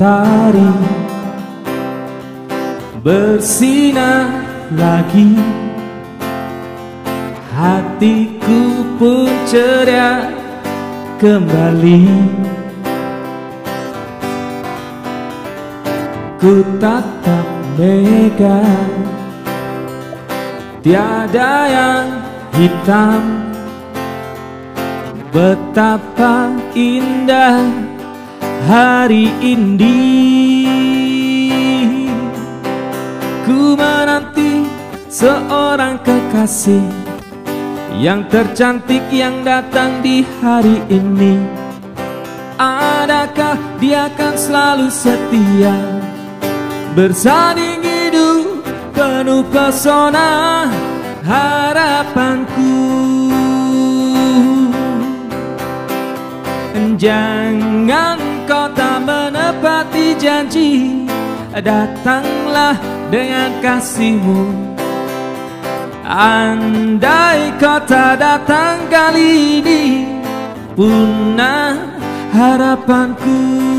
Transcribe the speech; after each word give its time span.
matahari 0.00 0.72
bersinar 3.04 4.32
lagi. 4.72 5.36
Hatiku 7.52 8.80
pun 8.96 9.28
ceria 9.44 10.24
kembali. 11.20 12.08
Ku 16.40 16.64
tatap 16.80 17.48
mega. 17.76 18.64
Tiada 20.80 21.52
yang 21.68 22.08
hitam. 22.56 23.20
Betapa 25.28 26.48
indah 26.72 27.89
hari 28.64 29.32
ini. 29.40 30.00
Ku 33.48 33.74
menanti 33.74 34.62
seorang 35.10 35.98
kekasih 36.06 36.84
Yang 38.00 38.20
tercantik 38.32 39.04
yang 39.12 39.42
datang 39.44 40.00
di 40.00 40.24
hari 40.40 40.80
ini. 40.88 41.36
Adakah 42.60 43.56
dia 43.80 44.12
akan 44.12 44.34
selalu 44.36 44.88
setia 44.92 45.76
Bersanding 46.92 47.80
hidup 47.80 48.60
penuh 48.92 49.44
pesona 49.48 50.68
harapanku? 51.24 53.00
Jangan 57.00 58.19
kau 58.50 58.66
tak 58.74 59.06
menepati 59.06 60.18
janji 60.18 61.06
Datanglah 61.54 62.74
dengan 63.10 63.62
kasihmu. 63.62 64.74
Andai 66.10 67.54
kau 67.62 67.78
tak 67.86 68.18
datang 68.18 68.90
kali 68.90 69.62
ini 69.62 69.82
Punah 70.74 71.78
harapanku 72.34 73.69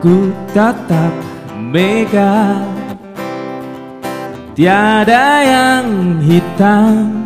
Ku 0.00 0.32
tatap 0.56 1.12
mega. 1.60 2.56
Tiada 4.56 5.28
yang 5.44 6.16
hitam. 6.24 7.20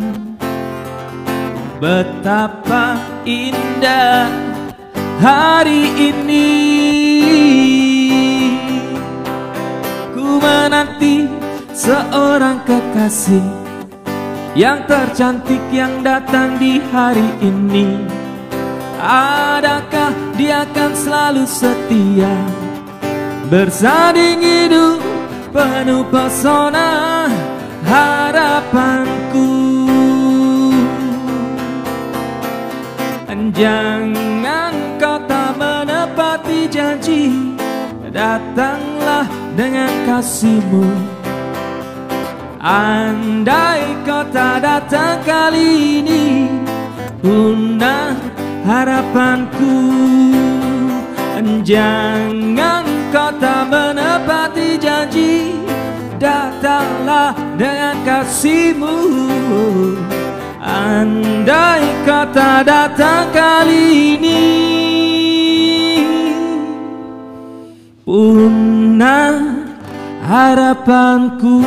Betapa 1.78 2.98
indah 3.22 4.26
hari 5.22 5.86
ini. 6.02 6.50
Ku 10.10 10.42
menanti 10.42 11.30
seorang 11.70 12.58
kekasih 12.66 13.46
Yang 14.58 14.78
tercantik 14.90 15.62
yang 15.70 16.02
datang 16.02 16.58
di 16.58 16.82
hari 16.90 17.38
ini. 17.38 18.02
Adakah 18.98 20.10
dia 20.34 20.66
akan 20.66 20.90
selalu 20.98 21.44
setia 21.46 22.63
Bersanding 23.44 24.40
hidup 24.40 25.04
penuh 25.52 26.04
pesona 26.08 27.28
harapanku. 27.84 29.52
Jangan 33.54 34.98
kau 34.98 35.14
tak 35.30 35.54
menepati 35.54 36.66
janji 36.66 37.54
Datanglah 38.10 39.30
dengan 39.54 39.94
kasihmu. 40.10 40.90
Andai 42.58 43.94
kau 44.02 44.26
tak 44.34 44.66
datang 44.66 45.22
kali 45.22 46.02
ini 46.02 46.50
Punah 47.22 48.18
harapanku. 48.66 50.02
Jangan 51.64 52.83
kasihmu. 58.34 58.98
Andai 60.58 61.86
kau 62.02 62.26
tak 62.34 62.66
datang 62.66 63.30
kali 63.30 64.16
ini 64.16 64.42
Punah 68.02 69.38
harapanku 70.24 71.60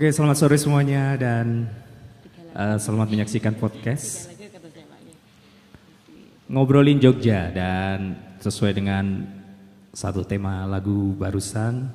Oke, 0.00 0.16
selamat 0.16 0.32
sore 0.40 0.56
semuanya 0.56 1.12
dan 1.20 1.68
uh, 2.56 2.80
selamat 2.80 3.12
menyaksikan 3.12 3.52
podcast 3.52 4.32
ngobrolin 6.48 6.96
Jogja 6.96 7.52
dan 7.52 8.16
sesuai 8.40 8.80
dengan 8.80 9.28
satu 9.92 10.24
tema 10.24 10.64
lagu 10.64 11.12
barusan 11.20 11.92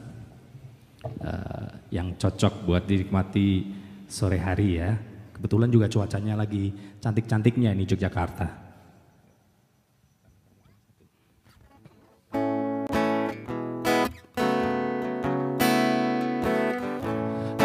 uh, 1.18 1.82
yang 1.90 2.14
cocok 2.14 2.70
buat 2.70 2.86
dinikmati 2.86 3.74
sore 4.06 4.38
hari 4.38 4.86
ya. 4.86 4.94
Kebetulan 5.34 5.74
juga 5.74 5.90
cuacanya 5.90 6.38
lagi 6.38 6.78
cantik-cantiknya 7.02 7.74
ini 7.74 7.90
Yogyakarta. 7.90 8.65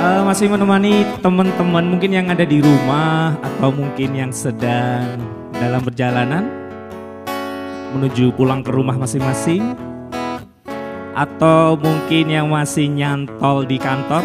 Uh, 0.00 0.23
masih 0.25 0.49
menemani 0.49 1.05
teman-teman 1.20 1.85
mungkin 1.85 2.11
yang 2.17 2.26
ada 2.32 2.49
di 2.49 2.64
rumah 2.64 3.37
atau 3.44 3.69
mungkin 3.69 4.17
yang 4.17 4.32
sedang 4.32 5.20
dalam 5.52 5.85
perjalanan 5.85 6.49
menuju 7.93 8.32
pulang 8.32 8.64
ke 8.64 8.70
rumah 8.73 8.97
masing-masing 8.97 9.76
atau 11.12 11.76
mungkin 11.76 12.32
yang 12.32 12.49
masih 12.49 12.88
nyantol 12.88 13.67
di 13.67 13.76
kantor. 13.76 14.25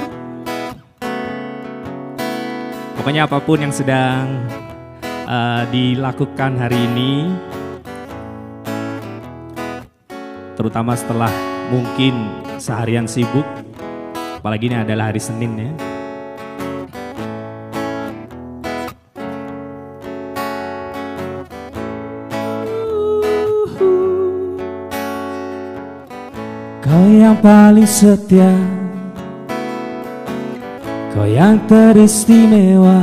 Pokoknya 2.95 3.27
apa 3.27 3.37
pun 3.43 3.59
yang 3.59 3.73
sedang 3.75 4.47
uh, 5.27 5.67
dilakukan 5.69 6.55
hari 6.57 6.79
ini 6.89 7.29
terutama 10.55 10.95
setelah 10.95 11.29
mungkin 11.67 12.15
seharian 12.57 13.05
sibuk 13.05 13.43
Apalagi 14.45 14.69
ini 14.69 14.77
adalah 14.77 15.09
hari 15.09 15.17
Senin 15.17 15.57
ya. 15.57 15.71
Kau 26.77 27.09
yang 27.09 27.33
paling 27.41 27.89
setia. 27.89 28.53
Kau 31.09 31.25
yang 31.25 31.57
teristimewa. 31.65 33.01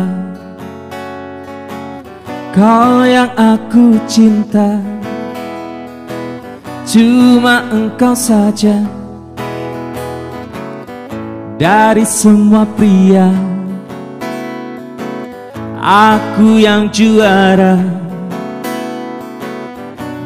Kau 2.54 3.02
yang 3.02 3.34
aku 3.34 3.98
cinta. 4.06 4.78
Cuma 6.86 7.66
engkau 7.74 8.14
saja 8.14 9.01
dari 11.62 12.02
semua 12.02 12.66
pria. 12.66 13.30
Aku 15.78 16.58
yang 16.58 16.90
juara. 16.90 17.78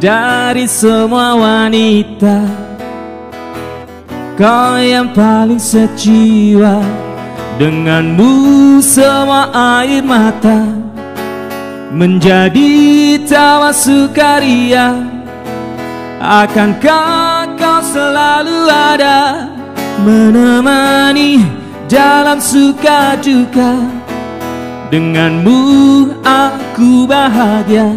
Dari 0.01 0.65
semua 0.65 1.37
wanita. 1.37 2.41
Kau 4.41 4.81
yang 4.81 5.13
paling 5.13 5.61
sejiwa. 5.61 6.81
Denganmu 7.61 8.81
semua 8.81 9.53
air 9.81 10.01
mata. 10.01 10.65
Menjadi 11.93 13.21
tawa 13.29 13.77
sukaria. 13.77 15.05
Akankah 16.17 17.57
kau 17.61 17.81
selalu 17.85 18.69
ada 18.73 19.56
menemani 20.07 21.43
dalam 21.91 22.39
suka 22.39 23.19
duka 23.19 23.75
Denganmu 24.87 25.59
aku 26.23 27.11
bahagia. 27.11 27.91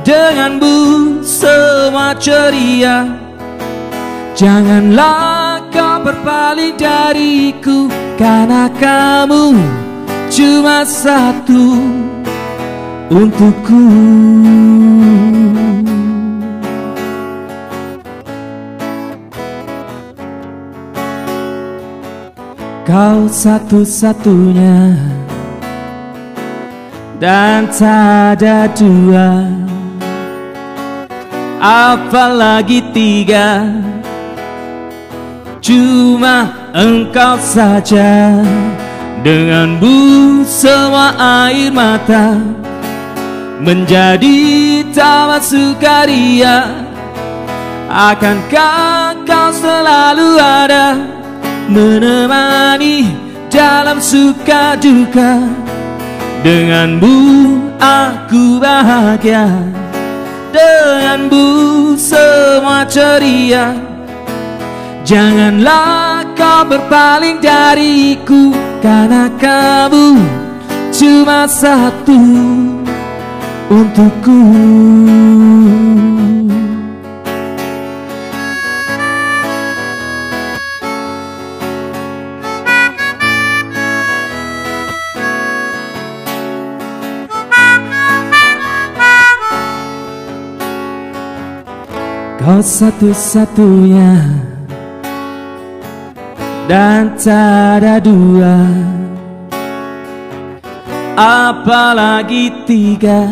Denganmu 0.00 1.20
semua 1.20 2.16
ceria. 2.16 3.04
Janganlah 4.32 5.60
kau 5.68 5.98
berpaling 6.00 6.78
dariku 6.78 7.90
Karena 8.14 8.70
kamu 8.80 9.58
cuma 10.30 10.86
satu 10.86 11.74
untukku 13.12 13.82
Kau 22.88 23.28
satu-satunya. 23.28 24.96
Dan 27.20 27.68
tak 27.68 28.40
ada 28.40 28.64
dua. 28.72 29.44
Apalagi 31.60 32.80
tiga. 32.96 33.68
Cuma 35.60 36.48
engkau 36.72 37.36
saja. 37.44 38.40
Denganmu 39.20 40.40
semua 40.48 41.12
air 41.44 41.68
mata. 41.68 42.40
Menjadi 43.60 44.80
tawa 44.96 45.36
sukaria. 45.44 46.72
Akankah 47.92 49.12
kau 49.28 49.52
selalu 49.52 50.40
ada 50.40 51.17
menemani 51.68 53.14
dalam 53.52 54.00
suka 54.00 54.74
duka. 54.80 55.44
Denganmu 56.42 57.16
aku 57.78 58.58
bahagia. 58.58 59.46
Denganmu 60.50 61.46
semua 61.94 62.88
ceria. 62.88 63.76
Janganlah 65.08 66.36
kau 66.36 66.68
berpaling 66.68 67.40
dariku 67.40 68.52
Karena 68.84 69.26
kamu 69.40 70.20
cuma 70.92 71.48
satu 71.48 72.20
untukku 73.72 74.38
Kau 92.48 92.64
satu-satunya. 92.64 94.24
Dan 96.64 97.12
tak 97.20 98.00
dua. 98.00 98.64
Apalagi 101.12 102.48
tiga. 102.64 103.28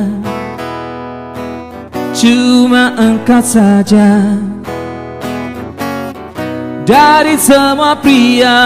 Cuma 2.12 2.92
engkau 3.00 3.40
saja. 3.40 4.20
Dari 6.84 7.40
semua 7.40 7.96
pria 7.96 8.60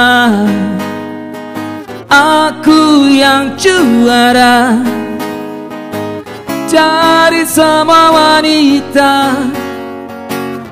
Aku 2.10 3.06
yang 3.06 3.54
juara. 3.54 4.82
Dari 6.66 7.46
semua 7.46 8.10
wanita 8.10 9.14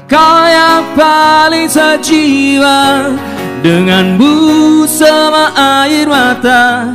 Kau 0.09 0.41
yang 0.49 0.97
paling 0.97 1.69
sejiwa 1.69 3.13
Denganmu 3.61 4.89
sama 4.89 5.53
air 5.85 6.09
mata 6.09 6.89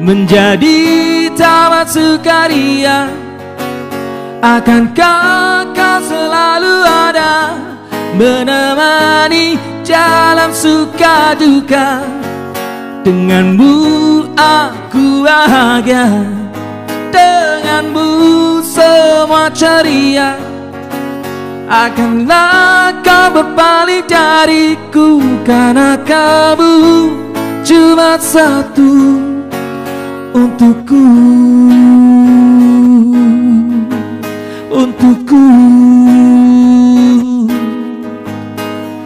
Menjadi 0.00 1.28
tawa 1.36 1.84
sukaria. 1.84 3.12
Akankah 4.40 5.68
kau 5.76 6.00
selalu 6.00 6.76
ada 6.80 7.60
Menemani 8.16 9.60
dalam 9.84 10.48
suka 10.48 11.36
duka? 11.36 12.00
Denganmu 13.04 13.76
aku 14.32 15.28
bahagia 15.28 16.24
Denganmu 17.12 18.08
semua 18.64 19.52
ceria 19.52 20.47
Akanlah 21.68 23.04
kau 23.04 23.28
berpaling 23.36 24.08
dariku 24.08 25.20
Karena 25.44 26.00
kamu 26.00 26.72
cuma 27.60 28.16
satu 28.16 29.28
Untukku. 30.38 31.04
Untukku. 34.70 35.44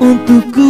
Untukku 0.03 0.69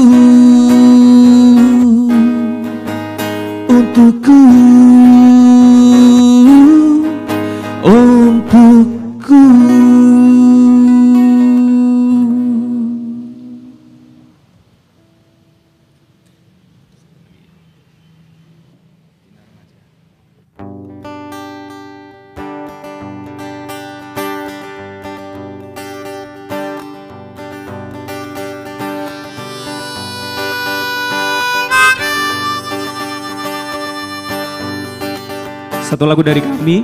Satu 36.02 36.10
lagu 36.18 36.26
dari 36.26 36.42
kami 36.42 36.82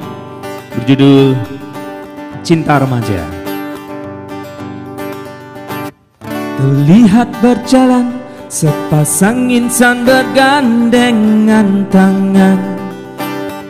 berjudul 0.79 1.35
Cinta 2.47 2.79
Remaja. 2.79 3.19
Terlihat 6.55 7.27
berjalan 7.43 8.15
sepasang 8.47 9.51
insan 9.51 10.07
bergandengan 10.07 11.83
tangan 11.91 12.63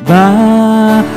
Bahagia 0.04 1.16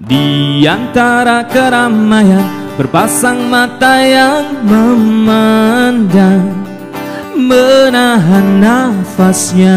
di 0.00 0.64
antara 0.64 1.44
keramaian 1.44 2.72
Berpasang 2.80 3.52
mata 3.52 4.00
yang 4.00 4.64
memandang 4.64 6.56
Menahan 7.36 8.64
nafasnya 8.64 9.76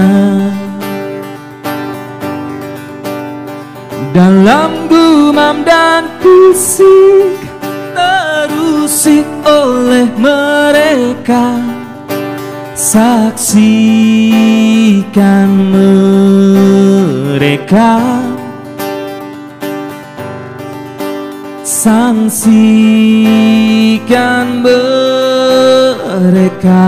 Dalam 4.14 4.94
gumam 4.94 5.66
dan 5.66 6.06
fisik 6.22 7.44
Terusik 8.94 9.26
oleh 9.48 10.12
mereka. 10.20 11.56
Saksikan 12.76 13.64
mereka. 17.34 17.98
Saksikan 21.66 22.46
mereka. 24.62 26.86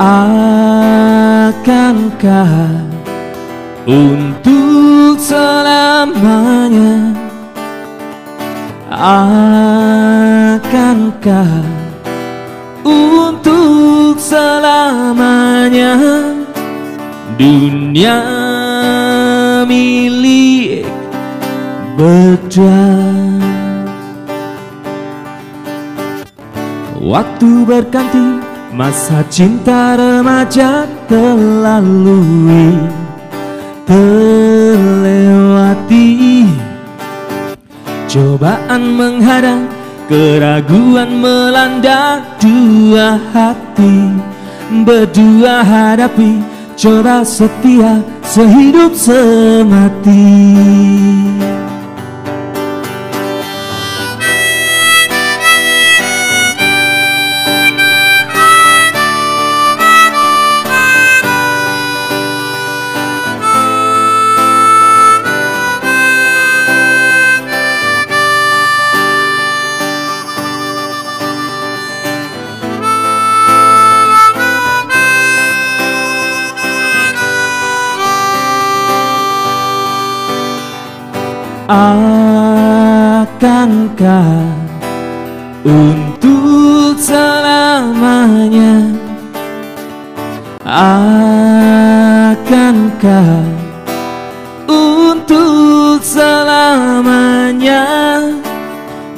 Ah. 0.00 0.53
Akankah 1.64 2.76
untuk 3.88 5.16
selamanya 5.16 7.16
Akankah 10.52 11.64
untuk 12.84 14.20
selamanya 14.20 15.96
Dunia 17.40 18.20
milik 19.64 20.84
berdua 21.96 22.84
Waktu 27.00 27.48
berganti 27.64 28.43
Masa 28.74 29.22
cinta 29.30 29.94
remaja 29.94 30.82
terlalui 31.06 32.74
Terlewati. 33.86 34.90
Cobaan 38.10 38.98
menghadang 38.98 39.70
Keraguan 40.10 41.22
melanda 41.22 42.18
dua 42.42 43.14
hati. 43.30 44.10
Berdua 44.82 45.62
hadapi 45.62 46.42
Coba 46.74 47.22
setia 47.22 48.02
sehidup 48.26 48.98
semati 48.98 50.26
Akankah 81.64 83.24
untuk 85.64 87.00
selamanya? 87.00 88.84
Akankah 90.68 92.44
untuk 94.68 96.04
selamanya? 96.04 97.88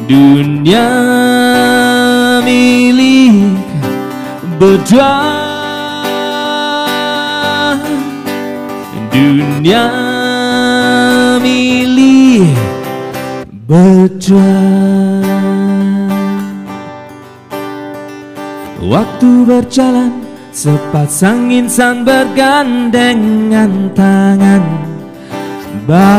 Dunia 0.07 0.87
milik 2.47 3.59
berdua 4.55 5.35
Dunia 9.11 10.06
berjuang. 13.67 15.27
Waktu 18.87 19.31
berjalan 19.45 20.27
Sepasang 20.57 21.53
insan 21.53 22.01
bergandengan 22.01 23.93
tangan. 23.93 24.65
Bahagia. 25.85 26.17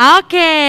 Oke, 0.00 0.63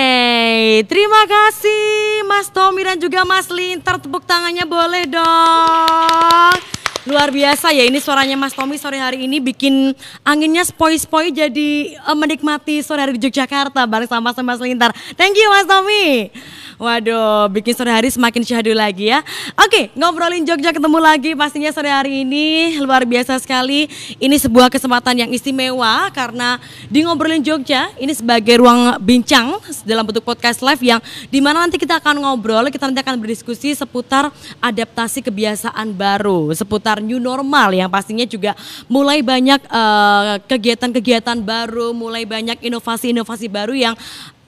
terima 0.84 1.24
kasih 1.24 2.25
Mas 2.27 2.51
Tommy 2.51 2.84
dan 2.84 2.98
juga 3.00 3.24
Mas 3.24 3.48
Lintar. 3.48 4.01
Tepuk 4.01 4.27
tangannya 4.27 4.67
boleh 4.67 5.08
dong. 5.08 6.58
Luar 7.05 7.29
biasa 7.29 7.69
ya 7.69 7.85
ini 7.85 8.01
suaranya 8.01 8.33
Mas 8.33 8.57
Tommy 8.57 8.81
sore 8.81 8.97
hari 8.97 9.29
ini 9.29 9.38
bikin 9.38 9.93
anginnya 10.25 10.65
spoi-spoi 10.65 11.29
jadi 11.29 12.01
uh, 12.01 12.17
menikmati 12.17 12.81
sore 12.81 13.05
hari 13.05 13.13
di 13.13 13.29
Yogyakarta 13.29 13.85
bareng 13.85 14.09
sama 14.09 14.33
Mas 14.33 14.57
Lintar. 14.57 14.89
Thank 15.13 15.38
you 15.38 15.45
Mas 15.53 15.69
Tommy. 15.69 16.33
Waduh, 16.75 17.47
bikin 17.55 17.71
sore 17.71 17.88
hari 17.88 18.12
semakin 18.12 18.43
syahdu 18.43 18.75
lagi 18.75 19.07
ya. 19.07 19.24
Oke, 19.55 19.95
ngobrolin 19.95 20.43
Jogja 20.43 20.75
ketemu 20.75 21.00
lagi 21.00 21.31
pastinya 21.31 21.71
sore 21.71 21.88
hari 21.88 22.27
ini 22.27 22.75
luar 22.83 23.07
biasa 23.07 23.39
sekali. 23.39 23.88
Ini 24.19 24.35
sebuah 24.35 24.67
kesempatan 24.67 25.24
yang 25.24 25.31
istimewa 25.31 26.12
karena 26.12 26.59
di 26.91 27.07
ngobrolin 27.07 27.39
Jogja 27.39 27.88
ini 27.95 28.12
sebagai 28.12 28.59
ruang 28.59 29.00
bincang 29.00 29.55
dalam 29.88 30.03
bentuk 30.03 30.27
podcast 30.27 30.59
live 30.59 30.83
yang 30.83 31.00
di 31.31 31.39
mana 31.39 31.63
nanti 31.63 31.79
kita 31.79 32.03
akan 32.03 32.19
ngobrol, 32.19 32.67
kita 32.67 32.91
nanti 32.91 33.00
akan 33.00 33.24
berdiskusi 33.24 33.71
seputar 33.71 34.27
adaptasi 34.59 35.24
kebiasaan 35.24 35.95
baru, 35.95 36.51
seputar 36.51 36.94
new 36.99 37.19
normal 37.19 37.71
yang 37.73 37.89
pastinya 37.89 38.23
juga 38.27 38.53
mulai 38.91 39.23
banyak 39.23 39.61
eh, 39.65 40.33
kegiatan-kegiatan 40.45 41.39
uh, 41.39 41.45
baru, 41.45 41.91
mulai 41.95 42.23
banyak 42.27 42.61
inovasi-inovasi 42.61 43.47
baru 43.47 43.73
yang 43.73 43.95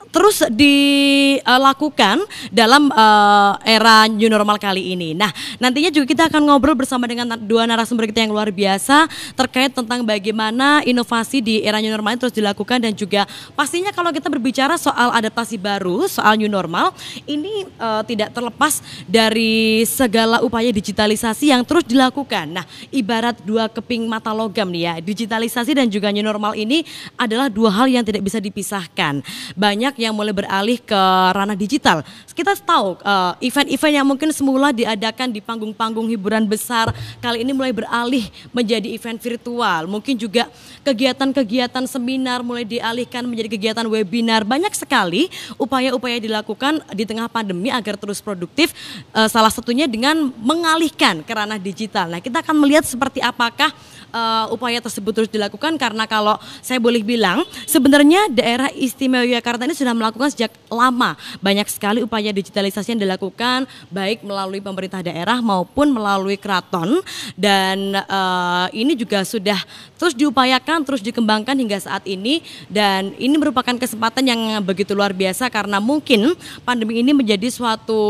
terus 0.08 0.40
dilakukan 0.48 2.24
dalam 2.48 2.88
uh, 2.92 3.60
era 3.64 4.08
new 4.08 4.28
normal 4.32 4.56
kali 4.56 4.96
ini. 4.96 5.12
Nah, 5.12 5.28
nantinya 5.60 5.92
juga 5.92 6.06
kita 6.08 6.22
akan 6.32 6.48
ngobrol 6.48 6.76
bersama 6.76 7.04
dengan 7.04 7.36
dua 7.36 7.68
narasumber 7.68 8.08
kita 8.08 8.24
yang 8.24 8.32
luar 8.32 8.48
biasa 8.48 9.04
terkait 9.36 9.76
tentang 9.76 10.04
bagaimana 10.04 10.80
inovasi 10.84 11.44
di 11.44 11.60
era 11.60 11.78
new 11.78 11.92
normal 11.92 12.16
terus 12.16 12.32
dilakukan 12.32 12.80
dan 12.80 12.96
juga 12.96 13.28
pastinya 13.52 13.92
kalau 13.92 14.08
kita 14.08 14.32
berbicara 14.32 14.80
soal 14.80 15.12
adaptasi 15.12 15.60
baru, 15.60 16.08
soal 16.08 16.40
new 16.40 16.48
normal, 16.48 16.96
ini 17.28 17.68
uh, 17.76 18.00
tidak 18.08 18.32
terlepas 18.32 18.80
dari 19.04 19.84
segala 19.84 20.40
upaya 20.40 20.72
digitalisasi 20.72 21.52
yang 21.52 21.62
terus 21.68 21.84
dilakukan. 21.84 22.48
Nah, 22.48 22.64
ibarat 22.88 23.36
dua 23.44 23.68
keping 23.68 24.08
mata 24.08 24.32
logam 24.32 24.72
nih 24.72 24.82
ya, 24.88 24.94
digitalisasi 25.04 25.76
dan 25.76 25.86
juga 25.92 26.08
new 26.08 26.24
normal 26.24 26.56
ini 26.56 26.80
adalah 27.20 27.52
dua 27.52 27.68
hal 27.68 27.86
yang 27.92 28.06
tidak 28.06 28.24
bisa 28.24 28.40
dipisahkan. 28.40 29.20
Banyak 29.52 29.97
yang 29.98 30.14
mulai 30.14 30.30
beralih 30.30 30.78
ke 30.78 31.00
ranah 31.34 31.58
digital. 31.58 32.06
Kita 32.30 32.54
tahu 32.54 32.94
eh, 33.02 33.50
event-event 33.50 33.94
yang 33.98 34.06
mungkin 34.06 34.30
semula 34.30 34.70
diadakan 34.70 35.34
di 35.34 35.42
panggung-panggung 35.42 36.06
hiburan 36.06 36.46
besar 36.46 36.94
kali 37.18 37.42
ini 37.42 37.50
mulai 37.50 37.74
beralih 37.74 38.30
menjadi 38.54 38.86
event 38.94 39.18
virtual. 39.18 39.90
Mungkin 39.90 40.14
juga 40.14 40.46
kegiatan-kegiatan 40.86 41.84
seminar 41.90 42.46
mulai 42.46 42.62
dialihkan 42.62 43.26
menjadi 43.26 43.50
kegiatan 43.50 43.86
webinar. 43.90 44.46
Banyak 44.46 44.70
sekali 44.78 45.26
upaya-upaya 45.58 46.22
dilakukan 46.22 46.78
di 46.94 47.02
tengah 47.02 47.26
pandemi 47.26 47.74
agar 47.74 47.98
terus 47.98 48.22
produktif. 48.22 48.70
Uh, 49.10 49.26
salah 49.26 49.50
satunya 49.50 49.90
dengan 49.90 50.30
mengalihkan 50.38 51.26
ke 51.26 51.32
ranah 51.34 51.58
digital. 51.58 52.06
Nah, 52.06 52.22
kita 52.22 52.38
akan 52.40 52.54
melihat 52.54 52.86
seperti 52.86 53.18
apakah 53.18 53.74
uh, 54.12 54.46
upaya 54.52 54.78
tersebut 54.80 55.12
terus 55.12 55.30
dilakukan 55.30 55.76
karena 55.76 56.04
kalau 56.08 56.36
saya 56.60 56.80
boleh 56.80 57.02
bilang 57.04 57.44
sebenarnya 57.64 58.28
daerah 58.32 58.68
istimewa 58.72 59.24
Yogyakarta 59.24 59.64
ini 59.68 59.74
sudah 59.76 59.94
melakukan 59.96 60.32
sejak 60.32 60.52
lama. 60.68 61.16
Banyak 61.40 61.68
sekali 61.68 62.00
upaya 62.04 62.32
digitalisasi 62.32 62.96
yang 62.96 63.02
dilakukan 63.02 63.68
baik 63.92 64.24
melalui 64.24 64.60
pemerintah 64.60 65.00
daerah 65.04 65.40
maupun 65.40 65.92
melalui 65.92 66.36
keraton. 66.36 67.00
Dan 67.34 67.96
uh, 67.96 68.66
ini 68.72 68.94
juga 68.94 69.24
sudah 69.24 69.58
terus 69.98 70.14
diupayakan 70.14 70.86
terus 70.86 71.02
dikembangkan 71.02 71.58
hingga 71.58 71.82
saat 71.82 72.06
ini 72.06 72.40
dan 72.70 73.12
ini 73.18 73.34
merupakan 73.36 73.74
kesempatan 73.74 74.24
yang 74.24 74.40
begitu 74.62 74.94
luar 74.94 75.10
biasa 75.10 75.50
karena 75.50 75.82
mungkin 75.82 76.38
pandemi 76.62 77.02
ini 77.02 77.10
menjadi 77.10 77.50
suatu 77.50 78.00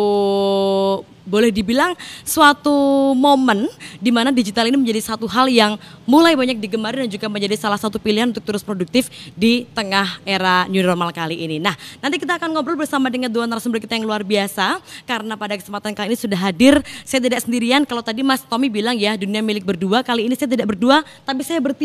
boleh 1.28 1.52
dibilang 1.52 1.92
suatu 2.24 2.72
momen 3.12 3.68
di 4.00 4.08
mana 4.08 4.32
digital 4.32 4.64
ini 4.64 4.80
menjadi 4.80 5.12
satu 5.12 5.28
hal 5.28 5.52
yang 5.52 5.76
mulai 6.08 6.32
banyak 6.32 6.56
digemari 6.56 7.04
dan 7.04 7.10
juga 7.12 7.28
menjadi 7.28 7.60
salah 7.60 7.76
satu 7.76 8.00
pilihan 8.00 8.32
untuk 8.32 8.40
terus 8.40 8.64
produktif 8.64 9.12
di 9.36 9.68
tengah 9.76 10.24
era 10.24 10.64
new 10.72 10.80
normal 10.80 11.12
kali 11.12 11.44
ini. 11.44 11.60
Nah, 11.60 11.76
nanti 12.00 12.16
kita 12.16 12.40
akan 12.40 12.56
ngobrol 12.56 12.80
bersama 12.80 13.12
dengan 13.12 13.28
dua 13.28 13.44
narasumber 13.44 13.76
kita 13.84 14.00
yang 14.00 14.08
luar 14.08 14.24
biasa 14.24 14.80
karena 15.04 15.36
pada 15.36 15.60
kesempatan 15.60 15.92
kali 15.92 16.16
ini 16.16 16.18
sudah 16.18 16.40
hadir. 16.40 16.80
Saya 17.04 17.20
tidak 17.20 17.44
sendirian. 17.44 17.84
Kalau 17.84 18.00
tadi 18.00 18.24
Mas 18.24 18.40
Tommy 18.40 18.72
bilang 18.72 18.96
ya 18.96 19.20
dunia 19.20 19.44
milik 19.44 19.68
berdua, 19.68 20.00
kali 20.00 20.24
ini 20.24 20.32
saya 20.32 20.48
tidak 20.48 20.72
berdua, 20.72 21.04
tapi 21.28 21.44
saya 21.44 21.60
bertiga 21.60 21.77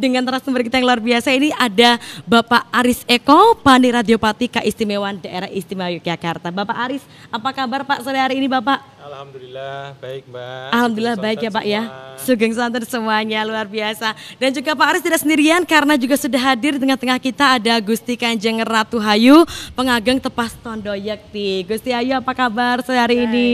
dengan 0.00 0.24
narasumber 0.24 0.64
kita 0.64 0.80
yang 0.80 0.88
luar 0.88 0.98
biasa. 1.04 1.28
Ini 1.36 1.52
ada 1.54 2.00
Bapak 2.24 2.66
Aris 2.72 3.04
Eko, 3.04 3.54
Pani 3.60 3.92
Radiopati 3.92 4.48
Keistimewaan 4.48 5.20
Daerah 5.20 5.52
Istimewa 5.52 5.92
Yogyakarta. 5.92 6.48
Bapak 6.48 6.76
Aris, 6.88 7.04
apa 7.28 7.52
kabar 7.52 7.84
Pak 7.84 8.00
sore 8.00 8.16
hari 8.16 8.40
ini 8.40 8.48
Bapak? 8.48 8.97
Alhamdulillah 8.98 9.94
baik 10.02 10.26
Mbak. 10.26 10.68
Alhamdulillah 10.74 11.14
Sugeng 11.14 11.26
baik 11.30 11.38
ya 11.38 11.50
Pak 11.54 11.64
ya. 11.64 11.82
semua. 11.86 12.18
Sugeng 12.18 12.50
santan 12.50 12.82
semuanya 12.82 13.40
luar 13.46 13.70
biasa. 13.70 14.10
Dan 14.42 14.50
juga 14.50 14.74
Pak 14.74 14.86
Aris 14.90 15.02
tidak 15.06 15.22
sendirian 15.22 15.62
karena 15.62 15.94
juga 15.94 16.18
sudah 16.18 16.42
hadir 16.50 16.74
di 16.74 16.82
tengah-tengah 16.82 17.18
kita 17.22 17.62
ada 17.62 17.78
Gusti 17.78 18.18
Kanjeng 18.18 18.58
Ratu 18.66 18.98
Hayu, 18.98 19.46
pengageng 19.78 20.18
tepas 20.18 20.50
Tondo 20.58 20.90
Yakti. 20.90 21.62
Gusti 21.70 21.94
Hayu 21.94 22.18
apa 22.18 22.34
kabar 22.34 22.82
sore 22.82 22.98
hari 22.98 23.22
ini? 23.22 23.50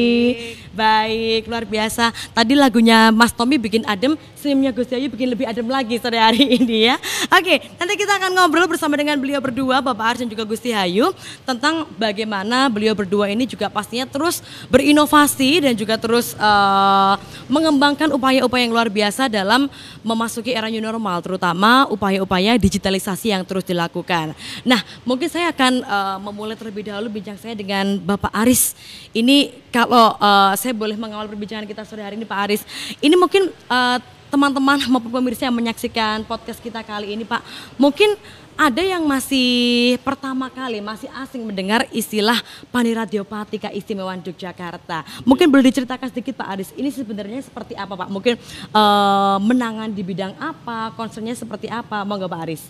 Baik, 0.73 1.45
luar 1.45 1.69
biasa. 1.69 2.09
Tadi 2.33 2.57
lagunya 2.57 3.13
Mas 3.13 3.37
Tommy 3.37 3.61
bikin 3.61 3.85
adem, 3.85 4.17
senyumnya 4.41 4.73
Gusti 4.73 4.97
Hayu 4.97 5.13
bikin 5.13 5.29
lebih 5.29 5.45
adem 5.45 5.69
lagi 5.69 6.01
sore 6.01 6.17
hari 6.17 6.41
ini 6.57 6.89
ya. 6.89 6.97
Oke, 7.29 7.61
nanti 7.77 7.95
kita 8.01 8.17
akan 8.17 8.33
ngobrol 8.33 8.65
bersama 8.65 8.97
dengan 8.97 9.21
beliau 9.21 9.45
berdua, 9.45 9.85
Bapak 9.85 10.17
Aris 10.17 10.25
dan 10.25 10.33
juga 10.33 10.49
Gusti 10.49 10.73
Hayu 10.73 11.13
tentang 11.45 11.85
bagaimana 12.01 12.73
beliau 12.73 12.97
berdua 12.97 13.29
ini 13.29 13.45
juga 13.45 13.69
pastinya 13.69 14.09
terus 14.09 14.41
berinovasi 14.73 15.34
dan 15.35 15.75
juga 15.75 15.99
terus 15.99 16.39
eh, 16.39 17.15
mengembangkan 17.51 18.15
upaya-upaya 18.15 18.63
yang 18.65 18.75
luar 18.75 18.89
biasa 18.89 19.27
dalam 19.27 19.67
memasuki 20.07 20.55
era 20.55 20.71
new 20.71 20.81
normal, 20.81 21.21
terutama 21.21 21.91
upaya-upaya 21.91 22.55
digitalisasi 22.55 23.35
yang 23.35 23.43
terus 23.43 23.67
dilakukan. 23.67 24.33
Nah, 24.63 24.81
mungkin 25.03 25.27
saya 25.27 25.51
akan 25.51 25.83
eh, 25.83 26.17
memulai 26.23 26.55
terlebih 26.55 26.87
dahulu 26.87 27.11
bincang 27.11 27.37
saya 27.37 27.59
dengan 27.59 27.99
Bapak 27.99 28.31
Aris. 28.31 28.79
Ini 29.11 29.51
kalau 29.75 30.15
eh, 30.17 30.53
saya 30.55 30.73
boleh 30.73 30.95
mengawal 30.95 31.27
perbincangan 31.27 31.67
kita 31.67 31.83
sore 31.83 32.07
hari 32.07 32.15
ini, 32.15 32.27
Pak 32.27 32.39
Aris. 32.47 32.63
Ini 33.03 33.15
mungkin 33.19 33.51
eh, 33.51 33.99
teman-teman 34.35 34.83
maupun 34.91 35.15
pemirsa 35.15 35.47
yang 35.47 35.55
menyaksikan 35.55 36.27
podcast 36.27 36.59
kita 36.59 36.83
kali 36.83 37.15
ini, 37.15 37.23
Pak, 37.23 37.39
mungkin 37.79 38.19
ada 38.55 38.83
yang 38.83 39.03
masih 39.03 39.99
pertama 40.07 40.47
kali, 40.47 40.79
masih 40.79 41.11
asing 41.19 41.43
mendengar 41.43 41.87
istilah 41.91 42.39
Paniradiopati 42.71 43.59
Keistimewaan 43.59 44.23
Yogyakarta. 44.23 45.03
Mungkin 45.27 45.51
boleh 45.51 45.71
diceritakan 45.71 46.11
sedikit 46.11 46.39
Pak 46.39 46.49
Aris, 46.55 46.71
ini 46.79 46.91
sebenarnya 46.95 47.43
seperti 47.43 47.75
apa 47.75 47.99
Pak? 47.99 48.09
Mungkin 48.11 48.35
eh, 48.71 49.37
menangan 49.43 49.91
di 49.91 50.03
bidang 50.07 50.39
apa, 50.39 50.95
concernnya 50.95 51.35
seperti 51.35 51.67
apa? 51.67 52.07
Monggo 52.07 52.31
Pak 52.31 52.43
Aris. 52.47 52.63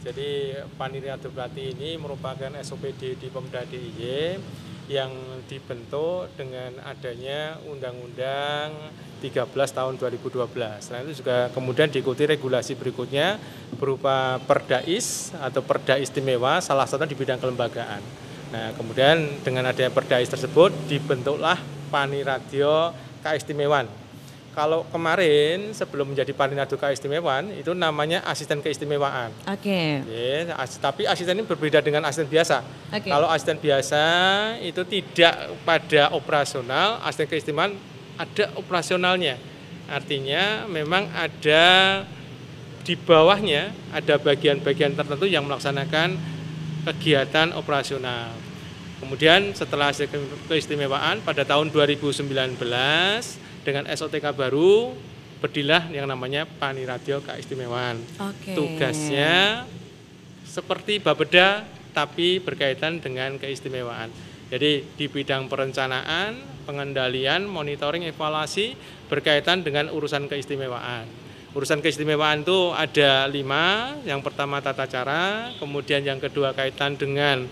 Jadi 0.00 0.56
Panitia 0.80 1.20
Dubrati 1.20 1.76
ini 1.76 2.00
merupakan 2.00 2.48
SOPD 2.64 3.20
di 3.20 3.28
Pemda 3.28 3.60
DIY 3.68 4.40
yang 4.88 5.12
dibentuk 5.44 6.32
dengan 6.34 6.80
adanya 6.88 7.60
Undang-Undang 7.68 8.72
13 9.20 9.52
tahun 9.52 9.94
2012. 10.00 10.48
Selain 10.80 11.04
itu 11.04 11.20
juga 11.20 11.52
kemudian 11.52 11.92
diikuti 11.92 12.24
regulasi 12.24 12.72
berikutnya 12.72 13.36
berupa 13.76 14.40
Perdais 14.48 15.30
atau 15.36 15.60
Perda 15.60 16.00
Istimewa 16.00 16.64
salah 16.64 16.88
satu 16.88 17.04
di 17.04 17.12
bidang 17.12 17.36
kelembagaan. 17.36 18.00
Nah, 18.48 18.72
kemudian 18.80 19.44
dengan 19.44 19.68
adanya 19.68 19.92
Perdais 19.92 20.24
tersebut 20.24 20.72
dibentuklah 20.88 21.60
Paniradio 21.92 22.96
Keistimewaan. 23.20 24.07
Kalau 24.58 24.82
kemarin 24.90 25.70
sebelum 25.70 26.10
menjadi 26.10 26.34
Paniradio 26.34 26.74
Keistimewaan 26.74 27.54
itu 27.54 27.70
namanya 27.78 28.26
asisten 28.26 28.58
keistimewaan. 28.58 29.30
Oke. 29.46 30.02
Ya, 30.02 30.50
as- 30.58 30.82
tapi 30.82 31.06
asisten 31.06 31.38
ini 31.38 31.46
berbeda 31.46 31.78
dengan 31.78 32.02
asisten 32.02 32.26
biasa. 32.26 32.66
Oke. 32.90 33.06
Kalau 33.06 33.30
asisten 33.30 33.62
biasa 33.62 34.02
itu 34.58 34.82
tidak 34.82 35.54
pada 35.62 36.10
operasional, 36.10 36.98
asisten 37.06 37.30
keistimewaan 37.30 37.78
ada 38.18 38.50
operasionalnya. 38.58 39.38
Artinya 39.86 40.66
memang 40.66 41.06
ada 41.14 41.64
di 42.82 42.98
bawahnya 42.98 43.70
ada 43.94 44.18
bagian-bagian 44.18 44.98
tertentu 44.98 45.30
yang 45.30 45.46
melaksanakan 45.46 46.18
kegiatan 46.82 47.54
operasional. 47.54 48.34
Kemudian 48.98 49.54
setelah 49.54 49.94
ke- 49.94 50.10
keistimewaan 50.50 51.22
pada 51.22 51.46
tahun 51.46 51.70
2019 51.70 52.58
dengan 53.68 53.84
SOTK 53.84 54.32
baru 54.32 54.96
berdirilah 55.44 55.92
yang 55.92 56.08
namanya 56.08 56.48
Paniradio 56.48 57.20
Keistimewaan. 57.20 58.00
Oke. 58.16 58.56
Tugasnya 58.56 59.68
seperti 60.48 61.04
Bapeda 61.04 61.68
tapi 61.92 62.40
berkaitan 62.40 63.04
dengan 63.04 63.36
keistimewaan. 63.36 64.08
Jadi 64.48 64.80
di 64.96 65.06
bidang 65.12 65.44
perencanaan, 65.52 66.64
pengendalian, 66.64 67.44
monitoring, 67.44 68.08
evaluasi 68.08 68.72
berkaitan 69.12 69.60
dengan 69.60 69.92
urusan 69.92 70.24
keistimewaan. 70.24 71.04
Urusan 71.52 71.84
keistimewaan 71.84 72.48
itu 72.48 72.72
ada 72.72 73.28
lima. 73.28 73.92
Yang 74.08 74.24
pertama 74.24 74.64
tata 74.64 74.88
cara, 74.88 75.52
kemudian 75.60 76.00
yang 76.00 76.16
kedua 76.16 76.56
kaitan 76.56 76.96
dengan 76.96 77.44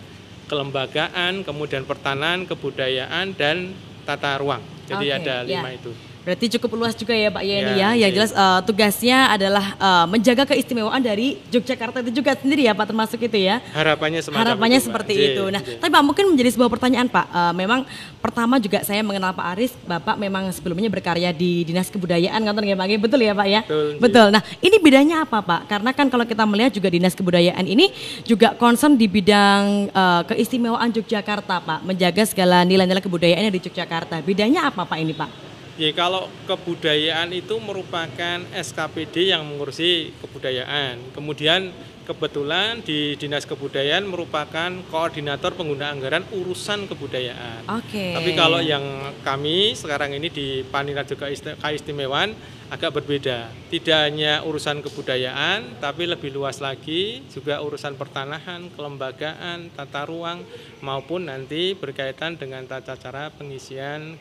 kelembagaan, 0.48 1.44
kemudian 1.44 1.85
pertahanan, 1.85 2.48
kebudayaan, 2.48 3.35
dan 3.37 3.76
tata 4.09 4.38
ruang. 4.40 4.62
Jadi 4.87 5.11
Oke, 5.11 5.16
ada 5.20 5.42
lima 5.42 5.68
ya. 5.74 5.76
itu. 5.76 5.92
Berarti 6.27 6.59
cukup 6.59 6.83
luas 6.83 6.99
juga 6.99 7.15
ya 7.15 7.31
Pak 7.31 7.43
ya 7.47 7.57
ini 7.62 7.73
Ya, 7.79 7.79
ya. 7.79 7.91
Yang 8.03 8.11
iya. 8.11 8.17
jelas 8.19 8.31
eh, 8.35 8.61
tugasnya 8.67 9.19
adalah 9.31 9.79
eh, 9.79 10.07
menjaga 10.11 10.43
keistimewaan 10.51 10.99
dari 10.99 11.39
Yogyakarta 11.55 12.03
itu 12.03 12.19
juga 12.19 12.35
sendiri 12.35 12.67
ya 12.67 12.75
Pak 12.75 12.91
termasuk 12.91 13.23
itu 13.23 13.39
ya. 13.39 13.62
Harapannya 13.71 14.19
semacam 14.27 14.43
Harapannya 14.43 14.83
itu, 14.83 14.87
seperti 14.91 15.12
Iya, 15.15 15.27
itu. 15.39 15.45
Nah, 15.55 15.62
iya. 15.62 15.79
tapi 15.79 15.91
Pak 15.95 16.03
mungkin 16.03 16.25
menjadi 16.35 16.51
sebuah 16.59 16.67
pertanyaan 16.67 17.07
Pak. 17.07 17.27
Eh, 17.31 17.53
memang 17.55 17.87
pertama 18.19 18.59
juga 18.59 18.83
saya 18.83 19.07
mengenal 19.07 19.39
Pak 19.39 19.47
Aris, 19.55 19.73
Bapak 19.87 20.19
memang 20.19 20.51
sebelumnya 20.51 20.91
berkarya 20.91 21.31
di 21.31 21.62
Dinas 21.62 21.87
Kebudayaan, 21.95 22.43
ngoten 22.43 22.67
ya 22.67 22.75
Pak? 22.75 22.87
Betul 22.99 23.21
ya 23.23 23.31
Pak 23.31 23.47
ya? 23.47 23.61
Betul, 23.62 23.87
iya. 23.87 24.01
Betul. 24.03 24.27
Nah, 24.35 24.43
ini 24.59 24.77
bedanya 24.83 25.17
apa 25.23 25.39
Pak? 25.47 25.61
Karena 25.71 25.91
kan 25.95 26.11
kalau 26.11 26.27
kita 26.27 26.43
melihat 26.43 26.75
juga 26.75 26.91
Dinas 26.91 27.15
Kebudayaan 27.15 27.62
ini 27.71 27.95
juga 28.27 28.59
concern 28.59 28.99
di 28.99 29.07
bidang 29.07 29.95
eh, 29.95 30.23
keistimewaan 30.35 30.91
Yogyakarta 30.91 31.62
Pak, 31.62 31.87
menjaga 31.87 32.27
segala 32.27 32.67
nilai-nilai 32.67 32.99
kebudayaan 32.99 33.47
di 33.47 33.62
Yogyakarta. 33.62 34.19
Bedanya 34.27 34.75
apa 34.75 34.83
Pak 34.83 34.99
ini 34.99 35.15
Pak? 35.15 35.56
Ya 35.77 35.93
kalau 35.93 36.33
kebudayaan 36.49 37.37
itu 37.37 37.61
merupakan 37.61 38.41
SKPD 38.49 39.29
yang 39.37 39.45
mengurusi 39.45 40.09
kebudayaan. 40.25 41.12
Kemudian 41.12 41.69
kebetulan 42.09 42.81
di 42.81 43.12
Dinas 43.21 43.45
Kebudayaan 43.45 44.09
merupakan 44.09 44.73
koordinator 44.89 45.53
pengguna 45.53 45.93
anggaran 45.93 46.25
urusan 46.33 46.89
kebudayaan. 46.89 47.69
Oke. 47.69 48.15
Tapi 48.17 48.31
kalau 48.33 48.62
yang 48.65 48.81
kami 49.21 49.77
sekarang 49.77 50.17
ini 50.17 50.33
di 50.33 50.65
Paniradio 50.65 51.19
Keist- 51.19 51.61
Keistimewaan 51.61 52.33
agak 52.73 52.97
berbeda. 52.97 53.53
Tidak 53.69 53.99
hanya 54.01 54.43
urusan 54.49 54.81
kebudayaan, 54.81 55.83
tapi 55.83 56.09
lebih 56.09 56.33
luas 56.33 56.62
lagi 56.62 57.21
juga 57.29 57.61
urusan 57.61 58.01
pertanahan, 58.01 58.73
kelembagaan, 58.73 59.71
tata 59.77 60.09
ruang 60.09 60.41
maupun 60.81 61.29
nanti 61.29 61.77
berkaitan 61.77 62.39
dengan 62.41 62.65
tata 62.65 62.97
cara 62.97 63.29
pengisian 63.35 64.17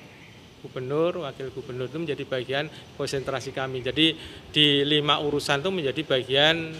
gubernur, 0.65 1.29
wakil 1.29 1.53
gubernur 1.53 1.85
itu 1.85 2.01
menjadi 2.01 2.23
bagian 2.25 2.65
konsentrasi 2.97 3.53
kami. 3.53 3.85
Jadi 3.85 4.17
di 4.49 4.81
lima 4.81 5.21
urusan 5.21 5.61
itu 5.61 5.69
menjadi 5.69 6.01
bagian 6.01 6.73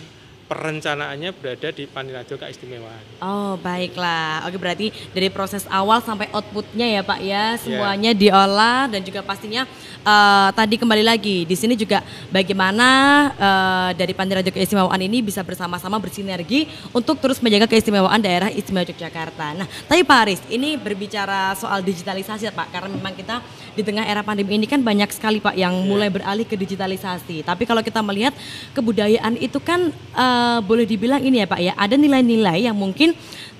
perencanaannya 0.45 1.33
berada 1.33 1.73
di 1.73 1.89
Paniradio 1.89 2.37
Keistimewaan. 2.37 3.01
Oh 3.17 3.57
baiklah, 3.57 4.45
oke 4.45 4.57
berarti 4.61 4.93
dari 5.09 5.33
proses 5.33 5.65
awal 5.73 6.05
sampai 6.05 6.29
outputnya 6.29 6.85
ya 6.85 7.01
Pak 7.01 7.19
ya 7.25 7.57
semuanya 7.57 8.13
diolah 8.13 8.85
dan 8.85 9.01
juga 9.01 9.25
pastinya 9.25 9.65
eh, 10.05 10.49
tadi 10.53 10.77
kembali 10.77 11.01
lagi 11.01 11.49
di 11.49 11.55
sini 11.57 11.73
juga 11.73 12.05
bagaimana 12.29 12.87
eh, 13.33 13.89
dari 13.97 14.13
Panti 14.13 14.37
Radio 14.37 14.53
Keistimewaan 14.53 15.01
ini 15.01 15.25
bisa 15.25 15.41
bersama-sama 15.41 15.97
bersinergi 15.97 16.69
untuk 16.93 17.17
terus 17.17 17.41
menjaga 17.41 17.65
keistimewaan 17.65 18.21
daerah 18.21 18.53
istimewa 18.53 18.85
Yogyakarta. 18.85 19.57
Nah 19.57 19.67
tapi 19.89 20.05
Pak 20.05 20.17
Aris 20.29 20.41
ini 20.53 20.77
berbicara 20.77 21.57
soal 21.57 21.81
digitalisasi 21.81 22.45
ya 22.45 22.53
Pak 22.53 22.69
karena 22.69 22.93
memang 22.93 23.17
kita 23.17 23.41
di 23.75 23.83
tengah 23.83 24.07
era 24.07 24.23
pandemi 24.23 24.55
ini 24.55 24.69
kan 24.69 24.79
banyak 24.79 25.09
sekali 25.11 25.43
Pak 25.43 25.57
yang 25.57 25.73
mulai 25.89 26.07
beralih 26.07 26.47
ke 26.47 26.55
digitalisasi. 26.55 27.43
Tapi 27.43 27.67
kalau 27.67 27.81
kita 27.83 27.99
melihat 28.05 28.31
kebudayaan 28.71 29.35
itu 29.41 29.57
kan 29.59 29.91
eh, 30.35 30.59
boleh 30.67 30.83
dibilang 30.83 31.23
ini 31.23 31.39
ya 31.39 31.47
Pak 31.47 31.59
ya 31.63 31.73
ada 31.79 31.95
nilai-nilai 31.95 32.67
yang 32.67 32.75
mungkin 32.75 33.15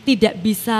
tidak 0.05 0.38
bisa 0.38 0.79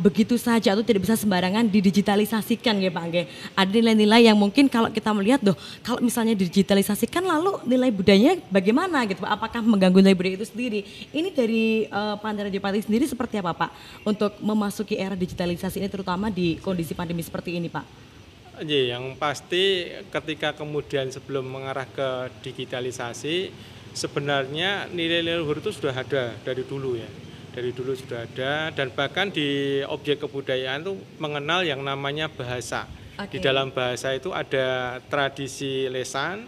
begitu 0.00 0.40
saja 0.40 0.72
atau 0.72 0.80
tidak 0.80 1.04
bisa 1.04 1.12
sembarangan 1.12 1.68
didigitalisasikan 1.68 2.80
ya 2.80 2.88
Pak 2.88 3.02
Angge. 3.04 3.22
Ada 3.52 3.68
nilai-nilai 3.68 4.32
yang 4.32 4.36
mungkin 4.40 4.72
kalau 4.72 4.88
kita 4.88 5.12
melihat 5.12 5.44
doh 5.44 5.52
kalau 5.84 6.00
misalnya 6.00 6.32
didigitalisasikan 6.32 7.20
lalu 7.20 7.60
nilai 7.68 7.92
budayanya 7.92 8.40
bagaimana 8.48 9.04
gitu 9.04 9.20
Pak? 9.20 9.30
Apakah 9.36 9.60
mengganggu 9.60 10.00
nilai 10.00 10.16
budaya 10.16 10.40
itu 10.40 10.48
sendiri? 10.48 10.88
Ini 11.12 11.28
dari 11.36 11.84
uh, 11.92 12.16
Pandara 12.16 12.48
Dipati 12.48 12.80
sendiri 12.80 13.04
seperti 13.04 13.36
apa 13.36 13.52
Pak 13.52 13.70
untuk 14.08 14.32
memasuki 14.40 14.96
era 14.96 15.12
digitalisasi 15.12 15.84
ini 15.84 15.92
terutama 15.92 16.32
di 16.32 16.56
kondisi 16.56 16.96
pandemi 16.96 17.20
seperti 17.20 17.60
ini 17.60 17.68
Pak? 17.68 18.08
Iya, 18.56 18.96
yang 18.96 19.20
pasti 19.20 19.84
ketika 20.08 20.56
kemudian 20.56 21.12
sebelum 21.12 21.44
mengarah 21.44 21.84
ke 21.84 22.32
digitalisasi, 22.40 23.52
sebenarnya 23.96 24.92
nilai-nilai 24.92 25.40
luhur 25.40 25.64
itu 25.64 25.72
sudah 25.72 25.96
ada 25.96 26.36
dari 26.44 26.60
dulu 26.62 27.00
ya. 27.00 27.08
Dari 27.56 27.72
dulu 27.72 27.96
sudah 27.96 28.28
ada 28.28 28.68
dan 28.68 28.92
bahkan 28.92 29.32
di 29.32 29.80
objek 29.88 30.20
kebudayaan 30.20 30.84
itu 30.84 30.92
mengenal 31.16 31.64
yang 31.64 31.80
namanya 31.80 32.28
bahasa. 32.28 32.84
Di 33.32 33.40
Oke. 33.40 33.40
dalam 33.40 33.72
bahasa 33.72 34.12
itu 34.12 34.28
ada 34.28 35.00
tradisi 35.08 35.88
lesan, 35.88 36.44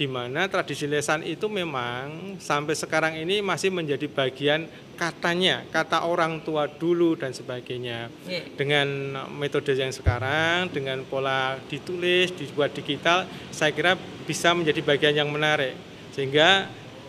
di 0.00 0.08
mana 0.08 0.48
tradisi 0.48 0.88
lesan 0.88 1.20
itu 1.28 1.44
memang 1.52 2.40
sampai 2.40 2.72
sekarang 2.72 3.20
ini 3.20 3.44
masih 3.44 3.68
menjadi 3.68 4.08
bagian 4.08 4.64
katanya, 4.96 5.60
kata 5.68 6.08
orang 6.08 6.40
tua 6.40 6.72
dulu 6.72 7.20
dan 7.20 7.36
sebagainya. 7.36 8.08
Yeah. 8.24 8.48
Dengan 8.56 8.88
metode 9.36 9.76
yang 9.76 9.92
sekarang, 9.92 10.72
dengan 10.72 11.04
pola 11.04 11.60
ditulis, 11.68 12.32
dibuat 12.32 12.72
digital, 12.72 13.28
saya 13.52 13.76
kira 13.76 13.92
bisa 14.24 14.56
menjadi 14.56 14.80
bagian 14.80 15.20
yang 15.20 15.28
menarik. 15.28 15.76
Sehingga 16.16 16.64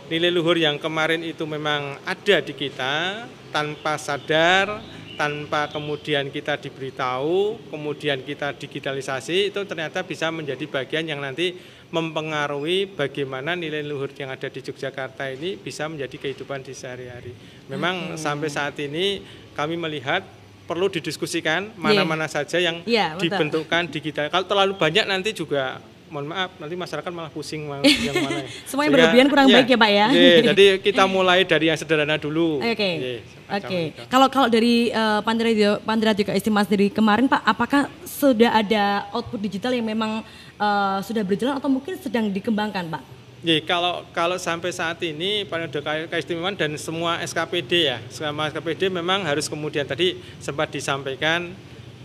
nilai 0.08 0.32
luhur 0.32 0.56
yang 0.56 0.80
kemarin 0.80 1.20
itu 1.24 1.44
memang 1.44 2.00
ada 2.08 2.38
di 2.40 2.54
kita 2.56 3.28
tanpa 3.52 4.00
sadar, 4.00 4.80
tanpa 5.20 5.68
kemudian 5.68 6.32
kita 6.32 6.56
diberitahu, 6.56 7.60
kemudian 7.68 8.24
kita 8.24 8.56
digitalisasi, 8.56 9.52
itu 9.52 9.60
ternyata 9.68 10.06
bisa 10.08 10.32
menjadi 10.32 10.64
bagian 10.70 11.10
yang 11.10 11.20
nanti 11.20 11.58
mempengaruhi 11.88 12.92
bagaimana 12.96 13.56
nilai 13.56 13.80
luhur 13.84 14.12
yang 14.16 14.28
ada 14.28 14.52
di 14.52 14.60
Yogyakarta 14.60 15.32
ini 15.32 15.56
bisa 15.56 15.88
menjadi 15.88 16.16
kehidupan 16.20 16.60
di 16.64 16.76
sehari-hari. 16.76 17.32
Memang 17.72 18.16
hmm. 18.16 18.20
sampai 18.20 18.50
saat 18.52 18.76
ini 18.84 19.24
kami 19.56 19.80
melihat 19.80 20.24
perlu 20.68 20.92
didiskusikan 20.92 21.72
iya. 21.72 21.80
mana-mana 21.80 22.28
yeah. 22.28 22.32
saja 22.32 22.58
yang 22.60 22.78
yeah, 22.84 23.16
dibentukkan 23.16 23.88
digital. 23.88 24.28
Kalau 24.28 24.46
terlalu 24.46 24.76
banyak 24.76 25.08
nanti 25.08 25.32
juga 25.32 25.80
mohon 26.08 26.32
maaf 26.32 26.52
nanti 26.58 26.76
masyarakat 26.76 27.12
malah 27.12 27.32
pusing 27.32 27.68
yang 28.06 28.16
mana. 28.16 28.44
Ya. 28.44 28.48
Semuanya 28.68 28.92
berlebihan 28.96 29.28
kurang 29.28 29.48
ya, 29.52 29.56
baik 29.60 29.68
ya 29.68 29.78
Pak 29.78 29.92
ya. 29.92 30.08
Yeah, 30.12 30.40
jadi 30.54 30.66
kita 30.88 31.04
mulai 31.06 31.44
dari 31.44 31.66
yang 31.72 31.78
sederhana 31.80 32.16
dulu. 32.16 32.64
Oke. 32.64 32.76
Okay. 32.76 32.94
Yeah, 32.98 33.20
Oke. 33.48 33.66
Okay. 33.68 33.84
Kalau 34.08 34.28
kalau 34.32 34.48
dari 34.48 34.92
uh, 34.92 35.20
Pandira 35.24 35.80
Pandira 35.84 36.12
juga 36.16 36.32
Istimas 36.36 36.68
dari 36.68 36.88
kemarin 36.92 37.28
Pak, 37.28 37.42
apakah 37.44 37.92
sudah 38.08 38.56
ada 38.56 39.08
output 39.14 39.40
digital 39.40 39.72
yang 39.76 39.86
memang 39.86 40.24
uh, 40.60 41.00
sudah 41.04 41.24
berjalan 41.24 41.56
atau 41.56 41.70
mungkin 41.72 41.96
sedang 42.00 42.32
dikembangkan, 42.32 42.88
Pak? 42.88 43.04
Ya, 43.46 43.62
kalau 43.62 44.02
kalau 44.12 44.36
sampai 44.42 44.74
saat 44.74 44.98
ini 45.06 45.46
pada 45.46 45.70
keistimewaan 46.10 46.58
dan 46.58 46.74
semua 46.76 47.22
SKPD 47.22 47.72
ya, 47.86 47.98
semua 48.10 48.50
SKPD 48.50 48.90
memang 48.90 49.22
harus 49.24 49.46
kemudian 49.46 49.86
tadi 49.86 50.18
sempat 50.42 50.74
disampaikan 50.74 51.54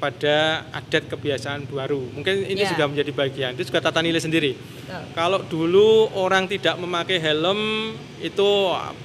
pada 0.02 0.66
adat 0.74 1.06
kebiasaan 1.06 1.70
baru. 1.70 2.02
Mungkin 2.10 2.50
ini 2.50 2.66
yeah. 2.66 2.74
sudah 2.74 2.90
menjadi 2.90 3.14
bagian. 3.14 3.50
Itu 3.54 3.70
juga 3.70 3.86
tata 3.86 4.02
nilai 4.02 4.18
sendiri. 4.18 4.58
Betul. 4.58 5.02
Kalau 5.14 5.38
dulu 5.46 6.10
orang 6.18 6.50
tidak 6.50 6.74
memakai 6.74 7.22
helm 7.22 7.94
itu 8.18 8.48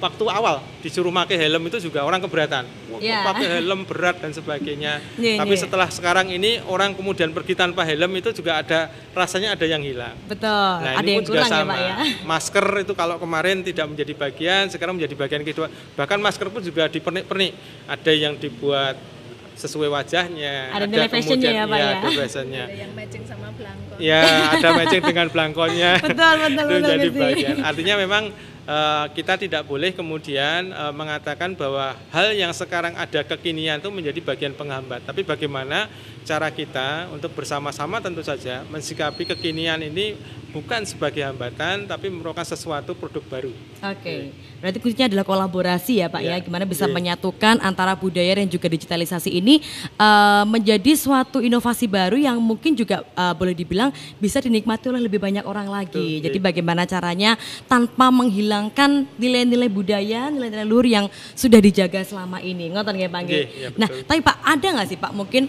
waktu 0.02 0.24
awal 0.26 0.58
disuruh 0.82 1.14
pakai 1.14 1.38
helm 1.38 1.70
itu 1.70 1.78
juga 1.86 2.02
orang 2.02 2.18
keberatan. 2.18 2.66
Yeah. 2.98 3.22
Pakai 3.22 3.62
helm 3.62 3.86
berat 3.86 4.18
dan 4.18 4.34
sebagainya. 4.34 4.98
Yeah, 5.18 5.42
Tapi 5.42 5.54
yeah. 5.54 5.62
setelah 5.66 5.88
sekarang 5.90 6.30
ini 6.30 6.62
orang 6.62 6.94
kemudian 6.94 7.34
pergi 7.34 7.58
tanpa 7.58 7.82
helm 7.82 8.10
itu 8.16 8.30
juga 8.30 8.62
ada 8.62 8.86
rasanya 9.12 9.54
ada 9.58 9.66
yang 9.66 9.82
hilang. 9.82 10.14
Betul. 10.30 10.48
Nah, 10.78 10.94
ada 10.94 11.02
ini 11.02 11.18
pun 11.20 11.24
juga 11.26 11.42
ya, 11.42 11.50
sama. 11.50 11.74
Ya, 11.74 11.82
ya. 11.82 11.94
Masker 12.30 12.66
itu 12.86 12.92
kalau 12.94 13.18
kemarin 13.18 13.66
tidak 13.66 13.86
menjadi 13.90 14.14
bagian, 14.14 14.70
sekarang 14.70 14.94
menjadi 14.94 15.14
bagian 15.18 15.42
kedua. 15.42 15.66
Bahkan 15.98 16.18
masker 16.22 16.48
pun 16.54 16.62
juga 16.62 16.86
dipernik-pernik. 16.86 17.52
Ada 17.90 18.12
yang 18.14 18.38
dibuat 18.38 19.17
sesuai 19.58 19.90
wajahnya. 19.90 20.70
Ada, 20.70 20.86
ada 20.86 21.06
kemudian 21.10 21.52
ya, 21.52 21.64
Pak 21.66 21.78
ya. 21.78 21.90
Ada 21.90 22.08
fashionnya. 22.14 22.64
Ada 22.64 22.76
yang 22.78 22.92
matching 22.94 23.24
sama 23.26 23.48
belangko. 23.50 23.94
Ya, 23.98 24.22
ada 24.54 24.68
matching 24.78 25.02
dengan 25.02 25.26
belangkonya. 25.26 25.90
betul, 26.06 26.34
betul, 26.46 26.64
betul. 26.70 26.86
jadi 26.86 27.08
bagian. 27.10 27.56
Artinya 27.66 27.94
memang 27.98 28.24
uh, 28.68 29.06
kita 29.16 29.34
tidak 29.40 29.66
boleh 29.66 29.90
kemudian 29.96 30.70
uh, 30.70 30.94
mengatakan 30.94 31.58
bahwa 31.58 31.96
hal 32.14 32.30
yang 32.36 32.54
sekarang 32.54 32.94
ada 32.94 33.26
kekinian 33.26 33.82
itu 33.82 33.90
menjadi 33.90 34.20
bagian 34.22 34.54
penghambat. 34.54 35.02
Tapi 35.02 35.26
bagaimana 35.26 35.90
cara 36.22 36.52
kita 36.52 37.10
untuk 37.10 37.34
bersama-sama 37.34 37.98
tentu 37.98 38.20
saja 38.20 38.62
mensikapi 38.68 39.24
kekinian 39.24 39.80
ini 39.82 40.14
bukan 40.48 40.80
sebagai 40.88 41.20
hambatan 41.20 41.84
tapi 41.84 42.08
merupakan 42.08 42.44
sesuatu 42.44 42.96
produk 42.96 43.24
baru. 43.28 43.52
Oke. 43.52 44.00
Okay. 44.00 44.20
Berarti 44.58 44.78
kuncinya 44.82 45.06
adalah 45.06 45.22
kolaborasi 45.22 46.02
ya 46.02 46.10
Pak 46.10 46.18
ya, 46.18 46.34
ya. 46.34 46.42
gimana 46.42 46.66
bisa 46.66 46.88
yeah. 46.88 46.94
menyatukan 46.96 47.62
antara 47.62 47.94
budaya 47.94 48.42
dan 48.42 48.50
juga 48.50 48.66
digitalisasi 48.66 49.30
ini 49.30 49.62
uh, 50.00 50.42
menjadi 50.48 50.98
suatu 50.98 51.38
inovasi 51.38 51.86
baru 51.86 52.18
yang 52.18 52.42
mungkin 52.42 52.74
juga 52.74 53.06
uh, 53.14 53.30
boleh 53.38 53.54
dibilang 53.54 53.94
bisa 54.18 54.42
dinikmati 54.42 54.90
oleh 54.90 55.04
lebih 55.04 55.22
banyak 55.22 55.46
orang 55.46 55.70
lagi. 55.70 56.18
Betul, 56.18 56.24
Jadi 56.26 56.38
bagaimana 56.42 56.82
caranya 56.90 57.38
tanpa 57.70 58.10
menghilangkan 58.10 59.06
nilai-nilai 59.14 59.70
budaya, 59.70 60.26
nilai-nilai 60.32 60.66
luhur 60.66 60.88
yang 60.88 61.06
sudah 61.38 61.62
dijaga 61.62 62.02
selama 62.02 62.42
ini. 62.42 62.74
Ngotot 62.74 62.98
ya 62.98 63.06
Pak? 63.06 63.20
Yeah, 63.30 63.46
yeah, 63.54 63.70
nah, 63.78 63.86
tapi 63.86 64.20
Pak 64.24 64.36
ada 64.42 64.66
nggak 64.74 64.88
sih 64.90 64.98
Pak 64.98 65.12
mungkin 65.14 65.46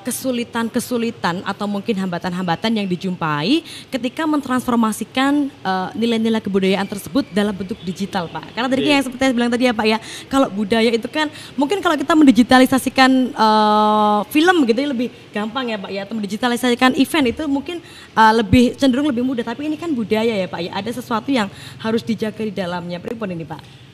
kesulitan-kesulitan 0.00 1.44
uh, 1.44 1.50
atau 1.52 1.68
mungkin 1.68 1.92
hambatan-hambatan 1.92 2.70
yang 2.72 2.86
dijumpai 2.88 3.60
ketika 3.92 4.24
mentransformasikan 4.24 5.52
uh, 5.60 5.92
nilai-nilai 5.92 6.40
kebudayaan 6.40 6.88
tersebut 6.88 7.28
dalam 7.30 7.52
bentuk 7.52 7.76
digital, 7.84 8.32
Pak. 8.32 8.56
Karena 8.56 8.68
tadi 8.72 8.80
yeah. 8.86 8.96
yang 8.96 9.04
seperti 9.04 9.22
saya 9.28 9.34
bilang 9.36 9.52
tadi 9.52 9.64
ya, 9.68 9.72
Pak 9.76 9.86
ya, 9.86 9.98
kalau 10.32 10.48
budaya 10.48 10.90
itu 10.90 11.08
kan 11.10 11.28
mungkin 11.54 11.84
kalau 11.84 11.96
kita 12.00 12.12
mendigitalisasikan 12.16 13.10
uh, 13.36 14.24
film 14.32 14.56
gitu 14.64 14.78
ya 14.80 14.88
lebih 14.88 15.08
gampang 15.30 15.74
ya, 15.74 15.76
Pak 15.76 15.90
ya, 15.92 16.00
atau 16.08 16.14
mendigitalisasikan 16.16 16.90
event 16.96 17.26
itu 17.28 17.42
mungkin 17.44 17.76
uh, 18.16 18.32
lebih 18.32 18.78
cenderung 18.80 19.12
lebih 19.12 19.24
mudah. 19.26 19.44
Tapi 19.44 19.68
ini 19.68 19.76
kan 19.76 19.92
budaya 19.92 20.32
ya, 20.32 20.48
Pak 20.48 20.60
ya, 20.64 20.70
ada 20.72 20.90
sesuatu 20.90 21.28
yang 21.28 21.52
harus 21.76 22.00
dijaga 22.00 22.40
di 22.40 22.54
dalamnya. 22.54 22.96
Pripun 22.96 23.36
ini, 23.36 23.44
Pak? 23.44 23.89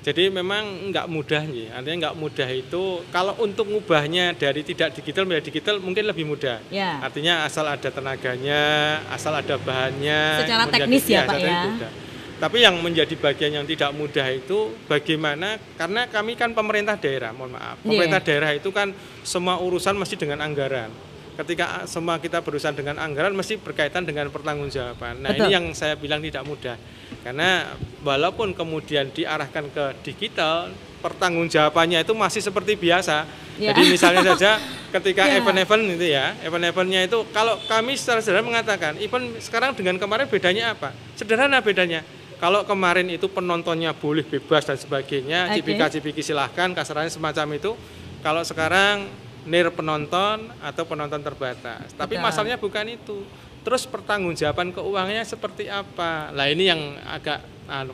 Jadi 0.00 0.32
memang 0.32 0.88
nggak 0.88 1.06
mudah 1.12 1.44
nih, 1.44 1.68
artinya 1.76 2.08
nggak 2.08 2.16
mudah 2.16 2.48
itu 2.48 3.04
kalau 3.12 3.36
untuk 3.36 3.68
ngubahnya 3.68 4.32
dari 4.32 4.64
tidak 4.64 4.96
digital 4.96 5.28
menjadi 5.28 5.52
digital 5.52 5.76
mungkin 5.76 6.08
lebih 6.08 6.24
mudah. 6.24 6.56
Ya. 6.72 7.04
Artinya 7.04 7.44
asal 7.44 7.68
ada 7.68 7.92
tenaganya, 7.92 8.96
asal 9.12 9.36
ada 9.36 9.60
bahannya. 9.60 10.20
Secara 10.40 10.64
teknis 10.72 11.04
ya, 11.04 11.28
Pak 11.28 11.36
ya. 11.36 11.60
Mudah. 11.68 11.92
Tapi 12.40 12.64
yang 12.64 12.80
menjadi 12.80 13.12
bagian 13.20 13.60
yang 13.60 13.66
tidak 13.68 13.92
mudah 13.92 14.24
itu 14.32 14.72
bagaimana 14.88 15.60
karena 15.76 16.08
kami 16.08 16.32
kan 16.32 16.56
pemerintah 16.56 16.96
daerah, 16.96 17.36
mohon 17.36 17.52
maaf. 17.52 17.76
Iya. 17.84 17.92
Pemerintah 17.92 18.20
yeah. 18.24 18.28
daerah 18.32 18.50
itu 18.56 18.72
kan 18.72 18.96
semua 19.20 19.60
urusan 19.60 19.92
mesti 20.00 20.16
dengan 20.16 20.40
anggaran 20.40 21.09
ketika 21.40 21.88
semua 21.88 22.20
kita 22.20 22.44
berurusan 22.44 22.76
dengan 22.76 23.00
anggaran 23.00 23.32
mesti 23.32 23.56
berkaitan 23.56 24.04
dengan 24.04 24.28
pertanggungjawaban. 24.28 25.24
Nah, 25.24 25.32
Betul. 25.32 25.48
ini 25.48 25.56
yang 25.56 25.64
saya 25.72 25.96
bilang 25.96 26.20
tidak 26.20 26.44
mudah. 26.44 26.76
Karena 27.24 27.72
walaupun 28.04 28.52
kemudian 28.52 29.08
diarahkan 29.08 29.72
ke 29.72 29.84
digital, 30.04 30.68
pertanggungjawabannya 31.00 32.04
itu 32.04 32.12
masih 32.12 32.44
seperti 32.44 32.76
biasa. 32.76 33.24
Ya. 33.56 33.72
Jadi 33.72 33.82
misalnya 33.88 34.22
saja 34.36 34.60
ketika 35.00 35.24
ya. 35.28 35.40
event-event 35.40 35.82
ya. 35.84 35.92
itu 35.96 36.06
ya, 36.12 36.26
event-eventnya 36.44 37.00
itu 37.08 37.18
kalau 37.32 37.56
kami 37.68 37.96
secara 37.96 38.20
sederhana 38.20 38.46
mengatakan, 38.46 39.00
event 39.00 39.40
sekarang 39.40 39.72
dengan 39.72 39.96
kemarin 39.96 40.28
bedanya 40.28 40.76
apa? 40.76 40.92
Sederhana 41.16 41.64
bedanya. 41.64 42.04
Kalau 42.40 42.64
kemarin 42.64 43.04
itu 43.12 43.28
penontonnya 43.28 43.92
boleh 43.92 44.24
bebas 44.24 44.64
dan 44.64 44.80
sebagainya, 44.80 45.52
okay. 45.52 45.60
cipika-cipiki 45.60 46.24
silahkan, 46.24 46.72
kasarannya 46.72 47.12
semacam 47.12 47.52
itu. 47.52 47.76
Kalau 48.24 48.40
sekarang 48.44 49.08
nir 49.48 49.72
penonton 49.72 50.52
atau 50.60 50.82
penonton 50.84 51.20
terbatas. 51.24 51.92
Tapi 51.96 52.16
Betul. 52.16 52.24
masalahnya 52.24 52.58
bukan 52.60 52.86
itu. 52.90 53.24
Terus 53.60 53.84
pertanggungjawaban 53.84 54.72
keuangannya 54.72 55.24
seperti 55.24 55.68
apa? 55.68 56.32
Nah 56.32 56.48
ini 56.48 56.64
yang 56.64 56.80
agak 57.04 57.44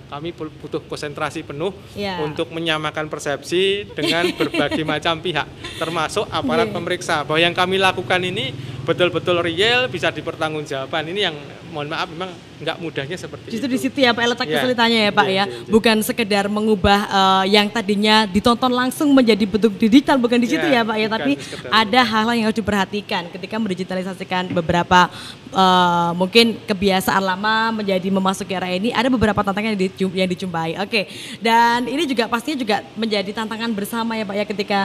kami 0.09 0.33
butuh 0.33 0.81
konsentrasi 0.89 1.45
penuh 1.45 1.71
ya. 1.93 2.19
untuk 2.25 2.49
menyamakan 2.51 3.07
persepsi 3.12 3.87
dengan 3.93 4.33
berbagai 4.39 4.83
macam 4.83 5.21
pihak, 5.21 5.47
termasuk 5.77 6.25
aparat 6.33 6.73
yeah. 6.73 6.77
pemeriksa. 6.77 7.17
Bahwa 7.23 7.39
yang 7.39 7.53
kami 7.53 7.77
lakukan 7.77 8.21
ini 8.25 8.57
betul-betul 8.87 9.43
real, 9.45 9.91
bisa 9.91 10.09
dipertanggungjawabkan. 10.09 11.05
Ini 11.11 11.21
yang 11.21 11.37
mohon 11.75 11.91
maaf 11.91 12.09
memang 12.09 12.31
nggak 12.57 12.77
mudahnya 12.81 13.17
seperti 13.21 13.53
Justru 13.53 13.69
itu. 13.69 13.75
di 13.77 13.81
situ 13.85 13.99
ya 14.01 14.17
Pak 14.17 14.25
letak 14.33 14.49
ya. 14.49 14.55
kesulitannya 14.57 15.01
ya 15.05 15.12
Pak 15.12 15.27
ya, 15.29 15.35
ya. 15.35 15.45
ya. 15.45 15.69
Bukan 15.69 15.97
sekedar 16.01 16.49
mengubah 16.49 16.99
uh, 17.11 17.45
yang 17.45 17.69
tadinya 17.69 18.25
ditonton 18.25 18.73
langsung 18.73 19.12
menjadi 19.12 19.45
bentuk 19.45 19.77
digital 19.77 20.17
bukan 20.17 20.41
di 20.41 20.49
situ 20.49 20.65
ya, 20.65 20.81
ya 20.81 20.89
Pak 20.89 20.97
ya, 20.97 21.09
tapi 21.11 21.33
ada 21.69 22.01
hal-hal 22.01 22.35
yang 22.39 22.47
harus 22.49 22.57
diperhatikan 22.57 23.29
ketika 23.29 23.61
mendigitalisasikan 23.61 24.49
beberapa 24.57 25.12
uh, 25.53 26.17
mungkin 26.17 26.57
kebiasaan 26.65 27.21
lama 27.21 27.83
menjadi 27.83 28.09
memasuki 28.09 28.57
era 28.57 28.71
ini 28.73 28.95
ada 28.95 29.12
beberapa 29.12 29.45
tantangan 29.45 29.65
yang 29.74 30.29
dijumpai. 30.31 30.79
Oke. 30.79 30.90
Okay. 30.90 31.05
Dan 31.42 31.90
ini 31.90 32.07
juga 32.07 32.31
pastinya 32.31 32.59
juga 32.61 32.76
menjadi 32.94 33.31
tantangan 33.33 33.70
bersama 33.74 34.14
ya 34.14 34.24
Pak 34.29 34.37
ya 34.37 34.44
ketika 34.44 34.81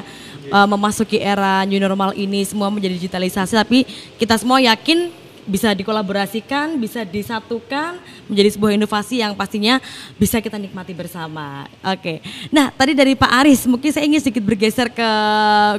uh, 0.49 0.67
memasuki 0.69 1.21
era 1.21 1.61
new 1.67 1.77
normal 1.77 2.15
ini 2.17 2.41
semua 2.47 2.71
menjadi 2.73 2.97
digitalisasi 2.97 3.53
tapi 3.53 3.85
kita 4.17 4.39
semua 4.39 4.57
yakin 4.63 5.21
bisa 5.45 5.73
dikolaborasikan, 5.73 6.77
bisa 6.77 7.01
disatukan 7.01 7.97
menjadi 8.29 8.49
sebuah 8.53 8.71
inovasi 8.77 9.25
yang 9.25 9.33
pastinya 9.33 9.81
bisa 10.15 10.37
kita 10.37 10.57
nikmati 10.61 10.93
bersama. 10.93 11.65
Oke. 11.81 12.21
Nah, 12.53 12.69
tadi 12.69 12.93
dari 12.93 13.17
Pak 13.17 13.31
Aris, 13.41 13.65
mungkin 13.65 13.89
saya 13.89 14.05
ingin 14.05 14.21
sedikit 14.21 14.45
bergeser 14.45 14.87
ke 14.93 15.09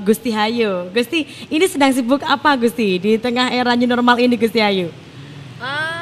Gusti 0.02 0.34
Hayu. 0.34 0.90
Gusti, 0.90 1.26
ini 1.46 1.64
sedang 1.70 1.94
sibuk 1.94 2.22
apa 2.26 2.58
Gusti 2.58 2.98
di 2.98 3.12
tengah 3.18 3.54
era 3.54 3.78
new 3.78 3.86
normal 3.86 4.18
ini 4.18 4.34
Gusti 4.34 4.58
Hayu? 4.58 4.90
Ah, 5.62 6.01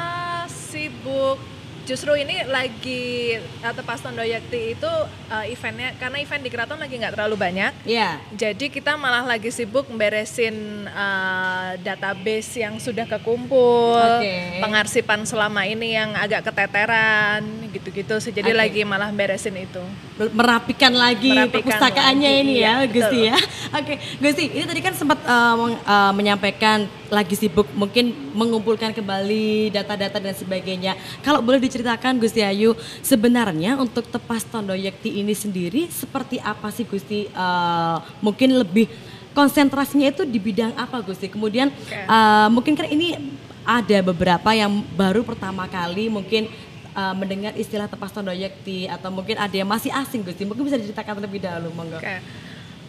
justru 1.85 2.13
ini 2.17 2.45
lagi 2.47 3.37
uh, 3.65 3.73
Tepas 3.73 4.01
Tondo 4.01 4.21
Yakti 4.21 4.77
itu 4.77 4.91
uh, 5.31 5.45
eventnya 5.47 5.93
karena 5.97 6.17
event 6.21 6.41
di 6.41 6.49
keraton 6.49 6.79
lagi 6.79 6.95
nggak 6.97 7.13
terlalu 7.17 7.35
banyak. 7.37 7.73
Ya. 7.85 8.21
Jadi 8.33 8.69
kita 8.69 8.95
malah 8.95 9.25
lagi 9.25 9.49
sibuk 9.49 9.89
beresin 9.93 10.87
uh, 10.89 11.75
database 11.81 12.61
yang 12.61 12.77
sudah 12.77 13.05
kekumpul, 13.09 14.21
Oke. 14.21 14.61
pengarsipan 14.61 15.25
selama 15.25 15.65
ini 15.65 15.97
yang 15.97 16.13
agak 16.13 16.51
keteteran, 16.51 17.43
gitu-gitu. 17.73 18.15
Jadi 18.19 18.51
Oke. 18.53 18.57
lagi 18.57 18.81
malah 18.85 19.09
beresin 19.09 19.57
itu. 19.57 19.83
merapikan 20.21 20.93
lagi 20.93 21.33
Merapikan 21.33 21.65
perpustakaannya 21.65 22.29
lagi, 22.29 22.41
ini 22.45 22.53
iya, 22.61 22.85
ya 22.85 22.89
Gusti 22.93 23.19
betul. 23.25 23.29
ya. 23.33 23.37
Oke, 23.81 23.93
Gusti, 24.21 24.43
ini 24.53 24.65
tadi 24.69 24.81
kan 24.85 24.93
sempat 24.93 25.17
uh, 25.25 25.55
uh, 25.81 26.11
menyampaikan 26.13 26.85
lagi 27.11 27.35
sibuk 27.35 27.67
mungkin 27.75 28.15
mengumpulkan 28.31 28.95
kembali 28.95 29.75
data-data 29.75 30.17
dan 30.23 30.31
sebagainya. 30.31 30.95
Kalau 31.19 31.43
boleh 31.43 31.59
diceritakan 31.59 32.15
Gusti 32.15 32.39
Ayu, 32.39 32.71
sebenarnya 33.03 33.75
untuk 33.75 34.07
Tepas 34.07 34.47
Tondo 34.47 34.71
Yekti 34.71 35.19
ini 35.19 35.35
sendiri 35.35 35.91
seperti 35.91 36.39
apa 36.39 36.71
sih 36.71 36.87
Gusti? 36.87 37.27
Uh, 37.35 37.99
mungkin 38.23 38.55
lebih 38.55 38.87
konsentrasinya 39.35 40.07
itu 40.07 40.23
di 40.23 40.39
bidang 40.39 40.71
apa 40.79 41.03
Gusti? 41.03 41.27
Kemudian 41.27 41.67
uh, 42.07 42.47
mungkin 42.47 42.79
kan 42.79 42.87
ini 42.87 43.19
ada 43.67 43.99
beberapa 44.01 44.55
yang 44.55 44.81
baru 44.95 45.21
pertama 45.21 45.67
kali 45.67 46.07
mungkin 46.07 46.47
uh, 46.95 47.13
mendengar 47.13 47.53
istilah 47.59 47.85
tepas 47.85 48.09
tondo 48.09 48.33
yakti 48.33 48.89
atau 48.89 49.13
mungkin 49.13 49.37
ada 49.37 49.53
yang 49.53 49.69
masih 49.69 49.93
asing 49.93 50.25
Gusti 50.25 50.47
mungkin 50.47 50.65
bisa 50.65 50.81
diceritakan 50.81 51.21
terlebih 51.21 51.43
dahulu 51.43 51.69
monggo 51.75 52.01
Oke. 52.01 52.17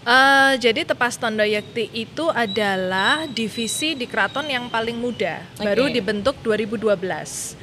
Eh, 0.03 0.53
jadi 0.59 0.83
Tepas 0.83 1.15
Tondo 1.15 1.47
Yakti 1.47 1.87
itu 1.95 2.27
adalah 2.27 3.23
divisi 3.31 3.95
di 3.95 4.11
keraton 4.11 4.51
yang 4.51 4.67
paling 4.67 4.99
muda, 4.99 5.47
Oke. 5.55 5.63
baru 5.63 5.87
dibentuk 5.87 6.35
2012. 6.43 7.55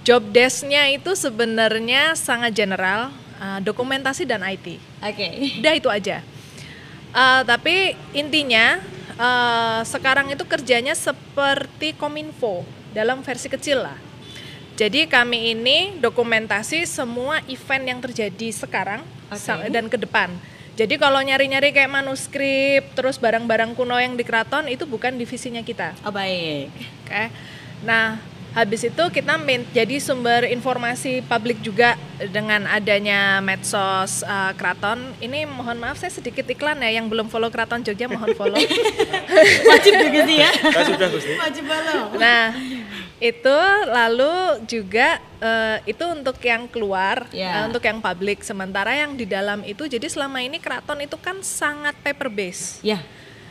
Job 0.00 0.24
desk-nya 0.32 0.88
itu 0.88 1.12
sebenarnya 1.12 2.16
sangat 2.16 2.56
general, 2.56 3.12
eh, 3.36 3.60
dokumentasi 3.60 4.24
dan 4.24 4.40
IT. 4.40 4.80
oke 5.04 5.26
Udah 5.60 5.74
itu 5.76 5.88
aja. 5.92 6.24
Eh, 7.12 7.42
tapi 7.44 7.92
intinya 8.16 8.80
eh, 9.16 9.80
sekarang 9.84 10.32
itu 10.32 10.48
kerjanya 10.48 10.96
seperti 10.96 11.92
kominfo 11.92 12.64
dalam 12.96 13.20
versi 13.20 13.52
kecil 13.52 13.84
lah. 13.84 14.00
Jadi 14.76 15.08
kami 15.08 15.52
ini 15.52 15.96
dokumentasi 16.00 16.88
semua 16.88 17.40
event 17.48 17.84
yang 17.84 18.00
terjadi 18.00 18.48
sekarang 18.48 19.04
sa- 19.36 19.60
dan 19.68 19.88
ke 19.92 20.00
depan. 20.00 20.32
Jadi 20.76 20.94
kalau 20.96 21.16
nyari-nyari 21.18 21.72
kayak 21.72 21.88
manuskrip, 21.88 22.92
terus 22.92 23.16
barang-barang 23.16 23.72
kuno 23.72 23.96
yang 23.96 24.12
di 24.12 24.20
keraton 24.20 24.68
itu 24.68 24.84
bukan 24.84 25.16
divisinya 25.16 25.60
kita. 25.60 25.96
oh 26.04 26.12
baik 26.12 26.68
Oke. 27.00 27.32
Nah, 27.80 28.20
habis 28.52 28.84
itu 28.84 29.04
kita 29.10 29.36
min- 29.36 29.64
jadi 29.70 29.96
sumber 29.96 30.44
informasi 30.44 31.20
publik 31.22 31.60
juga 31.60 31.96
dengan 32.28 32.64
adanya 32.66 33.40
medsos 33.40 34.20
uh, 34.22 34.52
keraton. 34.52 35.00
Ini 35.16 35.44
mohon 35.44 35.76
maaf 35.76 35.96
saya 35.96 36.08
sedikit 36.08 36.44
iklan 36.44 36.80
ya 36.80 36.92
yang 36.92 37.08
belum 37.08 37.28
follow 37.28 37.48
keraton 37.48 37.80
Jogja 37.80 38.08
mohon 38.08 38.32
follow. 38.32 38.56
wajib 39.72 39.92
tuh 39.94 40.08
Gusti 40.08 40.40
ya 40.40 40.50
Saya 40.52 40.84
sudah 40.86 41.08
Gusti. 41.08 41.32
wajib 41.36 41.64
follow 41.64 42.02
nah, 42.16 42.52
itu 43.16 43.58
lalu 43.88 44.60
juga 44.68 45.16
eh, 45.36 45.80
itu 45.88 46.04
untuk 46.04 46.36
yang 46.40 46.68
keluar, 46.68 47.24
Ya. 47.32 47.60
eh, 47.60 47.62
untuk 47.64 47.80
yang 47.80 47.96
publik. 47.98 48.40
Sementara 48.40 48.92
yang 48.92 49.16
di 49.16 49.24
dalam 49.24 49.60
itu 49.62 49.84
jadi 49.84 50.04
selama 50.04 50.40
ini 50.40 50.56
keraton 50.56 51.00
itu 51.00 51.16
kan 51.16 51.40
sangat 51.40 51.96
paper 52.00 52.28
base. 52.28 52.80
ya 52.80 53.00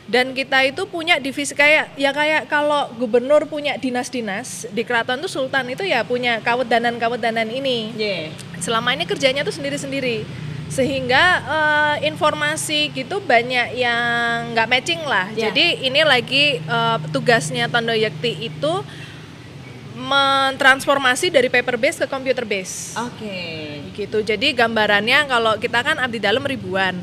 Dan 0.06 0.30
kita 0.32 0.62
itu 0.62 0.86
punya 0.86 1.18
divisi 1.18 1.50
kayak 1.50 1.98
ya 1.98 2.14
kayak 2.14 2.46
kalau 2.46 2.86
gubernur 2.94 3.42
punya 3.44 3.74
dinas-dinas 3.74 4.62
di 4.70 4.86
keraton 4.86 5.18
tuh 5.18 5.26
sultan 5.26 5.66
itu 5.66 5.82
ya 5.82 6.06
punya 6.06 6.38
kawet-danan-kawet-danan 6.40 7.50
ini. 7.50 7.90
yeah. 7.92 8.30
Selama 8.58 8.94
ini 8.94 9.02
kerjanya 9.02 9.42
tuh 9.42 9.50
sendiri-sendiri. 9.50 10.22
Sehingga 10.66 11.22
eh, 11.42 12.06
informasi 12.06 12.90
gitu 12.92 13.18
banyak 13.18 13.74
yang 13.74 14.54
nggak 14.54 14.66
matching 14.68 15.02
lah. 15.02 15.26
Ya. 15.34 15.50
Jadi 15.50 15.86
ini 15.86 16.02
lagi 16.02 16.58
eh, 16.58 16.98
tugasnya 17.10 17.66
Tondo 17.66 17.90
Yakti 17.90 18.46
itu 18.46 18.72
mentransformasi 19.96 21.28
dari 21.28 21.48
paper 21.48 21.74
base 21.74 21.98
ke 21.98 22.06
computer 22.06 22.44
base 22.44 22.92
oke 22.94 23.38
gitu. 23.92 24.20
Jadi 24.20 24.52
gambarannya 24.52 25.24
kalau 25.24 25.56
kita 25.56 25.80
kan 25.80 25.96
abdi 25.96 26.20
dalam 26.20 26.44
ribuan. 26.44 27.00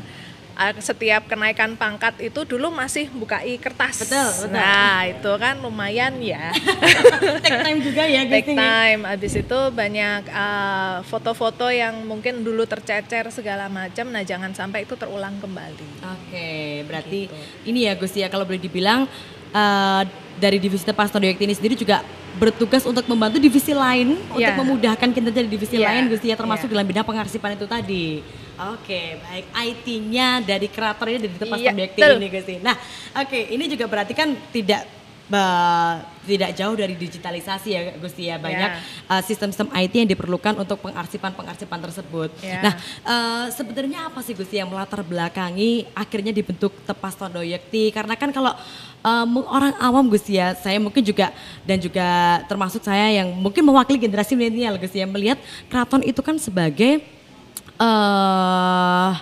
Ah, 0.54 0.70
Setiap 0.70 1.26
kenaikan 1.26 1.74
pangkat 1.74 2.14
itu 2.22 2.46
dulu 2.46 2.70
masih 2.70 3.10
bukai 3.10 3.58
kertas. 3.58 4.06
Betul, 4.06 4.22
betul. 4.22 4.54
Nah, 4.54 5.02
itu 5.02 5.32
kan 5.34 5.58
lumayan 5.58 6.14
ya. 6.22 6.54
take 7.42 7.58
time 7.58 7.82
juga 7.82 8.06
ya 8.06 8.22
Take 8.22 8.54
time. 8.54 9.02
Habis 9.02 9.34
itu 9.34 9.58
banyak 9.74 10.30
ah, 10.30 11.02
foto-foto 11.02 11.66
yang 11.66 12.06
mungkin 12.06 12.46
dulu 12.46 12.62
tercecer 12.64 13.34
segala 13.34 13.66
macam. 13.66 14.06
Nah, 14.06 14.22
jangan 14.22 14.54
sampai 14.54 14.86
itu 14.86 14.94
terulang 14.94 15.42
kembali. 15.42 16.06
Oke, 16.06 16.46
berarti 16.86 17.26
Gitu. 17.26 17.34
ini 17.66 17.90
ya 17.90 17.98
Gus 17.98 18.14
ya 18.14 18.30
kalau 18.30 18.46
boleh 18.46 18.62
dibilang 18.62 19.10
eh, 19.54 20.02
dari 20.34 20.58
divisi 20.58 20.82
Tepas 20.82 21.14
Tondo 21.14 21.30
Yakti 21.30 21.46
ini 21.46 21.54
sendiri 21.54 21.78
juga 21.78 22.02
bertugas 22.34 22.82
untuk 22.82 23.06
membantu 23.06 23.38
divisi 23.38 23.70
lain 23.70 24.18
untuk 24.26 24.42
Iya. 24.42 24.58
memudahkan 24.58 25.08
kinerja 25.14 25.40
di 25.46 25.50
divisi 25.50 25.78
Iya, 25.78 25.86
lain 25.94 26.10
Gus 26.10 26.22
ya 26.26 26.34
termasuk 26.34 26.66
iya. 26.66 26.72
dalam 26.74 26.86
bidang 26.90 27.06
pengarsipan 27.06 27.54
itu 27.54 27.66
tadi. 27.70 28.06
Oke, 28.54 29.18
baik 29.22 29.46
IT-nya 29.54 30.42
dari 30.42 30.66
kreator 30.66 31.06
ini 31.10 31.18
dari 31.26 31.34
Tondo 31.38 31.54
Yakti 31.78 31.98
betul. 32.02 32.18
ini 32.18 32.28
Gus 32.30 32.46
Nah, 32.58 32.74
oke, 33.22 33.38
ini 33.54 33.64
juga 33.70 33.86
berarti 33.86 34.12
kan 34.18 34.34
tidak 34.50 34.82
tidak 36.24 36.52
jauh 36.52 36.76
dari 36.76 36.92
digitalisasi 37.00 37.68
ya 37.72 37.80
Gusti 37.96 38.28
ya 38.28 38.36
banyak 38.36 38.70
Ya. 38.76 38.80
uh, 39.08 39.22
sistem-sistem 39.24 39.72
IT 39.72 39.92
yang 39.96 40.10
diperlukan 40.12 40.52
untuk 40.56 40.80
pengarsipan-pengarsipan 40.84 41.80
tersebut. 41.80 42.30
Ya. 42.44 42.60
Nah, 42.60 42.74
uh, 43.08 43.44
sebenarnya 43.48 44.12
apa 44.12 44.20
sih 44.20 44.36
Gusti 44.36 44.60
yang 44.60 44.68
melatar 44.68 45.00
belakangi 45.00 45.88
akhirnya 45.96 46.32
dibentuk 46.32 46.76
Tepas 46.84 47.16
Tondo 47.16 47.40
Yakti? 47.40 47.88
Karena 47.92 48.16
kan 48.20 48.32
kalau 48.36 48.52
uh, 49.04 49.26
orang 49.48 49.72
awam 49.80 50.12
Gusti 50.12 50.36
ya, 50.36 50.52
saya 50.56 50.76
mungkin 50.76 51.00
juga 51.00 51.32
dan 51.64 51.80
juga 51.80 52.40
termasuk 52.44 52.84
saya 52.84 53.08
yang 53.08 53.32
mungkin 53.32 53.64
mewakili 53.64 53.96
generasi 54.00 54.36
milenial 54.36 54.76
Gusti 54.76 55.00
ya 55.00 55.08
melihat 55.08 55.40
keraton 55.72 56.04
itu 56.04 56.20
kan 56.20 56.36
sebagai 56.36 57.00
eh 57.74 59.12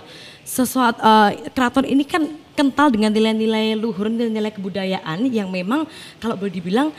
sesuatu 0.43 0.99
eh, 1.01 1.49
keraton 1.55 1.87
ini 1.87 2.03
kan 2.05 2.27
kental 2.53 2.93
dengan 2.93 3.09
nilai-nilai 3.13 3.77
luhur, 3.77 4.09
nilai-nilai 4.09 4.53
kebudayaan 4.53 5.25
yang 5.29 5.49
memang 5.49 5.89
kalau 6.21 6.37
boleh 6.37 6.53
dibilang 6.53 6.89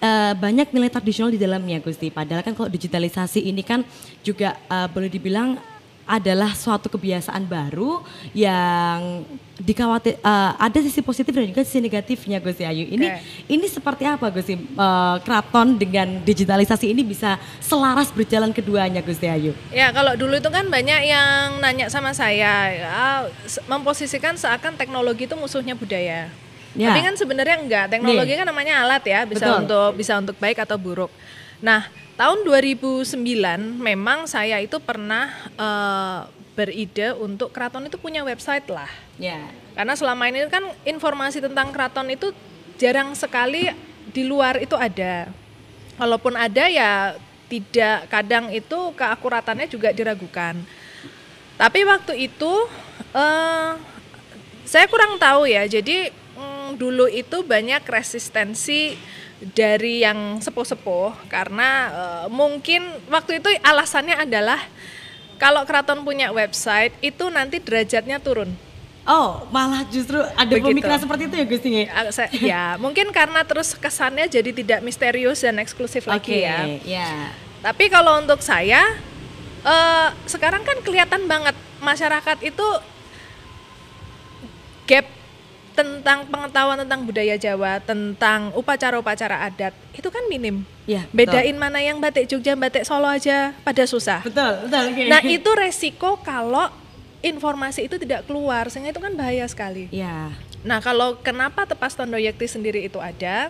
eh, 0.00 0.32
banyak 0.36 0.72
nilai 0.72 0.92
tradisional 0.92 1.32
di 1.32 1.40
dalamnya 1.40 1.80
Gusti. 1.80 2.12
Padahal 2.12 2.44
kan 2.44 2.52
kalau 2.52 2.68
digitalisasi 2.68 3.44
ini 3.48 3.64
kan 3.64 3.84
juga 4.20 4.56
eh, 4.68 4.88
boleh 4.92 5.08
dibilang 5.08 5.56
adalah 6.10 6.58
suatu 6.58 6.90
kebiasaan 6.90 7.46
baru 7.46 8.02
yang 8.34 9.22
dikhawatir 9.60 10.16
eh, 10.16 10.52
ada 10.56 10.78
sisi 10.80 11.04
positif 11.04 11.30
dan 11.30 11.44
juga 11.44 11.60
sisi 11.60 11.78
negatifnya 11.78 12.40
Gusti 12.40 12.64
Ayu. 12.64 12.88
Ini 12.88 13.06
Oke. 13.06 13.20
ini 13.46 13.66
seperti 13.68 14.08
apa 14.08 14.26
Gusti 14.32 14.56
Eh, 14.56 15.16
keraton 15.22 15.76
dengan 15.76 16.24
digitalisasi 16.24 16.88
ini 16.88 17.04
bisa 17.04 17.36
selaras 17.60 18.08
berjalan 18.08 18.50
keduanya 18.50 19.04
Gusti 19.04 19.28
Ayu? 19.28 19.52
Ya 19.68 19.92
kalau 19.92 20.16
dulu 20.16 20.40
itu 20.40 20.48
kan 20.48 20.64
banyak 20.66 21.00
yang 21.04 21.60
nanya 21.60 21.92
sama 21.92 22.16
saya, 22.16 22.54
ya, 22.72 23.28
se- 23.44 23.60
memposisikan 23.68 24.40
seakan 24.40 24.80
teknologi 24.80 25.28
itu 25.28 25.36
musuhnya 25.36 25.76
budaya. 25.76 26.32
Ya. 26.72 26.88
Tapi 26.88 27.00
kan 27.02 27.14
sebenarnya 27.18 27.56
enggak. 27.60 27.86
Teknologi 27.92 28.32
kan 28.32 28.46
namanya 28.46 28.86
alat 28.86 29.02
ya, 29.04 29.26
bisa 29.26 29.44
Betul. 29.44 29.58
untuk 29.66 29.90
bisa 29.98 30.12
untuk 30.16 30.36
baik 30.40 30.62
atau 30.62 30.78
buruk. 30.80 31.10
Nah 31.60 31.90
tahun 32.16 32.46
2009 32.46 33.20
memang 33.76 34.24
saya 34.24 34.62
itu 34.62 34.80
pernah 34.80 35.28
eh, 35.58 36.18
beride 36.56 37.12
untuk 37.18 37.52
keraton 37.52 37.84
itu 37.84 37.98
punya 37.98 38.22
website 38.22 38.64
lah. 38.70 38.88
Ya. 39.20 39.52
Karena 39.76 39.94
selama 39.94 40.32
ini 40.32 40.48
kan 40.48 40.64
informasi 40.88 41.44
tentang 41.44 41.70
keraton 41.70 42.08
itu 42.08 42.32
jarang 42.80 43.12
sekali 43.12 43.68
di 44.10 44.24
luar 44.24 44.56
itu 44.58 44.74
ada. 44.74 45.28
Walaupun 46.00 46.34
ada 46.34 46.64
ya 46.66 47.14
tidak 47.52 48.08
kadang 48.08 48.48
itu 48.48 48.78
keakuratannya 48.96 49.68
juga 49.68 49.92
diragukan. 49.92 50.56
Tapi 51.60 51.80
waktu 51.84 52.32
itu 52.32 52.52
eh 53.12 53.72
saya 54.64 54.86
kurang 54.88 55.20
tahu 55.20 55.44
ya. 55.44 55.68
Jadi 55.68 56.08
mm, 56.10 56.80
dulu 56.80 57.04
itu 57.04 57.44
banyak 57.44 57.84
resistensi 57.84 58.96
dari 59.52 60.04
yang 60.04 60.40
sepuh-sepuh 60.40 61.28
karena 61.28 61.68
eh, 61.92 62.26
mungkin 62.32 62.88
waktu 63.12 63.44
itu 63.44 63.48
alasannya 63.60 64.16
adalah 64.16 64.60
kalau 65.40 65.64
keraton 65.64 66.04
punya 66.04 66.32
website 66.32 66.92
itu 67.04 67.28
nanti 67.28 67.60
derajatnya 67.60 68.20
turun. 68.20 68.69
Oh, 69.10 69.42
malah 69.50 69.82
justru 69.90 70.22
ada 70.22 70.46
Begitu. 70.46 70.70
pemikiran 70.70 70.98
seperti 71.02 71.22
itu 71.26 71.34
ya 71.34 71.46
Gusti? 71.50 71.70
Saya- 72.14 72.30
ya 72.38 72.62
mungkin 72.78 73.10
karena 73.10 73.42
terus 73.42 73.74
kesannya 73.74 74.30
jadi 74.30 74.54
tidak 74.54 74.86
misterius 74.86 75.42
dan 75.42 75.58
eksklusif 75.58 76.06
lagi 76.06 76.46
ya. 76.46 76.78
ya. 76.86 77.34
Tapi 77.58 77.90
kalau 77.90 78.22
untuk 78.22 78.38
saya 78.38 78.86
eh 79.60 80.08
sekarang 80.30 80.62
kan 80.62 80.78
kelihatan 80.80 81.26
banget 81.26 81.58
masyarakat 81.82 82.38
itu 82.46 82.66
gap 84.86 85.06
tentang 85.74 86.26
pengetahuan 86.28 86.78
tentang 86.82 87.02
budaya 87.02 87.34
Jawa, 87.34 87.82
tentang 87.82 88.52
upacara-upacara 88.54 89.48
adat 89.48 89.74
itu 89.96 90.06
kan 90.06 90.22
minim. 90.30 90.62
Ya, 90.84 91.06
Bedain 91.14 91.54
mana 91.54 91.78
yang 91.78 92.02
batik 92.02 92.26
Jogja, 92.26 92.58
batik 92.58 92.82
Solo 92.82 93.06
aja 93.06 93.54
pada 93.62 93.86
susah. 93.86 94.20
Betul, 94.26 94.66
betul. 94.66 94.82
oke. 94.90 95.02
Nah 95.06 95.22
itu 95.22 95.50
resiko 95.54 96.18
kalau 96.20 96.68
informasi 97.20 97.86
itu 97.86 97.96
tidak 98.00 98.24
keluar, 98.24 98.68
sehingga 98.72 98.92
itu 98.92 99.00
kan 99.00 99.12
bahaya 99.12 99.44
sekali. 99.44 99.88
ya. 99.92 100.32
Nah 100.60 100.80
kalau 100.84 101.16
kenapa 101.20 101.64
tepas 101.64 101.96
tondo 101.96 102.20
yakti 102.20 102.44
sendiri 102.44 102.84
itu 102.84 103.00
ada, 103.00 103.48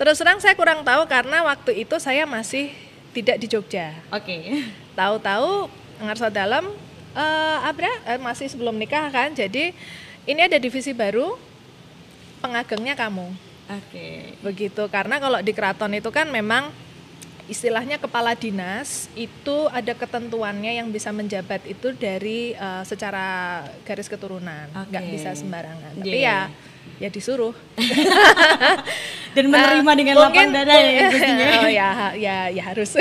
terus 0.00 0.16
terang 0.16 0.40
saya 0.40 0.56
kurang 0.56 0.80
tahu 0.84 1.04
karena 1.04 1.44
waktu 1.44 1.84
itu 1.84 1.96
saya 2.00 2.24
masih 2.24 2.72
tidak 3.12 3.36
di 3.40 3.46
Jogja. 3.48 3.92
Oke. 4.08 4.64
Tahu-tahu 4.96 5.68
ngarso 6.00 6.28
dalam 6.32 6.68
eh 7.16 7.58
Abra 7.64 7.92
eh, 8.08 8.20
masih 8.20 8.48
sebelum 8.48 8.76
nikah 8.76 9.08
kan, 9.08 9.32
jadi 9.32 9.72
ini 10.28 10.40
ada 10.40 10.56
divisi 10.60 10.92
baru 10.92 11.36
pengagengnya 12.40 12.96
kamu. 12.96 13.32
Oke. 13.66 14.36
Begitu 14.44 14.82
karena 14.88 15.16
kalau 15.20 15.40
di 15.40 15.52
keraton 15.52 15.92
itu 15.96 16.08
kan 16.12 16.28
memang 16.28 16.72
istilahnya 17.46 17.96
kepala 17.96 18.34
dinas 18.34 19.06
itu 19.14 19.70
ada 19.70 19.92
ketentuannya 19.92 20.76
yang 20.76 20.88
bisa 20.90 21.10
menjabat 21.10 21.62
itu 21.64 21.90
dari 21.92 22.52
eh, 22.52 22.82
secara 22.82 23.62
garis 23.82 24.06
keturunan, 24.06 24.66
nggak 24.90 25.04
Oke. 25.04 25.12
bisa 25.12 25.30
sembarangan. 25.32 25.92
Iya. 25.96 26.02
Tapi 26.02 26.18
ya 26.20 26.38
ya 26.96 27.08
disuruh. 27.10 27.52
Dan 29.36 29.52
menerima 29.52 29.84
Nah, 29.84 29.96
dengan 29.98 30.14
mungkin- 30.16 30.48
lapang 30.48 30.64
dada 30.64 30.74
ya 30.80 31.06
oh 31.60 31.68
ya 31.68 31.88
ya 32.16 32.36
ya 32.48 32.62
harus. 32.64 32.96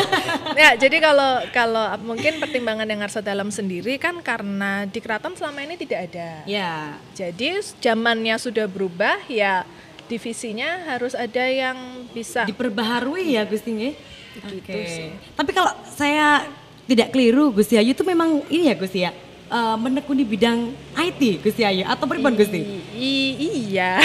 ya 0.60 0.74
jadi 0.74 0.96
kalau 0.98 1.46
kalau 1.54 1.86
mungkin 2.02 2.42
pertimbangan 2.42 2.90
yang 2.90 3.06
harus 3.06 3.14
dalam 3.22 3.54
sendiri 3.54 3.94
kan 3.96 4.18
karena 4.18 4.82
di 4.90 4.98
keraton 4.98 5.38
selama 5.38 5.62
ini 5.62 5.78
tidak 5.78 6.10
ada. 6.10 6.42
Ya. 6.42 6.98
Jadi 7.14 7.62
zamannya 7.78 8.34
sudah 8.34 8.66
berubah 8.66 9.22
ya 9.30 9.62
divisinya 10.06 10.86
harus 10.86 11.12
ada 11.12 11.44
yang 11.46 11.76
bisa 12.14 12.46
Diperbaharui 12.46 13.36
ya 13.36 13.42
Gustinya. 13.44 13.90
Begitu 14.36 14.78
Oke. 14.78 14.86
sih. 14.88 15.08
Tapi 15.34 15.50
kalau 15.52 15.72
saya 15.90 16.46
tidak 16.86 17.10
keliru 17.10 17.50
Gusti 17.50 17.74
Ayu 17.74 17.92
itu 17.92 18.06
memang 18.06 18.46
ini 18.48 18.70
ya 18.70 18.76
Gusti 18.78 19.00
ya. 19.02 19.12
eh, 19.46 19.76
menekuni 19.78 20.26
bidang 20.26 20.74
IT 20.98 21.42
Gusti 21.42 21.62
Ayu 21.62 21.86
atau 21.86 22.06
pribon 22.10 22.34
Gusti? 22.34 22.85
I- 22.96 23.36
iya. 23.68 24.00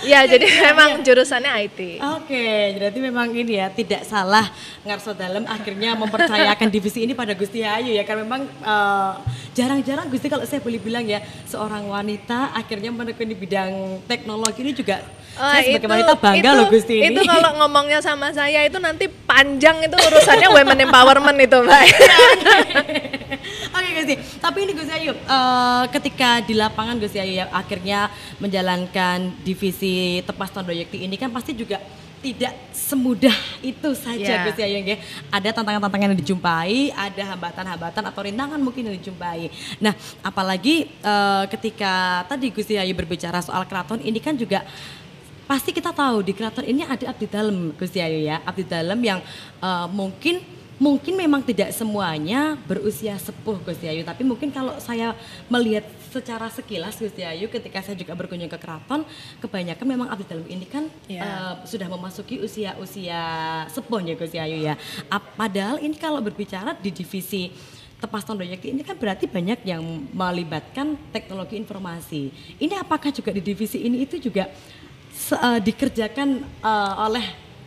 Iya, 0.00 0.18
jadi 0.32 0.46
memang 0.64 1.02
jurusannya 1.02 1.50
IT. 1.64 1.98
Oke, 2.14 2.46
berarti 2.74 2.98
memang 2.98 3.28
ini 3.30 3.58
ya 3.58 3.68
tidak 3.68 4.02
salah 4.02 4.46
Ngarso 4.82 5.12
Dalem 5.12 5.42
akhirnya 5.44 5.92
mempercayakan 5.94 6.68
divisi 6.74 7.02
ini 7.02 7.12
pada 7.12 7.32
Gusti 7.32 7.60
Ayu 7.60 7.90
ya 7.90 8.04
kan 8.04 8.16
memang 8.16 8.44
eh, 8.46 9.12
jarang-jarang 9.52 10.06
Gusti 10.06 10.28
kalau 10.28 10.44
saya 10.44 10.58
boleh 10.58 10.78
bilang 10.78 11.02
ya 11.02 11.18
seorang 11.44 11.84
wanita 11.84 12.52
akhirnya 12.52 12.88
menekuni 12.88 13.34
bidang 13.34 13.72
teknologi 14.04 14.60
ini 14.60 14.72
juga 14.72 15.00
Wah, 15.34 15.50
saya 15.52 15.66
sebagai 15.66 15.90
wanita 15.90 16.14
bangga 16.14 16.46
itu- 16.46 16.54
loh 16.54 16.66
Gusti 16.68 16.94
ini. 16.96 17.06
Itu 17.10 17.20
kalau 17.24 17.50
ngomongnya 17.58 17.98
sama 17.98 18.30
saya 18.30 18.62
itu 18.62 18.78
nanti 18.78 19.10
panjang 19.10 19.82
itu 19.82 19.96
urusannya 19.98 20.48
women 20.48 20.78
empowerment 20.84 21.38
itu, 21.40 21.58
Mbak. 21.58 21.82
Oke 23.74 23.90
Gusti, 23.92 24.14
tapi 24.38 24.58
ini 24.62 24.72
Gusti 24.72 24.92
Ayu, 24.92 25.12
eh, 25.12 25.84
ketika 25.90 26.38
di 26.40 26.54
lapangan 26.54 26.94
Gusti 26.96 27.18
Ayu 27.18 27.42
ya 27.42 27.50
akhirnya 27.64 28.12
menjalankan 28.36 29.32
divisi 29.40 30.20
Tepas 30.28 30.52
Tondo 30.52 30.70
Yekti 30.70 31.08
ini 31.08 31.16
kan 31.16 31.32
pasti 31.32 31.56
juga 31.56 31.80
tidak 32.24 32.54
semudah 32.72 33.36
itu 33.60 33.92
saja 33.92 34.24
Ya. 34.24 34.44
Gusti 34.48 34.64
Ayu 34.64 34.80
ya. 34.80 34.96
Ada 35.28 35.60
tantangan-tantangan 35.60 36.08
yang 36.08 36.20
dijumpai, 36.24 36.88
ada 36.96 37.22
hambatan-hambatan 37.36 38.02
atau 38.08 38.20
rintangan 38.24 38.56
mungkin 38.56 38.88
yang 38.88 38.96
dijumpai. 38.96 39.52
Nah, 39.76 39.92
apalagi 40.24 40.88
eh, 40.88 41.44
ketika 41.52 42.24
tadi 42.24 42.48
Gusti 42.48 42.80
Ayu 42.80 42.96
berbicara 42.96 43.44
soal 43.44 43.68
keraton 43.68 44.00
ini 44.00 44.16
kan 44.24 44.32
juga 44.32 44.64
pasti 45.44 45.76
kita 45.76 45.92
tahu 45.92 46.24
di 46.24 46.32
keraton 46.32 46.64
ini 46.64 46.88
ada 46.88 47.12
abdi 47.12 47.28
dalam 47.28 47.76
Gusti 47.76 48.00
Ayu 48.00 48.24
ya, 48.24 48.40
abdi 48.48 48.64
dalam 48.64 48.96
yang 49.04 49.20
eh, 49.60 49.86
mungkin 49.92 50.40
mungkin 50.80 51.14
memang 51.14 51.44
tidak 51.44 51.70
semuanya 51.70 52.58
berusia 52.66 53.14
sepuh 53.20 53.60
Gusti 53.62 53.86
Ayu, 53.86 54.02
tapi 54.02 54.24
mungkin 54.24 54.48
kalau 54.48 54.74
saya 54.80 55.12
melihat 55.52 55.84
secara 56.14 56.46
sekilas 56.46 56.94
Gusti 56.94 57.20
Ayu 57.20 57.50
ketika 57.50 57.82
saya 57.82 57.98
juga 57.98 58.14
berkunjung 58.14 58.46
ke 58.46 58.54
keraton, 58.54 59.02
kebanyakan 59.38 59.82
memang 59.84 60.06
abdi 60.06 60.22
dalam 60.24 60.46
ini 60.46 60.62
kan 60.64 60.86
Ya. 61.10 61.20
eh, 61.20 61.52
sudah 61.66 61.90
memasuki 61.90 62.38
usia-usia 62.38 63.18
sepuh 63.66 63.98
ya 64.00 64.14
Gusti 64.14 64.38
Ayu 64.38 64.62
ya. 64.62 64.78
Ap- 65.08 65.34
Padahal 65.34 65.82
ini 65.82 65.98
kalau 65.98 66.22
berbicara 66.22 66.72
di 66.74 66.88
divisi 66.88 67.50
Tepas 67.94 68.22
Tondo 68.22 68.44
Yakti 68.44 68.68
ini 68.68 68.80
kan 68.80 68.94
berarti 68.94 69.24
banyak 69.24 69.64
yang 69.64 69.80
melibatkan 70.12 70.92
teknologi 71.08 71.56
informasi. 71.56 72.28
Ini 72.56 72.76
apakah 72.76 73.08
juga 73.08 73.32
di 73.32 73.40
divisi 73.40 73.80
ini 73.80 74.04
itu 74.04 74.20
juga 74.20 74.46
eh, 75.32 75.60
dikerjakan 75.60 76.28
eh, 76.60 76.94
oleh 77.00 77.24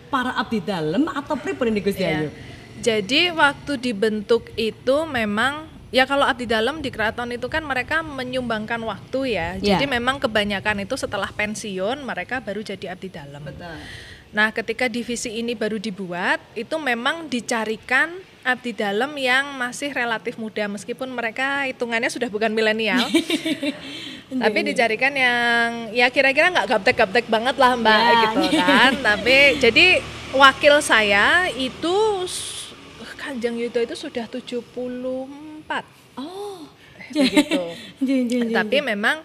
para 0.07 0.31
abdi 0.33 0.63
dalam 0.63 1.09
atau 1.09 1.35
pripun 1.35 1.67
ini 1.67 1.81
Gusti 1.81 1.99
Iya. 1.99 2.11
Ayu? 2.15 2.29
Jadi 2.77 3.33
waktu 3.33 3.73
dibentuk 3.81 4.53
itu 4.53 4.97
memang 5.03 5.65
ya 5.89 6.03
kalau 6.03 6.27
abdi 6.27 6.43
dalam 6.43 6.83
di 6.83 6.91
keraton 6.91 7.31
itu 7.31 7.47
kan 7.47 7.63
mereka 7.63 8.03
menyumbangkan 8.03 8.79
waktu 8.83 9.35
ya. 9.35 9.47
Ya. 9.59 9.77
Jadi 9.77 9.85
memang 9.87 10.19
kebanyakan 10.19 10.83
itu 10.83 10.95
setelah 10.99 11.31
pensiun 11.31 12.03
mereka 12.03 12.43
baru 12.43 12.63
jadi 12.63 12.91
abdi 12.93 13.09
dalam. 13.11 13.43
Betul. 13.43 13.77
Nah, 14.27 14.51
ketika 14.51 14.91
divisi 14.91 15.39
ini 15.39 15.55
baru 15.55 15.79
dibuat, 15.79 16.43
itu 16.51 16.75
memang 16.75 17.31
dicarikan 17.31 18.11
abdi 18.43 18.75
dalam 18.75 19.11
yang 19.15 19.55
masih 19.59 19.91
relatif 19.91 20.39
muda 20.39 20.67
meskipun 20.71 21.11
mereka 21.11 21.67
hitungannya 21.67 22.11
sudah 22.11 22.27
bukan 22.27 22.51
milenial. 22.51 23.03
tapi 24.43 24.59
dicarikan 24.67 25.15
yang 25.15 25.95
ya 25.95 26.11
kira-kira 26.11 26.51
nggak 26.51 26.67
gaptek-gaptek 26.67 27.31
banget 27.31 27.55
lah 27.55 27.79
Mbak 27.79 27.99
Ya, 28.03 28.19
gitu 28.35 28.47
kan. 28.59 28.91
tapi 29.15 29.37
jadi 29.63 30.03
wakil 30.35 30.83
saya 30.83 31.47
itu 31.55 31.95
Kanjeng 33.19 33.59
Yudo 33.59 33.83
itu 33.83 33.95
sudah 33.95 34.27
74. 34.27 35.46
Oh. 36.17 36.65
Begitu. 37.11 37.61
Tapi 38.57 38.77
memang 38.81 39.23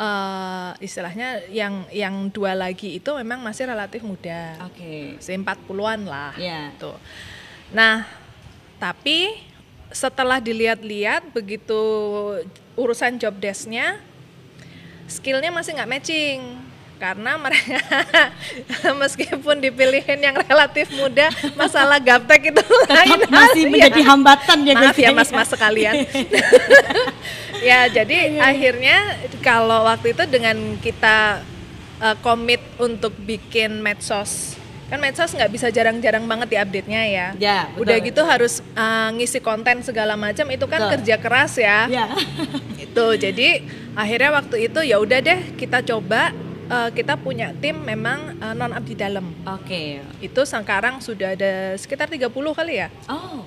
eh, 0.00 0.70
istilahnya 0.84 1.44
yang 1.48 1.86
yang 1.94 2.28
dua 2.32 2.52
lagi 2.56 2.98
itu 2.98 3.10
memang 3.14 3.40
masih 3.40 3.68
relatif 3.68 4.02
muda. 4.02 4.58
Oke. 4.68 5.16
Masih 5.20 5.40
40-an 5.40 6.00
lah. 6.08 6.32
Ya. 6.36 6.72
Gitu. 6.74 6.92
Nah, 7.72 8.06
tapi 8.76 9.40
setelah 9.94 10.42
dilihat-lihat 10.42 11.30
begitu 11.30 11.78
urusan 12.74 13.14
job 13.16 13.38
desk-nya 13.38 14.02
skillnya 15.06 15.54
masih 15.54 15.78
nggak 15.78 15.90
matching 15.90 16.40
karena 17.04 17.36
mereka 17.36 17.84
meskipun 19.04 19.60
dipilihin 19.60 20.24
yang 20.24 20.36
relatif 20.40 20.88
muda 20.96 21.28
masalah 21.52 22.00
gaptek 22.00 22.48
itu 22.48 22.64
lain 22.96 23.20
masih 23.28 23.68
hal, 23.68 23.72
menjadi 23.76 24.00
ya. 24.00 24.06
hambatan 24.08 24.58
ya 24.64 24.74
Maaf 24.80 24.96
ya 24.96 25.10
mas-mas 25.12 25.48
sekalian. 25.52 25.94
ya 27.68 27.92
jadi 27.92 28.40
akhirnya 28.40 29.20
kalau 29.44 29.84
waktu 29.84 30.16
itu 30.16 30.24
dengan 30.32 30.56
kita 30.80 31.44
uh, 32.00 32.16
komit 32.24 32.64
untuk 32.80 33.12
bikin 33.20 33.84
medsos 33.84 34.56
kan 34.88 35.00
medsos 35.00 35.32
nggak 35.32 35.48
bisa 35.52 35.68
jarang-jarang 35.72 36.24
banget 36.28 36.56
diupdate-nya 36.56 37.02
ya. 37.08 37.28
Ya, 37.40 37.60
betul, 37.72 37.82
Udah 37.82 37.96
gitu 38.04 38.22
harus 38.24 38.54
uh, 38.76 39.08
ngisi 39.16 39.40
konten 39.40 39.80
segala 39.80 40.12
macam 40.12 40.44
itu 40.52 40.64
kan 40.68 40.80
Betul. 40.86 40.92
kerja 41.00 41.16
keras 41.18 41.52
ya. 41.56 41.88
Ya. 41.88 42.06
Itu 42.76 43.16
jadi 43.16 43.64
akhirnya 43.96 44.30
waktu 44.36 44.68
itu 44.68 44.80
ya 44.84 45.00
udah 45.00 45.24
deh 45.24 45.56
kita 45.56 45.80
coba 45.82 46.36
uh, 46.68 46.90
kita 46.90 47.16
punya 47.16 47.52
tim 47.58 47.76
memang 47.76 48.36
non 48.54 48.72
abdi 48.72 48.94
dalam. 48.94 49.24
Oke. 49.48 50.00
Itu 50.20 50.44
sekarang 50.44 51.00
sudah 51.00 51.34
ada 51.34 51.74
sekitar 51.74 52.08
30 52.08 52.28
kali 52.30 52.74
ya. 52.80 52.88
Oh. 53.08 53.44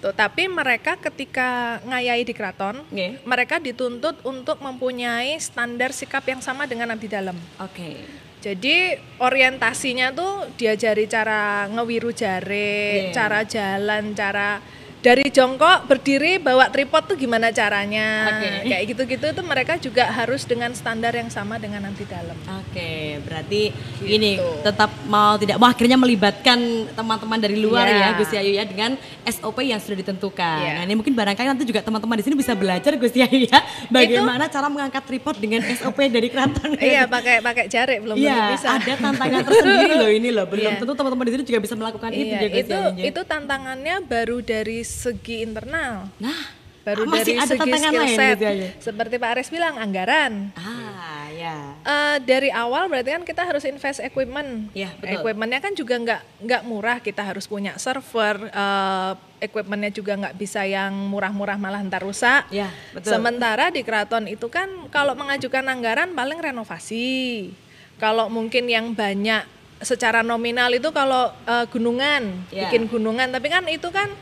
Tuh, 0.00 0.16
tapi 0.16 0.48
mereka 0.48 0.96
ketika 0.96 1.76
ngayai 1.84 2.24
di 2.24 2.32
keraton, 2.32 2.80
Nggih. 2.88 3.20
mereka 3.28 3.60
dituntut 3.60 4.16
untuk 4.24 4.56
mempunyai 4.64 5.36
standar 5.36 5.92
sikap 5.92 6.24
yang 6.24 6.40
sama 6.40 6.64
dengan 6.64 6.88
abdi 6.88 7.04
dalam. 7.04 7.36
Oke. 7.60 8.00
Jadi 8.40 8.96
orientasinya 9.20 10.16
tuh 10.16 10.48
diajari 10.56 11.04
cara 11.04 11.68
ngewiru 11.68 12.16
jare, 12.16 13.12
Iya. 13.12 13.12
cara 13.12 13.40
jalan, 13.44 14.16
cara 14.16 14.64
dari 15.00 15.26
jongkok 15.26 15.88
berdiri 15.88 16.36
bawa 16.36 16.68
tripod 16.68 17.08
tuh 17.08 17.16
gimana 17.16 17.48
caranya. 17.50 18.36
Oke. 18.36 18.68
Kayak 18.68 18.82
gitu-gitu 18.86 19.26
tuh 19.32 19.44
mereka 19.44 19.80
juga 19.80 20.04
harus 20.06 20.44
dengan 20.44 20.68
standar 20.70 21.12
yang 21.12 21.32
sama 21.32 21.56
dengan 21.56 21.88
abdi 21.88 22.04
dalam. 22.04 22.36
Oke, 22.60 23.16
berarti 23.24 23.72
Gitu. 23.72 24.04
ini 24.06 24.30
tetap 24.60 24.92
mau 25.06 25.36
tidak 25.36 25.56
mau 25.56 25.68
akhirnya 25.68 25.96
melibatkan 25.96 26.58
teman-teman 26.92 27.38
dari 27.38 27.56
luar 27.56 27.88
Iya. 27.88 27.96
ya 27.96 28.08
Gus 28.12 28.30
Yayu 28.30 28.52
ya 28.52 28.64
dengan 28.64 28.90
SOP 29.24 29.58
yang 29.62 29.80
sudah 29.80 29.96
ditentukan. 29.96 30.58
Iya. 30.60 30.72
Nah, 30.76 30.84
ini 30.84 30.94
mungkin 30.94 31.12
barangkali 31.12 31.48
nanti 31.48 31.64
juga 31.64 31.80
teman-teman 31.80 32.20
di 32.20 32.24
sini 32.24 32.36
bisa 32.36 32.52
belajar 32.52 32.92
Gus 32.94 33.16
Yayu 33.16 33.48
ya 33.48 33.58
bagaimana 33.88 34.46
cara 34.46 34.68
mengangkat 34.68 35.00
tripod 35.02 35.40
dengan 35.40 35.64
SOP 35.66 35.96
dari 36.08 36.28
keraton. 36.28 36.76
iya, 36.76 37.08
pakai 37.08 37.40
pakai 37.40 37.64
jare 37.66 38.04
belum 38.04 38.16
tentu 38.16 38.28
Iya, 38.28 38.52
bisa. 38.52 38.68
ada 38.76 38.92
tantangan 38.94 39.40
tersendiri 39.42 39.92
loh 39.96 40.10
ini 40.10 40.28
loh. 40.28 40.44
Belum 40.44 40.72
Iya. 40.72 40.80
tentu 40.80 40.92
teman-teman 40.92 41.24
di 41.24 41.32
sini 41.32 41.44
juga 41.46 41.60
bisa 41.60 41.74
melakukan 41.74 42.10
itu 42.12 42.28
Iya, 42.28 42.40
ya 42.44 42.60
itu 42.60 42.78
itu 43.00 43.20
tantangannya 43.24 43.96
baru 44.04 44.44
dari 44.44 44.84
segi 44.90 45.46
internal. 45.46 46.10
Nah, 46.18 46.58
Baru 46.80 47.04
masih 47.04 47.36
dari 47.36 47.44
ada 47.44 47.54
segi 47.54 47.70
skill 47.76 48.06
set. 48.16 48.36
Yayu. 48.40 48.66
Seperti 48.80 49.14
Pak 49.20 49.30
Ares 49.36 49.48
bilang 49.52 49.76
anggaran. 49.76 50.48
Ah, 50.56 51.28
ya. 51.28 51.40
Ya. 51.40 51.56
Eh, 51.80 52.16
dari 52.24 52.48
awal 52.52 52.88
berarti 52.88 53.16
kan 53.16 53.24
kita 53.24 53.42
harus 53.48 53.64
invest 53.64 54.00
equipment. 54.00 54.68
Iya, 54.76 54.92
betul. 55.00 55.24
Equipmentnya 55.24 55.60
kan 55.60 55.72
juga 55.72 55.94
nggak 55.96 56.22
nggak 56.44 56.62
murah. 56.68 56.98
Kita 57.00 57.22
harus 57.24 57.48
punya 57.48 57.76
server. 57.80 58.48
eh, 58.48 59.12
equipmentnya 59.40 59.88
juga 59.88 60.20
nggak 60.20 60.36
bisa 60.36 60.68
yang 60.68 60.92
murah-murah 61.08 61.56
malah 61.56 61.80
ntar 61.80 62.04
rusak. 62.04 62.44
Ya, 62.52 62.68
betul. 62.92 63.16
Sementara 63.16 63.72
di 63.72 63.80
keraton 63.80 64.28
itu 64.28 64.52
kan 64.52 64.68
kalau 64.92 65.16
mengajukan 65.16 65.64
anggaran 65.64 66.12
paling 66.12 66.36
renovasi. 66.36 67.48
Kalau 67.96 68.28
mungkin 68.28 68.68
yang 68.68 68.92
banyak 68.92 69.44
secara 69.80 70.20
nominal 70.20 70.68
itu 70.76 70.92
kalau 70.92 71.32
eh, 71.48 71.64
gunungan, 71.72 72.44
Ya. 72.52 72.68
bikin 72.68 72.88
gunungan. 72.88 73.32
Tapi 73.32 73.48
kan 73.48 73.64
itu 73.68 73.88
kan 73.88 74.12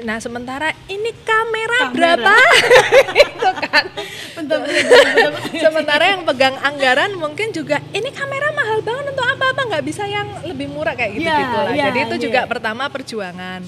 Nah 0.00 0.18
sementara 0.18 0.70
ini 0.86 1.10
kamera, 1.22 1.78
Kamera. 1.86 1.92
berapa? 1.94 2.34
itu 3.24 3.48
kan. 3.60 3.84
Sementara 5.54 6.04
yang 6.08 6.22
pegang 6.22 6.56
anggaran 6.58 7.14
mungkin 7.14 7.50
juga 7.50 7.80
ini 7.90 8.10
kamera 8.10 8.50
mahal 8.50 8.80
banget 8.80 9.04
untuk 9.08 9.24
apa-apa 9.24 9.60
nggak 9.68 9.84
bisa 9.84 10.04
yang 10.04 10.26
lebih 10.42 10.66
murah 10.66 10.92
kayak 10.92 11.12
gitu 11.14 11.22
gitu 11.22 11.30
Iya, 11.30 11.62
lah. 11.62 11.72
iya, 11.72 11.84
Jadi 11.88 11.98
itu 12.02 12.16
iya. 12.16 12.22
juga 12.22 12.40
pertama 12.44 12.84
perjuangan 12.86 13.62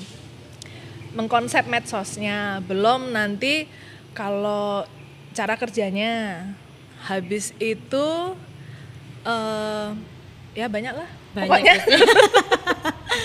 mengkonsep 1.12 1.64
medsosnya. 1.64 2.58
Belum 2.60 3.08
nanti 3.08 3.70
kalau 4.12 4.82
cara 5.30 5.54
kerjanya 5.54 6.42
habis 7.04 7.54
itu 7.56 8.06
eh 9.22 9.88
ya 10.54 10.66
banyak 10.66 10.94
lah. 10.94 11.10
Banyak 11.34 11.48
Pokoknya 11.50 11.74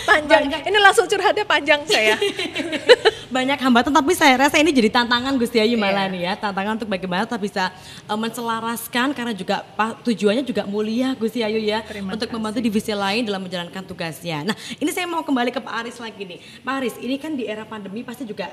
panjang. 0.10 0.44
Ini 0.66 0.78
langsung 0.80 1.06
curhatnya 1.10 1.46
panjang 1.46 1.82
saya. 1.86 2.16
banyak 3.30 3.62
hambatan 3.62 3.94
tapi 3.94 4.18
saya 4.18 4.42
rasa 4.42 4.58
ini 4.58 4.74
jadi 4.74 4.90
tantangan 4.90 5.38
Gusti 5.38 5.62
Ayu 5.62 5.78
malah 5.78 6.10
Iya. 6.10 6.14
nih 6.14 6.22
ya 6.26 6.34
tantangan 6.34 6.82
untuk 6.82 6.90
bagaimana 6.90 7.30
kita 7.30 7.38
bisa 7.38 7.64
eh, 8.10 8.18
menselaraskan 8.18 9.14
karena 9.14 9.34
juga 9.38 9.62
tujuannya 10.02 10.42
juga 10.42 10.66
mulia 10.66 11.14
Gusti 11.14 11.46
Ayu 11.46 11.62
ya 11.62 11.86
Terima 11.86 12.18
untuk 12.18 12.26
membantu 12.34 12.58
divisi 12.58 12.90
lain 12.90 13.30
dalam 13.30 13.46
menjalankan 13.46 13.86
tugasnya. 13.86 14.42
Nah 14.50 14.58
ini 14.82 14.90
saya 14.90 15.06
mau 15.06 15.22
kembali 15.22 15.54
ke 15.54 15.62
Pak 15.62 15.74
Aris 15.86 16.02
lagi 16.02 16.26
nih 16.26 16.40
Pak 16.66 16.74
Aris 16.82 16.96
ini 16.98 17.16
kan 17.22 17.38
di 17.38 17.46
era 17.46 17.64
pandemi 17.70 18.02
pasti 18.02 18.26
juga 18.26 18.50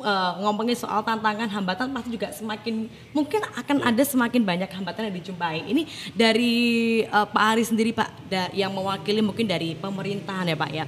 eh, 0.00 0.32
ngomongin 0.42 0.76
soal 0.78 1.02
tantangan 1.02 1.50
hambatan 1.50 1.90
pasti 1.92 2.14
juga 2.14 2.30
semakin 2.30 2.86
mungkin 3.12 3.40
akan 3.44 3.76
ada 3.84 4.02
semakin 4.02 4.42
banyak 4.42 4.70
hambatan 4.70 5.10
yang 5.10 5.16
dijumpai. 5.22 5.66
Ini 5.66 5.82
dari 6.14 6.54
eh, 7.04 7.26
Pak 7.28 7.44
Aris 7.54 7.70
sendiri 7.70 7.94
Pak 7.94 8.10
da- 8.30 8.52
yang 8.54 8.70
mewakili 8.72 9.20
mungkin 9.20 9.46
dari 9.46 9.74
pemerintahan 9.78 10.48
ya 10.50 10.56
Pak 10.56 10.70
ya. 10.70 10.84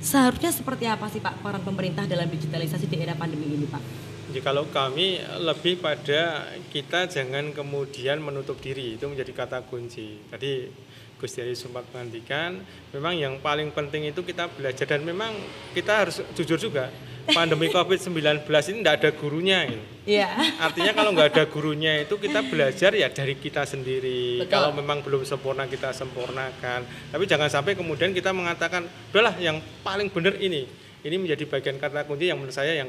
Seharusnya 0.00 0.50
seperti 0.52 0.84
apa 0.88 1.06
sih 1.08 1.20
Pak 1.20 1.40
peran 1.40 1.62
pemerintah 1.62 2.04
dalam 2.08 2.26
digitalisasi 2.28 2.88
di 2.88 2.96
era 3.00 3.14
pandemi 3.14 3.48
ini 3.48 3.68
Pak? 3.68 4.14
Jadi 4.34 4.40
kalau 4.40 4.66
kami 4.66 5.20
lebih 5.46 5.78
pada 5.78 6.48
kita 6.72 7.06
jangan 7.06 7.54
kemudian 7.54 8.18
menutup 8.18 8.58
diri 8.58 8.98
itu 8.98 9.06
menjadi 9.06 9.30
kata 9.30 9.62
kunci. 9.68 10.18
Tadi 10.26 10.66
Gus 11.14 11.38
Dari 11.38 11.54
sempat 11.54 11.86
menghentikan, 11.94 12.58
memang 12.90 13.14
yang 13.14 13.34
paling 13.38 13.70
penting 13.70 14.10
itu 14.10 14.26
kita 14.26 14.50
belajar 14.50 14.84
dan 14.84 15.06
memang 15.06 15.32
kita 15.72 16.04
harus 16.04 16.18
jujur 16.34 16.58
juga 16.58 16.90
pandemi 17.32 17.72
COVID-19 17.72 18.44
ini 18.44 18.78
tidak 18.84 18.94
ada 19.00 19.10
gurunya. 19.16 19.58
Gitu. 19.64 19.84
Iya. 20.04 20.28
Artinya 20.60 20.92
kalau 20.92 21.10
nggak 21.16 21.28
ada 21.32 21.44
gurunya 21.48 22.04
itu 22.04 22.20
kita 22.20 22.44
belajar 22.44 22.92
ya 22.92 23.08
dari 23.08 23.34
kita 23.40 23.64
sendiri. 23.64 24.44
Betul. 24.44 24.52
Kalau 24.52 24.70
memang 24.76 25.00
belum 25.00 25.24
sempurna 25.24 25.64
kita 25.64 25.96
sempurnakan. 25.96 26.84
Tapi 26.84 27.24
jangan 27.24 27.48
sampai 27.48 27.72
kemudian 27.72 28.12
kita 28.12 28.36
mengatakan, 28.36 28.84
udahlah 29.14 29.32
yang 29.40 29.62
paling 29.80 30.12
benar 30.12 30.36
ini. 30.36 30.68
Ini 31.04 31.16
menjadi 31.20 31.44
bagian 31.48 31.76
kata 31.80 32.04
kunci 32.04 32.28
yang 32.28 32.40
menurut 32.40 32.56
saya 32.56 32.76
yang 32.76 32.88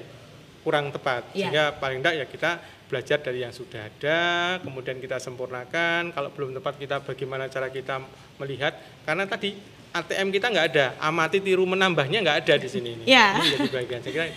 kurang 0.63 0.91
tepat. 0.91 1.31
Iya. 1.31 1.47
Sehingga 1.47 1.63
paling 1.79 2.03
tidak 2.03 2.15
ya 2.19 2.25
kita 2.27 2.51
belajar 2.86 3.17
dari 3.17 3.41
yang 3.41 3.53
sudah 3.53 3.81
ada, 3.89 4.21
kemudian 4.61 4.97
kita 5.01 5.17
sempurnakan. 5.17 6.11
Kalau 6.11 6.29
belum 6.33 6.57
tepat 6.59 6.75
kita 6.77 6.95
bagaimana 7.01 7.47
cara 7.47 7.71
kita 7.71 8.01
melihat. 8.41 8.75
Karena 9.07 9.23
tadi 9.25 9.74
ATM 9.95 10.27
kita 10.35 10.51
nggak 10.51 10.65
ada, 10.75 10.85
amati 10.99 11.39
tiru 11.39 11.63
menambahnya 11.63 12.19
nggak 12.19 12.37
ada 12.43 12.53
di 12.59 12.67
sini. 12.67 12.91
Ini. 12.99 13.03
Iya. 13.07 13.27
Ini 13.39 13.47
jadi 13.55 13.69
bagian. 13.71 14.01
Saya 14.03 14.13
kira 14.13 14.27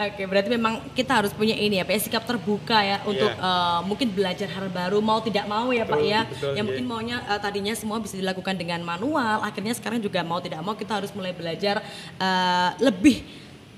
Oke, 0.00 0.22
berarti 0.24 0.48
memang 0.48 0.80
kita 0.96 1.12
harus 1.12 1.34
punya 1.34 1.52
ini 1.52 1.76
ya, 1.76 1.84
Pak, 1.84 1.92
ya, 1.92 2.00
sikap 2.00 2.24
terbuka 2.24 2.78
ya 2.80 3.02
untuk 3.04 3.26
eh, 3.26 3.80
mungkin 3.84 4.08
belajar 4.14 4.48
hal 4.48 4.70
baru 4.72 5.02
mau 5.02 5.20
tidak 5.20 5.44
mau 5.44 5.68
ya, 5.74 5.84
Pak 5.84 5.98
Betul, 5.98 6.08
ya. 6.08 6.20
betul, 6.24 6.52
yang 6.56 6.64
iya. 6.64 6.68
mungkin 6.72 6.84
maunya 6.88 7.16
eh, 7.26 7.40
tadinya 7.42 7.74
semua 7.76 7.98
bisa 8.00 8.16
dilakukan 8.16 8.54
dengan 8.56 8.80
manual, 8.80 9.44
akhirnya 9.44 9.76
sekarang 9.76 10.00
juga 10.00 10.24
mau 10.24 10.40
tidak 10.40 10.62
mau 10.64 10.72
kita 10.72 11.02
harus 11.04 11.12
mulai 11.12 11.34
belajar 11.36 11.84
eh, 12.16 12.70
lebih 12.80 13.20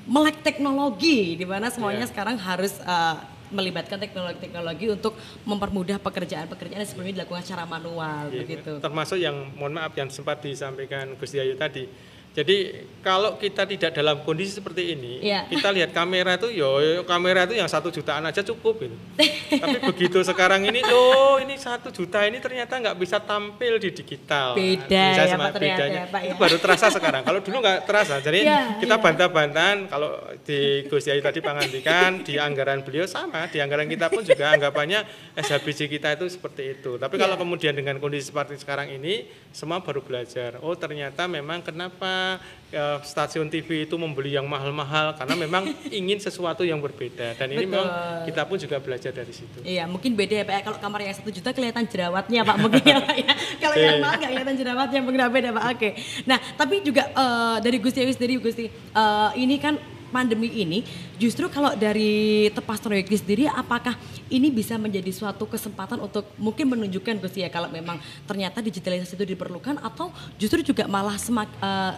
melek 0.07 0.47
teknologi 0.47 1.35
di 1.35 1.47
mana 1.49 1.73
semuanya 1.75 2.07
Iya. 2.07 2.13
sekarang 2.15 2.37
harus 2.39 2.77
eh, 2.79 3.17
melibatkan 3.53 4.01
teknologi-teknologi 4.01 4.87
untuk 4.91 5.15
mempermudah 5.47 6.01
pekerjaan-pekerjaan 6.01 6.81
yang 6.83 6.89
sebelumnya 6.89 7.23
dilakukan 7.23 7.45
secara 7.45 7.65
manual 7.69 8.33
Iya, 8.33 8.41
begitu. 8.43 8.73
Termasuk 8.81 9.19
yang 9.21 9.37
mohon 9.55 9.77
maaf 9.77 9.93
yang 9.95 10.09
sempat 10.09 10.41
disampaikan 10.41 11.15
Gus 11.21 11.37
Yayu 11.37 11.55
tadi. 11.55 11.87
Jadi 12.33 12.57
kalau 13.03 13.37
kita 13.37 13.69
tidak 13.69 13.93
dalam 13.93 14.25
kondisi 14.25 14.57
seperti 14.57 14.95
ini, 14.95 15.21
Iya. 15.21 15.45
kita 15.51 15.69
lihat 15.69 15.93
kamera 15.93 16.41
itu, 16.41 16.49
yo, 16.49 16.81
yo, 16.81 17.03
kamera 17.05 17.45
itu 17.45 17.53
yang 17.53 17.69
satu 17.69 17.93
jutaan 17.93 18.25
aja 18.25 18.41
cukup 18.41 18.81
gitu. 18.81 18.97
Tapi 19.63 19.77
begitu 19.85 20.17
sekarang 20.23 20.65
ini, 20.65 20.81
loh 20.81 21.37
ini 21.37 21.61
satu 21.61 21.93
juta 21.93 22.25
ini 22.25 22.41
ternyata 22.41 22.73
nggak 22.73 22.97
bisa 22.97 23.21
tampil 23.21 23.77
di 23.77 23.93
digital. 23.93 24.57
Beda 24.57 25.05
Bisa 25.13 25.23
ya, 25.29 25.35
sama 25.35 25.51
Pak, 25.51 25.61
bedanya. 25.61 25.93
ya, 25.93 26.05
Pak, 26.09 26.21
ya. 26.23 26.31
Itu 26.33 26.35
baru 26.41 26.57
terasa 26.57 26.87
sekarang. 26.89 27.21
Kalau 27.21 27.41
dulu 27.43 27.57
nggak 27.61 27.79
terasa. 27.85 28.15
Jadi 28.23 28.39
Iya, 28.49 28.81
kita 28.81 28.97
iya. 28.97 29.03
bantah-bantahan. 29.05 29.79
Kalau 29.91 30.11
di 30.41 30.59
Gus 30.89 31.05
Yayu 31.05 31.21
tadi 31.21 31.45
pengantikan, 31.45 32.25
di 32.25 32.41
anggaran 32.41 32.81
beliau 32.81 33.05
sama, 33.05 33.45
di 33.47 33.61
anggaran 33.61 33.85
kita 33.85 34.09
pun 34.09 34.25
juga 34.25 34.57
anggapannya 34.57 35.05
SHBC 35.37 35.91
kita 35.91 36.17
itu 36.17 36.31
seperti 36.31 36.81
itu. 36.81 36.97
Tapi 36.97 37.19
kalau 37.19 37.37
Iya. 37.37 37.43
kemudian 37.45 37.75
dengan 37.75 38.01
kondisi 38.01 38.31
seperti 38.31 38.57
sekarang 38.57 38.89
ini, 38.89 39.27
semua 39.51 39.85
baru 39.85 40.01
belajar. 40.01 40.57
Oh 40.63 40.73
ternyata 40.73 41.27
memang 41.27 41.61
kenapa 41.61 42.22
eh, 42.73 42.99
stasiun 43.05 43.49
TV 43.53 43.85
itu 43.85 43.95
membeli 44.01 44.35
yang 44.35 44.49
mahal-mahal 44.49 45.15
karena 45.15 45.35
memang 45.37 45.71
ingin 46.01 46.19
sesuatu 46.19 46.65
yang 46.65 46.81
berbeda. 46.81 47.37
Dan 47.37 47.53
ini 47.53 47.65
Betul. 47.65 47.73
memang 47.73 47.87
kita 48.27 48.43
pun 48.49 48.57
juga 48.59 48.77
belajar 48.81 49.13
dari 49.13 49.33
situ. 49.33 49.59
Iya, 49.63 49.85
mungkin 49.87 50.17
beda 50.17 50.35
ya 50.41 50.45
Pak. 50.49 50.55
ya. 50.55 50.61
Kalau 50.67 50.79
kamar 50.81 51.01
yang 51.05 51.15
satu 51.15 51.31
juta 51.31 51.51
kelihatan 51.53 51.85
jerawatnya 51.87 52.41
Pak 52.43 52.57
mungkin 52.59 52.83
ya 52.83 52.99
Pak 53.01 53.17
ya. 53.17 53.33
Kalau 53.63 53.77
yang 53.77 53.97
Oke. 53.99 54.03
mahal 54.03 54.15
nggak 54.19 54.31
kelihatan 54.33 54.57
jerawatnya 54.57 55.01
mungkin 55.05 55.21
beda 55.29 55.51
Pak. 55.53 55.65
Oke. 55.77 55.89
Nah, 56.25 56.39
tapi 56.57 56.75
juga 56.81 57.03
eh, 57.13 57.57
dari 57.61 57.77
Gusti 57.79 57.99
Awi 58.01 58.13
sendiri 58.17 58.35
Gusti, 58.41 58.65
eh, 58.73 59.31
ini 59.37 59.57
kan 59.61 59.77
pandemi 60.13 60.53
ini 60.53 60.85
justru 61.17 61.49
kalau 61.49 61.73
dari 61.73 62.53
Tepas 62.53 62.79
Troyeki 62.85 63.17
sendiri 63.17 63.45
apakah 63.49 63.97
ini 64.29 64.53
bisa 64.53 64.77
menjadi 64.77 65.09
suatu 65.09 65.49
kesempatan 65.49 66.05
untuk 66.05 66.29
mungkin 66.37 66.69
menunjukkan 66.69 67.25
Gusti 67.25 67.41
ya 67.41 67.49
kalau 67.49 67.73
memang 67.73 67.97
ternyata 68.29 68.61
digitalisasi 68.61 69.17
itu 69.17 69.25
diperlukan 69.33 69.81
atau 69.81 70.13
justru 70.37 70.61
juga 70.61 70.85
malah 70.85 71.17
semak, 71.17 71.49
ma- 71.57 71.97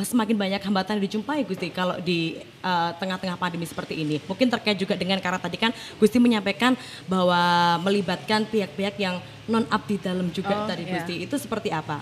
semakin 0.00 0.36
banyak 0.36 0.62
hambatan 0.62 0.96
yang 0.96 1.04
dijumpai 1.06 1.44
Gusti 1.44 1.68
kalau 1.68 1.98
di 1.98 2.36
eh, 2.40 2.90
tengah-tengah 2.96 3.36
pandemi 3.36 3.66
seperti 3.66 3.98
ini. 3.98 4.22
Mungkin 4.24 4.48
terkait 4.48 4.76
juga 4.76 4.94
dengan 4.94 5.18
karena 5.18 5.36
tadi 5.36 5.56
kan 5.56 5.70
Gusti 5.96 6.16
menyampaikan 6.16 6.78
bahwa 7.04 7.38
melibatkan 7.82 8.46
pihak-pihak 8.46 8.96
yang 8.96 9.18
non 9.46 9.66
abdi 9.68 9.98
dalam 9.98 10.30
juga 10.30 10.54
Oh, 10.54 10.66
tadi. 10.66 10.86
Gusti. 10.86 11.26
Itu 11.26 11.36
seperti 11.36 11.68
apa? 11.68 12.00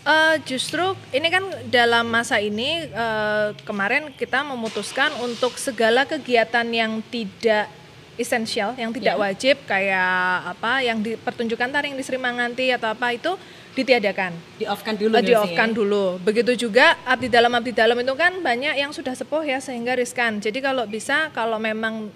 Eh, 0.00 0.36
justru 0.44 0.80
ini 1.12 1.28
kan 1.28 1.44
dalam 1.68 2.08
masa 2.08 2.40
ini 2.40 2.84
eh, 2.84 3.48
kemarin 3.62 4.08
kita 4.16 4.40
memutuskan 4.42 5.12
untuk 5.20 5.60
segala 5.60 6.08
kegiatan 6.08 6.64
yang 6.66 7.04
tidak 7.12 7.68
esensial, 8.16 8.76
yang 8.76 8.92
tidak 8.92 9.16
Ya. 9.16 9.20
wajib 9.20 9.56
kayak 9.64 10.12
apa, 10.56 10.84
yang 10.84 11.00
di 11.00 11.16
pertunjukan 11.16 11.68
tari 11.68 11.88
yang 11.88 11.96
di 11.96 12.04
Sri 12.04 12.20
Manganti 12.20 12.68
atau 12.68 12.92
apa 12.92 13.16
itu 13.16 13.32
ditiadakan. 13.72 14.32
Di 14.56 14.64
off 14.64 14.80
kan 14.80 14.94
dulu 14.94 15.12
Eh, 15.12 15.20
Gusti, 15.20 15.26
di 15.26 15.32
ya? 15.32 15.40
off 15.40 15.52
kan 15.52 15.70
dulu. 15.70 16.04
Begitu 16.20 16.52
juga 16.60 16.98
abdi 17.04 17.26
dalam 17.26 17.50
abdi 17.50 17.70
dalam 17.70 17.94
itu 17.94 18.14
kan 18.14 18.38
banyak 18.38 18.74
yang 18.76 18.90
sudah 18.90 19.12
sepuh 19.12 19.42
ya 19.42 19.58
sehingga 19.58 19.94
riskan. 19.94 20.38
Jadi 20.38 20.58
kalau 20.58 20.84
bisa 20.84 21.30
kalau 21.30 21.56
memang 21.56 22.10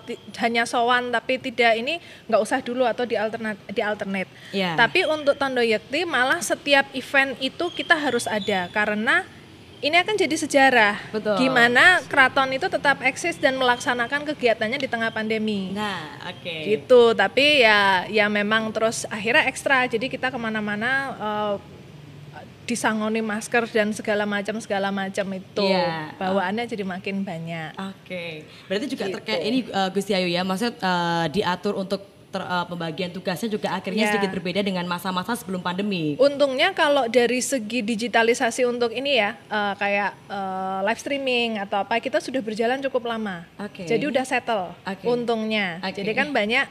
ti- 0.00 0.16
hanya 0.38 0.64
sowan 0.64 1.10
tapi 1.10 1.36
tidak 1.36 1.76
ini 1.76 2.00
nggak 2.24 2.40
usah 2.40 2.58
dulu 2.58 2.82
atau 2.82 3.04
di 3.04 3.12
alternate 3.12 3.60
di 3.68 3.80
alternate. 3.80 4.30
Iya. 4.50 4.72
Tapi 4.74 5.04
untuk 5.04 5.36
Tondo 5.36 5.60
Yakti 5.60 6.02
malah 6.04 6.40
setiap 6.40 6.88
event 6.92 7.36
itu 7.38 7.68
kita 7.70 7.92
harus 7.94 8.24
ada 8.24 8.66
karena 8.68 9.22
ini 9.80 9.96
akan 9.96 10.12
jadi 10.14 10.36
sejarah. 10.36 10.94
Betul. 11.08 11.40
Gimana 11.40 12.04
keraton 12.04 12.50
itu 12.50 12.66
tetap 12.66 13.00
eksis 13.00 13.36
dan 13.36 13.56
melaksanakan 13.56 14.28
kegiatannya 14.28 14.76
di 14.76 14.86
tengah 14.86 15.08
pandemi 15.08 15.72
Nah, 15.72 16.20
oke. 16.26 16.56
gitu 16.68 17.12
tapi 17.12 17.60
ya 17.60 18.04
ya 18.06 18.28
memang 18.28 18.68
terus 18.70 19.08
akhirnya 19.08 19.44
ekstra 19.46 19.84
jadi 19.86 20.06
kita 20.06 20.28
ke 20.28 20.36
mana-mana 20.36 20.90
eh, 21.16 21.54
disangoni 22.62 23.18
masker 23.18 23.66
dan 23.66 23.90
segala 23.90 24.22
macam 24.24 24.54
segala 24.58 24.94
macam 24.94 25.26
itu 25.32 25.66
Iya. 25.66 26.14
bawaannya 26.14 26.64
jadi 26.66 26.84
makin 26.84 27.26
banyak 27.26 27.74
Oke, 27.74 28.46
berarti 28.68 28.86
juga 28.86 29.04
Gitu. 29.04 29.14
terkait 29.16 29.42
ini 29.42 29.58
uh, 29.66 29.90
Gusti 29.90 30.14
Ayu 30.14 30.30
ya, 30.30 30.46
maksudnya 30.46 30.78
uh, 30.78 31.26
diatur 31.26 31.74
untuk 31.74 32.06
ter- 32.30 32.46
uh, 32.46 32.62
pembagian 32.64 33.10
tugasnya 33.10 33.50
juga 33.50 33.74
akhirnya 33.74 34.06
Ya. 34.06 34.14
sedikit 34.14 34.30
berbeda 34.32 34.62
dengan 34.62 34.86
masa-masa 34.86 35.34
sebelum 35.34 35.60
pandemi. 35.60 36.14
untungnya 36.16 36.70
kalau 36.72 37.10
dari 37.10 37.42
segi 37.42 37.82
digitalisasi 37.82 38.64
untuk 38.64 38.90
ini 38.90 39.18
ya 39.18 39.34
eh, 39.36 39.74
kayak 39.76 40.10
eh, 40.30 40.78
live 40.86 41.00
streaming 41.00 41.58
atau 41.58 41.82
apa 41.82 41.98
kita 41.98 42.22
sudah 42.22 42.38
berjalan 42.38 42.78
cukup 42.80 43.10
lama 43.10 43.44
Oke. 43.58 43.84
jadi 43.84 44.04
udah 44.06 44.22
settle 44.22 44.72
Oke. 44.86 45.04
untungnya 45.04 45.82
Oke. 45.82 46.00
jadi 46.00 46.10
kan 46.14 46.30
banyak 46.30 46.64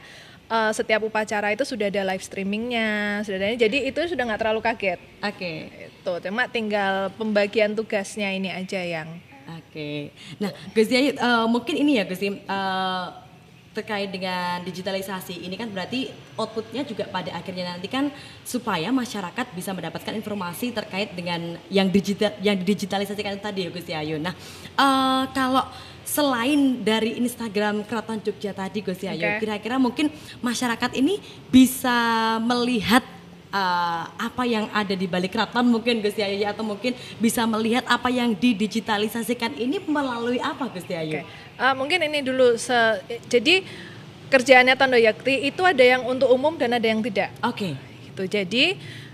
eh, 0.48 0.72
setiap 0.72 1.04
upacara 1.04 1.52
itu 1.52 1.62
sudah 1.62 1.86
ada 1.86 2.02
live 2.10 2.24
streamingnya, 2.24 3.22
sudah 3.22 3.38
ada. 3.38 3.54
Jadi 3.54 3.86
itu 3.86 4.00
sudah 4.02 4.26
nggak 4.26 4.40
terlalu 4.42 4.60
kaget. 4.60 4.98
Oke. 5.22 5.52
Itu 5.94 6.12
cuma 6.18 6.50
tinggal 6.50 7.14
pembagian 7.14 7.78
tugasnya 7.78 8.34
ini 8.34 8.50
aja 8.50 8.82
yang 8.82 9.06
Oke. 9.50 10.10
Nah, 10.38 10.50
Gus 10.74 10.90
eh, 10.90 11.14
mungkin 11.46 11.74
ini 11.76 11.98
ya 11.98 12.04
Gus 12.06 12.18
eh, 12.18 12.34
terkait 13.70 14.10
dengan 14.10 14.58
digitalisasi 14.66 15.46
ini 15.46 15.54
kan 15.54 15.70
berarti 15.70 16.10
outputnya 16.34 16.82
juga 16.82 17.06
pada 17.06 17.30
akhirnya 17.38 17.70
nanti 17.70 17.86
kan 17.86 18.10
supaya 18.42 18.90
masyarakat 18.90 19.46
bisa 19.54 19.70
mendapatkan 19.70 20.10
informasi 20.10 20.74
terkait 20.74 21.14
dengan 21.14 21.54
yang 21.70 21.86
digital 21.86 22.34
yang 22.42 22.58
didigitalisasikan 22.58 23.38
tadi 23.38 23.66
ya 23.66 23.70
Gus 23.70 23.86
Yayu. 23.86 24.18
Nah, 24.18 24.34
eh, 24.74 25.24
kalau 25.30 25.62
selain 26.02 26.82
dari 26.82 27.22
Instagram 27.22 27.86
Keraton 27.86 28.18
Jogja 28.18 28.50
tadi 28.50 28.82
Gus 28.82 29.06
Yayu, 29.06 29.38
Oke. 29.38 29.46
kira-kira 29.46 29.78
mungkin 29.78 30.10
masyarakat 30.42 30.90
ini 30.98 31.22
bisa 31.54 31.94
melihat 32.42 33.06
uh, 33.50 34.04
apa 34.08 34.42
yang 34.46 34.70
ada 34.70 34.94
di 34.94 35.06
balik 35.06 35.34
keraton 35.34 35.66
mungkin 35.66 36.00
Gus 36.00 36.16
Yayu 36.16 36.42
ya, 36.42 36.54
atau 36.54 36.62
mungkin 36.64 36.94
bisa 37.18 37.44
melihat 37.44 37.84
apa 37.86 38.08
yang 38.08 38.32
didigitalisasikan 38.32 39.58
ini 39.58 39.82
melalui 39.84 40.38
apa 40.40 40.70
Gus 40.70 40.86
Yayu? 40.86 41.22
Oke, 41.22 41.26
Eh, 41.60 41.74
mungkin 41.76 42.00
ini 42.00 42.24
dulu. 42.24 42.56
se- 42.56 43.04
jadi 43.28 43.60
kerjaannya 44.32 44.72
Tondo 44.78 44.96
Yakti 44.96 45.44
itu 45.44 45.60
ada 45.60 45.84
yang 45.84 46.08
untuk 46.08 46.32
umum 46.32 46.56
dan 46.56 46.72
ada 46.72 46.86
yang 46.88 47.04
tidak. 47.04 47.28
Oke. 47.44 47.76
Gitu. 48.08 48.22
Jadi 48.24 48.64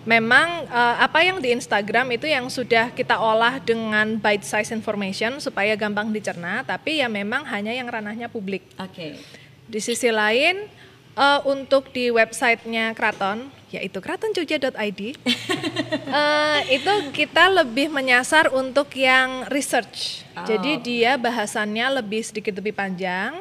memang 0.07 0.63
eh, 0.71 0.97
apa 1.03 1.27
yang 1.27 1.43
di 1.43 1.51
Instagram 1.51 2.15
itu 2.15 2.31
yang 2.31 2.47
sudah 2.47 2.95
kita 2.95 3.19
olah 3.19 3.59
dengan 3.59 4.15
bite 4.15 4.47
size 4.47 4.71
information 4.71 5.43
supaya 5.43 5.75
gampang 5.75 6.15
dicerna, 6.15 6.63
tapi 6.63 7.03
ya 7.03 7.11
memang 7.11 7.43
hanya 7.51 7.75
yang 7.75 7.91
ranahnya 7.91 8.31
publik. 8.31 8.63
Oke. 8.79 9.19
Di 9.67 9.83
sisi 9.83 10.15
lain 10.15 10.71
eh, 11.19 11.41
untuk 11.43 11.91
di 11.91 12.15
websitenya 12.15 12.95
Kraton 12.95 13.51
yaitu 13.77 14.01
kratonjogja.id 14.01 15.01
eh, 15.13 16.61
itu 16.73 16.93
kita 17.13 17.53
lebih 17.63 17.93
menyasar 17.93 18.49
untuk 18.51 18.91
yang 18.97 19.45
research. 19.53 20.25
Jadi 20.45 20.81
dia 20.81 21.17
bahasannya 21.17 22.03
lebih 22.03 22.21
sedikit 22.25 22.57
lebih 22.61 22.77
panjang. 22.77 23.41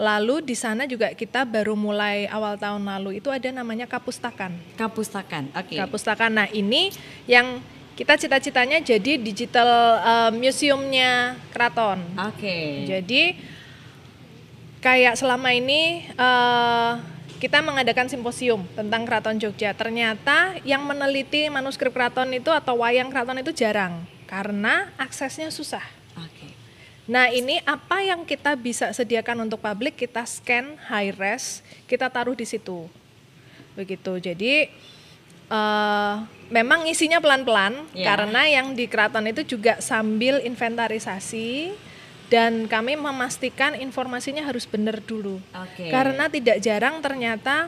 Lalu 0.00 0.40
di 0.40 0.56
sana 0.56 0.88
juga 0.88 1.12
kita 1.12 1.44
baru 1.44 1.76
mulai 1.76 2.24
awal 2.32 2.56
tahun 2.56 2.80
lalu 2.80 3.20
itu 3.20 3.28
ada 3.28 3.52
namanya 3.52 3.84
kapustakan. 3.84 4.56
Kapustakan. 4.80 5.52
Oke. 5.52 5.76
Kapustakan. 5.76 6.30
Nah 6.40 6.48
ini 6.48 6.88
yang 7.28 7.60
kita 8.00 8.16
cita-citanya 8.16 8.80
jadi 8.80 9.20
digital 9.20 9.68
eh, 10.00 10.30
museumnya 10.32 11.36
Kraton. 11.52 12.00
Oke. 12.16 12.88
Jadi 12.88 13.36
kayak 14.80 15.20
selama 15.20 15.52
ini 15.52 16.08
eh, 16.16 16.92
kita 17.40 17.64
mengadakan 17.64 18.06
simposium 18.06 18.68
tentang 18.76 19.08
Keraton 19.08 19.40
Jogja. 19.40 19.72
Ternyata 19.72 20.60
yang 20.62 20.84
meneliti 20.84 21.48
manuskrip 21.48 21.96
keraton 21.96 22.28
itu 22.36 22.52
atau 22.52 22.84
wayang 22.84 23.08
keraton 23.08 23.40
itu 23.40 23.50
jarang 23.56 24.04
karena 24.28 24.92
aksesnya 25.00 25.48
susah. 25.48 25.82
Oke. 26.20 26.52
Nah 27.08 27.32
ini 27.32 27.58
apa 27.64 28.04
yang 28.04 28.28
kita 28.28 28.54
bisa 28.60 28.92
sediakan 28.92 29.48
untuk 29.48 29.64
publik 29.64 29.96
kita 29.96 30.22
scan 30.28 30.76
high 30.92 31.16
res 31.16 31.64
kita 31.88 32.12
taruh 32.12 32.36
di 32.36 32.44
situ 32.44 32.86
begitu 33.78 34.18
jadi 34.18 34.68
eh, 35.48 36.14
memang 36.50 36.84
isinya 36.90 37.22
pelan-pelan 37.22 37.86
Ya. 37.94 38.12
karena 38.14 38.50
yang 38.50 38.74
di 38.74 38.84
keraton 38.90 39.26
itu 39.30 39.46
juga 39.46 39.78
sambil 39.80 40.42
inventarisasi 40.42 41.72
dan 42.30 42.70
kami 42.70 42.94
memastikan 42.94 43.74
informasinya 43.74 44.40
harus 44.40 44.64
benar 44.64 45.02
dulu 45.02 45.42
Oke. 45.50 45.90
karena 45.90 46.30
tidak 46.30 46.62
jarang 46.62 47.02
ternyata 47.02 47.66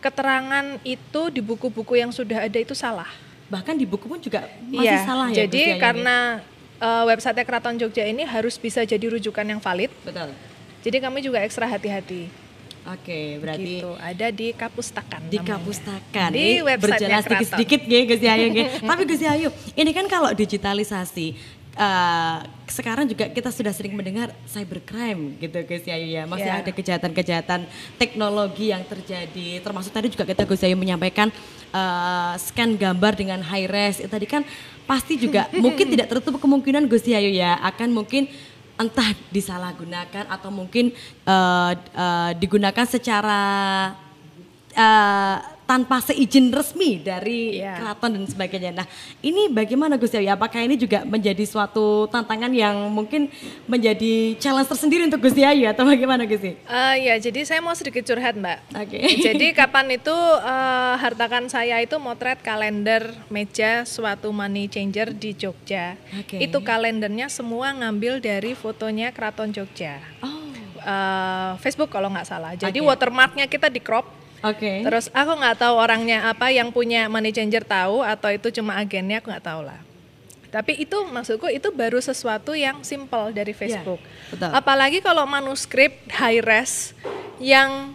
keterangan 0.00 0.80
itu 0.82 1.28
di 1.28 1.44
buku-buku 1.44 2.00
yang 2.00 2.08
sudah 2.08 2.48
ada 2.48 2.56
itu 2.56 2.72
salah 2.72 3.08
bahkan 3.52 3.76
di 3.76 3.84
buku 3.84 4.08
pun 4.08 4.16
juga 4.16 4.48
masih 4.64 4.88
Iya, 4.88 5.04
salah 5.04 5.28
ya 5.28 5.44
jadi 5.44 5.76
karena 5.76 6.40
eh, 6.80 7.04
website 7.04 7.44
Keraton 7.44 7.76
Jogja 7.76 8.08
ini 8.08 8.24
harus 8.24 8.56
bisa 8.56 8.80
jadi 8.82 9.04
rujukan 9.12 9.44
yang 9.44 9.60
valid 9.60 9.92
betul. 10.00 10.32
jadi 10.80 10.96
kami 11.04 11.20
juga 11.20 11.44
ekstra 11.44 11.68
hati-hati. 11.68 12.48
Oke, 12.80 13.36
berarti 13.36 13.84
gitu. 13.84 13.92
Ada 14.00 14.32
di 14.32 14.56
Kapustakan. 14.56 15.28
di 15.28 15.36
namanya. 15.36 15.52
kapustakan 15.52 16.30
Di 16.32 16.64
berjalan 16.64 17.20
Keraton. 17.20 17.24
sedikit-sedikit 17.28 17.80
ya 17.84 18.00
Gus 18.08 18.20
nggih. 18.24 18.66
tapi 18.80 19.02
Gus 19.04 19.20
Yayu 19.20 19.48
ini 19.76 19.90
kan 19.92 20.08
kalau 20.08 20.32
digitalisasi 20.32 21.36
eh, 21.74 22.38
sekarang 22.70 23.06
juga 23.10 23.26
kita 23.26 23.50
sudah 23.50 23.74
sering 23.74 23.94
mendengar 23.98 24.30
cybercrime 24.46 25.34
gitu 25.42 25.58
Gus 25.66 25.84
Yayu 25.86 26.08
ya. 26.14 26.22
Masih 26.26 26.46
Ya. 26.50 26.62
ada 26.62 26.70
kejahatan-kejahatan 26.70 27.60
teknologi 27.98 28.70
yang 28.70 28.82
terjadi. 28.86 29.58
Termasuk 29.58 29.90
tadi 29.90 30.10
juga 30.10 30.22
kita 30.26 30.46
Gus 30.46 30.62
Yayu 30.62 30.78
menyampaikan 30.78 31.30
eh, 31.70 32.32
scan 32.38 32.74
gambar 32.78 33.12
dengan 33.18 33.40
high 33.42 33.66
res. 33.66 33.98
Itu 33.98 34.10
tadi 34.10 34.26
kan 34.26 34.42
pasti 34.86 35.18
juga 35.18 35.46
mungkin 35.64 35.86
tidak 35.90 36.10
tertutup 36.10 36.38
kemungkinan 36.42 36.86
Gus 36.86 37.06
Yayu 37.06 37.30
ya. 37.34 37.58
Akan 37.62 37.90
mungkin 37.90 38.30
entah 38.80 39.12
disalahgunakan 39.28 40.24
atau 40.30 40.48
mungkin 40.48 40.94
eh, 41.26 41.72
eh, 41.74 42.30
digunakan 42.38 42.86
secara 42.88 43.42
eh, 44.72 45.36
tanpa 45.70 46.02
seizin 46.02 46.50
resmi 46.50 46.98
dari 46.98 47.62
Iya. 47.62 47.78
keraton 47.78 48.18
dan 48.18 48.24
sebagainya. 48.26 48.70
Nah, 48.74 48.86
ini 49.22 49.46
bagaimana 49.46 49.94
Gus 49.94 50.10
Yayu? 50.10 50.26
Apakah 50.26 50.66
ini 50.66 50.74
juga 50.74 51.06
menjadi 51.06 51.46
suatu 51.46 52.10
tantangan 52.10 52.50
yang 52.50 52.90
mungkin 52.90 53.30
menjadi 53.70 54.34
challenge 54.42 54.66
tersendiri 54.66 55.06
untuk 55.06 55.22
Gus 55.22 55.38
Yayu 55.38 55.70
atau 55.70 55.86
bagaimana 55.86 56.26
Gus? 56.26 56.42
Eh, 56.42 56.56
ya, 56.98 57.14
jadi 57.22 57.46
saya 57.46 57.62
mau 57.62 57.70
sedikit 57.70 58.02
curhat, 58.02 58.34
Mbak. 58.34 58.58
Oke. 58.82 58.98
Jadi 59.30 59.46
kapan 59.54 59.94
itu 59.94 60.16
eh, 60.42 60.94
hartakan 60.98 61.46
saya 61.46 61.78
itu 61.78 61.94
motret 62.02 62.42
kalender 62.42 63.14
meja 63.30 63.86
suatu 63.86 64.34
money 64.34 64.66
changer 64.66 65.14
di 65.14 65.38
Jogja. 65.38 65.94
Oke. 66.18 66.42
Itu 66.42 66.64
kalendernya 66.64 67.30
semua 67.30 67.70
ngambil 67.70 68.18
dari 68.18 68.58
fotonya 68.58 69.14
Keraton 69.14 69.54
Jogja. 69.54 70.02
Oh, 70.24 70.40
Eh, 70.80 71.52
Facebook 71.60 71.92
kalau 71.92 72.08
nggak 72.08 72.24
salah. 72.24 72.56
Jadi 72.56 72.80
Oke. 72.80 72.88
watermarknya 72.88 73.44
kita 73.44 73.68
di 73.68 73.84
crop. 73.84 74.08
Oke. 74.44 74.72
Terus 74.86 75.06
aku 75.12 75.32
nggak 75.36 75.56
tahu 75.60 75.74
orangnya 75.76 76.28
apa 76.28 76.52
yang 76.52 76.72
punya 76.72 77.06
money 77.06 77.32
changer 77.32 77.64
tahu 77.64 78.04
atau 78.04 78.28
itu 78.32 78.48
cuma 78.60 78.76
agennya 78.76 79.20
aku 79.20 79.30
nggak 79.30 79.46
tahu 79.46 79.62
lah. 79.64 79.80
Tapi 80.50 80.82
itu 80.82 80.98
maksudku 81.06 81.46
itu 81.46 81.70
baru 81.70 82.02
sesuatu 82.02 82.58
yang 82.58 82.82
simple 82.82 83.30
dari 83.30 83.54
Facebook. 83.54 84.02
betul. 84.34 84.50
Apalagi 84.50 84.98
kalau 84.98 85.22
manuskrip 85.22 85.94
high 86.10 86.42
res 86.42 86.90
yang 87.38 87.94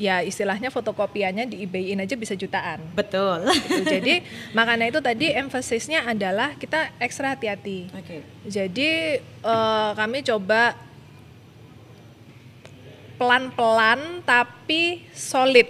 ya 0.00 0.24
istilahnya 0.24 0.72
fotokopiannya 0.72 1.44
di 1.44 1.66
eBay-in 1.68 2.00
aja 2.00 2.16
bisa 2.16 2.32
jutaan. 2.32 2.80
Betul. 2.96 3.44
Gitu. 3.44 3.84
Jadi 3.84 4.14
makanya 4.56 4.88
itu 4.88 5.00
tadi 5.04 5.26
emphasisnya 5.34 6.08
adalah 6.08 6.56
kita 6.56 6.94
ekstra 6.96 7.36
hati-hati. 7.36 7.92
Oke. 7.92 8.24
Jadi 8.48 9.20
eh, 9.20 9.90
kami 9.92 10.24
coba 10.24 10.72
pelan-pelan 13.20 14.24
tapi 14.24 15.04
solid 15.12 15.68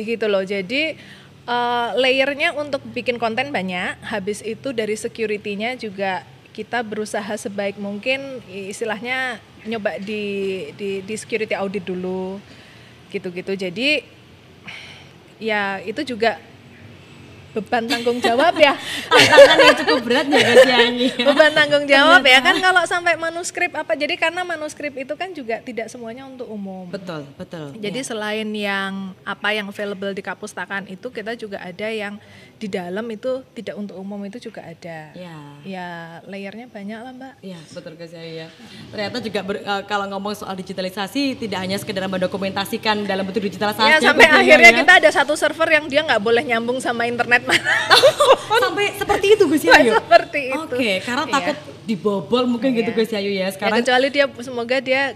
gitu 0.00 0.24
loh. 0.24 0.40
Jadi 0.40 0.96
eh, 1.44 1.88
layernya 2.00 2.56
untuk 2.56 2.80
bikin 2.96 3.20
konten 3.20 3.52
banyak. 3.52 4.00
Habis 4.00 4.40
itu 4.40 4.72
dari 4.72 4.96
security-nya 4.96 5.76
juga 5.76 6.24
kita 6.56 6.80
berusaha 6.82 7.36
sebaik 7.38 7.76
mungkin 7.76 8.42
istilahnya 8.50 9.38
nyoba 9.68 10.00
di 10.00 10.66
di, 10.74 11.04
di 11.04 11.14
security 11.14 11.52
audit 11.52 11.84
dulu 11.84 12.40
gitu-gitu. 13.12 13.52
Jadi 13.52 14.02
ya 15.38 15.78
itu 15.84 16.02
juga 16.02 16.40
beban 17.58 17.84
tanggung 17.84 18.18
jawab 18.22 18.54
ya. 18.56 18.78
Tantangan 19.10 19.58
yang 19.58 19.76
cukup 19.82 19.98
berat 20.06 20.26
ya 20.30 20.40
Gus 20.40 20.64
Yayu. 20.64 21.06
beban 21.26 21.52
tanggung 21.52 21.84
jawab 21.84 22.22
ya 22.22 22.38
kan 22.38 22.56
kalau 22.58 22.82
sampai 22.86 23.14
manuskrip 23.18 23.72
apa 23.74 23.92
jadi 23.98 24.14
karena 24.14 24.46
manuskrip 24.46 24.94
itu 24.94 25.14
kan 25.18 25.34
juga 25.34 25.58
tidak 25.60 25.90
semuanya 25.90 26.24
untuk 26.24 26.46
umum 26.48 26.86
Betul, 26.88 27.26
betul. 27.34 27.74
jadi 27.76 28.00
selain 28.06 28.46
yang 28.54 29.12
apa 29.26 29.52
yang 29.52 29.66
available 29.68 30.14
di 30.14 30.22
kapustakan 30.22 30.86
itu 30.86 31.10
kita 31.10 31.34
juga 31.34 31.58
ada 31.58 31.88
yang 31.90 32.16
di 32.58 32.66
dalam 32.66 33.06
itu 33.06 33.46
tidak 33.52 33.74
untuk 33.74 33.94
umum 33.94 34.18
itu 34.20 34.38
juga 34.40 34.60
ada 34.60 35.14
Ya. 35.14 35.36
ya 35.62 35.86
layernya 36.24 36.66
banyak 36.66 36.98
lah 36.98 37.12
mbak 37.12 37.32
Iya 37.38 37.58
betul 37.68 37.94
Gus 37.94 38.10
Yayu 38.10 38.34
ya. 38.36 38.48
Ternyata 38.88 39.16
juga 39.20 39.40
ber- 39.40 39.62
eh, 39.62 39.82
kalau 39.84 40.06
ngomong 40.08 40.34
soal 40.34 40.54
digitalisasi 40.54 41.38
tidak 41.38 41.58
hanya 41.58 41.76
sekedar 41.76 42.02
mendokumentasikan 42.04 43.02
dalam 43.04 43.22
bentuk 43.22 43.42
digitalisasi. 43.44 43.86
ya 43.88 43.98
sampai 44.00 44.26
akhirnya 44.26 44.70
ya. 44.70 44.76
kita 44.76 44.92
ada 44.96 45.10
satu 45.12 45.34
server 45.34 45.70
yang 45.70 45.86
dia 45.86 46.02
nggak 46.02 46.18
boleh 46.18 46.42
nyambung 46.42 46.78
sama 46.78 47.06
internet 47.06 47.42
mana 47.42 47.62
sampai 48.60 48.90
seperti 48.92 49.26
itu 49.32 49.44
Gus 49.46 49.62
Yayu. 49.62 49.94
seperti 49.94 50.40
itu 50.50 50.74
Oke, 50.74 50.92
karena 51.00 51.24
Iya. 51.24 51.32
takut 51.32 51.56
dibobol 51.84 52.44
mungkin 52.48 52.74
gitu 52.74 52.90
Gus 52.90 53.08
Yayu 53.08 53.30
ya. 53.30 53.38
ya 53.40 53.48
Sekarang 53.50 53.78
kecuali 53.78 54.08
dia 54.08 54.26
semoga 54.36 54.76
dia 54.78 55.14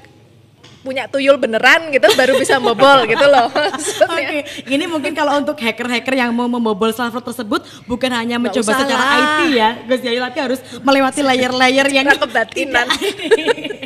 punya 0.82 1.06
tuyul 1.06 1.38
beneran 1.38 1.94
gitu 1.94 2.10
baru 2.18 2.36
bisa 2.36 2.58
bobol 2.58 3.06
gitu 3.06 3.26
loh 3.30 3.48
Oke, 4.12 4.44
ini 4.68 4.84
mungkin 4.90 5.12
kalau 5.14 5.38
untuk 5.38 5.56
hacker-hacker 5.58 6.14
yang 6.14 6.30
mau 6.34 6.50
membobol 6.50 6.90
server 6.90 7.22
tersebut 7.22 7.64
bukan 7.86 8.10
hanya 8.12 8.36
mencoba 8.38 8.62
usah 8.62 8.78
secara 8.82 9.04
lah. 9.04 9.18
IT 9.18 9.40
ya, 9.54 9.70
Gus 9.86 10.00
Yayu, 10.02 10.20
tapi 10.20 10.38
harus 10.42 10.60
melewati 10.82 11.20
layer-layer 11.22 11.86
yang 11.90 12.06
kebatinan. 12.18 12.86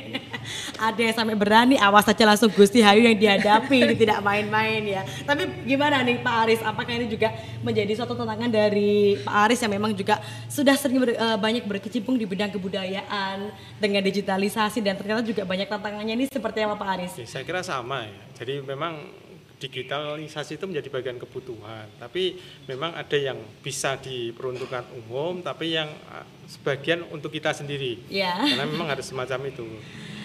Ada 0.76 1.00
yang 1.00 1.14
sampai 1.16 1.36
berani, 1.36 1.76
awas 1.80 2.04
saja 2.04 2.28
langsung 2.28 2.52
Gusti 2.52 2.84
Hayu 2.84 3.08
yang 3.08 3.16
dihadapi, 3.16 3.76
ini 3.82 3.94
tidak 3.96 4.20
main-main 4.20 4.84
ya. 4.84 5.02
Tapi 5.24 5.64
gimana 5.64 6.04
nih 6.04 6.20
Pak 6.20 6.34
Aris, 6.46 6.60
apakah 6.60 6.92
ini 6.92 7.08
juga 7.08 7.32
menjadi 7.64 7.92
suatu 7.96 8.12
tantangan 8.12 8.52
dari 8.52 9.16
Pak 9.24 9.36
Aris 9.48 9.60
yang 9.64 9.72
memang 9.72 9.96
juga 9.96 10.20
sudah 10.46 10.76
sering 10.76 11.00
ber- 11.00 11.16
eh, 11.16 11.38
banyak 11.40 11.64
berkecimpung 11.64 12.20
di 12.20 12.28
bidang 12.28 12.52
kebudayaan 12.52 13.48
dengan 13.80 14.04
digitalisasi 14.04 14.84
dan 14.84 15.00
ternyata 15.00 15.24
juga 15.24 15.48
banyak 15.48 15.68
tantangannya 15.68 16.14
ini 16.14 16.24
seperti 16.28 16.62
apa 16.62 16.76
Pak 16.76 16.88
Aris? 17.00 17.12
Oke, 17.16 17.24
saya 17.24 17.42
kira 17.42 17.64
sama 17.64 18.04
ya. 18.04 18.20
Jadi 18.36 18.60
memang 18.60 19.24
digitalisasi 19.56 20.60
itu 20.60 20.64
menjadi 20.68 20.88
bagian 20.92 21.16
kebutuhan. 21.16 21.88
Tapi 21.96 22.36
memang 22.68 22.92
ada 22.92 23.16
yang 23.16 23.40
bisa 23.64 23.96
diperuntukkan 23.96 24.92
umum, 25.04 25.40
tapi 25.40 25.72
yang 25.72 25.88
ah, 26.12 26.28
sebagian 26.44 27.08
untuk 27.08 27.32
kita 27.32 27.56
sendiri. 27.56 28.04
Ya. 28.12 28.36
Karena 28.44 28.68
memang 28.68 28.88
harus 28.92 29.08
semacam 29.08 29.48
itu. 29.48 29.64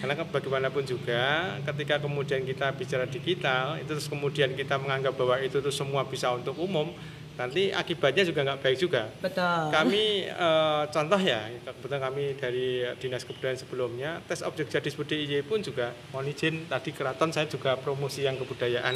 Karena 0.02 0.18
bagaimanapun 0.26 0.82
juga, 0.82 1.54
ketika 1.62 2.02
kemudian 2.02 2.42
kita 2.42 2.74
bicara 2.74 3.06
digital, 3.06 3.78
itu 3.78 3.86
terus 3.86 4.10
kemudian 4.10 4.50
kita 4.58 4.74
menganggap 4.74 5.14
bahwa 5.14 5.38
itu 5.38 5.62
tuh 5.62 5.70
semua 5.70 6.02
bisa 6.02 6.34
untuk 6.34 6.58
umum, 6.58 6.90
nanti 7.34 7.72
akibatnya 7.72 8.22
juga 8.24 8.40
nggak 8.44 8.60
baik 8.60 8.76
juga. 8.78 9.02
Betul. 9.20 9.62
Kami 9.72 10.04
eh, 10.26 10.82
contoh 10.88 11.20
ya, 11.20 11.40
kebetulan 11.62 12.00
kami 12.02 12.24
dari 12.36 12.66
Dinas 12.98 13.24
Kebudayaan 13.24 13.58
sebelumnya, 13.58 14.10
tes 14.24 14.42
objek 14.42 14.68
jadi 14.68 14.88
DIY 14.88 15.42
pun 15.44 15.58
juga 15.60 15.90
mohon 16.12 16.28
izin 16.28 16.64
tadi 16.68 16.90
keraton 16.92 17.30
saya 17.30 17.48
juga 17.48 17.74
promosi 17.76 18.22
yang 18.22 18.38
kebudayaan. 18.38 18.94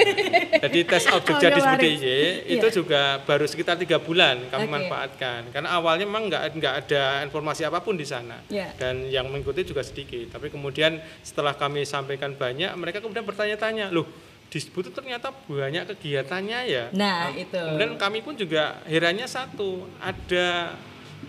Jadi 0.62 0.78
tes 0.84 1.04
objek 1.08 1.38
jadi 1.38 1.60
kemarin. 1.60 1.78
DIY 1.78 2.18
itu 2.58 2.66
Iya. 2.68 2.74
juga 2.74 3.02
baru 3.22 3.46
sekitar 3.46 3.78
tiga 3.78 4.02
bulan 4.02 4.42
kami 4.50 4.66
Oke. 4.66 4.72
manfaatkan. 4.74 5.40
Karena 5.54 5.68
awalnya 5.78 6.04
memang 6.04 6.26
nggak 6.28 6.42
nggak 6.58 6.74
ada 6.84 7.02
informasi 7.24 7.62
apa 7.64 7.78
pun 7.80 7.94
di 7.94 8.04
sana 8.04 8.42
Iya. 8.50 8.74
dan 8.76 9.06
yang 9.06 9.30
mengikuti 9.30 9.62
juga 9.64 9.80
sedikit. 9.86 10.34
Tapi 10.34 10.50
kemudian 10.50 10.98
setelah 11.22 11.54
kami 11.54 11.86
sampaikan 11.86 12.34
banyak, 12.34 12.70
mereka 12.74 12.98
kemudian 12.98 13.24
bertanya-tanya, 13.24 13.88
loh 13.94 14.06
disebut 14.48 14.88
itu 14.88 14.92
ternyata 14.96 15.28
banyak 15.32 15.84
kegiatannya 15.94 16.60
ya. 16.68 16.84
Nah, 16.96 17.32
itu. 17.36 17.52
Kemudian 17.52 18.00
kami 18.00 18.24
pun 18.24 18.32
juga 18.32 18.80
herannya 18.88 19.28
satu, 19.28 19.84
ada 20.00 20.76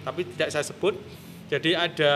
tapi 0.08 0.24
tidak 0.36 0.50
saya 0.56 0.64
sebut. 0.64 0.96
Jadi 1.50 1.74
ada 1.74 2.14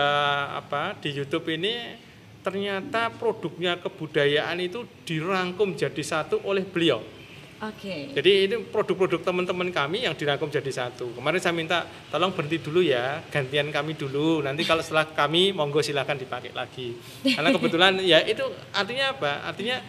apa 0.56 0.94
di 1.02 1.10
YouTube 1.10 1.50
ini 1.50 1.98
ternyata 2.44 3.10
produknya 3.10 3.80
kebudayaan 3.80 4.62
itu 4.62 4.86
dirangkum 5.02 5.74
jadi 5.74 6.02
satu 6.04 6.44
oleh 6.46 6.62
beliau. 6.62 7.02
Oke. 7.64 8.12
Jadi 8.12 8.30
ini 8.44 8.56
produk-produk 8.68 9.24
teman-teman 9.24 9.72
kami 9.72 10.04
yang 10.04 10.12
dirangkum 10.12 10.52
jadi 10.52 10.68
satu. 10.68 11.16
Kemarin 11.16 11.40
saya 11.40 11.56
minta 11.56 11.88
tolong 12.12 12.34
berhenti 12.36 12.60
dulu 12.60 12.84
ya, 12.84 13.24
gantian 13.32 13.72
kami 13.72 13.96
dulu. 13.96 14.44
Nanti 14.44 14.68
kalau 14.68 14.84
setelah 14.84 15.08
kami 15.08 15.56
monggo 15.56 15.80
silakan 15.80 16.20
dipakai 16.20 16.52
lagi. 16.52 16.92
Karena 17.24 17.48
kebetulan 17.54 17.92
ya 18.04 18.20
itu 18.22 18.44
artinya 18.74 19.16
apa? 19.16 19.48
Artinya 19.48 19.80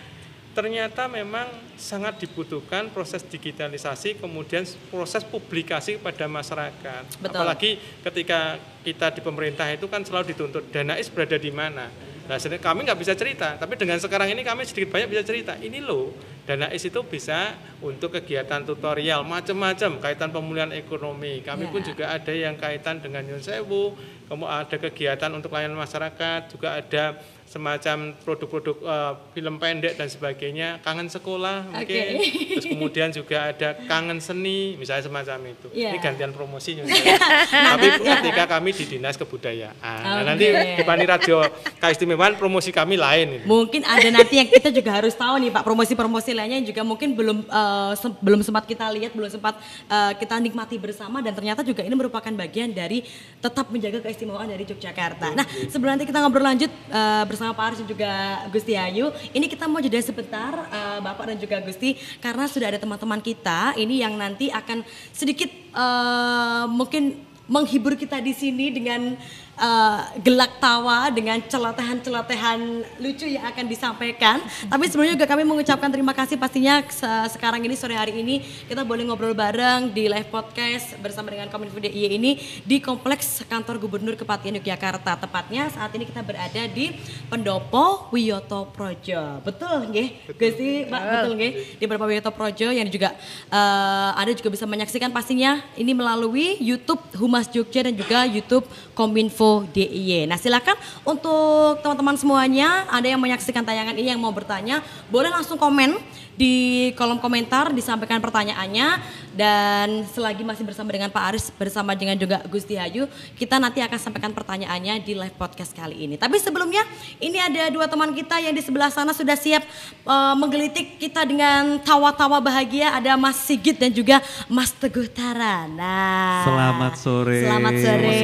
ternyata 0.55 1.11
memang 1.11 1.51
sangat 1.75 2.23
dibutuhkan 2.23 2.87
proses 2.87 3.19
digitalisasi 3.27 4.15
kemudian 4.23 4.63
proses 4.87 5.27
publikasi 5.27 5.99
kepada 5.99 6.31
masyarakat. 6.31 7.03
Betul. 7.19 7.35
Apalagi 7.35 7.71
ketika 8.07 8.55
kita 8.87 9.11
di 9.11 9.19
pemerintah 9.19 9.67
itu 9.67 9.91
kan 9.91 9.99
selalu 10.07 10.31
dituntut 10.31 10.71
danais 10.71 11.11
berada 11.11 11.35
di 11.35 11.51
mana. 11.51 11.91
Nah, 12.25 12.41
kami 12.41 12.89
nggak 12.89 12.97
bisa 12.97 13.13
cerita, 13.13 13.53
tapi 13.53 13.77
dengan 13.77 14.01
sekarang 14.01 14.33
ini 14.33 14.41
kami 14.41 14.65
sedikit 14.65 14.97
banyak 14.97 15.13
bisa 15.13 15.21
cerita. 15.21 15.53
Ini 15.61 15.77
loh, 15.77 16.09
dana 16.49 16.73
is 16.73 16.81
itu 16.81 16.97
bisa 17.05 17.53
untuk 17.85 18.17
kegiatan 18.17 18.65
tutorial 18.65 19.21
macam-macam, 19.21 20.01
kaitan 20.01 20.33
pemulihan 20.33 20.73
ekonomi. 20.73 21.45
Kami 21.45 21.69
Ya. 21.69 21.71
pun 21.73 21.81
juga 21.85 22.05
ada 22.09 22.33
yang 22.33 22.57
kaitan 22.57 22.97
dengan 22.97 23.21
Nyun 23.29 23.45
Sewu, 23.45 23.93
kemudian 24.25 24.57
ada 24.57 24.73
kegiatan 24.73 25.29
untuk 25.37 25.53
layanan 25.53 25.77
masyarakat, 25.77 26.49
juga 26.49 26.81
ada 26.81 27.21
semacam 27.55 28.11
produk-produk 28.19 28.75
eh, 28.83 29.13
film 29.31 29.55
pendek 29.55 29.95
dan 29.95 30.11
sebagainya, 30.11 30.83
kangen 30.83 31.07
sekolah 31.07 31.71
mungkin. 31.71 32.03
Terus 32.51 32.67
kemudian 32.67 33.15
juga 33.15 33.55
ada 33.55 33.79
kangen 33.87 34.19
seni, 34.19 34.75
misalnya 34.75 35.07
semacam 35.07 35.39
itu. 35.47 35.67
Ya. 35.71 35.95
Ini 35.95 36.03
gantian 36.03 36.35
promosi 36.35 36.73
Nyun 36.75 36.91
Sewu. 36.91 37.15
Tapi 37.47 37.87
ketika 37.95 38.43
kami 38.51 38.75
di 38.75 38.83
Dinas 38.83 39.15
Kebudayaan. 39.15 40.03
Nah, 40.03 40.23
nanti 40.27 40.51
di 40.51 40.83
Pani 40.83 41.05
Radio 41.07 41.47
Keistimewaan 41.79 42.35
promosi 42.35 42.75
kami 42.75 42.99
lain 42.99 43.39
ini. 43.39 43.45
Mungkin 43.47 43.87
ada 43.87 44.09
nanti 44.11 44.35
yang 44.35 44.49
kita 44.49 44.73
juga 44.73 44.91
harus 44.91 45.15
tahu 45.15 45.39
nih 45.39 45.53
Pak 45.53 45.63
promosi-promosi 45.63 46.35
lainnya 46.35 46.59
yang 46.59 46.67
juga 46.67 46.81
mungkin 46.81 47.15
belum 47.15 47.37
eh, 47.45 47.93
sem- 47.95 48.17
belum 48.19 48.41
sempat 48.41 48.67
kita 48.67 48.89
lihat, 48.91 49.13
belum 49.13 49.29
sempat 49.29 49.55
eh, 49.87 50.11
kita 50.19 50.41
nikmati 50.41 50.75
bersama 50.75 51.21
dan 51.21 51.31
ternyata 51.31 51.61
juga 51.61 51.85
ini 51.85 51.93
merupakan 51.93 52.33
bagian 52.35 52.73
dari 52.73 53.05
tetap 53.39 53.69
menjaga 53.69 54.01
keistimewaan 54.01 54.49
dari 54.49 54.65
Yogyakarta. 54.65 55.31
Nah, 55.37 55.45
sebelum 55.69 55.95
nanti 55.95 56.09
kita 56.09 56.17
ngobrol 56.19 56.43
lanjut 56.43 56.67
eh, 56.71 57.23
bersama 57.29 57.44
Pak 57.53 57.65
Aris 57.69 57.81
juga 57.85 58.47
Gusti 58.49 58.73
Ayu, 58.73 59.11
ini 59.35 59.45
kita 59.45 59.69
mau 59.69 59.83
jeda 59.83 59.99
sebentar 60.01 60.65
eh, 60.71 60.99
Bapak 61.03 61.29
dan 61.29 61.37
juga 61.37 61.61
Gusti 61.61 61.99
karena 62.23 62.49
sudah 62.49 62.71
ada 62.71 62.79
teman-teman 62.81 63.19
kita. 63.21 63.75
Ini 63.77 64.07
yang 64.07 64.17
nanti 64.17 64.49
akan 64.49 64.81
sedikit 65.13 65.51
eh, 65.53 66.65
mungkin 66.71 67.34
menghibur 67.45 67.93
kita 67.93 68.17
di 68.17 68.33
sini 68.33 68.73
dengan 68.73 69.13
eh, 69.55 70.01
gelak 70.19 70.57
tawa 70.57 71.07
dengan 71.13 71.39
celotehan-celotehan 71.39 72.59
lucu 72.99 73.25
yang 73.29 73.45
akan 73.47 73.65
disampaikan. 73.69 74.41
Tapi 74.67 74.83
sebelumnya 74.89 75.15
juga 75.15 75.27
kami 75.29 75.43
mengucapkan 75.45 75.89
terima 75.93 76.11
kasih 76.11 76.35
pastinya 76.35 76.81
se- 76.89 77.37
sekarang 77.37 77.61
ini 77.63 77.75
sore 77.77 77.95
hari 77.95 78.19
ini 78.19 78.41
kita 78.65 78.81
boleh 78.81 79.05
ngobrol 79.07 79.37
bareng 79.37 79.93
di 79.93 80.09
live 80.09 80.27
podcast 80.27 80.97
bersama 80.99 81.31
dengan 81.31 81.47
Kominfo 81.47 81.77
DIY 81.77 82.17
ini 82.17 82.31
di 82.65 82.81
kompleks 82.81 83.45
kantor 83.45 83.77
Gubernur 83.79 84.17
Kepatian 84.17 84.57
Yogyakarta. 84.59 85.15
Tepatnya 85.21 85.69
saat 85.69 85.93
ini 85.95 86.09
kita 86.09 86.25
berada 86.25 86.65
di 86.65 86.91
Pendopo 87.29 88.09
Wiyoto 88.09 88.73
Projo. 88.73 89.39
Betul 89.45 89.93
nggih? 89.93 90.33
Gusti, 90.35 90.89
Pak, 90.89 91.01
betul 91.01 91.31
nggih? 91.37 91.51
Di 91.77 91.83
Pendopo 91.85 92.09
Wiyoto 92.09 92.31
Projo 92.33 92.73
yang 92.73 92.89
juga 92.89 93.13
eh, 93.53 94.09
Anda 94.19 94.33
juga 94.33 94.49
bisa 94.51 94.65
menyaksikan 94.67 95.13
pastinya 95.13 95.61
ini 95.77 95.93
melalui 95.95 96.57
YouTube 96.59 96.99
Humas 97.35 97.51
Jogja 97.51 97.83
dan 97.83 97.91
juga 97.99 98.23
YouTube 98.23 98.63
Kominfo 98.95 99.67
DIY. 99.75 100.23
Nah, 100.23 100.39
silakan 100.39 100.79
untuk 101.03 101.83
teman-teman 101.83 102.15
semuanya 102.15 102.87
ada 102.87 103.03
yang 103.11 103.19
menyaksikan 103.19 103.59
tayangan 103.59 103.91
ini 103.91 104.15
yang 104.15 104.23
mau 104.23 104.31
bertanya, 104.31 104.79
boleh 105.11 105.27
langsung 105.27 105.59
komen 105.59 105.99
di 106.35 106.91
kolom 106.99 107.19
komentar 107.19 107.71
disampaikan 107.71 108.19
pertanyaannya 108.19 108.87
dan 109.35 110.07
selagi 110.11 110.43
masih 110.43 110.63
bersama 110.63 110.91
dengan 110.91 111.11
Pak 111.11 111.23
Aris 111.31 111.45
bersama 111.55 111.91
dengan 111.95 112.15
juga 112.15 112.43
Gusti 112.47 112.75
Hayu, 112.79 113.07
kita 113.35 113.59
nanti 113.59 113.83
akan 113.83 113.99
sampaikan 113.99 114.31
pertanyaannya 114.31 115.03
di 115.03 115.15
live 115.15 115.35
podcast 115.35 115.71
kali 115.75 116.07
ini. 116.07 116.15
Tapi 116.15 116.39
sebelumnya 116.39 116.83
ini 117.19 117.39
ada 117.39 117.71
dua 117.71 117.87
teman 117.87 118.11
kita 118.15 118.39
yang 118.39 118.55
di 118.55 118.63
sebelah 118.63 118.91
sana 118.91 119.11
sudah 119.11 119.35
siap 119.35 119.63
eh, 120.07 120.35
menggelitik 120.35 120.99
kita 120.99 121.23
dengan 121.27 121.79
tawa-tawa 121.83 122.39
bahagia. 122.43 122.95
Ada 122.95 123.15
Mas 123.19 123.39
Sigit 123.43 123.75
dan 123.79 123.91
juga 123.91 124.23
Mas 124.47 124.71
Teguh 124.75 125.07
Tara. 125.11 125.67
Nah, 125.67 126.43
Selamat 126.47 126.93
sore. 126.99 127.43
Selamat 127.43 127.73
sore. 127.79 128.19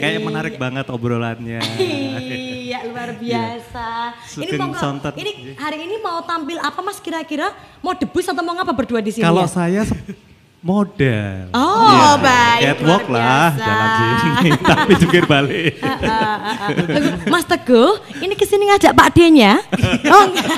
Kayak 0.00 0.20
menarik 0.20 0.54
banget 0.60 0.86
obrolannya. 0.92 1.60
iya 1.80 2.84
luar 2.88 3.16
biasa. 3.16 4.16
ini 4.36 4.52
mau 4.58 4.72
ini 5.16 5.32
hari 5.56 5.78
ini 5.84 5.96
mau 6.00 6.20
tampil 6.24 6.60
apa 6.60 6.80
Mas 6.84 7.00
kira-kira? 7.06 7.54
Mau 7.78 7.94
debus 7.94 8.26
atau 8.26 8.42
mau 8.42 8.58
ngapa 8.58 8.74
berdua 8.74 8.98
di 8.98 9.14
sini? 9.14 9.22
Kalau 9.22 9.46
ya? 9.46 9.50
saya 9.50 9.82
model. 10.66 11.46
Oh, 11.54 11.86
Iya, 11.86 12.10
baik, 12.18 12.60
Catwalk 12.66 13.06
lah 13.06 13.48
jalan 13.54 13.88
sini, 13.94 14.50
tapi 14.74 14.92
jungkir 14.98 15.24
balik. 15.24 15.78
Ah, 15.78 15.94
ah. 16.10 16.68
Tunggu, 16.74 17.10
Mas 17.30 17.46
Teguh, 17.46 17.92
ini 18.18 18.34
ke 18.34 18.42
sini 18.42 18.66
ngajak 18.66 18.90
Pak 18.90 19.08
D-nya? 19.14 19.62
Oh 20.06 20.22
enggak. 20.26 20.50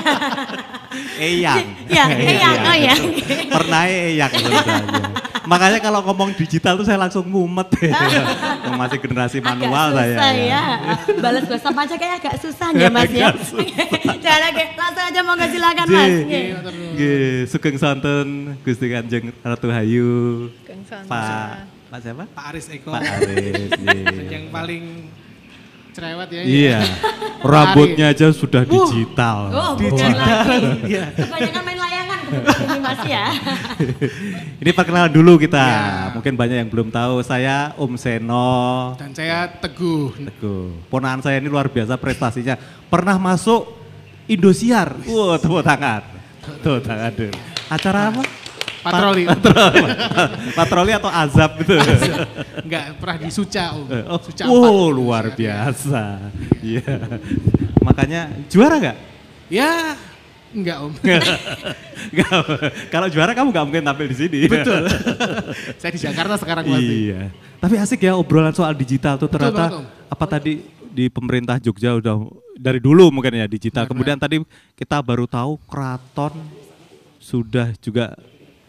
Eyang. 1.21 1.65
Ya, 1.85 2.05
eyang, 2.09 2.57
oh 2.65 2.77
ya. 2.77 2.95
Pernah 3.49 3.81
eyang 3.85 4.31
sebenarnya. 4.33 4.81
Makanya 5.49 5.79
kalau 5.81 6.05
ngomong 6.05 6.37
digital 6.37 6.77
tuh 6.77 6.85
saya 6.85 7.01
langsung 7.01 7.25
ngumet. 7.25 7.65
Yang 8.65 8.75
Masih 8.77 8.97
generasi 9.01 9.37
manual 9.41 9.97
agak 9.97 10.05
saya. 10.05 10.13
susah 10.13 10.31
ya. 10.37 10.63
Balas 11.17 11.43
WhatsApp 11.49 11.77
aja 11.81 11.95
kayak 11.97 12.15
agak 12.21 12.35
susah 12.37 12.67
ya 12.77 12.89
Mas 12.93 13.09
ya. 13.09 13.33
Jangan 14.21 14.51
langsung 14.77 15.05
aja 15.09 15.19
mau 15.25 15.35
silakan 15.35 15.85
Mas. 15.89 16.13
J. 16.29 16.33
Nggih, 16.93 17.33
sugeng 17.49 17.77
sonten 17.81 18.27
Gusti 18.61 18.85
Kanjeng 18.93 19.33
Ratu 19.41 19.67
Hayu. 19.73 19.98
Kang 20.65 20.81
Santa. 20.87 21.09
Pak 21.09 21.49
Pak 21.89 21.99
siapa? 22.05 22.23
Pak 22.29 22.45
Aris 22.53 22.65
Eko 22.69 22.89
Pak 22.93 23.01
Aris. 23.01 23.69
nggih. 23.81 24.29
yang 24.35 24.45
paling 24.53 24.83
cerewet 25.93 26.29
ya. 26.31 26.41
Iya. 26.45 26.79
Rambutnya 27.41 28.05
aja 28.13 28.27
sudah 28.31 28.63
digital. 28.63 29.39
Oh, 29.51 29.71
bukan 29.75 30.11
lagi. 30.15 30.95
Kebanyakan 31.17 31.61
main 31.65 31.79
layangan 31.81 32.17
kebetulan 32.23 32.61
ini 32.61 32.79
Mas 32.79 33.01
ya. 33.03 33.25
Ini 34.61 34.71
perkenalan 34.75 35.11
dulu 35.11 35.39
kita. 35.39 35.67
Mungkin 36.13 36.35
banyak 36.35 36.57
yang 36.61 36.69
belum 36.69 36.91
tahu. 36.91 37.23
Saya 37.23 37.73
Om 37.79 37.95
Seno. 37.95 38.93
Dan 38.99 39.15
saya 39.15 39.49
Teguh. 39.49 40.13
Teguh. 40.19 40.75
Ponaan 40.91 41.23
saya 41.23 41.39
ini 41.39 41.47
luar 41.47 41.71
biasa 41.71 41.95
prestasinya. 41.95 42.59
Pernah 42.91 43.15
masuk 43.17 43.71
Indosiar. 44.29 44.93
Wah, 45.09 45.41
tepuk 45.41 45.65
tangan. 45.65 46.05
Tuh 46.61 46.77
tangan 46.83 47.09
dulu. 47.15 47.33
Acara 47.69 48.13
apa? 48.13 48.21
Patroli. 48.89 49.23
Patroli 50.57 50.91
atau 50.97 51.09
azab 51.13 51.51
gitu. 51.61 51.77
Enggak, 52.65 52.83
pernah 52.97 53.17
di 53.21 53.29
Suca 53.29 53.63
Om. 53.77 53.85
Oh, 54.09 54.19
Suca 54.19 54.43
wow, 54.49 54.89
4. 54.89 54.97
luar 54.97 55.25
biasa. 55.33 56.03
Iya. 56.59 56.93
Makanya 57.85 58.21
juara 58.49 58.75
nggak? 58.81 58.97
Ya, 59.49 59.97
enggak 60.53 60.77
om. 60.81 60.93
Nggak. 62.09 62.31
Kalau 62.89 63.07
juara 63.11 63.35
kamu 63.35 63.51
nggak 63.51 63.65
mungkin 63.69 63.83
tampil 63.85 64.07
di 64.09 64.17
sini. 64.17 64.39
Betul. 64.47 64.87
Saya 65.77 65.91
di 65.93 65.99
Jakarta 65.99 66.39
sekarang 66.39 66.63
pasti. 66.65 67.11
Iya. 67.11 67.29
Tapi 67.59 67.75
asik 67.75 68.07
ya 68.07 68.15
obrolan 68.15 68.55
soal 68.55 68.71
digital 68.73 69.19
tuh 69.19 69.27
Betul 69.27 69.51
ternyata 69.51 69.63
banget, 69.67 69.79
Om. 69.83 69.85
apa 70.09 70.25
tadi 70.25 70.53
di 70.89 71.05
pemerintah 71.11 71.59
Jogja 71.59 71.93
udah 71.99 72.23
dari 72.55 72.79
dulu 72.79 73.11
mungkin 73.11 73.35
ya 73.35 73.45
digital. 73.45 73.83
Kemudian 73.85 74.15
tadi 74.15 74.41
kita 74.79 75.03
baru 75.03 75.27
tahu 75.27 75.59
keraton 75.67 76.33
sudah 77.19 77.75
juga 77.83 78.15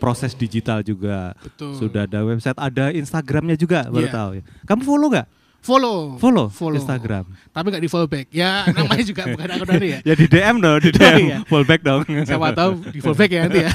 proses 0.01 0.33
digital 0.33 0.81
juga. 0.81 1.37
Betul. 1.39 1.77
Sudah 1.77 2.09
ada 2.09 2.25
website, 2.25 2.57
ada 2.57 2.89
Instagramnya 2.91 3.55
juga 3.55 3.85
baru 3.87 4.09
Iya. 4.09 4.15
tahu 4.17 4.31
ya. 4.41 4.43
Kamu 4.65 4.81
follow 4.83 5.09
nggak? 5.13 5.29
Follow. 5.61 6.17
Follow, 6.17 6.49
Instagram. 6.73 7.29
Tapi 7.53 7.67
nggak 7.69 7.85
di 7.85 7.91
follow 7.93 8.09
back. 8.09 8.33
Ya 8.33 8.65
namanya 8.73 9.05
juga 9.05 9.29
bukan 9.29 9.45
akun 9.45 9.69
dari 9.69 9.89
ya. 9.93 9.99
Ya 10.09 10.15
di 10.17 10.25
DM 10.25 10.57
dong, 10.57 10.81
di 10.81 10.89
DM, 10.89 11.19
Iya. 11.21 11.39
fallback 11.45 11.81
dong. 11.85 12.01
Siapa 12.25 12.49
tahu 12.57 12.71
di 12.89 12.99
follow 12.99 13.19
back 13.21 13.29
ya 13.31 13.41
nanti 13.45 13.61
ya. 13.69 13.73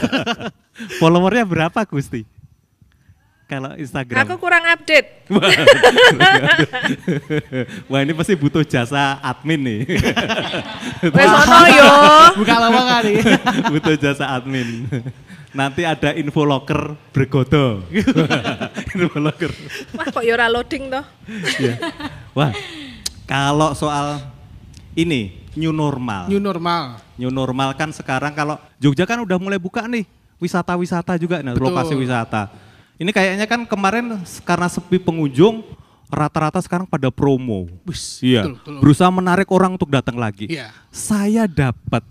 Followernya 1.00 1.46
berapa 1.46 1.80
Gusti? 1.86 2.26
Kalau 3.46 3.78
Instagram. 3.78 4.18
Aku 4.26 4.36
kurang 4.44 4.66
update. 4.66 5.30
Wah 7.86 8.02
ini 8.02 8.18
pasti 8.18 8.34
butuh 8.34 8.66
jasa 8.66 9.22
admin 9.22 9.62
nih. 9.62 9.80
Wes 11.14 11.30
ono 11.30 11.58
yo. 11.70 11.90
Buka 12.42 12.56
lowongan 12.58 13.02
nih. 13.06 13.18
butuh 13.70 13.96
jasa 13.96 14.26
admin. 14.34 14.90
Nanti 15.56 15.88
ada 15.88 16.12
info 16.12 16.44
locker 16.44 17.00
bergodo. 17.16 17.88
info 18.92 19.20
locker. 19.24 19.52
Wah 19.96 20.08
kok 20.12 20.24
yo 20.28 20.36
ora 20.36 20.52
loading 20.52 20.92
toh. 20.92 21.06
Ya. 21.64 21.80
Wah, 22.36 22.52
kalau 23.24 23.72
soal 23.72 24.20
ini 25.00 25.32
new 25.56 25.72
normal. 25.72 26.28
New 26.28 26.44
normal. 26.44 27.00
New 27.16 27.32
normal 27.32 27.72
kan 27.80 27.96
sekarang 27.96 28.36
kalau 28.36 28.60
Jogja 28.84 29.08
kan 29.08 29.24
udah 29.24 29.40
mulai 29.40 29.56
buka 29.56 29.88
nih 29.88 30.04
wisata-wisata 30.36 31.16
juga, 31.16 31.40
nah, 31.40 31.56
Betul. 31.56 31.72
lokasi 31.72 31.96
wisata. 31.96 32.52
Ini 33.00 33.12
kayaknya 33.16 33.48
kan 33.48 33.64
kemarin 33.64 34.20
karena 34.44 34.68
sepi 34.68 35.00
pengunjung, 35.00 35.64
rata-rata 36.12 36.60
sekarang 36.60 36.84
pada 36.84 37.08
promo. 37.08 37.72
Wis, 37.88 38.20
Iya, 38.20 38.44
betul, 38.44 38.56
betul. 38.60 38.76
berusaha 38.84 39.12
menarik 39.12 39.48
orang 39.52 39.80
untuk 39.80 39.88
datang 39.88 40.20
lagi. 40.20 40.52
Iya. 40.52 40.76
Saya 40.92 41.48
dapat 41.48 42.04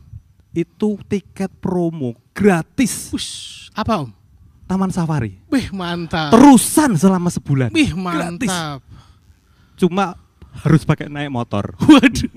itu 0.56 0.96
tiket 1.04 1.52
promo 1.60 2.16
gratis 2.34 3.14
Wush, 3.14 3.32
apa 3.72 4.02
om? 4.02 4.10
Taman 4.64 4.90
Safari. 4.90 5.38
Wih 5.48 5.70
mantap. 5.70 6.34
Terusan 6.34 6.98
selama 6.98 7.30
sebulan. 7.30 7.70
Wih 7.70 7.94
Gratis. 7.94 8.50
mantap. 8.50 8.80
Cuma 9.78 10.18
harus 10.64 10.82
pakai 10.82 11.06
naik 11.06 11.30
motor. 11.30 11.76
Waduh. 11.86 12.32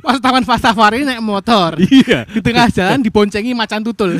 Pas 0.00 0.16
taman 0.16 0.40
safari 0.40 1.04
naik 1.04 1.20
motor. 1.20 1.76
iya. 1.84 2.24
Di 2.24 2.40
tengah 2.40 2.72
jalan 2.72 3.04
diboncengi 3.04 3.52
macan 3.52 3.84
tutul. 3.84 4.16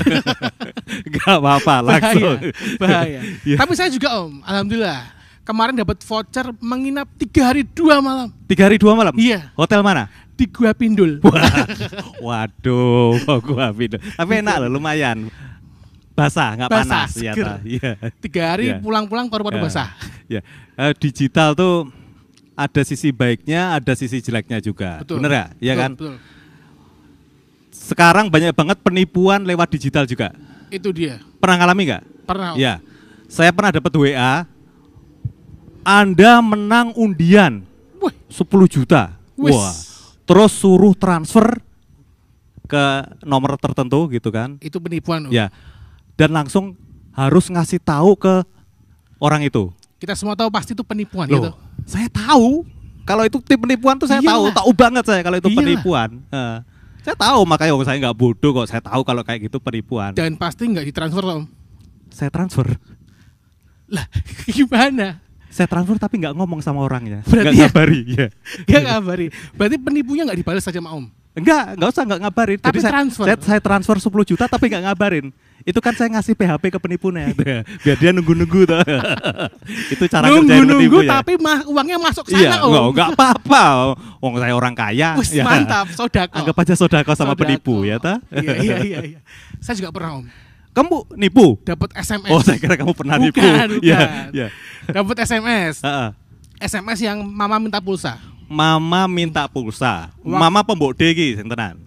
Gak 1.17 1.33
apa-apa 1.41 1.81
langsung. 1.81 2.37
bahaya. 2.77 2.77
bahaya. 2.77 3.21
Iya. 3.49 3.57
Tapi 3.57 3.73
saya 3.73 3.89
juga 3.89 4.21
om, 4.21 4.45
alhamdulillah. 4.45 5.17
Kemarin 5.41 5.81
dapat 5.81 5.97
voucher 6.05 6.53
menginap 6.61 7.09
tiga 7.17 7.51
hari 7.51 7.65
dua 7.65 7.99
malam 7.99 8.29
Tiga 8.45 8.69
hari 8.69 8.77
dua 8.77 8.93
malam? 8.93 9.17
Iya. 9.17 9.49
Hotel 9.57 9.81
mana? 9.81 10.13
Di 10.41 10.49
Gua 10.49 10.73
Pindul. 10.73 11.21
Waduh, 12.25 13.21
kok 13.21 13.39
gua 13.45 13.69
pindah. 13.77 14.01
Tapi 14.17 14.41
enak 14.41 14.57
loh, 14.65 14.81
lumayan. 14.81 15.29
Basah, 16.17 16.57
nggak 16.57 16.69
Basah, 16.73 17.05
panas. 17.05 17.11
Iya, 17.21 17.33
seger. 17.37 17.47
Iya. 17.65 17.91
Tiga 18.25 18.43
hari 18.57 18.65
Iya. 18.73 18.81
pulang-pulang 18.81 19.29
paru-paru 19.29 19.61
Ya. 19.61 19.65
basah. 19.69 19.89
Ya. 20.29 20.41
Eh, 20.81 20.93
digital 20.97 21.53
tuh 21.53 21.93
ada 22.57 22.81
sisi 22.85 23.13
baiknya, 23.13 23.77
ada 23.77 23.93
sisi 23.93 24.21
jeleknya 24.21 24.65
juga. 24.65 25.05
Betul. 25.05 25.21
Bener 25.21 25.33
ya? 25.33 25.47
Iya 25.61 25.75
kan? 25.77 25.91
Betul. 25.97 26.15
Sekarang 27.71 28.27
banyak 28.29 28.53
banget 28.53 28.79
penipuan 28.81 29.45
lewat 29.45 29.69
digital 29.73 30.05
juga. 30.05 30.33
Itu 30.69 30.93
dia. 30.93 31.21
Pernah 31.41 31.57
ngalami 31.65 31.83
nggak? 31.89 32.03
Pernah. 32.29 32.53
Ya. 32.57 32.81
Saya 33.29 33.53
pernah 33.53 33.73
dapat 33.73 33.93
WA. 33.93 34.45
Anda 35.81 36.45
menang 36.45 36.93
undian 36.93 37.65
Wih, 37.97 38.13
10 38.29 38.69
juta. 38.69 39.17
Wis. 39.41 39.57
Wah. 39.57 39.73
Terus 40.31 40.53
suruh 40.55 40.95
transfer 40.95 41.59
ke 42.71 42.85
nomor 43.27 43.59
tertentu 43.59 44.07
gitu 44.15 44.31
kan. 44.31 44.55
itu 44.63 44.79
penipuan. 44.79 45.27
Ya. 45.27 45.51
Dan 46.15 46.31
langsung 46.31 46.79
harus 47.11 47.51
ngasih 47.51 47.83
tahu 47.83 48.15
ke 48.15 48.47
orang 49.19 49.43
itu. 49.43 49.75
Kita 49.99 50.15
semua 50.15 50.39
tahu 50.39 50.47
pasti 50.49 50.73
itu 50.73 50.87
penipuan 50.87 51.27
Loh, 51.27 51.35
gitu. 51.35 51.51
saya 51.85 52.07
tahu. 52.07 52.63
Kalau 53.03 53.27
itu 53.27 53.43
tim 53.43 53.59
penipuan 53.59 53.99
tuh 53.99 54.07
saya 54.07 54.23
tahu, 54.23 54.47
Iyalah. 54.47 54.57
tahu 54.63 54.71
banget 54.71 55.05
saya 55.05 55.21
kalau 55.27 55.37
itu 55.43 55.51
Iyalah. 55.51 55.61
penipuan. 55.67 56.09
Heeh. 56.31 56.59
saya 57.01 57.17
tahu 57.17 57.41
makanya 57.49 57.73
oh, 57.75 57.83
saya 57.83 57.97
nggak 57.99 58.17
bodoh 58.17 58.51
kok. 58.55 58.67
Saya 58.71 58.81
tahu 58.85 59.03
kalau 59.03 59.27
kayak 59.27 59.51
gitu 59.51 59.59
penipuan. 59.59 60.15
Dan 60.15 60.39
pasti 60.39 60.71
nggak 60.71 60.87
ditransfer 60.87 61.25
om. 61.27 61.45
saya 62.11 62.31
transfer. 62.31 62.71
Lah, 63.91 64.07
gimana? 64.55 65.19
Saya 65.51 65.67
transfer 65.67 65.99
tapi 65.99 66.17
nggak 66.17 66.33
ngomong 66.33 66.63
sama 66.63 66.81
orangnya. 66.81 67.27
Berarti 67.27 67.43
Nggak 67.45 67.55
ya- 67.55 67.63
ngabari. 67.67 68.01
Ya. 68.17 68.27
Gak 68.65 68.83
ngabari. 68.87 69.27
Berarti 69.53 69.77
penipunya 69.77 70.23
nggak 70.25 70.39
dibalas 70.39 70.63
saja 70.63 70.79
sama 70.79 70.95
om. 70.95 71.05
Enggak, 71.31 71.75
enggak 71.75 71.89
usah 71.91 72.03
enggak 72.03 72.21
ngabarin. 72.23 72.59
Tapi 72.59 72.79
saya, 72.79 72.93
transfer. 72.93 73.25
Saya, 73.27 73.37
saya 73.39 73.61
transfer 73.61 73.97
10 73.99 74.11
juta 74.27 74.45
tapi 74.47 74.67
enggak 74.67 74.85
ngabarin. 74.87 75.27
Itu 75.61 75.79
kan 75.79 75.93
saya 75.93 76.09
ngasih 76.11 76.35
PHP 76.35 76.75
ke 76.75 76.79
penipunya. 76.79 77.31
Biar 77.85 77.97
dia 77.97 78.11
nunggu-nunggu 78.11 78.65
tuh. 78.65 78.79
itu 79.95 80.05
cara 80.09 80.27
kerjain 80.27 80.43
Nunggu-nunggu 80.43 80.99
penipu 80.99 81.07
ya. 81.07 81.21
tapi 81.21 81.33
mah, 81.37 81.59
uangnya 81.67 81.99
masuk 81.99 82.25
Iya, 82.31 82.51
sana 82.51 82.57
om. 82.63 82.71
enggak, 82.71 82.85
enggak 82.91 83.09
apa-apa. 83.15 83.63
Wong 84.19 84.35
saya 84.39 84.55
orang 84.55 84.75
kaya. 84.75 85.09
Wis, 85.19 85.31
ya. 85.31 85.45
mantap, 85.45 85.87
sodako. 85.93 86.35
Anggap 86.35 86.57
aja 86.57 86.75
sodako 86.75 87.11
sama 87.13 87.35
Sodako. 87.35 87.41
penipu 87.45 87.75
ya 87.85 87.97
ta? 87.99 88.19
Iya, 88.31 88.55
iya, 88.57 88.77
iya, 88.83 88.99
iya. 89.05 89.19
Saya 89.59 89.79
juga 89.79 89.91
pernah 89.91 90.19
om. 90.19 90.27
Kamu 90.71 90.97
nipu? 91.19 91.59
Dapat 91.67 91.91
SMS. 91.99 92.31
Oh, 92.31 92.41
saya 92.47 92.59
kira 92.63 92.79
kamu 92.79 92.95
pernah 92.95 93.19
Bukan, 93.19 93.27
nipu. 93.27 93.43
bukan. 93.43 93.69
Iya, 93.83 94.01
iya. 94.31 94.49
Dapat 94.87 95.17
SMS. 95.27 95.83
SMS 96.61 96.99
yang 97.03 97.19
mama 97.25 97.59
minta 97.59 97.83
pulsa. 97.83 98.21
Mama 98.47 99.07
minta 99.07 99.47
pulsa. 99.51 100.15
Wah. 100.23 100.39
Mama 100.47 100.63
pembok 100.63 100.95
iki 100.95 101.39
sing 101.39 101.47
tenan. 101.47 101.79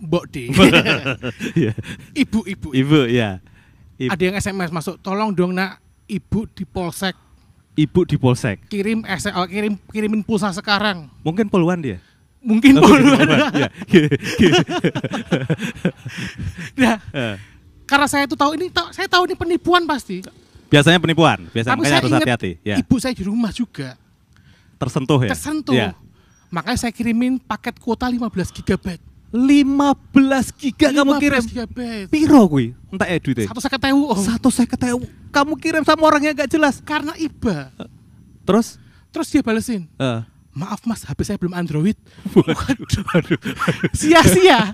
Mbok 0.00 0.24
D. 0.28 0.52
Iya. 1.60 1.72
Ibu-ibu. 2.24 2.72
Ibu 2.72 3.08
ya. 3.08 3.40
Ibu, 3.96 4.10
Ada 4.12 4.22
yang 4.26 4.36
SMS 4.36 4.70
masuk, 4.74 5.00
tolong 5.00 5.30
dong 5.32 5.54
nak 5.54 5.78
ibu 6.04 6.44
di 6.50 6.66
polsek 6.68 7.14
ibu 7.74 8.06
di 8.06 8.14
polsek. 8.14 8.70
kirim 8.70 9.02
S 9.02 9.26
oh, 9.34 9.46
kirim 9.50 9.74
kirimin 9.90 10.22
pulsa 10.22 10.50
sekarang. 10.54 11.10
Mungkin 11.26 11.50
puluhan 11.50 11.82
dia. 11.82 11.98
Mungkin 12.44 12.76
Oh, 12.76 12.84
puluhan. 12.84 13.26
Iya. 13.56 13.68
Nah, 16.76 16.96
karena 17.84 18.06
saya 18.06 18.24
tuh 18.24 18.34
tahu 18.34 18.54
ini 18.54 18.68
tahu- 18.68 18.90
saya 18.90 19.06
tahu 19.06 19.24
ini 19.24 19.34
penipuan 19.34 19.84
pasti. 19.84 20.24
Biasanya 20.66 20.98
penipuan, 20.98 21.46
biasanya 21.48 21.70
Tapi 21.70 21.80
makanya 21.80 21.92
saya 21.92 22.02
harus 22.02 22.14
hati-hati. 22.18 22.50
Ya. 22.62 22.76
ibu 22.76 22.94
saya 22.96 23.12
di 23.12 23.22
rumah 23.22 23.50
juga 23.50 23.94
Tersentuh 24.74 25.20
ya. 25.20 25.30
tersentuh. 25.30 25.72
Ya. 25.72 25.94
Makanya 26.48 26.78
saya 26.78 26.90
kirimin 26.90 27.38
paket 27.38 27.78
kuota 27.78 28.06
15 28.06 28.50
GB. 28.50 28.98
15 29.34 30.54
giga 30.54 30.88
kamu 30.90 31.12
kirim. 31.18 31.42
GB. 31.42 31.78
Piro 32.06 32.42
kuwi? 32.46 32.70
Entak 32.88 33.08
ya 33.08 33.18
duitnya? 33.18 33.46
Satu 33.46 33.60
saya 33.60 33.72
ketahui 33.72 34.04
om. 34.04 34.18
Satu 34.20 34.48
saya 34.48 34.66
ketahui. 34.66 35.06
Kamu 35.28 35.58
kirim 35.58 35.82
sama 35.82 36.02
orangnya 36.04 36.30
gak 36.32 36.46
jelas. 36.48 36.78
Karena 36.80 37.10
iba. 37.16 37.74
Terus? 38.42 38.78
Terus 39.10 39.26
dia 39.28 39.42
balesin. 39.42 39.86
eh, 39.92 40.20
Maaf 40.54 40.86
mas, 40.86 41.02
HP 41.02 41.26
saya 41.26 41.34
belum 41.34 41.50
Android. 41.50 41.98
waduh, 42.34 43.02
waduh. 43.10 43.38
Sia-sia. 43.90 44.70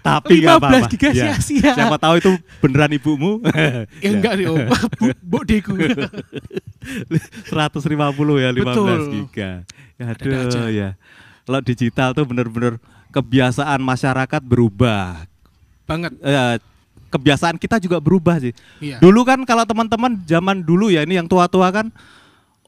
Tapi 0.00 0.40
nggak 0.40 0.56
15 0.56 0.64
apa-apa. 0.64 0.88
giga 0.88 1.08
Ya. 1.12 1.36
sia-sia. 1.36 1.72
Siapa 1.76 2.00
tahu 2.00 2.14
itu 2.16 2.32
beneran 2.64 2.96
ibumu. 2.96 3.44
Ya 4.00 4.08
enggak 4.08 4.40
nih 4.40 4.48
om. 4.48 4.56
Bu, 5.30 5.44
deku. 5.44 5.76
150 5.76 7.52
ya 8.40 8.50
15 8.50 8.64
Betul. 8.64 8.98
giga. 9.12 9.50
Ya, 10.00 10.04
Ada 10.08 10.24
aduh 10.48 10.68
ya. 10.72 10.88
Kalau 11.44 11.60
digital 11.60 12.08
tuh 12.16 12.24
bener-bener 12.24 12.80
kebiasaan 13.12 13.84
masyarakat 13.84 14.40
berubah. 14.40 15.28
Banget. 15.84 16.16
Eh, 16.24 16.56
kebiasaan 17.12 17.60
kita 17.60 17.76
juga 17.76 18.00
berubah 18.00 18.40
sih. 18.40 18.56
Iya. 18.80 18.96
Dulu 18.96 19.28
kan 19.28 19.44
kalau 19.44 19.68
teman-teman 19.68 20.24
zaman 20.24 20.64
dulu 20.64 20.88
ya 20.88 21.04
ini 21.04 21.20
yang 21.20 21.28
tua-tua 21.28 21.68
kan 21.68 21.92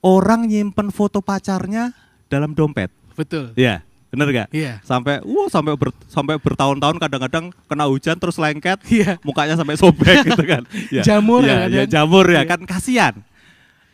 orang 0.04 0.44
nyimpen 0.44 0.92
foto 0.92 1.24
pacarnya 1.24 1.96
dalam 2.26 2.52
dompet. 2.52 2.88
Betul. 3.14 3.54
Iya, 3.54 3.80
bener 4.08 4.28
gak? 4.30 4.48
Iya. 4.50 4.82
Sampai, 4.82 5.22
wah 5.22 5.46
sampai 5.46 5.74
ber- 5.74 5.94
sampai 6.06 6.34
bertahun-tahun 6.36 6.98
kadang-kadang 6.98 7.44
kena 7.64 7.84
hujan 7.86 8.16
terus 8.16 8.36
lengket, 8.36 8.78
Iya. 8.86 9.18
mukanya 9.22 9.54
sampai 9.54 9.74
sobek 9.74 10.24
gitu 10.24 10.42
kan. 10.42 10.62
Ya, 10.94 11.02
Jamur 11.02 11.42
ya, 11.42 11.66
kadang-kadang. 11.66 11.78
ya, 11.78 11.84
jamur 11.86 12.26
ya 12.26 12.34
Iya. 12.36 12.42
kan 12.44 12.60
kasihan. 12.64 13.14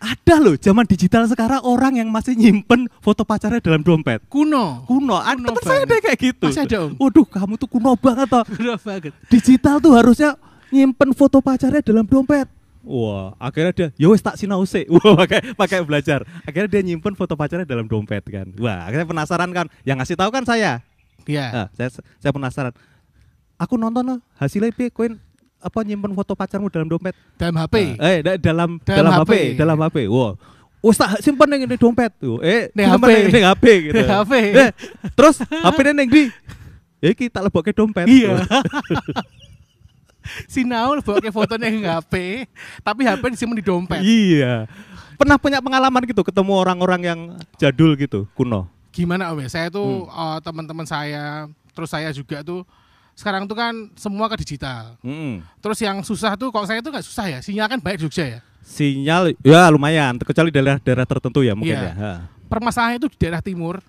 Ada 0.01 0.41
loh 0.41 0.57
zaman 0.57 0.89
digital 0.89 1.29
sekarang 1.29 1.61
orang 1.61 2.01
yang 2.01 2.09
masih 2.09 2.33
nyimpen 2.33 2.89
foto 2.99 3.21
pacarnya 3.21 3.61
dalam 3.61 3.85
dompet. 3.85 4.25
Kuno. 4.33 4.89
Kuno, 4.89 5.21
ada 5.21 5.37
Kuno 5.37 5.53
teman 5.53 5.61
saya 5.61 5.85
ada 5.85 5.97
kayak 6.01 6.19
gitu. 6.19 6.47
Masih 6.49 6.65
ada, 6.65 6.77
Om? 6.89 6.93
Waduh, 6.97 7.27
kamu 7.29 7.53
tuh 7.61 7.69
kuno 7.69 7.93
banget 7.95 8.27
toh. 8.27 8.45
Kuno 8.49 8.75
banget. 8.81 9.13
Digital 9.29 9.77
tuh 9.77 9.93
harusnya 9.93 10.41
nyimpen 10.73 11.13
foto 11.13 11.45
pacarnya 11.45 11.85
dalam 11.85 12.09
dompet. 12.09 12.49
Wah, 12.81 13.37
akhirnya 13.37 13.73
dia, 13.73 13.89
ya 13.95 14.09
wes 14.09 14.21
tak 14.21 14.41
sinau 14.41 14.65
sih. 14.65 14.89
Wah, 14.95 15.13
pakai 15.15 15.53
pakai 15.53 15.79
belajar. 15.85 16.25
Akhirnya 16.43 16.69
dia 16.69 16.83
nyimpen 16.83 17.13
foto 17.13 17.37
pacarnya 17.37 17.69
dalam 17.69 17.85
dompet 17.85 18.25
kan. 18.25 18.49
Wah, 18.57 18.89
akhirnya 18.89 19.05
penasaran 19.05 19.53
kan. 19.53 19.69
Yang 19.85 19.97
ngasih 20.01 20.17
tahu 20.17 20.31
kan 20.31 20.45
saya. 20.45 20.81
Iya. 21.29 21.47
Nah, 21.53 21.67
saya 21.77 21.89
saya 22.17 22.33
penasaran. 22.33 22.73
Aku 23.61 23.77
nonton 23.77 24.01
loh, 24.03 24.19
hasilnya 24.35 24.73
piye 24.73 24.89
koin 24.89 25.21
apa 25.61 25.85
nyimpen 25.85 26.17
foto 26.17 26.33
pacarmu 26.33 26.73
dalam 26.73 26.89
dompet? 26.89 27.13
Dalam 27.37 27.61
HP. 27.61 28.01
Nah, 28.01 28.09
eh 28.09 28.19
da- 28.25 28.41
dalam 28.41 28.81
Dalam 28.81 28.97
dalam, 28.97 29.13
HP, 29.21 29.33
HP. 29.33 29.45
dalam 29.55 29.77
HP. 29.79 29.97
Wah. 30.09 30.33
Wes 30.81 30.97
tak 30.97 31.21
simpen 31.21 31.45
ning 31.47 31.69
di 31.69 31.77
dompet 31.77 32.09
tuh. 32.17 32.41
Eh, 32.41 32.73
Ning 32.73 32.89
simpen 32.89 33.09
HP. 33.13 33.29
ning 33.29 33.45
HP 33.45 33.65
gitu. 33.85 34.01
Ning 34.01 34.09
HP. 34.09 34.33
Eh, 34.57 34.71
terus 35.13 35.37
HP-ne 35.45 35.93
ning 35.93 36.09
ndi? 36.09 36.25
Ya 37.05 37.13
iki 37.13 37.29
tak 37.29 37.45
lebokke 37.45 37.77
dompet. 37.77 38.09
Iya. 38.09 38.41
Sinau 40.47 41.01
bawa 41.01 41.19
ke 41.19 41.31
fotonya 41.31 41.67
yang 41.67 41.85
HP, 41.91 42.45
tapi 42.81 43.01
HP 43.03 43.23
disimpan 43.31 43.57
di 43.57 43.65
dompet. 43.65 44.01
Iya. 44.01 44.69
Pernah 45.15 45.37
punya 45.37 45.59
pengalaman 45.59 46.05
gitu 46.05 46.21
ketemu 46.21 46.53
orang-orang 46.55 47.01
yang 47.03 47.21
jadul 47.55 47.93
gitu, 47.95 48.25
kuno. 48.33 48.69
Gimana 48.91 49.31
Om 49.31 49.41
ya? 49.41 49.49
Saya 49.51 49.69
tuh 49.69 50.05
Hmm. 50.05 50.13
eh, 50.13 50.39
teman-teman 50.41 50.85
saya, 50.85 51.45
terus 51.71 51.89
saya 51.89 52.09
juga 52.11 52.41
tuh 52.41 52.65
sekarang 53.13 53.45
tuh 53.45 53.55
kan 53.55 53.73
semua 53.95 54.27
ke 54.27 54.37
digital. 54.39 54.97
Mm-mm. 55.01 55.45
Terus 55.59 55.79
yang 55.79 56.01
susah 56.01 56.35
tuh 56.35 56.49
kalau 56.49 56.65
saya 56.65 56.81
tuh 56.81 56.89
nggak 56.89 57.05
susah 57.05 57.29
ya, 57.29 57.39
sinyal 57.39 57.69
kan 57.69 57.79
baik 57.79 58.01
Jogja 58.01 58.25
ya. 58.25 58.41
Sinyal 58.61 59.37
ya 59.39 59.69
lumayan, 59.69 60.17
kecuali 60.17 60.49
daerah-daerah 60.49 61.05
tertentu 61.05 61.41
ya 61.41 61.53
mungkin 61.53 61.75
Iya. 61.75 61.85
ya. 61.87 61.95
Ha. 61.95 62.13
Permasalahannya 62.47 62.99
itu 62.99 63.09
di 63.09 63.19
daerah 63.19 63.41
timur. 63.41 63.81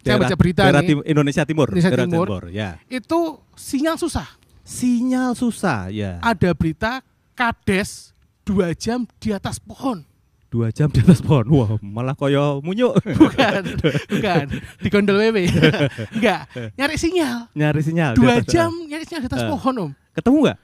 saya 0.00 0.16
Daerah- 0.16 0.32
baca 0.32 0.36
berita 0.40 0.60
daerah 0.64 0.80
nih, 0.80 0.88
tim- 0.88 1.04
Indonesia 1.04 1.44
Timur, 1.44 1.66
Indonesia 1.68 1.92
daerah 1.92 2.08
Timur. 2.08 2.42
ya. 2.48 2.70
itu 2.88 3.18
sinyal 3.52 4.00
susah. 4.00 4.24
Sinyal 4.70 5.34
susah 5.34 5.90
ya. 5.90 6.22
Ada 6.22 6.54
berita 6.54 7.02
kades 7.34 8.14
dua 8.46 8.70
jam 8.70 9.02
di 9.18 9.34
atas 9.34 9.58
pohon. 9.58 10.06
Dua 10.46 10.70
jam 10.70 10.86
di 10.86 11.02
atas 11.02 11.18
pohon. 11.18 11.42
Wah, 11.50 11.74
malah 11.82 12.14
koyo 12.14 12.62
munyuk. 12.62 12.94
Bukan, 13.18 13.62
bukan. 14.06 14.44
Di 14.78 14.86
gondol 14.86 15.18
WW. 15.18 15.38
Enggak, 16.14 16.46
nyari 16.74 16.94
sinyal. 16.94 17.50
Nyari 17.50 17.82
sinyal. 17.82 18.12
Dua 18.14 18.38
atas- 18.38 18.50
jam 18.50 18.70
nyari 18.86 19.02
sinyal 19.02 19.22
di 19.26 19.28
atas 19.30 19.42
Eh. 19.42 19.50
pohon 19.50 19.74
om. 19.74 19.90
Ketemu 20.14 20.38
nggak? 20.46 20.58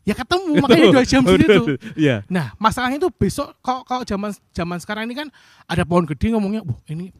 Ya 0.00 0.14
ketemu, 0.16 0.50
makanya 0.56 0.86
dua 0.90 1.04
jam 1.04 1.20
di 1.20 1.36
situ. 1.36 1.64
Iya. 1.92 2.24
Nah, 2.32 2.56
masalahnya 2.56 2.96
itu 2.96 3.12
besok 3.12 3.52
kalau 3.60 3.84
kalau 3.84 4.00
zaman 4.08 4.32
zaman 4.56 4.80
sekarang 4.80 5.04
ini 5.04 5.12
kan 5.12 5.28
ada 5.68 5.84
pohon 5.84 6.08
gede 6.08 6.32
ngomongnya, 6.32 6.64
"Wah, 6.64 6.80
ini 6.88 7.12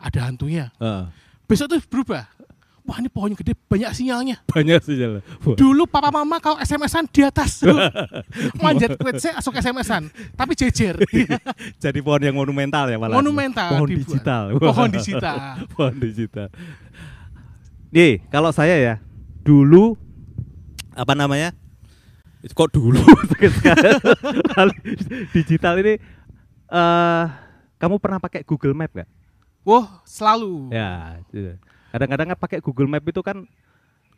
ada 0.00 0.24
hantunya." 0.24 0.72
Heeh. 0.80 1.12
Besok 1.44 1.76
tuh 1.76 1.80
berubah. 1.84 2.24
Wah, 2.82 2.98
ini 2.98 3.06
pohonnya 3.06 3.38
gede, 3.38 3.54
banyak 3.70 3.94
sinyalnya. 3.94 4.42
Banyak 4.50 4.82
sinyal. 4.82 5.22
Wah. 5.22 5.54
Dulu 5.54 5.86
papa 5.86 6.10
mama 6.10 6.42
kalau 6.42 6.58
SMS-an 6.58 7.06
di 7.06 7.22
atas. 7.22 7.62
Manjat 8.62 8.98
WC 8.98 9.38
masuk 9.38 9.54
SMS-an, 9.54 10.10
tapi 10.34 10.58
jejer. 10.58 10.98
Jadi 11.82 11.98
pohon 12.02 12.18
yang 12.18 12.34
monumental 12.34 12.90
ya 12.90 12.98
malah. 12.98 13.22
Monumental 13.22 13.78
Pohon 13.78 13.86
dibuat. 13.86 14.02
digital. 14.10 14.42
Pohon 14.58 14.88
digital. 14.90 15.36
pohon 15.78 15.94
digital. 16.02 16.48
Nih, 17.94 18.18
kalau 18.34 18.50
saya 18.50 18.74
ya 18.74 18.94
dulu 19.46 19.94
apa 20.98 21.14
namanya? 21.14 21.54
Kok 22.42 22.74
dulu? 22.74 22.98
Digital 25.30 25.78
ini 25.78 25.94
eh 26.66 27.24
kamu 27.78 27.98
pernah 27.98 28.18
pakai 28.18 28.42
Google 28.42 28.74
Map 28.74 28.90
gak? 28.90 29.06
Wah, 29.62 30.02
selalu. 30.02 30.74
Ya, 30.74 31.22
gitu. 31.30 31.54
Kadang-kadang 31.92 32.26
kan 32.32 32.38
pakai 32.40 32.58
Google 32.64 32.88
Map 32.88 33.04
itu 33.04 33.20
kan 33.20 33.44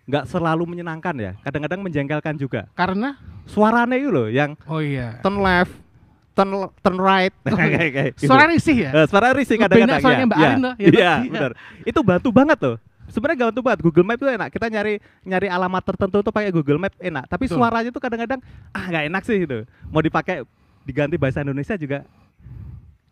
nggak 0.05 0.25
selalu 0.31 0.64
menyenangkan 0.70 1.14
ya. 1.18 1.33
Kadang-kadang 1.43 1.81
menjengkelkan 1.83 2.35
juga. 2.39 2.70
Karena 2.79 3.18
Suaranya 3.45 3.97
itu 4.01 4.09
loh 4.09 4.29
yang 4.33 4.57
oh 4.64 4.81
iya. 4.81 5.20
turn 5.20 5.37
left, 5.37 5.75
turn 6.33 6.49
turn 6.81 6.97
right, 6.97 7.35
gitu. 8.16 8.25
Suara 8.25 8.49
risih 8.49 8.89
ya? 8.89 8.91
Eh, 9.05 9.07
suara 9.11 9.37
risih 9.37 9.61
kadang-kadang 9.61 10.01
suaranya 10.01 10.25
ya. 10.25 10.29
Mbak 10.29 10.39
Iya, 10.39 10.49
Arin 10.49 10.61
loh, 10.64 10.75
ya, 10.75 10.89
Iya? 10.89 10.93
Iya. 10.97 11.12
benar. 11.29 11.53
Itu 11.85 12.01
bantu 12.01 12.29
banget 12.33 12.59
loh. 12.64 12.77
Sebenarnya 13.12 13.37
gak 13.37 13.49
bantu 13.53 13.61
banget. 13.68 13.81
Google 13.85 14.07
Map 14.09 14.16
itu 14.16 14.29
enak. 14.33 14.49
Kita 14.49 14.66
nyari 14.72 14.95
nyari 15.29 15.49
alamat 15.53 15.83
tertentu 15.85 16.25
tuh 16.25 16.33
pakai 16.33 16.49
Google 16.57 16.81
Map 16.81 16.97
enak. 16.97 17.25
Tapi 17.29 17.45
Betul. 17.45 17.57
suaranya 17.61 17.91
tuh 17.93 18.01
kadang-kadang 18.01 18.41
ah 18.72 18.85
nggak 18.89 19.05
enak 19.12 19.22
sih 19.29 19.45
itu. 19.45 19.59
Mau 19.93 20.01
dipakai 20.01 20.49
diganti 20.89 21.20
bahasa 21.20 21.45
Indonesia 21.45 21.77
juga 21.77 22.09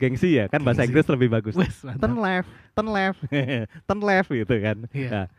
gengsi 0.02 0.34
ya 0.34 0.50
kan 0.50 0.58
bahasa 0.66 0.82
Gengsi. 0.82 0.90
Inggris 0.90 1.06
lebih 1.14 1.28
bagus. 1.30 1.54
Wes, 1.54 1.78
turn 2.02 2.18
left, 2.18 2.50
turn 2.74 2.88
left, 2.90 3.18
turn 3.86 4.00
left 4.02 4.28
gitu 4.34 4.54
kan. 4.58 4.76
Iya. 4.90 5.30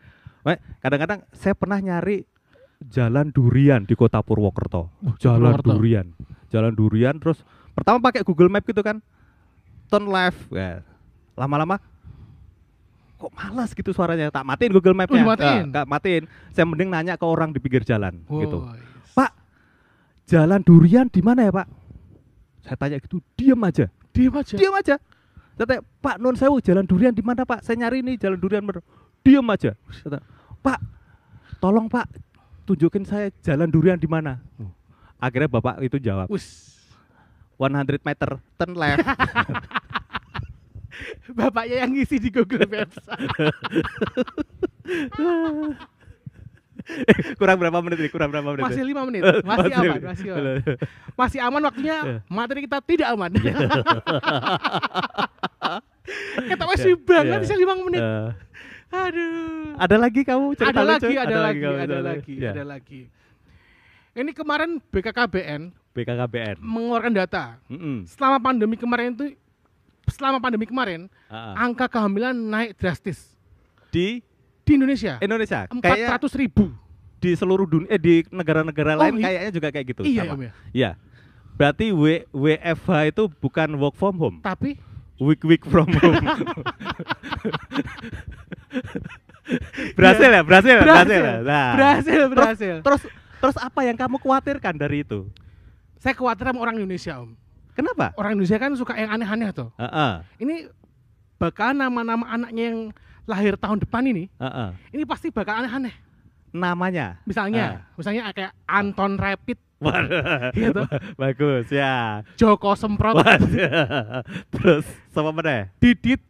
Nah, 0.44 0.56
kadang-kadang 0.80 1.20
saya 1.36 1.52
pernah 1.52 1.76
nyari 1.76 2.24
jalan 2.88 3.28
durian 3.28 3.84
di 3.84 3.92
kota 3.92 4.24
Purwokerto. 4.24 4.88
jalan 5.20 5.60
Purwokerto. 5.60 5.68
durian, 5.76 6.06
jalan 6.48 6.72
durian 6.72 7.16
terus 7.20 7.44
pertama 7.76 8.00
pakai 8.00 8.24
Google 8.24 8.48
Map 8.48 8.64
gitu 8.64 8.80
kan, 8.80 9.04
turn 9.92 10.08
left, 10.08 10.48
ya. 10.48 10.80
lama-lama 11.36 11.76
kok 13.14 13.32
malas 13.32 13.72
gitu 13.72 13.88
suaranya, 13.96 14.28
tak 14.28 14.44
matiin 14.44 14.72
Google 14.74 14.92
Mapnya, 14.92 15.24
Oh? 15.24 15.32
Nah, 15.32 15.64
tak 15.70 15.86
matiin. 15.88 16.24
Saya 16.52 16.68
mending 16.68 16.92
nanya 16.92 17.14
ke 17.16 17.24
orang 17.24 17.56
di 17.56 17.62
pinggir 17.62 17.80
jalan 17.80 18.20
gitu. 18.28 18.68
Wah, 18.68 18.76
Pak, 19.16 19.32
jalan 20.28 20.60
durian 20.60 21.08
di 21.08 21.24
mana 21.24 21.48
ya 21.48 21.52
Pak? 21.54 21.66
Saya 22.68 22.76
tanya 22.76 22.96
gitu, 23.00 23.24
diam 23.32 23.60
aja 23.64 23.88
Diam 24.14 24.34
aja. 24.38 24.54
diam 24.54 24.74
aja. 24.78 24.96
Tanya, 25.54 25.82
Pak 26.02 26.16
Nun 26.22 26.38
Sewu 26.38 26.62
jalan 26.62 26.86
durian 26.86 27.14
di 27.14 27.22
mana 27.22 27.42
Pak? 27.42 27.66
Saya 27.66 27.82
nyari 27.82 28.02
ini 28.02 28.14
jalan 28.14 28.38
durian 28.38 28.62
bener. 28.62 28.82
Diam 29.26 29.46
aja. 29.50 29.74
Tanya, 30.02 30.22
Pak, 30.62 30.78
tolong 31.58 31.90
Pak 31.90 32.06
tunjukin 32.64 33.04
saya 33.04 33.28
jalan 33.44 33.68
durian 33.68 34.00
di 34.00 34.08
mana. 34.08 34.40
Akhirnya 35.20 35.48
bapak 35.48 35.80
itu 35.84 36.00
jawab, 36.00 36.28
Wus. 36.32 36.72
100 37.60 38.02
meter, 38.02 38.42
turn 38.58 38.74
left. 38.74 39.06
Bapaknya 41.38 41.86
yang 41.86 41.90
ngisi 41.94 42.22
di 42.22 42.30
Google 42.30 42.66
Maps. 42.70 42.98
Kurang 47.40 47.56
berapa 47.56 47.78
menit 47.80 47.98
nih? 47.98 48.10
Kurang 48.10 48.28
berapa 48.28 48.44
menit? 48.46 48.64
masih 48.64 48.84
lima 48.84 49.02
menit. 49.04 49.22
Masih 49.50 49.72
aman, 49.72 50.00
masih 50.04 50.28
aman. 50.30 50.54
Masih 51.20 51.38
aman 51.40 51.62
waktunya, 51.62 51.96
Iya. 51.96 52.16
materi 52.26 52.60
kita 52.62 52.78
tidak 52.82 53.08
aman. 53.10 53.30
Kita 56.44 56.64
masih 56.66 56.92
banget 56.98 57.24
Iya. 57.30 57.42
bisa 57.42 57.54
lima 57.54 57.74
menit. 57.78 58.02
Aduh. 58.94 59.74
ada 59.74 59.96
lagi 59.98 60.22
kamu 60.22 60.54
cerita 60.54 60.70
Ada 60.70 60.86
lucu? 60.86 61.02
lagi, 61.02 61.14
ada 61.18 61.36
lagi, 61.40 61.58
kamu 61.58 61.78
ada 61.80 61.98
lagi, 62.00 62.32
Ya. 62.36 62.50
ada 62.52 62.64
lagi. 62.64 63.00
Ini 64.14 64.30
kemarin 64.30 64.78
BKKBN 64.84 65.74
BKKBN. 65.90 66.56
mengeluarkan 66.60 67.10
data. 67.12 67.58
Mm-mm. 67.66 68.06
Selama 68.06 68.38
pandemi 68.38 68.78
kemarin 68.78 69.10
itu 69.10 69.34
selama 70.06 70.38
pandemi 70.38 70.62
kemarin 70.64 71.10
Ah, 71.26 71.56
ah. 71.56 71.64
angka 71.64 71.88
kehamilan 71.88 72.36
naik 72.36 72.76
drastis 72.76 73.32
Di 73.88 74.20
di 74.64 74.72
Indonesia. 74.74 75.14
Indonesia, 75.18 75.68
Empat 75.68 75.96
ratus 76.10 76.32
ribu. 76.34 76.72
di 77.16 77.32
seluruh 77.32 77.64
dunia, 77.64 77.88
eh 77.88 77.96
di 77.96 78.20
negara-negara 78.28 78.96
Oh, 78.96 79.00
lain 79.00 79.16
iya. 79.16 79.24
kayaknya 79.26 79.50
juga 79.50 79.68
kayak 79.70 79.86
gitu. 79.86 80.00
Iya, 80.02 80.22
sama. 80.24 80.32
Om 80.34 80.40
ya. 80.42 80.52
Iya. 80.72 80.90
Berarti 81.54 81.86
W, 81.88 82.04
WFH 82.28 82.90
itu 83.08 83.22
bukan 83.34 83.68
work 83.74 83.94
from 83.94 84.18
home, 84.18 84.36
Tapi 84.40 84.76
week 85.16 85.40
week 85.42 85.62
from 85.62 85.88
home. 85.88 86.18
berhasil 89.96 90.28
ya, 90.28 90.42
berhasil, 90.42 90.74
ya, 90.74 90.82
berhasil. 90.82 91.20
ya? 91.22 91.34
Nah. 91.40 91.70
berhasil, 91.74 92.18
Terus- 92.18 92.32
berhasil. 92.32 92.74
Terus, 92.82 93.02
terus 93.40 93.56
apa 93.56 93.80
yang 93.82 93.94
kamu 93.94 94.16
khawatirkan 94.18 94.74
dari 94.74 95.00
itu? 95.00 95.28
Saya 95.96 96.12
khawatir 96.12 96.44
sama 96.44 96.60
orang 96.60 96.76
Indonesia, 96.76 97.16
Om. 97.16 97.32
Kenapa? 97.72 98.12
Orang 98.14 98.36
Indonesia 98.36 98.58
kan 98.58 98.70
suka 98.74 98.94
yang 98.94 99.10
aneh-aneh 99.10 99.50
tuh. 99.50 99.68
Heeh, 99.74 100.12
Ini 100.38 100.68
bakal 101.36 101.72
nama-nama 101.72 102.28
anaknya 102.28 102.64
yang 102.70 102.80
lahir 103.24 103.56
tahun 103.56 103.80
depan 103.84 104.04
ini, 104.04 104.28
heeh. 104.36 104.68
ini 104.92 105.04
pasti 105.08 105.32
bakal 105.32 105.64
aneh-aneh. 105.64 105.92
Namanya. 106.54 107.18
Misalnya, 107.26 107.82
misalnya 107.98 108.30
kayak 108.30 108.52
Anton 108.68 109.18
Rapid, 109.18 109.58
tuh. 109.82 110.86
Bagus 111.20 111.66
ya. 111.68 112.22
Joko 112.38 112.78
Semprot. 112.78 113.18
Terus 114.54 114.86
sama 115.10 115.34
mana? 115.34 115.68
Didit, 115.82 116.22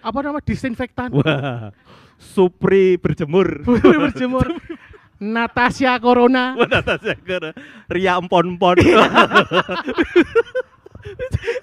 apa 0.00 0.18
nama 0.22 0.38
disinfektan, 0.40 1.10
Wah. 1.12 1.74
Supri 2.16 2.96
berjemur. 2.96 3.60
berjemur, 3.66 4.48
Natasha 5.20 5.98
Corona, 6.00 6.56
Wah, 6.56 6.68
Natasha 6.68 7.16
Corona. 7.20 7.52
Ria 7.90 8.16
empon-empon. 8.16 8.76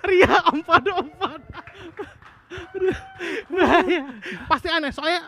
Ria 0.09 0.36
empat-empat. 0.53 1.41
Bahaya. 3.49 4.01
Pasti 4.47 4.68
aneh, 4.70 4.91
soalnya 4.91 5.22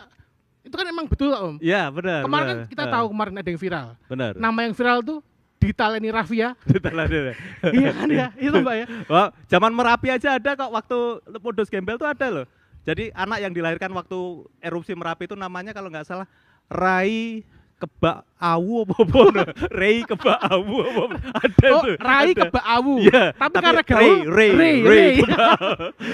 itu 0.66 0.74
kan 0.74 0.86
emang 0.90 1.06
betul 1.06 1.30
Om. 1.30 1.56
Iya, 1.62 1.94
benar. 1.94 2.26
Kemarin 2.26 2.46
kan 2.46 2.58
benar. 2.58 2.72
kita 2.74 2.84
Ah, 2.84 2.92
tahu 3.00 3.06
kemarin 3.14 3.34
ada 3.38 3.50
yang 3.50 3.62
viral. 3.62 3.88
Benar. 4.10 4.32
Nama 4.34 4.60
yang 4.66 4.74
viral 4.74 5.00
tuh 5.06 5.20
Dita 5.62 5.86
Leni 5.90 6.10
Rafia. 6.10 6.50
Dulu. 6.66 7.34
iya 7.74 7.90
kan 7.94 8.08
ya, 8.10 8.28
itu 8.38 8.58
Mbak 8.58 8.76
ya. 8.76 8.86
Wah, 9.10 9.28
zaman 9.46 9.72
Merapi 9.74 10.08
aja 10.10 10.38
ada 10.38 10.52
kok 10.54 10.72
waktu 10.74 10.98
Lepodos 11.30 11.70
Gembel 11.70 11.98
tuh 11.98 12.10
ada 12.10 12.28
loh. 12.30 12.46
Jadi 12.86 13.10
anak 13.18 13.42
yang 13.42 13.50
dilahirkan 13.54 13.90
waktu 13.94 14.46
erupsi 14.62 14.94
Merapi 14.94 15.26
itu 15.26 15.34
namanya 15.34 15.74
kalau 15.74 15.90
nggak 15.90 16.06
salah 16.06 16.30
Rai 16.70 17.42
kebak 17.76 18.18
awu 18.36 18.82
apa 18.82 18.94
apa 18.96 19.20
Ray 19.80 19.98
kebak 20.02 20.40
awu 20.42 20.76
apa 20.80 21.02
apa 21.02 21.18
ada 21.38 21.68
Oh, 21.70 21.82
tuh 21.84 21.94
Rai 21.98 22.26
ada. 22.26 22.34
kebak 22.42 22.66
awu. 22.66 22.94
Iya, 23.02 23.24
Tapi 23.34 23.56
karena 23.56 23.72
Ray, 23.76 23.86
gaul, 23.86 24.18
Ray, 24.26 24.30
Ray, 24.30 24.52
Ray, 24.56 24.78
Ray. 24.82 25.14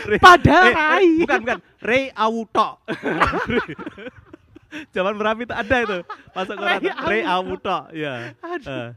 Ray. 0.07 0.19
Padahal 0.19 0.63
Eh, 0.63 0.67
eh, 0.67 0.75
Rai. 0.75 1.07
bukan 1.21 1.39
bukan 1.39 1.59
Ray 1.79 2.03
awu 2.11 2.41
tok 2.47 2.73
Zaman 4.95 5.13
Merapi 5.13 5.43
itu 5.43 5.51
ada 5.51 5.75
itu 5.77 5.97
masuk 6.31 6.55
koran 6.55 6.79
Ray 7.03 7.21
Awu 7.21 7.53
tok 7.57 7.91
ya 7.91 8.31
Aduh. 8.39 8.71
Eh. 8.71 8.89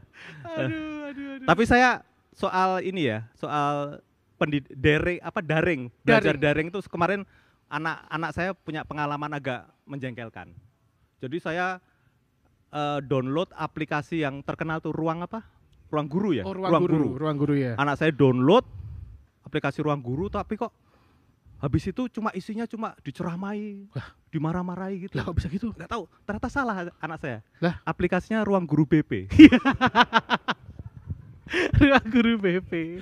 Aduh, 0.47 1.11
aduh, 1.11 1.25
aduh. 1.35 1.43
Tapi 1.43 1.63
saya 1.67 1.99
soal 2.31 2.79
ini 2.79 3.05
ya, 3.05 3.27
soal 3.35 3.99
pendid 4.35 4.67
daring 4.69 5.19
apa 5.19 5.39
daring, 5.39 5.81
belajar 5.99 6.33
daring 6.33 6.67
itu 6.67 6.79
kemarin 6.87 7.21
anak-anak 7.67 8.29
saya 8.31 8.49
punya 8.55 8.81
pengalaman 8.81 9.29
agak 9.29 9.67
menjengkelkan. 9.83 10.51
Jadi 11.19 11.37
saya 11.39 11.79
eh, 12.75 12.99
download 13.07 13.49
aplikasi 13.55 14.27
yang 14.27 14.43
terkenal 14.43 14.83
tuh 14.83 14.91
Ruang 14.91 15.23
apa? 15.23 15.47
Ruang 15.87 16.07
Guru 16.11 16.35
ya? 16.35 16.43
Oh, 16.43 16.51
ruang, 16.51 16.83
guru, 16.83 17.15
ruang 17.15 17.37
guru 17.39 17.55
ya. 17.55 17.79
Anak 17.79 17.95
saya 18.01 18.11
download 18.11 18.67
aplikasi 19.45 19.79
Ruang 19.85 20.01
Guru 20.01 20.27
tapi 20.27 20.57
kok 20.57 20.73
habis 21.55 21.87
itu 21.87 22.11
cuma 22.11 22.33
isinya 22.35 22.67
cuma 22.67 22.91
diceramai, 22.99 23.87
dimarah-marahi 24.27 25.07
gitu. 25.07 25.15
Lah 25.15 25.31
bisa 25.31 25.47
gitu? 25.47 25.71
Nggak 25.71 25.87
tahu, 25.87 26.03
ternyata 26.27 26.49
salah 26.51 26.75
anak 26.99 27.17
saya. 27.21 27.39
Lah? 27.63 27.79
Aplikasinya 27.87 28.43
Ruang 28.43 28.67
Guru 28.67 28.83
BP. 28.83 29.31
ruang 31.79 32.05
guru 32.09 32.33
BP. 32.41 33.01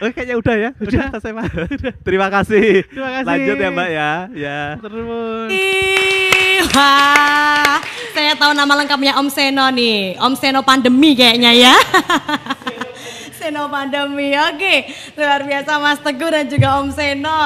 Oke, 0.00 0.12
kayaknya 0.14 0.36
udah 0.38 0.56
ya. 0.56 0.70
Udah, 0.78 1.06
selesai, 1.18 1.32
Pak. 1.34 1.46
Terima 2.06 2.28
kasih. 2.30 2.86
Terima 2.86 3.10
kasih. 3.20 3.26
Lanjut 3.26 3.56
ya, 3.58 3.68
Mbak 3.74 3.90
ya. 3.90 4.10
Ya. 4.34 4.60
Terus. 4.78 5.48
Ih, 5.50 6.00
Wah, 6.70 7.80
saya 8.12 8.36
tahu 8.36 8.52
nama 8.52 8.72
lengkapnya 8.78 9.16
Om 9.18 9.28
Seno 9.32 9.66
nih. 9.72 10.20
Om 10.20 10.34
Seno 10.36 10.60
pandemi 10.60 11.16
kayaknya 11.16 11.50
ya. 11.56 11.74
Seno 13.40 13.72
pandemi, 13.72 14.36
oke. 14.36 14.74
Luar 15.16 15.40
biasa 15.48 15.80
Mas 15.80 15.98
Teguh 16.04 16.28
dan 16.28 16.44
juga 16.46 16.78
Om 16.84 16.92
Seno. 16.92 17.40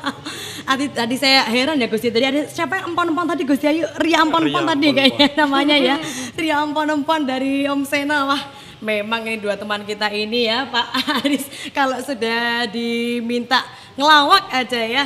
Tadi, 0.68 0.84
tadi 0.92 1.16
saya 1.16 1.48
heran 1.48 1.80
ya 1.80 1.88
Gusti, 1.88 2.12
tadi 2.12 2.28
ada 2.28 2.44
siapa 2.44 2.76
yang 2.76 2.92
empon-empon 2.92 3.24
tadi 3.24 3.48
Gusti 3.48 3.64
Ayu? 3.64 3.88
Ria 4.04 4.20
empon-empon 4.20 4.68
tadi 4.68 4.92
kayaknya 4.92 5.28
namanya 5.40 5.76
ya. 5.80 5.96
Ria 6.36 6.60
empon-empon 6.60 7.24
dari 7.24 7.64
Om 7.64 7.88
Seno. 7.88 8.28
Wah, 8.28 8.52
memang 8.78 9.26
ini 9.26 9.38
dua 9.38 9.58
teman 9.58 9.82
kita 9.82 10.10
ini 10.10 10.46
ya 10.46 10.66
Pak 10.66 10.86
Aris. 11.22 11.44
Kalau 11.76 11.98
sudah 12.02 12.66
diminta 12.70 13.62
ngelawak 13.98 14.50
aja 14.54 14.82
ya 14.82 15.04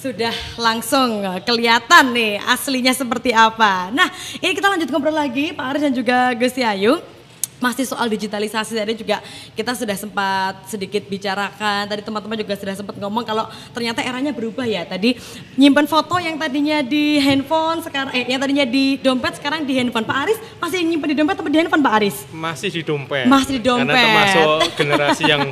sudah 0.00 0.32
langsung 0.56 1.20
kelihatan 1.44 2.16
nih 2.16 2.40
aslinya 2.48 2.96
seperti 2.96 3.36
apa. 3.36 3.92
Nah, 3.92 4.08
ini 4.40 4.56
kita 4.56 4.72
lanjut 4.72 4.88
ngobrol 4.88 5.12
lagi 5.12 5.52
Pak 5.52 5.66
Aris 5.76 5.82
dan 5.84 5.92
juga 5.92 6.32
Gusti 6.32 6.64
Ayu. 6.64 7.19
Masih 7.60 7.84
soal 7.84 8.08
digitalisasi 8.08 8.72
tadi 8.72 8.96
juga 8.96 9.20
kita 9.52 9.76
sudah 9.76 9.92
sempat 9.92 10.64
sedikit 10.66 11.04
bicarakan. 11.06 11.86
Tadi 11.86 12.00
teman-teman 12.00 12.40
juga 12.40 12.56
sudah 12.56 12.74
sempat 12.74 12.96
ngomong 12.96 13.22
kalau 13.28 13.44
ternyata 13.76 14.00
eranya 14.00 14.32
berubah 14.32 14.64
ya. 14.64 14.88
Tadi 14.88 15.20
nyimpan 15.60 15.84
foto 15.84 16.16
yang 16.16 16.40
tadinya 16.40 16.80
di 16.80 17.20
handphone 17.20 17.84
sekarang 17.84 18.16
eh 18.16 18.24
yang 18.32 18.40
tadinya 18.40 18.64
di 18.64 18.96
dompet 18.96 19.36
sekarang 19.36 19.68
di 19.68 19.76
handphone. 19.76 20.08
Pak 20.08 20.18
Aris 20.26 20.38
masih 20.56 20.80
nyimpan 20.82 21.08
di 21.12 21.16
dompet 21.20 21.36
atau 21.36 21.52
di 21.52 21.58
handphone 21.60 21.84
Pak 21.84 21.94
Aris? 22.00 22.16
Masih 22.32 22.68
di 22.72 22.82
dompet. 22.82 23.24
Masih 23.28 23.52
di 23.56 23.62
dompet. 23.62 23.92
Karena 23.92 24.02
termasuk 24.02 24.58
generasi 24.80 25.22
yang 25.28 25.42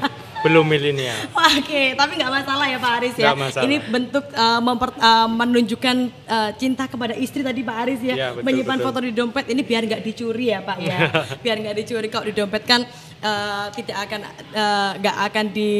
belum 0.43 0.65
milenial. 0.65 1.19
Oke, 1.59 1.95
tapi 1.99 2.13
nggak 2.19 2.33
masalah 2.33 2.67
ya 2.71 2.79
Pak 2.79 2.93
Aris 3.01 3.15
ya. 3.19 3.27
Nggak 3.31 3.39
masalah. 3.39 3.65
Ini 3.67 3.77
bentuk 3.91 4.25
uh, 4.35 4.61
memper- 4.63 4.99
uh, 4.99 5.29
menunjukkan 5.29 5.97
uh, 6.29 6.51
cinta 6.55 6.85
kepada 6.87 7.15
istri 7.19 7.43
tadi 7.43 7.61
Pak 7.67 7.77
Aris 7.87 8.01
ya. 8.03 8.15
Iya, 8.15 8.29
betul, 8.39 8.45
Menyimpan 8.47 8.79
betul. 8.79 8.87
foto 8.87 8.99
di 9.03 9.13
dompet 9.15 9.45
ini 9.51 9.63
biar 9.67 9.83
nggak 9.87 10.03
dicuri 10.05 10.47
ya 10.55 10.61
Pak 10.63 10.79
ya. 10.79 10.99
biar 11.45 11.57
nggak 11.59 11.77
dicuri 11.83 12.09
kalau 12.11 12.27
di 12.31 12.35
dompet 12.35 12.63
kan 12.65 12.81
uh, 13.23 13.67
tidak 13.75 13.97
akan 14.07 14.21
uh, 14.55 14.93
nggak 14.99 15.17
akan 15.31 15.45
di 15.51 15.73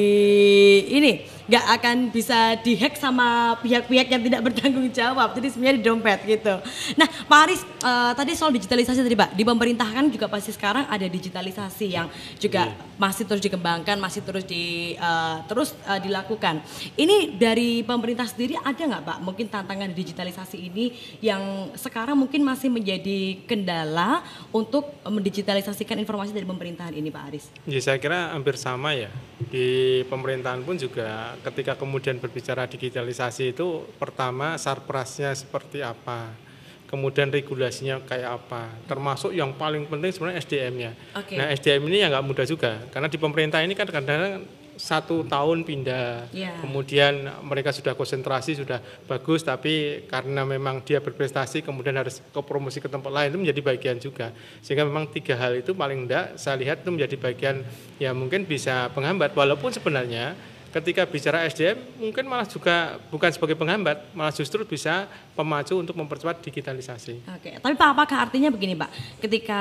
ini 0.91 1.13
nggak 1.49 1.67
akan 1.81 1.97
bisa 2.13 2.61
dihack 2.61 3.01
sama 3.01 3.57
pihak-pihak 3.65 4.13
yang 4.13 4.21
tidak 4.21 4.41
bertanggung 4.45 4.89
jawab. 4.93 5.33
Jadi 5.33 5.49
sebenarnya 5.49 5.77
di 5.81 5.85
dompet 5.85 6.21
gitu. 6.29 6.55
Nah 7.01 7.09
Pak 7.09 7.39
Aris 7.49 7.61
uh, 7.81 8.13
tadi 8.13 8.37
soal 8.37 8.53
digitalisasi 8.53 9.01
tadi 9.01 9.17
Pak. 9.17 9.33
Di 9.33 9.49
pemerintah 9.49 9.89
kan 9.89 10.13
juga 10.13 10.29
pasti 10.29 10.53
sekarang 10.53 10.85
ada 10.85 11.09
digitalisasi 11.09 11.87
yang 11.89 12.13
juga 12.37 12.77
masih 13.01 13.25
terus 13.25 13.41
dikembangkan, 13.41 13.97
masih 13.97 14.21
terus 14.21 14.45
di 14.49 14.97
uh, 14.97 15.45
terus 15.45 15.77
uh, 15.85 16.01
dilakukan. 16.01 16.65
Ini 16.97 17.37
dari 17.37 17.85
pemerintah 17.85 18.25
sendiri 18.25 18.57
ada 18.57 18.81
nggak 18.81 19.05
Pak? 19.05 19.19
Mungkin 19.21 19.47
tantangan 19.53 19.93
digitalisasi 19.93 20.57
ini 20.57 20.97
yang 21.21 21.71
sekarang 21.77 22.17
mungkin 22.17 22.41
masih 22.43 22.73
menjadi 22.73 23.45
kendala 23.45 24.25
untuk 24.49 24.89
mendigitalisasikan 25.05 26.01
informasi 26.01 26.33
dari 26.33 26.49
pemerintahan 26.49 26.97
ini 26.97 27.13
Pak 27.13 27.23
Aris. 27.29 27.45
Ya 27.69 27.81
saya 27.85 28.01
kira 28.01 28.33
hampir 28.33 28.57
sama 28.57 28.97
ya. 28.97 29.13
Di 29.53 30.03
pemerintahan 30.09 30.65
pun 30.65 30.81
juga 30.81 31.37
ketika 31.45 31.77
kemudian 31.77 32.17
berbicara 32.17 32.65
digitalisasi 32.65 33.53
itu 33.53 33.85
pertama 34.01 34.57
sarprasnya 34.57 35.37
seperti 35.37 35.85
apa. 35.85 36.48
Kemudian 36.89 37.29
regulasinya 37.29 38.01
kayak 38.01 38.41
apa. 38.41 38.73
Termasuk 38.89 39.37
yang 39.37 39.53
paling 39.53 39.85
penting 39.85 40.09
sebenarnya 40.09 40.41
SDM-nya. 40.41 40.91
Oke. 41.21 41.37
Nah 41.37 41.53
SDM 41.53 41.85
ini 41.93 42.01
ya 42.01 42.09
nggak 42.09 42.25
mudah 42.25 42.49
juga. 42.49 42.81
Karena 42.89 43.13
di 43.13 43.21
pemerintah 43.21 43.61
ini 43.61 43.77
kan 43.77 43.85
kadang-kadang 43.85 44.49
satu 44.79 45.27
tahun 45.27 45.67
pindah, 45.67 46.31
Iya. 46.31 46.63
kemudian 46.63 47.27
mereka 47.43 47.75
sudah 47.75 47.99
konsentrasi 47.99 48.63
sudah 48.63 48.79
bagus, 49.11 49.43
tapi 49.43 50.07
karena 50.07 50.47
memang 50.47 50.81
dia 50.87 51.03
berprestasi 51.03 51.67
kemudian 51.67 51.99
harus 51.99 52.23
ke 52.23 52.41
promosi 52.47 52.79
ke 52.79 52.87
tempat 52.87 53.11
lain 53.11 53.35
itu 53.35 53.39
menjadi 53.43 53.61
bagian 53.75 53.99
juga. 53.99 54.31
Sehingga 54.63 54.87
memang 54.87 55.11
tiga 55.11 55.35
hal 55.35 55.59
itu 55.59 55.75
paling 55.75 56.07
enggak 56.07 56.39
saya 56.39 56.55
lihat 56.63 56.87
itu 56.87 56.95
menjadi 56.95 57.17
bagian 57.19 57.67
ya 57.99 58.15
mungkin 58.15 58.47
bisa 58.47 58.87
penghambat. 58.95 59.35
Walaupun 59.35 59.75
sebenarnya 59.75 60.39
ketika 60.69 61.09
bicara 61.09 61.49
SDM 61.49 61.81
mungkin 61.97 62.25
malah 62.29 62.45
juga 62.45 63.01
bukan 63.09 63.33
sebagai 63.33 63.57
penghambat, 63.57 64.13
malah 64.13 64.35
justru 64.35 64.65
bisa 64.69 65.09
pemacu 65.33 65.81
untuk 65.81 65.97
mempercepat 65.97 66.45
digitalisasi. 66.45 67.25
Oke, 67.39 67.57
tapi 67.57 67.75
Pak 67.75 67.89
apakah 67.97 68.17
artinya 68.29 68.53
begini 68.53 68.77
Pak, 68.77 68.91
ketika 69.23 69.61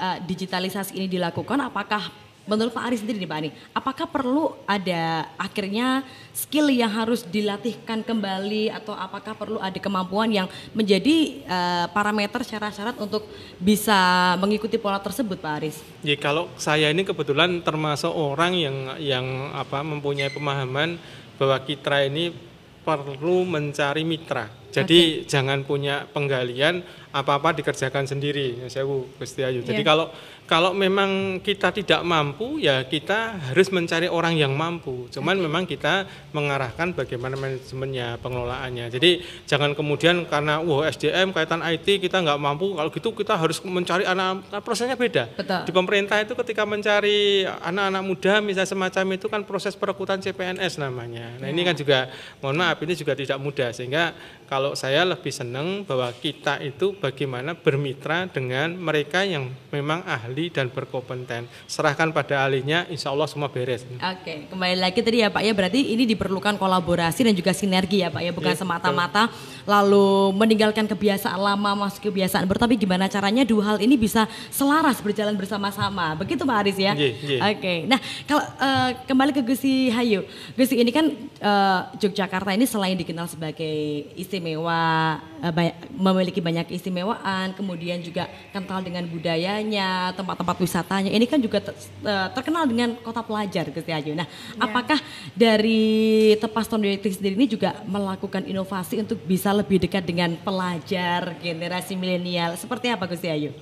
uh, 0.00 0.16
digitalisasi 0.24 0.96
ini 0.96 1.06
dilakukan, 1.10 1.60
apakah 1.60 2.29
menurut 2.50 2.74
Pak 2.74 2.90
Aris 2.90 3.06
sendiri 3.06 3.22
nih 3.22 3.30
Pak 3.30 3.38
Ani, 3.38 3.50
apakah 3.70 4.06
perlu 4.10 4.58
ada 4.66 5.30
akhirnya 5.38 6.02
skill 6.34 6.66
yang 6.74 6.90
harus 6.90 7.22
dilatihkan 7.22 8.02
kembali 8.02 8.74
atau 8.74 8.98
apakah 8.98 9.38
perlu 9.38 9.62
ada 9.62 9.78
kemampuan 9.78 10.26
yang 10.26 10.50
menjadi 10.74 11.46
uh, 11.46 11.86
parameter 11.94 12.42
syarat-syarat 12.42 12.98
untuk 12.98 13.22
bisa 13.62 14.34
mengikuti 14.42 14.74
pola 14.82 14.98
tersebut 14.98 15.38
Pak 15.38 15.52
Aris? 15.62 15.78
Ya 16.02 16.18
kalau 16.18 16.50
saya 16.58 16.90
ini 16.90 17.06
kebetulan 17.06 17.62
termasuk 17.62 18.10
orang 18.10 18.58
yang 18.58 18.76
yang 18.98 19.26
apa 19.54 19.86
mempunyai 19.86 20.34
pemahaman 20.34 20.98
bahwa 21.38 21.56
kita 21.62 22.02
ini 22.02 22.34
perlu 22.82 23.46
mencari 23.46 24.02
mitra. 24.02 24.59
Jadi 24.70 25.26
jangan 25.26 25.66
punya 25.66 26.06
penggalian 26.10 26.82
apa-apa 27.10 27.58
dikerjakan 27.58 28.06
sendiri. 28.06 28.62
Ya 28.62 28.66
saya 28.70 28.86
Gusti 28.86 29.42
Ayu. 29.42 29.66
Jadi 29.66 29.82
Iya. 29.82 29.88
kalau 29.90 30.06
kalau 30.50 30.74
memang 30.74 31.38
kita 31.46 31.70
tidak 31.70 32.02
mampu 32.02 32.58
ya 32.58 32.82
kita 32.82 33.38
harus 33.50 33.70
mencari 33.70 34.10
orang 34.10 34.34
yang 34.34 34.50
mampu. 34.50 35.06
Cuman 35.10 35.38
memang 35.38 35.62
kita 35.62 36.10
mengarahkan 36.34 36.90
bagaimana 36.90 37.38
manajemennya, 37.38 38.18
pengelolaannya. 38.18 38.90
Jadi 38.90 39.22
jangan 39.46 39.78
kemudian 39.78 40.26
karena 40.26 40.58
wah 40.58 40.90
SDM 40.90 41.30
kaitan 41.30 41.62
IT 41.62 42.02
kita 42.02 42.18
nggak 42.18 42.38
mampu 42.42 42.74
kalau 42.74 42.90
gitu 42.90 43.14
kita 43.14 43.38
harus 43.38 43.62
mencari 43.62 44.02
anak 44.02 44.42
nah, 44.50 44.58
prosesnya 44.58 44.98
beda. 44.98 45.30
Betul. 45.38 45.70
Di 45.70 45.72
pemerintah 45.74 46.18
itu 46.18 46.34
ketika 46.34 46.66
mencari 46.66 47.46
anak-anak 47.46 48.02
muda 48.02 48.42
misalnya 48.42 48.70
semacam 48.70 49.04
itu 49.14 49.26
kan 49.30 49.46
proses 49.46 49.78
perekrutan 49.78 50.18
CPNS 50.18 50.82
namanya. 50.82 51.38
Nah, 51.38 51.46
ini 51.46 51.62
kan 51.62 51.78
juga 51.78 52.10
mohon 52.42 52.58
maaf 52.58 52.82
ini 52.82 52.98
juga 52.98 53.14
tidak 53.14 53.38
mudah 53.38 53.70
sehingga 53.70 54.18
kalau 54.50 54.59
saya 54.78 55.02
lebih 55.02 55.32
senang 55.34 55.82
bahwa 55.82 56.12
kita 56.14 56.60
itu 56.62 56.94
bagaimana 56.94 57.56
bermitra 57.56 58.30
dengan 58.30 58.76
mereka 58.76 59.26
yang 59.26 59.50
memang 59.74 60.04
ahli 60.06 60.52
dan 60.52 60.70
berkompeten. 60.70 61.48
Serahkan 61.66 62.14
pada 62.14 62.46
ahlinya, 62.46 62.86
insya 62.92 63.10
Allah 63.10 63.26
semua 63.26 63.48
beres. 63.50 63.82
Oke, 63.86 64.46
kembali 64.50 64.76
lagi 64.78 65.00
tadi 65.00 65.24
ya 65.24 65.28
Pak 65.32 65.42
ya, 65.42 65.52
berarti 65.54 65.80
ini 65.94 66.04
diperlukan 66.04 66.60
kolaborasi 66.60 67.26
dan 67.26 67.34
juga 67.34 67.54
sinergi 67.56 68.04
ya 68.04 68.12
Pak 68.12 68.22
ya, 68.22 68.32
bukan 68.34 68.52
Iya, 68.52 68.60
semata-mata 68.60 69.30
lalu 69.64 70.34
meninggalkan 70.34 70.84
kebiasaan 70.90 71.38
lama 71.38 71.86
masuk 71.86 72.10
kebiasaan 72.10 72.44
baru, 72.44 72.66
tapi 72.66 72.74
gimana 72.74 73.06
caranya 73.06 73.46
dua 73.46 73.74
hal 73.74 73.78
ini 73.78 73.94
bisa 73.94 74.26
selaras 74.50 74.98
berjalan 74.98 75.38
bersama-sama, 75.38 76.18
begitu 76.18 76.42
Pak 76.42 76.56
Aris 76.66 76.78
ya? 76.78 76.92
Iya, 76.98 77.10
iya. 77.22 77.38
Oke, 77.54 77.74
nah 77.86 78.00
kalau 78.26 78.42
eh, 78.42 78.90
kembali 79.06 79.30
ke 79.30 79.42
Gusti 79.46 79.88
Hayu, 79.94 80.26
Gusti 80.58 80.74
ini 80.76 80.90
kan 80.90 81.06
eh, 81.38 81.80
Yogyakarta 82.02 82.50
ini 82.52 82.66
selain 82.66 82.98
dikenal 82.98 83.30
sebagai 83.30 84.10
istimewa 84.18 84.49
istimewa, 84.50 85.22
eh, 85.46 85.72
memiliki 85.94 86.40
banyak 86.42 86.66
keistimewaan, 86.66 87.54
kemudian 87.54 88.02
juga 88.02 88.26
kental 88.50 88.82
dengan 88.82 89.06
budayanya, 89.06 90.10
tempat-tempat 90.18 90.56
wisatanya. 90.58 91.10
Ini 91.14 91.26
kan 91.30 91.38
juga 91.38 91.62
eh, 91.70 92.28
terkenal 92.34 92.66
dengan 92.66 92.98
kota 92.98 93.22
pelajar 93.22 93.70
Gus 93.70 93.86
Ayu. 93.86 94.12
Nah, 94.18 94.26
apakah 94.58 94.98
dari 95.32 96.34
Tepas 96.42 96.66
Tondoyekti 96.66 97.14
sendiri 97.14 97.34
ini 97.38 97.46
juga 97.46 97.78
melakukan 97.86 98.42
inovasi 98.44 99.00
untuk 99.00 99.22
bisa 99.22 99.54
lebih 99.54 99.78
dekat 99.78 100.02
dengan 100.02 100.34
pelajar 100.42 101.38
generasi 101.38 101.94
milenial? 101.94 102.58
Seperti 102.58 102.90
apa 102.90 103.06
Gus 103.06 103.22
Ayu? 103.22 103.54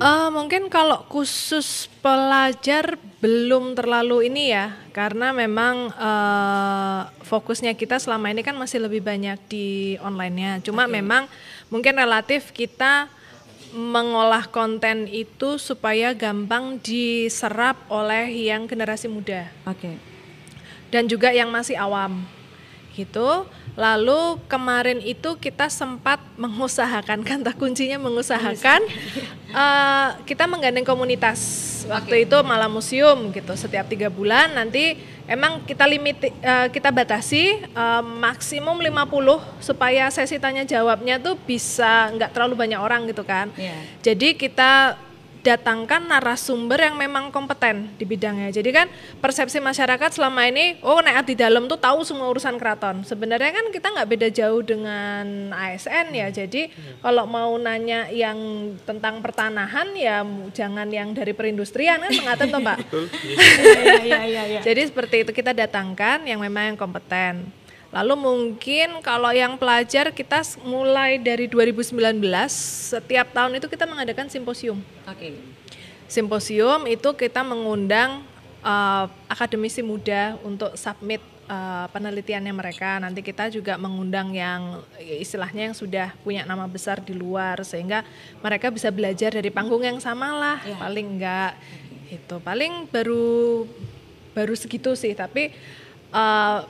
Eh, 0.00 0.28
mungkin 0.32 0.72
kalau 0.72 1.04
khusus 1.12 1.86
pelajar 2.00 2.96
belum 3.20 3.76
terlalu 3.76 4.32
ini 4.32 4.50
ya, 4.50 4.72
karena 4.96 5.30
memang 5.30 5.92
eh, 5.92 7.00
fokusnya 7.28 7.76
kita 7.76 8.00
selama 8.00 8.32
ini 8.32 8.40
kan 8.40 8.56
masih 8.56 8.82
lebih 8.82 9.04
banyak 9.04 9.38
di 9.46 9.96
online-nya. 10.00 10.64
Cuma 10.64 10.88
memang 10.88 11.28
mungkin 11.68 11.96
relatif 11.96 12.50
kita 12.56 13.12
mengolah 13.72 14.52
konten 14.52 15.08
itu 15.08 15.56
supaya 15.56 16.12
gampang 16.12 16.76
diserap 16.84 17.80
oleh 17.88 18.28
yang 18.28 18.68
generasi 18.68 19.08
muda 19.08 19.48
Oke. 19.64 19.96
dan 20.92 21.08
juga 21.08 21.32
yang 21.32 21.48
masih 21.48 21.80
awam 21.80 22.20
gitu. 22.92 23.48
Lalu 23.72 24.36
kemarin 24.52 25.00
itu 25.00 25.36
kita 25.40 25.72
sempat 25.72 26.20
mengusahakan 26.36 27.24
kata 27.28 27.56
kuncinya 27.56 27.96
mengusahakan 27.96 28.80
eh, 29.48 30.08
kita 30.28 30.44
menggandeng 30.44 30.84
komunitas. 30.84 31.40
Waktu 31.82 32.30
itu 32.30 32.36
malam 32.46 32.70
museum 32.70 33.32
gitu 33.34 33.52
setiap 33.58 33.88
tiga 33.88 34.06
bulan. 34.12 34.54
Nanti 34.54 35.00
emang 35.24 35.64
kita 35.64 35.88
limit 35.88 36.20
eh, 36.20 36.68
kita 36.68 36.92
batasi 36.92 37.64
eh, 37.64 38.02
maksimum 38.04 38.76
50 38.76 39.62
supaya 39.64 40.12
sesi 40.12 40.36
tanya 40.36 40.68
jawabnya 40.68 41.16
tuh 41.16 41.40
bisa 41.40 42.12
nggak 42.12 42.36
terlalu 42.36 42.54
banyak 42.58 42.80
orang 42.80 43.08
gitu 43.08 43.24
kan. 43.24 43.48
Iya. 43.56 43.76
jadi 44.02 44.34
kita 44.34 44.96
datangkan 45.42 46.06
narasumber 46.06 46.78
yang 46.78 46.94
memang 46.94 47.34
kompeten 47.34 47.90
di 47.98 48.06
bidangnya. 48.06 48.54
Jadi 48.54 48.70
kan 48.70 48.86
persepsi 49.18 49.58
masyarakat 49.58 50.14
selama 50.14 50.46
ini, 50.46 50.78
oh 50.86 51.02
naik 51.02 51.34
di 51.34 51.36
dalam 51.36 51.66
tuh 51.66 51.76
tahu 51.76 52.06
semua 52.06 52.30
urusan 52.30 52.56
keraton. 52.56 53.02
Sebenarnya 53.02 53.50
kan 53.50 53.66
kita 53.74 53.90
nggak 53.90 54.08
beda 54.08 54.28
jauh 54.30 54.62
dengan 54.62 55.50
ASN 55.50 56.14
ya. 56.14 56.30
Jadi 56.30 56.70
kalau 57.02 57.26
mau 57.26 57.58
nanya 57.58 58.06
yang 58.08 58.38
tentang 58.86 59.18
pertanahan 59.18 59.90
ya 59.98 60.22
jangan 60.54 60.86
yang 60.88 61.10
dari 61.10 61.34
perindustrian 61.34 61.98
kan 61.98 62.12
mengaten 62.14 62.48
toh 62.48 62.62
Pak. 62.62 62.78
Iya, 63.22 64.02
iya, 64.08 64.20
iya, 64.26 64.42
iya. 64.56 64.60
Jadi 64.62 64.82
seperti 64.88 65.26
itu 65.26 65.30
kita 65.34 65.54
datangkan 65.54 66.22
yang 66.26 66.38
memang 66.42 66.74
yang 66.74 66.78
kompeten. 66.78 67.61
Lalu 67.92 68.14
mungkin 68.16 69.04
kalau 69.04 69.28
yang 69.36 69.60
pelajar 69.60 70.08
kita 70.16 70.40
mulai 70.64 71.20
dari 71.20 71.44
2019 71.44 71.92
setiap 72.96 73.36
tahun 73.36 73.60
itu 73.60 73.68
kita 73.68 73.84
mengadakan 73.84 74.32
simposium. 74.32 74.80
Oke. 75.04 75.36
Simposium 76.08 76.88
itu 76.88 77.12
kita 77.12 77.44
mengundang 77.44 78.24
eh, 78.64 79.04
akademisi 79.28 79.84
muda 79.84 80.40
untuk 80.40 80.72
submit 80.72 81.20
eh, 81.44 81.86
penelitiannya 81.92 82.56
mereka. 82.56 82.96
Nanti 82.96 83.20
kita 83.20 83.52
juga 83.52 83.76
mengundang 83.76 84.32
yang 84.32 84.80
istilahnya 84.96 85.68
yang 85.68 85.76
sudah 85.76 86.16
punya 86.24 86.48
nama 86.48 86.64
besar 86.64 87.04
di 87.04 87.12
luar 87.12 87.60
sehingga 87.60 88.08
mereka 88.40 88.72
bisa 88.72 88.88
belajar 88.88 89.36
dari 89.36 89.52
panggung 89.52 89.84
yang 89.84 90.00
sama 90.00 90.32
lah. 90.32 90.58
Paling 90.80 91.20
enggak 91.20 91.60
itu 92.08 92.36
paling 92.40 92.88
baru 92.88 93.64
baru 94.32 94.52
segitu 94.56 94.96
sih 94.96 95.12
tapi 95.12 95.52
eh, 96.08 96.60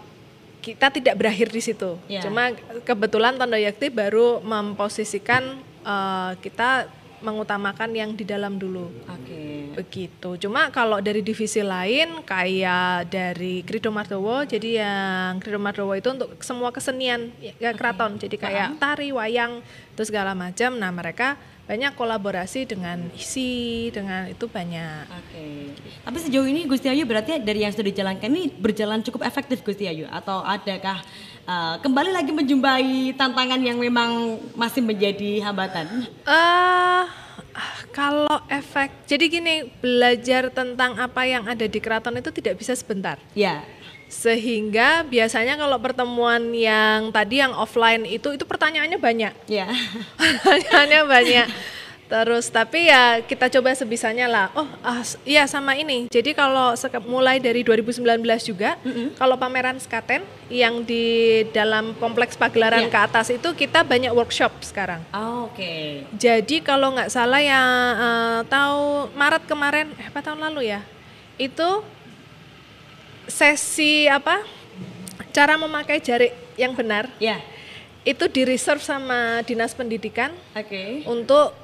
kita 0.63 0.95
tidak 0.95 1.19
berakhir 1.19 1.51
di 1.51 1.61
situ. 1.61 1.99
Ya. 2.07 2.23
Cuma 2.23 2.55
kebetulan 2.87 3.35
Tondo 3.35 3.59
Yakti 3.59 3.91
baru 3.91 4.39
memposisikan 4.41 5.59
eh, 5.83 6.33
kita 6.39 6.87
mengutamakan 7.23 7.95
yang 7.95 8.11
di 8.19 8.27
dalam 8.27 8.59
dulu. 8.59 8.91
Oke. 9.07 9.73
Begitu. 9.79 10.31
Cuma 10.43 10.69
kalau 10.75 10.99
dari 10.99 11.23
divisi 11.23 11.63
lain 11.63 12.21
kayak 12.27 13.09
dari 13.09 13.63
Krido 13.63 13.95
Mardowo, 13.95 14.43
jadi 14.43 14.83
yang 14.83 15.39
Krido 15.39 15.63
Mardowo 15.63 15.95
itu 15.95 16.11
untuk 16.13 16.35
semua 16.43 16.75
kesenian 16.75 17.31
ya, 17.39 17.73
keraton. 17.73 18.19
Jadi 18.19 18.37
kayak 18.37 18.77
tari, 18.83 19.15
wayang, 19.15 19.63
terus 19.95 20.11
segala 20.11 20.35
macam. 20.35 20.77
Nah, 20.77 20.91
mereka 20.91 21.39
banyak 21.63 21.95
kolaborasi 21.95 22.67
dengan 22.67 23.07
isi, 23.15 23.89
dengan 23.95 24.27
itu 24.27 24.51
banyak. 24.51 25.07
Oke. 25.09 25.47
Tapi 26.03 26.17
sejauh 26.19 26.47
ini 26.51 26.67
Gusti 26.67 26.91
Ayu 26.91 27.07
berarti 27.07 27.39
dari 27.39 27.63
yang 27.63 27.71
sudah 27.71 27.87
dijalankan 27.87 28.29
ini 28.29 28.51
berjalan 28.51 29.01
cukup 29.07 29.23
efektif 29.23 29.63
Gusti 29.63 29.87
Ayu 29.87 30.11
atau 30.11 30.43
adakah 30.43 30.99
uh, 31.47 31.79
kembali 31.79 32.11
lagi 32.11 32.35
menjumpai 32.35 33.15
tantangan 33.15 33.63
yang 33.63 33.79
memang 33.79 34.43
masih 34.59 34.83
menjadi 34.83 35.43
hambatan? 35.47 36.11
eh 36.27 37.07
kalau 37.93 38.41
efek, 38.49 39.05
jadi 39.05 39.25
gini, 39.29 39.69
belajar 39.85 40.49
tentang 40.49 40.97
apa 40.97 41.29
yang 41.29 41.45
ada 41.45 41.69
di 41.69 41.77
keraton 41.77 42.17
itu 42.17 42.33
tidak 42.33 42.57
bisa 42.57 42.73
sebentar. 42.73 43.21
Ya. 43.37 43.61
Sehingga 44.13 45.09
biasanya 45.09 45.57
kalau 45.57 45.81
pertemuan 45.81 46.53
yang 46.53 47.09
tadi 47.09 47.41
yang 47.41 47.57
offline 47.57 48.05
itu 48.05 48.37
itu 48.37 48.45
pertanyaannya 48.45 49.01
banyak. 49.01 49.33
Ya. 49.49 49.73
Pertanyaannya 50.21 51.03
banyak. 51.09 51.49
Terus 52.13 52.53
tapi 52.53 52.93
ya 52.93 53.25
kita 53.25 53.49
coba 53.49 53.73
sebisanya 53.73 54.29
lah. 54.29 54.47
Oh, 54.53 54.69
ah, 54.85 55.01
iya 55.25 55.49
sama 55.49 55.73
ini. 55.81 56.13
Jadi 56.13 56.37
kalau 56.37 56.77
mulai 57.09 57.41
dari 57.41 57.65
2019 57.65 58.05
juga, 58.45 58.77
kalau 59.17 59.41
pameran 59.41 59.81
Skaten 59.81 60.21
yang 60.53 60.85
di 60.85 61.41
dalam 61.57 61.97
kompleks 61.97 62.37
pagelaran 62.37 62.85
Iya. 62.85 62.93
ke 62.93 62.99
atas 63.01 63.33
itu 63.33 63.49
kita 63.57 63.81
banyak 63.81 64.13
workshop 64.13 64.53
sekarang. 64.61 65.01
Oh, 65.17 65.49
Oke. 65.49 66.05
Jadi 66.17 66.61
kalau 66.61 66.93
nggak 66.97 67.09
salah 67.13 67.41
yang 67.41 67.69
eh, 67.97 68.41
tahu 68.45 69.09
Maret 69.17 69.45
kemarin, 69.49 69.89
eh 69.97 70.09
apa 70.09 70.21
tahun 70.21 70.41
lalu 70.53 70.69
ya, 70.73 70.81
itu 71.41 71.69
sesi 73.33 74.05
apa? 74.07 74.45
Cara 75.33 75.57
memakai 75.57 75.97
jari 75.99 76.29
yang 76.61 76.77
benar 76.77 77.09
Ya. 77.17 77.41
itu 78.05 78.29
di 78.29 78.45
reserve 78.45 78.85
sama 78.85 79.41
dinas 79.43 79.73
pendidikan 79.73 80.35
Oke. 80.53 81.07
untuk 81.09 81.57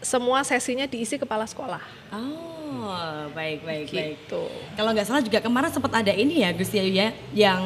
semua 0.00 0.40
sesinya 0.42 0.88
diisi 0.88 1.20
kepala 1.20 1.44
sekolah. 1.44 1.82
Oh, 2.10 3.28
baik 3.30 3.60
baik 3.62 3.86
baik. 3.92 4.16
Gitu. 4.16 4.42
Kalau 4.72 4.90
nggak 4.90 5.04
salah 5.04 5.20
juga 5.20 5.38
kemarin 5.38 5.68
sempat 5.68 5.92
ada 5.92 6.10
ini 6.10 6.40
ya 6.40 6.50
Gusti 6.50 6.80
Ayu 6.80 6.90
ya 6.90 7.08
yang 7.36 7.62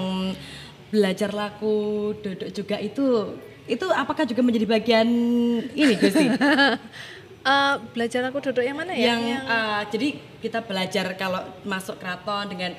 belajar 0.88 1.30
laku 1.30 1.76
duduk 2.18 2.50
juga 2.50 2.76
itu 2.78 3.36
itu 3.66 3.86
apakah 3.90 4.22
juga 4.24 4.42
menjadi 4.42 4.66
bagian 4.66 5.08
ini 5.70 5.94
Gusti? 5.94 6.26
Eh, 7.46 7.74
belajar 7.94 8.26
aku 8.26 8.42
duduk 8.42 8.58
yang 8.58 8.74
mana 8.74 8.90
ya? 8.90 9.14
yang 9.14 9.22
eh, 9.38 9.82
jadi 9.94 10.08
kita 10.42 10.66
belajar 10.66 11.14
kalau 11.14 11.46
masuk 11.62 11.94
keraton 11.94 12.50
dengan 12.50 12.74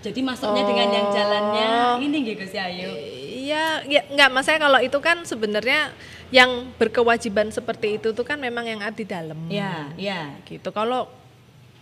jadi 0.00 0.20
masuknya 0.20 0.62
dengan 0.62 0.88
yang 0.90 1.08
jalannya 1.08 1.70
ini 2.00 2.16
gitu 2.24 2.42
Gus 2.42 2.52
Ayu. 2.52 2.90
Iya, 3.46 3.64
ya 3.86 4.00
nggak 4.08 4.30
masalah 4.32 4.58
kalau 4.60 4.80
itu 4.80 4.98
kan 4.98 5.22
sebenarnya 5.22 5.94
yang 6.28 6.66
berkewajiban 6.74 7.48
seperti 7.48 7.94
itu 7.94 8.10
tuh 8.10 8.22
kan 8.22 8.34
memang 8.36 8.66
yang 8.66 8.82
ada 8.82 8.90
di 8.92 9.06
dalam. 9.06 9.38
Ya, 9.46 9.94
ya. 9.94 10.34
Gitu. 10.42 10.66
Kalau 10.68 11.06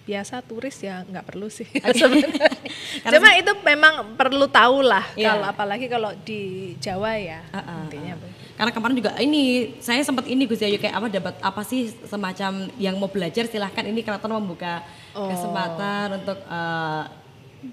biasa 0.04 0.44
turis 0.44 0.76
ya 0.78 1.00
nggak 1.00 1.24
perlu 1.24 1.48
sih 1.48 1.64
sebenarnya. 1.96 2.52
Cuma 3.08 3.32
itu 3.32 3.52
memang 3.64 4.12
perlu 4.12 4.44
tahu 4.44 4.84
lah 4.84 5.08
Iya. 5.16 5.32
kalau 5.32 5.46
apalagi 5.48 5.88
kalau 5.88 6.12
di 6.20 6.40
Jawa 6.76 7.16
ya 7.16 7.40
Uh-uh, 7.48 7.88
intinya. 7.88 8.12
begitu. 8.20 8.44
Karena 8.54 8.70
kemarin 8.70 8.94
juga 9.00 9.10
ini 9.18 9.42
saya 9.80 10.04
sempat 10.04 10.28
ini 10.28 10.44
Gus 10.44 10.60
Ayu 10.60 10.76
kayak 10.76 10.94
apa 10.94 11.08
dapat 11.08 11.34
apa 11.40 11.62
sih 11.64 11.88
semacam 12.04 12.68
yang 12.76 13.00
mau 13.00 13.08
belajar 13.08 13.48
silahkan 13.48 13.82
ini 13.82 14.04
keraton 14.04 14.30
membuka 14.30 14.84
kesempatan 15.10 16.20
untuk 16.20 16.38
eh, 16.38 17.02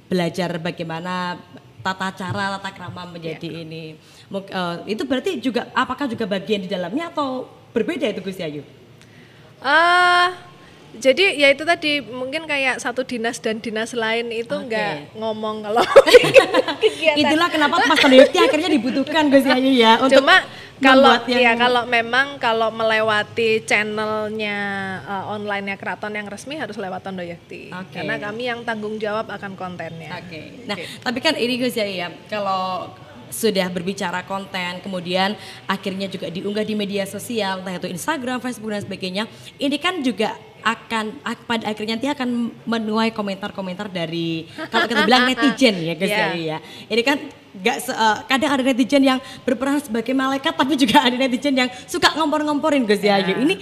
belajar 0.07 0.49
bagaimana 0.61 1.39
tata 1.81 2.13
cara 2.13 2.57
tata 2.57 2.69
krama 2.71 3.09
menjadi 3.09 3.65
ini. 3.65 3.97
Muk- 4.29 4.51
eh, 4.51 4.75
itu 4.95 5.03
berarti 5.03 5.41
juga 5.41 5.67
apakah 5.73 6.05
juga 6.07 6.29
bagian 6.29 6.61
di 6.63 6.69
dalamnya 6.69 7.09
atau 7.09 7.49
berbeda 7.73 8.07
itu 8.07 8.21
Gus 8.21 8.39
Ayu? 8.39 8.63
Ah, 9.61 10.33
jadi 10.91 11.39
ya 11.39 11.47
itu 11.53 11.63
tadi 11.63 12.03
mungkin 12.03 12.43
kayak 12.43 12.83
satu 12.83 13.07
dinas 13.07 13.39
dan 13.39 13.63
dinas 13.63 13.95
lain 13.95 14.27
itu 14.27 14.51
Oke. 14.51 14.67
nggak 14.67 15.15
ngomong 15.15 15.63
kalau 15.63 15.83
kegiatan. 16.83 17.17
Itulah 17.21 17.47
kenapa 17.47 17.79
Mas 17.87 17.99
Tondeyukti 18.01 18.37
akhirnya 18.37 18.69
dibutuhkan 18.69 19.31
Gus 19.31 19.47
Ayu 19.47 19.71
ya 19.71 20.01
untuk 20.03 20.19
Cuma 20.19 20.43
kalau 20.81 21.13
ya 21.29 21.53
kalau 21.55 21.85
memang 21.85 22.35
kalau 22.35 22.69
melewati 22.69 23.61
channelnya 23.63 24.57
uh, 25.03 25.31
online-nya 25.31 25.77
keraton 25.77 26.11
yang 26.11 26.25
resmi 26.25 26.57
harus 26.57 26.75
lewat 26.75 27.01
Tondo 27.01 27.21
Yakti. 27.21 27.69
Oke. 27.69 27.95
Karena 27.95 28.17
kami 28.17 28.43
yang 28.45 28.61
tanggung 28.61 28.97
jawab 28.97 29.29
akan 29.29 29.53
kontennya. 29.53 30.17
Oke. 30.17 30.65
Nah, 30.65 30.75
tapi 30.99 31.19
kan 31.19 31.37
ini 31.37 31.55
Gus 31.55 31.73
ya, 31.73 31.85
ya 31.85 32.09
kalau 32.25 32.89
sudah 33.31 33.71
berbicara 33.71 34.27
konten, 34.27 34.83
kemudian 34.83 35.39
akhirnya 35.63 36.05
juga 36.05 36.27
diunggah 36.27 36.67
di 36.67 36.75
media 36.75 37.07
sosial, 37.07 37.63
entah 37.63 37.79
itu 37.79 37.87
Instagram, 37.87 38.43
Facebook 38.43 38.69
dan 38.69 38.83
sebagainya. 38.83 39.23
Ini 39.55 39.77
kan 39.79 40.03
juga 40.03 40.35
akan 40.61 41.23
ak- 41.23 41.47
pada 41.47 41.63
akhirnya 41.65 41.95
nanti 41.95 42.05
akan 42.05 42.29
menuai 42.65 43.09
komentar-komentar 43.09 43.89
dari 43.89 44.45
kalau 44.69 44.85
kita 44.85 45.09
bilang 45.09 45.25
netizen 45.31 45.73
ya 45.79 45.93
Gus 45.95 46.11
Iya. 46.11 46.19
ya, 46.21 46.27
ya. 46.37 46.57
Ini 46.85 47.01
kan 47.01 47.17
nggak 47.53 47.77
se- 47.79 47.91
eh, 47.93 48.17
kadang 48.25 48.51
ada 48.51 48.63
netizen 48.63 49.03
yang 49.03 49.19
berperan 49.41 49.77
sebagai 49.77 50.11
malaikat 50.11 50.53
tapi 50.53 50.73
juga 50.75 51.03
ada 51.03 51.13
netizen 51.13 51.51
yang 51.53 51.69
suka 51.83 52.11
ngompor-ngomporin 52.13 52.83
Gus 52.83 52.99
Yayu. 52.99 53.43
Ini 53.43 53.55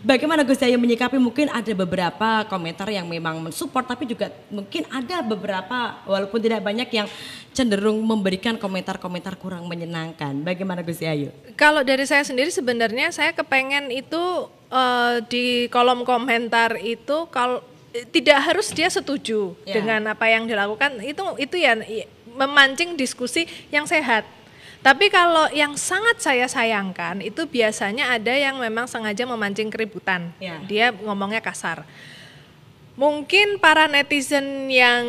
bagaimana 0.00 0.40
Gus 0.40 0.56
Yayu 0.58 0.76
menyikapi 0.76 1.16
mungkin 1.16 1.48
ada 1.48 1.72
beberapa 1.72 2.44
komentar 2.46 2.88
yang 2.88 3.04
memang 3.04 3.40
mensupport 3.40 3.84
tapi 3.86 4.04
juga 4.04 4.28
mungkin 4.48 4.84
ada 4.88 5.20
beberapa 5.20 6.00
walaupun 6.04 6.36
tidak 6.36 6.60
banyak 6.60 6.88
yang 6.90 7.08
cenderung 7.50 7.98
memberikan 7.98 8.54
komentar-komentar 8.54 9.36
kurang 9.36 9.66
menyenangkan. 9.66 10.40
Bagaimana 10.40 10.80
Gus 10.80 11.00
Yayu? 11.00 11.32
Kalau 11.54 11.80
dari 11.80 12.04
saya 12.04 12.22
sendiri 12.22 12.48
sebenarnya 12.48 13.10
saya 13.10 13.32
kepengen 13.32 13.88
itu 13.88 14.20
eh, 14.68 15.16
di 15.26 15.44
kolom 15.68 16.04
komentar 16.04 16.76
itu 16.76 17.24
kalau 17.28 17.60
tidak 18.14 18.38
harus 18.38 18.70
dia 18.70 18.86
setuju 18.86 19.58
Ya. 19.66 19.82
dengan 19.82 20.14
apa 20.14 20.30
yang 20.30 20.46
dilakukan 20.46 21.02
itu 21.02 21.26
itu 21.36 21.58
ya 21.58 21.74
memancing 22.40 22.96
diskusi 22.96 23.44
yang 23.68 23.84
sehat. 23.84 24.24
Tapi 24.80 25.12
kalau 25.12 25.44
yang 25.52 25.76
sangat 25.76 26.24
saya 26.24 26.48
sayangkan 26.48 27.20
itu 27.20 27.44
biasanya 27.44 28.16
ada 28.16 28.32
yang 28.32 28.56
memang 28.56 28.88
sengaja 28.88 29.28
memancing 29.28 29.68
keributan. 29.68 30.32
Ya. 30.40 30.56
Dia 30.64 30.88
ngomongnya 30.88 31.44
kasar. 31.44 31.84
Mungkin 32.96 33.60
para 33.60 33.84
netizen 33.92 34.72
yang 34.72 35.04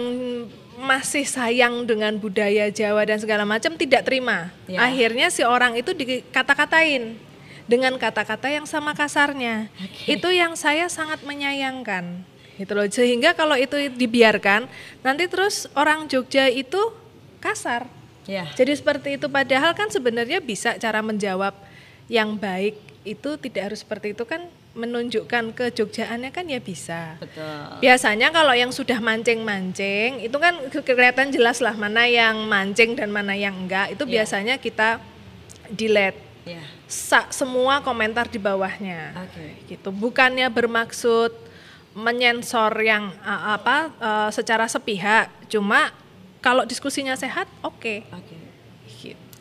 masih 0.75 1.23
sayang 1.23 1.87
dengan 1.87 2.19
budaya 2.19 2.67
Jawa 2.67 3.07
dan 3.07 3.23
segala 3.23 3.47
macam 3.47 3.79
tidak 3.79 4.03
terima. 4.03 4.51
Ya. 4.67 4.83
Akhirnya 4.83 5.31
si 5.31 5.47
orang 5.47 5.79
itu 5.79 5.95
dikata-katain 5.95 7.15
dengan 7.63 7.95
kata-kata 7.95 8.51
yang 8.51 8.67
sama 8.67 8.91
kasarnya. 8.91 9.71
Itu 10.03 10.35
yang 10.35 10.59
saya 10.59 10.91
sangat 10.91 11.23
menyayangkan. 11.23 12.27
Gitu 12.59 12.71
loh. 12.75 12.83
Sehingga 12.91 13.31
kalau 13.39 13.55
itu 13.55 13.79
dibiarkan, 13.95 14.67
nanti 14.99 15.31
terus 15.31 15.71
orang 15.79 16.11
Jogja 16.11 16.51
itu 16.51 16.91
kasar. 17.41 17.89
Ya. 18.30 18.45
Jadi 18.53 18.77
seperti 18.77 19.18
itu 19.18 19.26
padahal 19.26 19.73
kan 19.73 19.89
sebenarnya 19.89 20.38
bisa 20.39 20.77
cara 20.77 21.01
menjawab 21.01 21.57
yang 22.05 22.38
baik 22.38 22.77
itu 23.01 23.34
tidak 23.41 23.73
harus 23.73 23.81
seperti 23.81 24.13
itu 24.13 24.22
kan 24.23 24.45
menunjukkan 24.72 25.51
kejogjaannya 25.51 26.31
kan 26.31 26.45
ya 26.47 26.61
bisa. 26.61 27.18
Betul. 27.19 27.81
Biasanya 27.84 28.31
kalau 28.31 28.55
yang 28.55 28.72
sudah 28.72 29.01
mancing-mancing 29.03 30.23
itu 30.23 30.38
kan 30.38 30.53
ke- 30.72 30.85
kelihatan 30.85 31.34
jelas 31.34 31.59
lah 31.59 31.76
mana 31.76 32.07
yang 32.07 32.47
mancing 32.47 32.95
dan 32.95 33.11
mana 33.11 33.35
yang 33.35 33.57
enggak. 33.57 33.91
Itu 33.91 34.07
Iya. 34.07 34.22
biasanya 34.22 34.55
kita 34.61 35.01
delete 35.68 36.30
sa- 36.88 37.27
semua 37.31 37.80
komentar 37.80 38.27
di 38.27 38.39
bawahnya. 38.39 39.15
Oke. 39.27 39.65
Gitu. 39.68 39.89
Bukannya 39.91 40.47
bermaksud 40.47 41.31
menyensor 41.91 42.72
yang 42.80 43.11
apa 43.23 43.91
eh, 43.91 44.30
secara 44.31 44.68
sepihak, 44.68 45.27
cuma 45.51 45.91
kalau 46.41 46.65
diskusinya 46.65 47.13
sehat 47.13 47.45
oke. 47.61 48.03
Oke. 48.11 48.30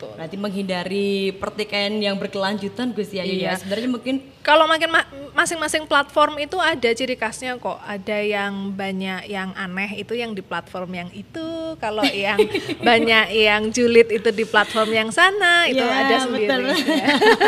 Gitu. 0.01 0.17
Berarti 0.17 0.35
menghindari 0.35 1.09
pertikaian 1.31 1.93
yang 1.95 2.17
berkelanjutan 2.17 2.89
Gus 2.91 3.13
ya. 3.13 3.21
Iya. 3.21 3.53
Sebenarnya 3.55 3.85
mungkin 3.87 4.15
Kalau 4.41 4.65
makin 4.65 4.89
ma- 4.89 5.05
masing-masing 5.31 5.85
platform 5.85 6.41
itu 6.41 6.57
ada 6.57 6.89
ciri 6.89 7.13
khasnya 7.13 7.53
kok. 7.55 7.77
Ada 7.77 8.17
yang 8.19 8.73
banyak 8.73 9.29
yang 9.29 9.53
aneh 9.53 10.01
itu 10.01 10.17
yang 10.17 10.33
di 10.33 10.41
platform 10.41 10.89
yang 10.91 11.09
itu. 11.13 11.45
Kalau 11.77 12.01
yang 12.25 12.41
banyak 12.81 13.25
yang 13.31 13.69
julid 13.69 14.09
itu 14.09 14.29
di 14.31 14.41
platform 14.43 14.89
yang 14.89 15.09
sana 15.13 15.69
itu 15.69 15.77
Ya, 15.77 15.93
ada 16.01 16.15
sendiri. 16.19 16.49
betul. 16.49 16.61
Ya. 16.89 17.05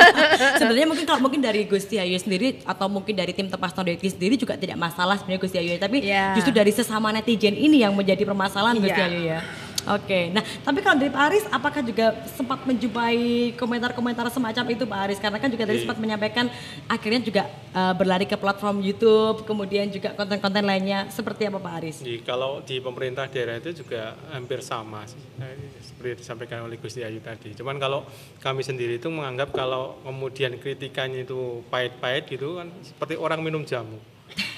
sebenarnya 0.61 0.87
mungkin 0.87 1.05
kalau 1.07 1.21
mungkin 1.21 1.41
dari 1.41 1.65
Gus 1.65 1.89
Yayu 1.89 2.13
sendiri 2.15 2.61
atau 2.63 2.85
mungkin 2.85 3.13
dari 3.13 3.33
tim 3.33 3.49
Tepas 3.49 3.73
Tondeki 3.73 4.07
sendiri 4.07 4.37
juga 4.37 4.53
tidak 4.53 4.77
masalah 4.77 5.17
sebenarnya 5.17 5.41
Gus 5.41 5.53
Yayu 5.53 5.73
tapi 5.77 5.97
Ya. 6.03 6.37
justru 6.37 6.51
dari 6.51 6.69
sesama 6.69 7.09
netizen 7.09 7.55
ini 7.55 7.81
yang 7.81 7.93
menjadi 7.93 8.21
permasalahan 8.21 8.77
Gus 8.77 8.91
Iya. 8.91 9.01
Yayu 9.01 9.21
ya. 9.27 9.39
Oke, 9.83 10.31
nah 10.31 10.39
tapi 10.63 10.79
kalau 10.79 10.95
dari 10.95 11.11
Pak 11.11 11.23
Aris, 11.27 11.43
apakah 11.51 11.83
juga 11.83 12.15
sempat 12.31 12.63
menjumpai 12.63 13.51
komentar-komentar 13.59 14.31
semacam 14.31 14.63
itu 14.71 14.87
Pak 14.87 14.99
Aris? 15.03 15.19
Karena 15.19 15.37
kan 15.43 15.51
juga 15.51 15.67
tadi 15.67 15.83
sempat 15.83 15.99
menyampaikan 15.99 16.47
akhirnya 16.87 17.19
juga 17.19 17.43
eh, 17.51 17.93
berlari 17.99 18.23
ke 18.23 18.39
platform 18.39 18.79
YouTube, 18.79 19.43
kemudian 19.43 19.91
juga 19.91 20.15
konten-konten 20.15 20.63
lainnya. 20.63 21.11
Seperti 21.11 21.51
apa 21.51 21.59
Pak 21.59 21.73
Aris? 21.83 21.97
Di, 21.99 22.23
kalau 22.23 22.63
di 22.63 22.79
pemerintah 22.79 23.27
daerah 23.27 23.59
itu 23.59 23.83
juga 23.83 24.15
hampir 24.31 24.63
sama 24.63 25.03
sih, 25.03 25.19
ini 25.35 25.67
seperti 25.83 26.23
disampaikan 26.23 26.63
oleh 26.63 26.79
Gusti 26.79 27.03
Ayu 27.03 27.19
tadi. 27.19 27.51
Cuman 27.51 27.75
kalau 27.75 28.07
kami 28.39 28.63
sendiri 28.63 29.03
itu 29.03 29.11
menganggap 29.11 29.51
kalau 29.51 29.99
kemudian 30.07 30.55
kritikannya 30.63 31.27
itu 31.27 31.59
pahit-pahit 31.67 32.31
gitu 32.31 32.55
kan 32.55 32.71
seperti 32.87 33.19
orang 33.19 33.43
minum 33.43 33.67
jamu. 33.67 34.12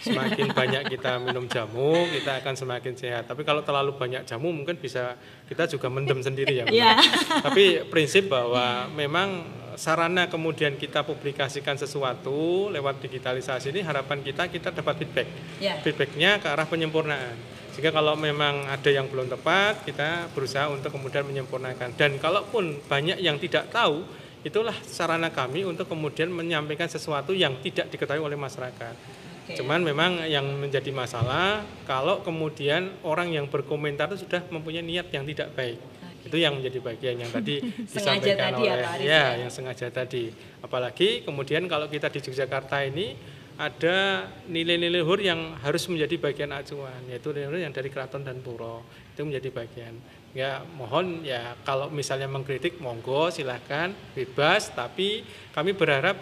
Semakin 0.05 0.53
banyak 0.53 0.93
kita 0.93 1.17
minum 1.17 1.49
jamu, 1.49 2.05
kita 2.13 2.39
akan 2.39 2.53
semakin 2.53 2.93
sehat. 2.93 3.25
Tapi 3.25 3.41
kalau 3.41 3.65
terlalu 3.65 3.97
banyak 3.97 4.21
jamu 4.23 4.53
mungkin 4.53 4.77
bisa 4.77 5.17
kita 5.49 5.65
juga 5.65 5.89
mendem 5.89 6.21
sendiri 6.21 6.61
ya. 6.61 6.65
Iya. 6.69 6.93
Tapi 7.41 7.89
prinsip 7.89 8.29
bahwa 8.29 8.85
memang 8.93 9.43
sarana 9.75 10.31
kemudian 10.31 10.79
kita 10.79 11.03
publikasikan 11.03 11.75
sesuatu 11.75 12.71
lewat 12.71 13.03
digitalisasi 13.03 13.75
ini 13.75 13.81
harapan 13.83 14.23
kita 14.23 14.47
kita 14.47 14.69
dapat 14.71 15.03
feedback. 15.03 15.27
Ya. 15.59 15.81
Feedbacknya 15.81 16.39
ke 16.39 16.47
arah 16.47 16.69
penyempurnaan. 16.69 17.35
Sehingga 17.75 17.91
kalau 17.91 18.15
memang 18.15 18.71
ada 18.71 18.87
yang 18.87 19.11
belum 19.11 19.27
tepat, 19.27 19.83
kita 19.83 20.31
berusaha 20.31 20.71
untuk 20.71 20.95
kemudian 20.95 21.27
menyempurnakan. 21.27 21.91
Dan 21.99 22.15
kalaupun 22.23 22.79
banyak 22.87 23.19
yang 23.19 23.35
tidak 23.35 23.67
tahu, 23.67 23.99
itulah 24.47 24.71
sarana 24.87 25.27
kami 25.27 25.67
untuk 25.67 25.91
kemudian 25.91 26.31
menyampaikan 26.31 26.87
sesuatu 26.87 27.35
yang 27.35 27.59
tidak 27.59 27.91
diketahui 27.91 28.23
oleh 28.23 28.39
masyarakat. 28.39 29.24
Oke. 29.45 29.61
Cuman 29.61 29.85
memang 29.85 30.25
yang 30.25 30.41
menjadi 30.57 30.89
masalah 30.89 31.61
kalau 31.85 32.25
kemudian 32.25 32.89
orang 33.05 33.29
yang 33.29 33.45
berkomentar 33.45 34.09
itu 34.09 34.25
sudah 34.25 34.41
mempunyai 34.49 34.81
niat 34.81 35.13
yang 35.13 35.21
tidak 35.21 35.53
baik. 35.53 35.77
Itu 36.25 36.41
yang 36.41 36.57
menjadi 36.57 36.81
bagian 36.81 37.21
yang 37.21 37.29
tadi 37.29 37.61
Sengaja 37.85 37.85
disampaikan 38.17 38.49
tadi 38.57 38.63
ya, 38.65 38.73
oleh 38.73 38.89
ya, 38.97 39.05
ya. 39.05 39.23
yang 39.45 39.51
sengaja 39.53 39.87
tadi. 39.93 40.33
Apalagi 40.65 41.21
kemudian 41.21 41.69
kalau 41.69 41.85
kita 41.85 42.09
di 42.09 42.17
Yogyakarta 42.25 42.81
ini 42.89 43.13
ada 43.55 44.27
nilai-nilai 44.49 45.05
luhur 45.05 45.21
yang 45.21 45.55
harus 45.61 45.85
menjadi 45.87 46.17
bagian 46.17 46.51
acuan, 46.51 47.05
yaitu 47.07 47.29
nilai 47.31 47.63
yang 47.63 47.71
dari 47.71 47.87
keraton 47.93 48.25
dan 48.25 48.41
puro 48.41 48.81
itu 49.13 49.21
menjadi 49.21 49.53
bagian. 49.53 49.93
Ya 50.33 50.65
mohon 50.75 51.21
ya 51.21 51.53
kalau 51.63 51.87
misalnya 51.93 52.27
mengkritik 52.27 52.81
monggo 52.81 53.29
silahkan 53.29 53.93
bebas, 54.17 54.73
tapi 54.73 55.23
kami 55.53 55.71
berharap 55.71 56.17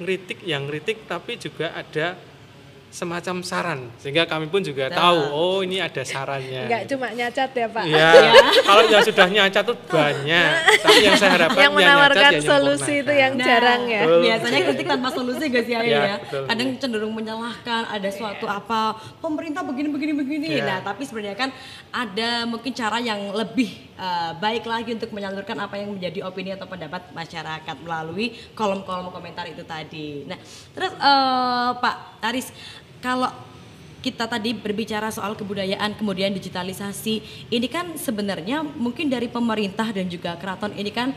ngeritik 0.00 0.40
yang 0.48 0.64
kritik 0.64 1.04
tapi 1.04 1.36
juga 1.36 1.76
ada 1.76 2.16
semacam 2.90 3.46
saran 3.46 3.80
sehingga 4.02 4.26
kami 4.26 4.50
pun 4.50 4.66
juga 4.66 4.90
tahu 4.90 5.20
oh 5.30 5.58
ini 5.62 5.78
ada 5.78 6.02
sarannya. 6.02 6.66
Enggak 6.66 6.82
cuma 6.90 7.06
nyacat 7.14 7.50
ya 7.54 7.66
Pak. 7.70 7.84
Iya, 7.86 8.10
kalau 8.66 8.82
yang 8.90 9.02
sudah 9.06 9.26
nyacat 9.30 9.62
tuh 9.62 9.76
banyak, 9.86 10.50
tapi 10.82 10.98
yang 11.06 11.14
saya 11.14 11.30
harapkan 11.38 11.62
yang 11.62 11.74
menawarkan 11.74 12.18
nyacat 12.18 12.42
ya 12.42 12.50
solusi 12.50 12.94
itu 13.06 13.12
yang 13.14 13.32
Nah, 13.38 13.46
jarang 13.46 13.82
ya. 13.86 14.02
Betul. 14.04 14.20
Biasanya 14.26 14.60
kritik 14.66 14.86
tanpa 14.90 15.08
solusi 15.14 15.44
guys 15.48 15.68
ya, 15.70 15.80
Ya, 15.80 16.00
ya. 16.02 16.16
betul. 16.18 16.42
Kadang 16.50 16.68
cenderung 16.82 17.14
menyalahkan 17.14 17.82
ada 17.88 18.08
suatu 18.10 18.44
apa 18.50 18.98
pemerintah 19.22 19.62
begini 19.62 19.88
begini 19.94 20.12
begini. 20.12 20.46
Ya. 20.58 20.64
Nah, 20.66 20.78
tapi 20.82 21.06
sebenarnya 21.06 21.38
kan 21.38 21.50
ada 21.94 22.44
mungkin 22.50 22.74
cara 22.74 22.98
yang 22.98 23.30
lebih 23.30 23.70
eh, 23.96 24.32
baik 24.34 24.66
lagi 24.66 24.98
untuk 24.98 25.14
menyalurkan 25.14 25.56
apa 25.62 25.78
yang 25.78 25.94
menjadi 25.94 26.26
opini 26.26 26.58
atau 26.58 26.66
pendapat 26.66 27.14
masyarakat 27.14 27.76
melalui 27.86 28.34
kolom-kolom 28.58 29.14
komentar 29.14 29.46
itu 29.46 29.62
tadi. 29.62 30.26
Nah, 30.26 30.36
terus 30.74 30.90
eh, 30.90 31.70
Pak 31.78 31.96
Aris 32.20 32.50
kalau 33.00 33.28
kita 34.00 34.24
tadi 34.24 34.56
berbicara 34.56 35.12
soal 35.12 35.36
kebudayaan 35.36 35.92
kemudian 35.92 36.32
digitalisasi 36.32 37.48
ini 37.52 37.68
kan 37.68 38.00
sebenarnya 38.00 38.64
mungkin 38.64 39.12
dari 39.12 39.28
pemerintah 39.28 39.92
dan 39.92 40.08
juga 40.08 40.40
keraton 40.40 40.72
ini 40.72 40.88
kan 40.88 41.12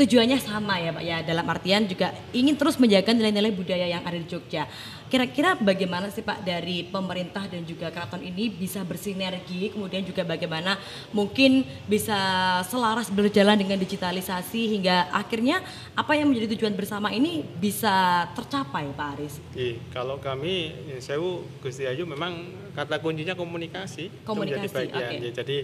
tujuannya 0.00 0.40
sama 0.40 0.80
ya 0.80 0.96
Pak 0.96 1.04
ya 1.04 1.18
dalam 1.20 1.44
artian 1.44 1.84
juga 1.84 2.16
ingin 2.32 2.56
terus 2.56 2.80
menjaga 2.80 3.12
nilai-nilai 3.12 3.52
budaya 3.52 3.84
yang 3.84 4.00
ada 4.00 4.16
di 4.16 4.24
Jogja. 4.24 4.64
Kira-kira 5.10 5.58
bagaimana 5.58 6.06
sih 6.06 6.22
Pak 6.22 6.46
dari 6.46 6.86
pemerintah 6.86 7.50
dan 7.50 7.66
juga 7.66 7.90
keraton 7.90 8.22
ini 8.22 8.46
bisa 8.46 8.86
bersinergi 8.86 9.74
kemudian 9.74 10.06
juga 10.06 10.22
bagaimana 10.22 10.78
mungkin 11.10 11.66
bisa 11.90 12.14
selaras 12.62 13.10
berjalan 13.10 13.58
dengan 13.58 13.74
digitalisasi 13.74 14.78
hingga 14.78 15.10
akhirnya 15.10 15.66
apa 15.98 16.14
yang 16.14 16.30
menjadi 16.30 16.54
tujuan 16.54 16.78
bersama 16.78 17.10
ini 17.10 17.42
bisa 17.42 18.22
tercapai 18.38 18.86
Pak 18.94 19.08
Aris. 19.18 19.34
Iya, 19.58 19.82
kalau 19.90 20.22
kami 20.22 20.70
ya, 20.94 21.02
Sewu 21.02 21.42
Gusti 21.58 21.90
Ayu 21.90 22.06
memang 22.06 22.46
kata 22.78 23.02
kuncinya 23.02 23.34
komunikasi, 23.34 24.06
itu 24.06 24.30
menjadi 24.30 24.70
Komunikasi, 24.70 24.74
bagian. 24.78 25.10
oke. 25.10 25.16
Ya, 25.26 25.30
jadi 25.42 25.56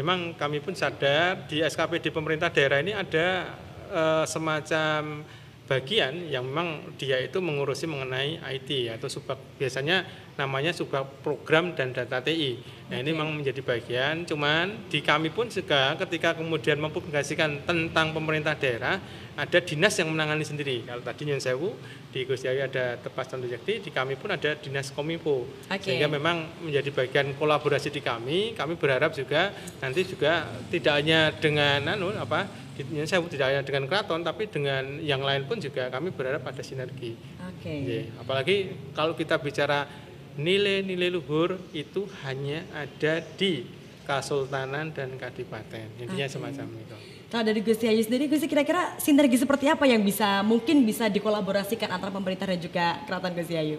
memang 0.00 0.32
kami 0.32 0.64
pun 0.64 0.72
sadar 0.72 1.44
di 1.44 1.60
SKP 1.60 2.00
di 2.00 2.08
pemerintah 2.08 2.48
daerah 2.48 2.80
ini 2.80 2.96
ada 2.96 3.52
eh, 3.92 4.24
semacam 4.24 5.20
bagian 5.64 6.28
yang 6.28 6.44
memang 6.44 6.96
dia 7.00 7.16
itu 7.20 7.40
mengurusi 7.40 7.88
mengenai 7.88 8.36
IT 8.40 8.92
atau 9.00 9.08
subak 9.08 9.40
biasanya 9.56 10.04
namanya 10.34 10.74
sebuah 10.74 11.06
program 11.22 11.74
dan 11.78 11.94
data 11.94 12.18
TI. 12.18 12.58
Nah 12.90 13.00
ini 13.00 13.16
memang 13.16 13.32
menjadi 13.32 13.64
bagian, 13.64 14.28
cuman 14.28 14.90
di 14.92 15.00
kami 15.00 15.32
pun 15.32 15.48
juga 15.48 15.96
ketika 16.04 16.36
kemudian 16.36 16.76
mempublikasikan 16.82 17.64
tentang 17.64 18.12
pemerintah 18.12 18.52
daerah, 18.52 19.00
ada 19.34 19.58
dinas 19.62 19.94
yang 19.96 20.12
menangani 20.12 20.44
sendiri. 20.44 20.84
Kalau 20.84 21.00
tadi 21.00 21.22
Nyun 21.26 21.40
Sewu, 21.40 21.72
di 22.12 22.22
Gus 22.28 22.44
Yahya 22.44 22.68
ada 22.68 23.00
Tepas 23.00 23.30
Tandu 23.30 23.48
Jakti, 23.48 23.82
di 23.82 23.90
kami 23.90 24.14
pun 24.20 24.30
ada 24.30 24.54
dinas 24.58 24.92
Kominfo. 24.92 25.48
Oke. 25.48 25.80
Sehingga 25.80 26.06
memang 26.06 26.44
menjadi 26.62 26.90
bagian 26.92 27.34
kolaborasi 27.34 27.88
di 27.90 28.04
kami. 28.04 28.52
Kami 28.52 28.76
berharap 28.76 29.16
juga 29.16 29.50
nanti 29.80 30.04
juga 30.04 30.46
tidak 30.68 30.94
hanya 31.00 31.32
dengan 31.34 31.94
anu 31.94 32.12
apa, 32.14 32.46
Nyun 32.74 33.06
Sewu 33.06 33.30
tidak 33.30 33.54
hanya 33.54 33.62
dengan 33.62 33.86
keraton, 33.86 34.26
tapi 34.26 34.50
dengan 34.50 34.98
yang 34.98 35.22
lain 35.22 35.46
pun 35.46 35.62
juga 35.62 35.86
kami 35.88 36.10
berharap 36.10 36.42
ada 36.42 36.62
sinergi. 36.62 37.14
Oke. 37.38 37.70
Iya, 37.70 38.12
Apalagi 38.18 38.76
kalau 38.92 39.16
kita 39.16 39.38
bicara 39.38 39.86
nilai-nilai 40.34 41.10
luhur 41.14 41.58
itu 41.70 42.06
hanya 42.26 42.66
ada 42.74 43.22
di 43.38 43.66
Kasultanan 44.04 44.92
dan 44.92 45.16
Kadipaten. 45.16 45.88
Intinya 45.96 46.28
semacam 46.28 46.68
itu. 46.76 46.96
Kalau 47.32 47.44
dari 47.50 47.60
Gus 47.64 47.80
Yayu 47.82 48.04
sendiri, 48.04 48.30
Gus 48.30 48.46
kira-kira 48.46 48.94
sinergi 49.00 49.40
seperti 49.40 49.66
apa 49.66 49.88
yang 49.88 50.04
bisa 50.04 50.44
mungkin 50.46 50.86
bisa 50.86 51.10
dikolaborasikan 51.10 51.90
antara 51.90 52.12
pemerintah 52.12 52.46
dan 52.46 52.60
juga 52.60 53.00
keraton 53.08 53.32
Gus 53.34 53.50
Yayu? 53.50 53.78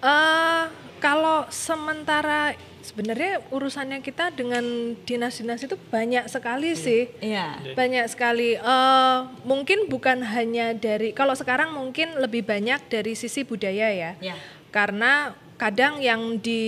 Eh, 0.00 0.64
kalau 1.00 1.48
sementara 1.48 2.52
sebenarnya 2.80 3.40
urusannya 3.52 4.04
kita 4.04 4.32
dengan 4.32 4.92
dinas-dinas 5.04 5.62
itu 5.64 5.76
banyak 5.88 6.28
sekali 6.28 6.76
sih. 6.76 7.08
Iya. 7.22 7.76
Banyak 7.78 8.12
sekali. 8.12 8.58
Eh, 8.58 9.18
mungkin 9.46 9.86
bukan 9.86 10.20
hanya 10.20 10.74
dari 10.76 11.14
kalau 11.16 11.32
sekarang 11.32 11.72
mungkin 11.72 12.18
lebih 12.18 12.44
banyak 12.44 12.82
dari 12.92 13.14
sisi 13.14 13.46
budaya 13.46 13.88
ya. 13.88 14.12
Ya. 14.20 14.36
Karena 14.68 15.32
kadang 15.60 16.00
yang 16.00 16.40
di 16.40 16.64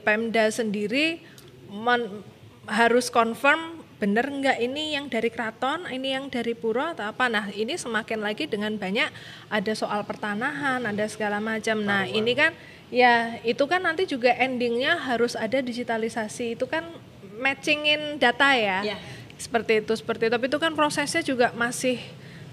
Pemda 0.00 0.48
sendiri 0.48 1.20
men- 1.68 2.24
harus 2.64 3.12
confirm 3.12 3.84
bener 4.00 4.24
nggak 4.24 4.58
ini 4.64 4.96
yang 4.96 5.12
dari 5.12 5.28
keraton, 5.28 5.84
ini 5.92 6.16
yang 6.16 6.32
dari 6.32 6.56
pura 6.56 6.96
atau 6.96 7.12
apa. 7.12 7.28
Nah 7.28 7.52
ini 7.52 7.76
semakin 7.76 8.24
lagi 8.24 8.48
dengan 8.48 8.72
banyak 8.80 9.12
ada 9.52 9.72
soal 9.76 10.00
pertanahan, 10.08 10.80
ada 10.88 11.04
segala 11.04 11.36
macam. 11.36 11.84
Nah 11.84 12.08
ini 12.08 12.32
kan 12.32 12.56
ya 12.88 13.36
itu 13.44 13.60
kan 13.68 13.84
nanti 13.84 14.08
juga 14.08 14.32
endingnya 14.32 14.96
harus 14.96 15.36
ada 15.36 15.60
digitalisasi. 15.60 16.56
Itu 16.56 16.64
kan 16.64 16.88
matchingin 17.36 18.16
data 18.16 18.56
ya. 18.56 18.96
Ya. 18.96 18.96
Seperti 19.36 19.84
itu, 19.84 19.92
seperti 19.92 20.28
itu. 20.28 20.32
Tapi 20.32 20.46
itu 20.48 20.56
kan 20.56 20.72
prosesnya 20.72 21.20
juga 21.20 21.52
masih 21.52 22.00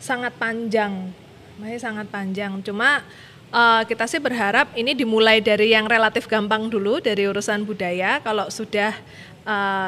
sangat 0.03 0.35
panjang, 0.35 1.15
masih 1.63 1.79
sangat 1.79 2.11
panjang. 2.11 2.59
Cuma 2.59 3.07
eh, 3.49 3.81
kita 3.83 4.05
sih 4.05 4.17
berharap 4.17 4.73
ini 4.73 4.91
dimulai 4.91 5.39
dari 5.39 5.71
yang 5.71 5.85
relatif 5.85 6.25
gampang 6.25 6.67
dulu 6.67 6.99
dari 6.99 7.25
urusan 7.25 7.63
budaya. 7.63 8.19
Kalau 8.19 8.47
sudah 8.49 8.91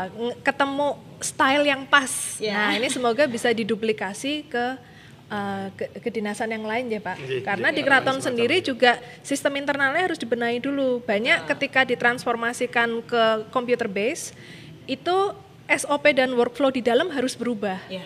nge- 0.09 0.39
ketemu 0.39 0.87
style 1.19 1.63
yang 1.63 1.83
pas, 1.83 2.39
Ya. 2.39 2.55
nah 2.55 2.71
ini 2.73 2.87
semoga 2.87 3.27
bisa 3.27 3.51
diduplikasi 3.51 4.47
ke 4.47 4.65
eh, 5.27 5.67
ke 5.75 5.85
kedinasan 5.99 6.49
yang 6.49 6.63
lain 6.63 6.87
ya 6.87 6.97
Pak. 6.99 7.17
Iya, 7.19 7.41
Karena 7.43 7.67
iya, 7.69 7.75
di 7.75 7.81
harapannya 7.81 8.01
keraton 8.01 8.19
sendiri 8.23 8.55
juga 8.59 8.91
sistem 9.21 9.59
internalnya 9.59 10.01
harus 10.01 10.17
dibenahi 10.17 10.57
dulu. 10.57 11.03
Banyak 11.03 11.45
ketika 11.45 11.83
ditransformasikan 11.83 13.03
ke 13.03 13.23
computer 13.51 13.85
base 13.85 14.31
itu 14.87 15.17
SOP 15.69 16.01
dan 16.11 16.33
workflow 16.33 16.73
di 16.73 16.81
dalam 16.81 17.13
harus 17.13 17.37
berubah 17.37 17.77
Ya. 17.87 18.01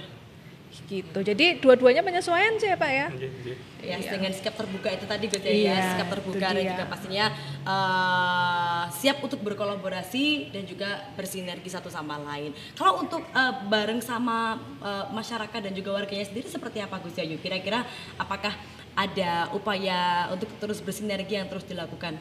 Gitu. 0.88 1.20
Jadi 1.24 1.60
dua-duanya 1.64 2.04
penyesuaian 2.04 2.56
sih 2.60 2.70
ya 2.70 2.78
Pak 2.78 2.92
ya. 2.92 3.08
Iya, 3.14 3.30
iya. 3.44 3.56
Ya, 3.84 4.00
dengan 4.00 4.32
sikap 4.32 4.56
terbuka 4.56 4.88
itu 4.96 5.04
tadi 5.04 5.28
Gus 5.28 5.44
ya, 5.44 5.52
Iya, 5.52 5.76
sikap 5.92 6.08
terbuka 6.16 6.48
dan 6.56 6.64
juga 6.64 6.86
pastinya 6.88 7.26
eh, 7.68 8.84
siap 8.96 9.20
untuk 9.20 9.44
berkolaborasi 9.44 10.56
dan 10.56 10.64
juga 10.64 11.04
bersinergi 11.20 11.68
satu 11.68 11.92
sama 11.92 12.16
lain. 12.16 12.56
Kalau 12.80 13.04
untuk 13.04 13.20
eh, 13.28 13.54
bareng 13.68 14.00
sama 14.00 14.56
eh, 14.80 15.06
masyarakat 15.12 15.60
dan 15.68 15.74
juga 15.76 16.00
warganya 16.00 16.24
sendiri 16.24 16.48
seperti 16.48 16.80
apa 16.80 16.96
Gus 17.04 17.20
Yayu? 17.20 17.36
Kira-kira 17.44 17.84
apakah 18.16 18.56
ada 18.94 19.50
upaya 19.52 20.30
untuk 20.32 20.48
terus 20.62 20.80
bersinergi 20.80 21.36
yang 21.36 21.52
terus 21.52 21.68
dilakukan? 21.68 22.16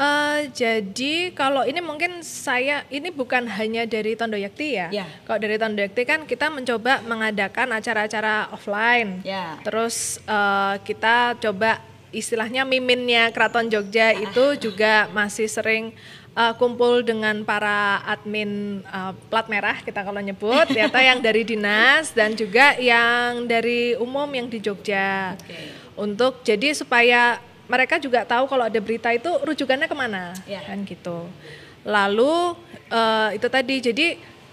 Eh, 0.00 0.40
jadi 0.56 1.34
kalau 1.36 1.66
ini 1.68 1.82
mungkin 1.84 2.24
saya 2.24 2.88
ini 2.88 3.12
bukan 3.12 3.44
hanya 3.44 3.84
dari 3.84 4.16
Tondo 4.16 4.38
Yakti 4.38 4.68
ya. 4.78 4.88
Ya. 4.88 5.06
Kalau 5.28 5.36
dari 5.36 5.60
Tondo 5.60 5.80
Yakti 5.84 6.02
kan 6.08 6.24
kita 6.24 6.48
mencoba 6.48 7.04
mengadakan 7.04 7.76
acara-acara 7.76 8.48
offline. 8.54 9.20
Ya. 9.26 9.60
Terus 9.60 10.16
eh, 10.24 10.74
kita 10.88 11.36
coba 11.36 11.84
istilahnya 12.10 12.64
miminnya 12.64 13.30
Keraton 13.30 13.70
Jogja 13.70 14.16
itu 14.16 14.56
juga 14.56 15.06
masih 15.12 15.52
sering 15.52 15.92
eh, 16.32 16.54
kumpul 16.56 17.04
dengan 17.04 17.44
para 17.44 18.00
admin 18.08 18.80
eh, 18.80 19.12
plat 19.28 19.52
merah 19.52 19.84
kita 19.84 20.00
kalau 20.00 20.24
nyebut, 20.24 20.64
ternyata 20.64 20.96
yang 21.04 21.20
dari 21.20 21.44
dinas 21.44 22.16
dan 22.16 22.32
juga 22.32 22.72
yang 22.80 23.44
dari 23.44 24.00
umum 24.00 24.32
yang 24.32 24.48
di 24.48 24.64
Jogja. 24.64 25.36
Oke. 25.36 25.60
Untuk 26.00 26.40
jadi 26.40 26.72
supaya 26.72 27.49
mereka 27.70 28.02
juga 28.02 28.26
tahu 28.26 28.50
kalau 28.50 28.66
ada 28.66 28.80
berita 28.82 29.14
itu 29.14 29.30
rujukannya 29.46 29.86
ke 29.86 29.94
mana, 29.94 30.34
Ya. 30.50 30.58
kan 30.66 30.82
gitu. 30.82 31.30
Lalu 31.86 32.58
eh, 32.90 33.38
itu 33.38 33.46
tadi, 33.46 33.78
jadi 33.78 34.06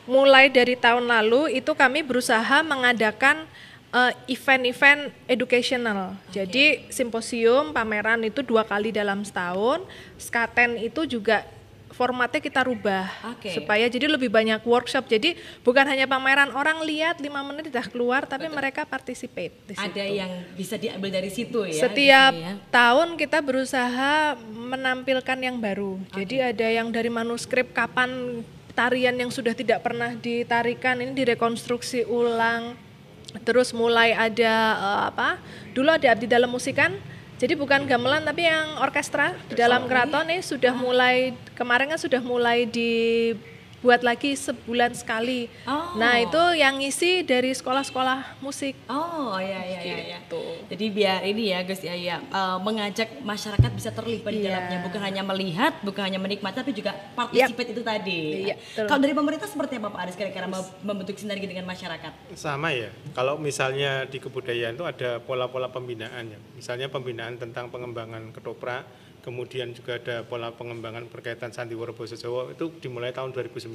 mulai 0.06 0.48
dari 0.54 0.78
tahun 0.78 1.10
lalu 1.10 1.58
itu 1.58 1.74
kami 1.74 2.06
berusaha 2.06 2.62
mengadakan 2.62 3.50
eh, 3.90 4.14
event-event 4.30 5.10
educational. 5.26 6.14
Jadi 6.30 6.86
simposium, 6.94 7.74
pameran 7.74 8.22
itu 8.22 8.46
dua 8.46 8.62
kali 8.62 8.94
dalam 8.94 9.26
setahun. 9.26 9.82
Skaten 10.22 10.78
itu 10.78 11.10
juga 11.10 11.42
formatnya 11.98 12.38
kita 12.38 12.62
rubah 12.62 13.10
Oke. 13.34 13.50
supaya 13.58 13.90
jadi 13.90 14.06
lebih 14.06 14.30
banyak 14.30 14.62
workshop. 14.62 15.10
Jadi 15.10 15.34
bukan 15.66 15.82
hanya 15.90 16.06
pameran 16.06 16.54
orang 16.54 16.86
lihat 16.86 17.18
lima 17.18 17.42
menit 17.42 17.74
sudah 17.74 17.86
keluar, 17.90 18.30
tapi 18.30 18.46
mereka 18.46 18.86
participate 18.86 19.58
di 19.66 19.74
situ. 19.74 19.90
Ada 19.90 20.06
yang 20.06 20.32
bisa 20.54 20.78
diambil 20.78 21.10
dari 21.10 21.34
situ 21.34 21.66
ya? 21.66 21.90
Setiap 21.90 22.32
di 22.38 22.46
ya? 22.46 22.54
tahun 22.70 23.18
kita 23.18 23.42
berusaha 23.42 24.38
menampilkan 24.54 25.38
yang 25.42 25.58
baru. 25.58 25.98
Jadi 26.14 26.54
ada 26.54 26.68
yang 26.70 26.94
dari 26.94 27.10
manuskrip 27.10 27.74
kapan 27.74 28.46
tarian 28.78 29.18
yang 29.18 29.34
sudah 29.34 29.58
tidak 29.58 29.82
pernah 29.82 30.14
ditarikan 30.14 31.02
ini 31.02 31.18
direkonstruksi 31.18 32.06
ulang. 32.06 32.78
Terus 33.42 33.74
mulai 33.74 34.14
ada 34.14 34.54
eh, 34.78 35.02
apa? 35.10 35.42
Dulu 35.74 35.90
ada 35.90 36.14
abdi 36.14 36.30
dalam 36.30 36.54
musikan. 36.54 36.94
Jadi 37.38 37.54
bukan 37.54 37.86
gamelan 37.86 38.26
tapi 38.26 38.50
yang 38.50 38.82
orkestra 38.82 39.38
di 39.46 39.54
dalam 39.54 39.86
keraton 39.86 40.26
ini 40.26 40.42
sudah 40.42 40.74
mulai 40.74 41.38
kemarin 41.54 41.94
kan 41.94 42.02
sudah 42.02 42.18
mulai 42.18 42.66
dibuat 43.88 44.04
lagi 44.04 44.36
sebulan 44.36 45.00
sekali. 45.00 45.48
Oh. 45.64 45.96
Nah, 45.96 46.20
itu 46.20 46.44
yang 46.60 46.76
ngisi 46.76 47.24
dari 47.24 47.56
sekolah-sekolah 47.56 48.44
musik. 48.44 48.76
Oh 48.92 49.40
ya 49.40 49.64
ya 49.64 49.80
ya 49.80 49.96
ya. 49.96 50.18
Gitu. 50.20 50.44
Jadi 50.68 50.86
biar 50.92 51.24
ini 51.24 51.56
ya 51.56 51.64
Gus 51.64 51.80
ya, 51.80 51.96
ya 51.96 52.20
eh, 52.20 52.58
mengajak 52.60 53.24
masyarakat 53.24 53.72
bisa 53.72 53.96
terlibat 53.96 54.36
di 54.36 54.44
Iya. 54.44 54.60
dalamnya, 54.60 54.78
bukan 54.92 55.02
hanya 55.08 55.24
melihat, 55.24 55.72
bukan 55.88 56.04
hanya 56.04 56.20
menikmati, 56.20 56.60
tapi 56.60 56.76
juga 56.76 56.92
participate 57.16 57.72
itu 57.72 57.80
tadi. 57.80 58.20
Iya, 58.52 58.60
betul. 58.60 58.92
Kalau 58.92 59.00
dari 59.00 59.16
pemerintah 59.16 59.48
seperti 59.48 59.80
apa 59.80 59.88
Pak 59.88 60.02
Aris 60.04 60.16
kira-kira 60.20 60.52
mem- 60.52 60.74
membentuk 60.84 61.16
sinergi 61.16 61.48
dengan 61.48 61.64
masyarakat? 61.64 62.12
Sama 62.36 62.76
ya. 62.76 62.92
Kalau 63.16 63.40
misalnya 63.40 64.04
di 64.04 64.20
kebudayaan 64.20 64.76
itu 64.76 64.84
ada 64.84 65.24
pola-pola 65.24 65.72
pembinaan 65.72 66.28
ya. 66.28 66.40
Misalnya 66.60 66.92
pembinaan 66.92 67.40
tentang 67.40 67.72
pengembangan 67.72 68.36
ketoprak, 68.36 68.84
kemudian 69.28 69.76
juga 69.76 70.00
ada 70.00 70.24
pola 70.24 70.56
pengembangan 70.56 71.12
berkaitan 71.12 71.52
sandiwara 71.52 71.92
basa 71.92 72.16
Jawa 72.16 72.56
itu 72.56 72.72
dimulai 72.80 73.12
tahun 73.12 73.36
2019. 73.36 73.68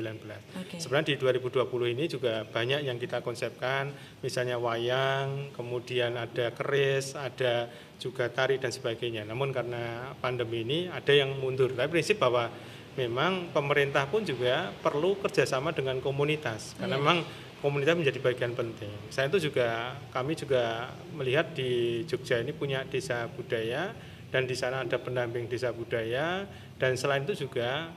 Oke. 0.56 0.80
Sebenarnya 0.80 1.12
di 1.12 1.16
2020 1.20 1.92
ini 1.92 2.08
juga 2.08 2.48
banyak 2.48 2.88
yang 2.88 2.96
kita 2.96 3.20
konsepkan, 3.20 3.92
misalnya 4.24 4.56
wayang, 4.56 5.52
kemudian 5.52 6.16
ada 6.16 6.56
keris, 6.56 7.12
ada 7.12 7.68
juga 8.00 8.32
tari 8.32 8.56
dan 8.56 8.72
sebagainya. 8.72 9.28
Namun 9.28 9.52
karena 9.52 10.16
pandemi 10.24 10.64
ini 10.64 10.78
ada 10.88 11.12
yang 11.12 11.36
mundur. 11.36 11.76
Tapi 11.76 12.00
prinsip 12.00 12.16
bahwa 12.16 12.48
memang 12.96 13.52
pemerintah 13.52 14.08
pun 14.08 14.24
juga 14.24 14.72
perlu 14.80 15.20
kerjasama 15.20 15.76
dengan 15.76 16.00
komunitas 16.00 16.72
karena 16.80 16.96
memang 16.96 17.28
komunitas 17.60 17.92
menjadi 17.92 18.24
bagian 18.24 18.56
penting. 18.56 18.90
Saya 19.12 19.28
itu 19.28 19.52
juga 19.52 20.00
kami 20.16 20.32
juga 20.32 20.96
melihat 21.12 21.52
di 21.52 22.02
Jogja 22.08 22.40
ini 22.40 22.56
punya 22.56 22.88
desa 22.88 23.28
budaya 23.32 23.92
dan 24.32 24.48
di 24.48 24.56
sana 24.56 24.82
ada 24.82 24.96
pendamping 24.96 25.44
desa 25.46 25.70
budaya 25.70 26.48
dan 26.80 26.96
selain 26.96 27.22
itu 27.22 27.46
juga 27.46 27.92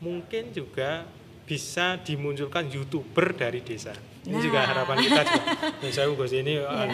mungkin 0.00 0.54
juga 0.54 1.04
bisa 1.44 1.98
dimunculkan 2.00 2.70
youtuber 2.70 3.34
dari 3.34 3.60
desa. 3.60 3.90
Ini 4.22 4.38
juga 4.38 4.62
Nah. 4.62 4.68
harapan 4.70 4.96
kita 5.02 5.20
juga. 5.26 5.50
Dan 5.82 5.90
saya 5.90 6.06
Gus 6.14 6.30
ini 6.30 6.62
uh, 6.62 6.86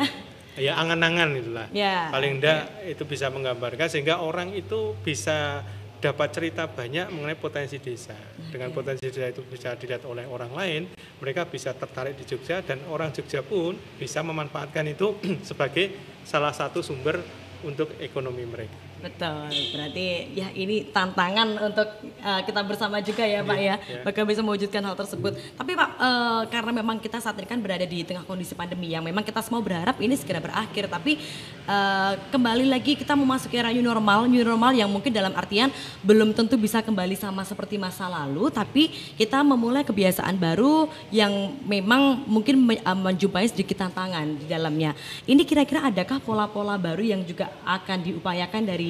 ya 0.56 0.81
angan-angan 0.81 1.28
itulah. 1.36 1.66
Ya. 1.77 2.09
Paling 2.09 2.40
enggak 2.40 2.73
itu 2.89 3.05
bisa 3.05 3.28
menggambarkan 3.28 3.93
sehingga 3.93 4.24
orang 4.24 4.56
itu 4.56 4.97
bisa 5.05 5.60
dapat 6.01 6.32
cerita 6.32 6.64
banyak 6.70 7.12
mengenai 7.12 7.36
potensi 7.36 7.77
desa. 7.82 8.16
Dengan 8.48 8.73
potensi 8.73 9.05
desa 9.05 9.28
itu 9.28 9.44
bisa 9.44 9.77
dilihat 9.77 10.09
oleh 10.09 10.24
orang 10.24 10.55
lain, 10.56 10.82
mereka 11.20 11.44
bisa 11.44 11.77
tertarik 11.77 12.16
di 12.16 12.24
Jogja 12.24 12.64
dan 12.64 12.81
orang 12.89 13.12
Jogja 13.12 13.44
pun 13.44 13.77
bisa 14.01 14.24
memanfaatkan 14.24 14.86
itu 14.89 15.18
sebagai 15.48 15.93
salah 16.24 16.55
satu 16.56 16.81
sumber 16.81 17.20
untuk 17.60 17.93
ekonomi 18.01 18.47
mereka. 18.48 18.85
Betul, 18.97 19.52
berarti 19.77 20.35
ya 20.35 20.48
ini 20.56 20.89
tantangan 20.89 21.68
untuk 21.68 21.89
uh, 22.24 22.40
kita 22.43 22.64
bersama 22.64 22.98
juga 23.05 23.23
ya 23.28 23.44
Pak 23.44 23.59
ya, 23.60 23.77
iya. 23.77 24.02
bakal 24.02 24.24
bisa 24.24 24.40
mewujudkan 24.40 24.81
hal 24.81 24.97
tersebut. 24.97 25.36
Tapi 25.52 25.77
Pak, 25.77 25.90
uh, 26.01 26.43
karena 26.48 26.73
memang 26.81 26.97
kita 26.97 27.20
saat 27.20 27.36
ini 27.36 27.44
kan 27.44 27.60
berada 27.60 27.85
di 27.85 28.02
tengah 28.02 28.24
kondisi 28.24 28.56
pandemi 28.56 28.89
yang 28.90 29.05
memang 29.05 29.20
kita 29.20 29.44
semua 29.44 29.60
berharap 29.60 30.01
ini 30.01 30.16
segera 30.16 30.40
berakhir, 30.40 30.89
tapi 30.89 31.20
uh, 31.68 32.16
kembali 32.32 32.73
lagi 32.73 32.97
kita 32.97 33.12
memasuki 33.12 33.60
era 33.60 33.68
new 33.68 33.85
normal, 33.85 34.24
new 34.32 34.40
normal 34.40 34.73
yang 34.73 34.89
mungkin 34.89 35.12
dalam 35.12 35.36
artian 35.36 35.68
belum 36.01 36.32
tentu 36.32 36.56
bisa 36.56 36.81
kembali 36.81 37.20
sama 37.20 37.44
seperti 37.44 37.77
masa 37.77 38.09
lalu, 38.09 38.48
tapi 38.48 38.89
kita 39.20 39.44
memulai 39.44 39.85
kebiasaan 39.85 40.40
baru 40.40 40.89
yang 41.12 41.52
memang 41.68 42.24
mungkin 42.24 42.64
me- 42.64 42.81
menjumpai 42.81 43.44
sedikit 43.44 43.85
tantangan 43.85 44.40
di 44.40 44.48
dalamnya. 44.48 44.97
Ini 45.28 45.44
kira-kira 45.44 45.85
adakah 45.85 46.16
pola-pola 46.24 46.81
baru 46.81 47.05
yang 47.05 47.20
juga 47.28 47.52
akan 47.62 48.01
diupayakan 48.01 48.64
dari 48.64 48.85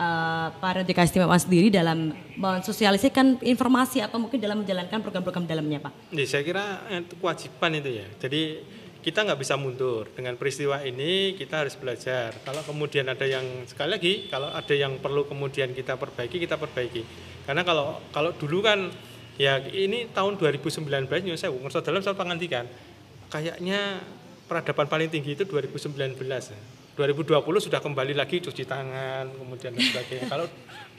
uh, 0.00 0.48
para 0.58 0.80
DKI 0.82 1.06
Istimewa 1.06 1.36
sendiri 1.36 1.68
dalam 1.68 2.14
mensosialisasikan 2.36 3.44
informasi 3.44 4.00
atau 4.00 4.18
mungkin 4.18 4.40
dalam 4.40 4.64
menjalankan 4.64 5.00
program-program 5.04 5.44
dalamnya 5.44 5.78
Pak? 5.84 5.92
Ya, 6.14 6.24
saya 6.26 6.42
kira 6.42 6.88
eh, 6.88 7.04
itu 7.04 7.14
kewajiban 7.20 7.70
itu 7.76 7.90
ya. 8.00 8.06
Jadi 8.18 8.42
kita 9.00 9.24
nggak 9.24 9.40
bisa 9.40 9.56
mundur 9.56 10.12
dengan 10.12 10.36
peristiwa 10.36 10.84
ini 10.84 11.32
kita 11.36 11.64
harus 11.64 11.74
belajar. 11.76 12.36
Kalau 12.44 12.60
kemudian 12.64 13.08
ada 13.08 13.24
yang 13.24 13.64
sekali 13.64 13.90
lagi 13.96 14.12
kalau 14.28 14.52
ada 14.52 14.74
yang 14.76 15.00
perlu 15.00 15.24
kemudian 15.24 15.72
kita 15.72 15.96
perbaiki 15.96 16.36
kita 16.36 16.60
perbaiki. 16.60 17.02
Karena 17.48 17.64
kalau 17.64 17.96
kalau 18.12 18.36
dulu 18.36 18.60
kan 18.60 18.92
ya 19.40 19.56
ini 19.72 20.12
tahun 20.12 20.36
2019 20.36 20.84
nyuwun 21.08 21.40
saya 21.40 21.48
ngerasa 21.48 21.80
dalam 21.80 22.04
saya 22.04 22.12
pangantikan 22.12 22.68
kayaknya 23.32 24.04
peradaban 24.44 24.84
paling 24.90 25.08
tinggi 25.08 25.32
itu 25.32 25.48
2019 25.48 25.96
ya. 26.20 26.60
2020 26.98 27.66
sudah 27.70 27.80
kembali 27.80 28.14
lagi 28.18 28.42
cuci 28.42 28.66
tangan 28.66 29.30
kemudian 29.30 29.72
dan 29.74 29.82
sebagainya. 29.82 30.26
Kalau 30.26 30.46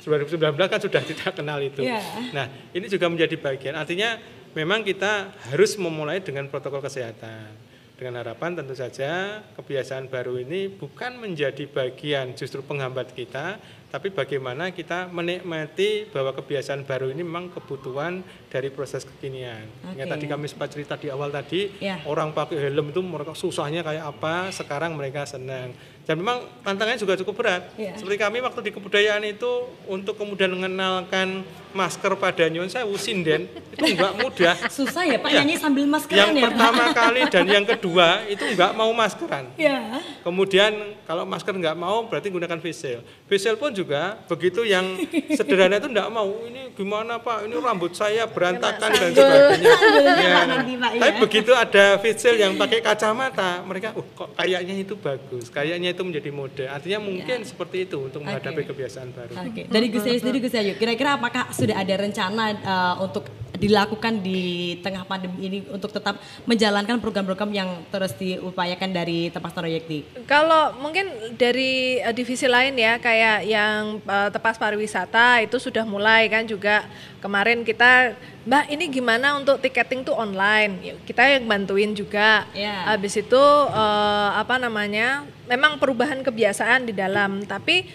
2019 0.01 0.57
kan 0.71 0.79
sudah 0.81 1.01
tidak 1.03 1.31
kenal 1.37 1.59
itu. 1.61 1.85
Iya. 1.85 2.01
Nah, 2.33 2.45
ini 2.73 2.89
juga 2.89 3.05
menjadi 3.11 3.35
bagian. 3.37 3.77
Artinya 3.77 4.17
memang 4.57 4.81
kita 4.81 5.29
harus 5.51 5.77
memulai 5.77 6.23
dengan 6.23 6.49
protokol 6.49 6.81
kesehatan. 6.81 7.71
Dengan 8.01 8.25
harapan 8.25 8.57
tentu 8.57 8.73
saja 8.73 9.45
kebiasaan 9.53 10.09
baru 10.09 10.41
ini 10.41 10.73
bukan 10.73 11.21
menjadi 11.21 11.69
bagian 11.69 12.33
justru 12.33 12.65
penghambat 12.65 13.13
kita, 13.13 13.61
tapi 13.91 14.07
bagaimana 14.07 14.71
kita 14.71 15.11
menikmati 15.11 16.07
bahwa 16.07 16.31
kebiasaan 16.31 16.87
baru 16.87 17.11
ini 17.11 17.27
memang 17.27 17.51
kebutuhan 17.51 18.23
dari 18.47 18.71
proses 18.71 19.03
kekinian. 19.03 19.67
Oke. 19.83 19.99
Yang 19.99 20.07
tadi 20.15 20.25
kami 20.31 20.45
sempat 20.47 20.71
cerita 20.71 20.95
di 20.95 21.11
awal 21.11 21.27
tadi, 21.27 21.67
Ya. 21.83 21.99
orang 22.07 22.31
pakai 22.31 22.71
helm 22.71 22.95
itu 22.95 23.03
mereka 23.03 23.35
susahnya 23.35 23.83
kayak 23.83 24.07
apa, 24.07 24.47
sekarang 24.49 24.95
mereka 24.95 25.27
senang. 25.27 25.75
Dan 26.11 26.19
memang 26.19 26.43
tantangannya 26.59 26.99
juga 26.99 27.15
cukup 27.15 27.39
berat. 27.39 27.71
Ya. 27.73 27.95
Seperti 27.95 28.19
kami 28.19 28.43
waktu 28.43 28.59
di 28.61 28.71
kebudayaan 28.71 29.23
itu 29.23 29.47
untuk 29.85 30.19
kemudian 30.19 30.51
mengenalkan 30.51 31.39
masker 31.71 32.11
pada 32.15 32.43
Nyon 32.45 32.67
Sewu 32.67 32.99
sinden 32.99 33.47
itu 33.71 33.85
enggak 33.87 34.11
mudah. 34.13 34.55
Susah 34.75 35.07
ya 35.07 35.15
Pak 35.15 35.31
Iya. 35.31 35.39
nyanyi 35.39 35.55
sambil 35.55 35.87
maskeran 35.87 36.19
Yang 36.19 36.31
ya 36.33 36.43
pertama 36.43 36.83
Pak? 36.83 36.91
kali 36.93 37.21
dan 37.25 37.45
yang 37.47 37.63
kedua 37.63 38.07
itu 38.27 38.43
enggak 38.43 38.75
mau 38.75 38.91
maskeran. 38.91 39.47
Ya. 39.55 40.03
Kemudian 40.19 40.75
kalau 41.01 41.23
masker 41.23 41.55
nggak 41.55 41.71
mau 41.73 42.03
berarti 42.03 42.27
gunakan 42.27 42.59
face 42.59 42.75
shield. 42.77 43.03
Face 43.25 43.39
shield 43.41 43.55
pun 43.55 43.71
juga 43.71 44.19
begitu 44.25 44.61
yang 44.61 44.83
sederhana 45.31 45.79
itu 45.79 45.87
nggak 45.87 46.09
mau. 46.09 46.43
Ini 46.43 46.75
gimana 46.75 47.15
Pak? 47.17 47.47
Ini 47.47 47.55
rambut 47.57 47.95
saya 47.95 48.27
berantakan 48.27 48.89
dan 48.91 48.99
sanggul. 49.07 49.23
sebagainya. 49.23 49.71
Sanggul 49.71 50.03
Ya. 50.11 50.27
ya. 50.27 50.99
Tapi 50.99 51.11
begitu 51.21 51.51
ada 51.53 51.85
face 51.97 52.19
shield 52.19 52.35
yang 52.37 52.53
pakai 52.53 52.83
kacamata, 52.83 53.63
mereka, 53.63 53.95
uh 53.95 54.03
kok 54.11 54.35
kayaknya 54.35 54.75
itu 54.75 54.93
bagus, 54.93 55.47
kayaknya 55.47 55.95
itu 55.95 56.00
menjadi 56.03 56.29
mode. 56.33 56.65
Artinya 56.65 56.99
mungkin 57.01 57.45
seperti 57.45 57.89
itu 57.89 57.97
untuk 57.97 58.21
menghadapi 58.25 58.61
Oke. 58.65 58.69
kebiasaan 58.73 59.09
baru. 59.13 59.33
Oke, 59.47 59.61
dari 59.69 59.87
Gus 59.89 60.03
Yayu 60.05 60.19
sendiri 60.19 60.39
Gus 60.41 60.55
Yayu, 60.55 60.73
kira-kira 60.77 61.17
apakah 61.17 61.49
sudah 61.53 61.77
ada 61.77 61.95
rencana 61.97 62.43
uh, 62.61 62.95
untuk 63.05 63.29
dilakukan 63.61 64.25
di 64.25 64.73
tengah 64.81 65.05
pandemi 65.05 65.37
ini 65.45 65.59
untuk 65.69 65.93
tetap 65.93 66.17
menjalankan 66.49 66.97
program-program 66.97 67.53
yang 67.53 67.69
terus 67.93 68.17
diupayakan 68.17 68.89
dari 68.89 69.29
Tepas 69.29 69.53
Proyekti? 69.53 70.25
Kalau 70.25 70.73
mungkin 70.81 71.37
dari 71.37 72.01
eh, 72.01 72.13
divisi 72.17 72.49
lain 72.49 72.73
ya 72.73 72.97
kayak 72.97 73.45
yang 73.45 74.01
eh, 74.01 74.29
tepas 74.33 74.57
pariwisata 74.57 75.45
itu 75.45 75.61
sudah 75.61 75.85
mulai 75.85 76.25
kan 76.25 76.49
juga 76.49 76.89
kemarin 77.21 77.61
kita 77.61 78.17
Mbak 78.41 78.65
ini 78.73 78.85
gimana 78.89 79.37
untuk 79.37 79.61
tiketing 79.61 80.01
tuh 80.01 80.17
online? 80.17 80.73
Ya, 80.81 80.93
kita 81.05 81.21
yang 81.29 81.45
bantuin 81.45 81.93
juga. 81.93 82.49
Ya. 82.57 82.89
habis 82.89 83.13
itu 83.13 83.43
eh, 83.69 84.29
apa 84.33 84.57
namanya 84.57 85.25
memang 85.45 85.77
perubahan 85.77 86.25
kebiasaan 86.25 86.89
di 86.89 86.93
dalam. 86.93 87.45
Tapi 87.45 87.85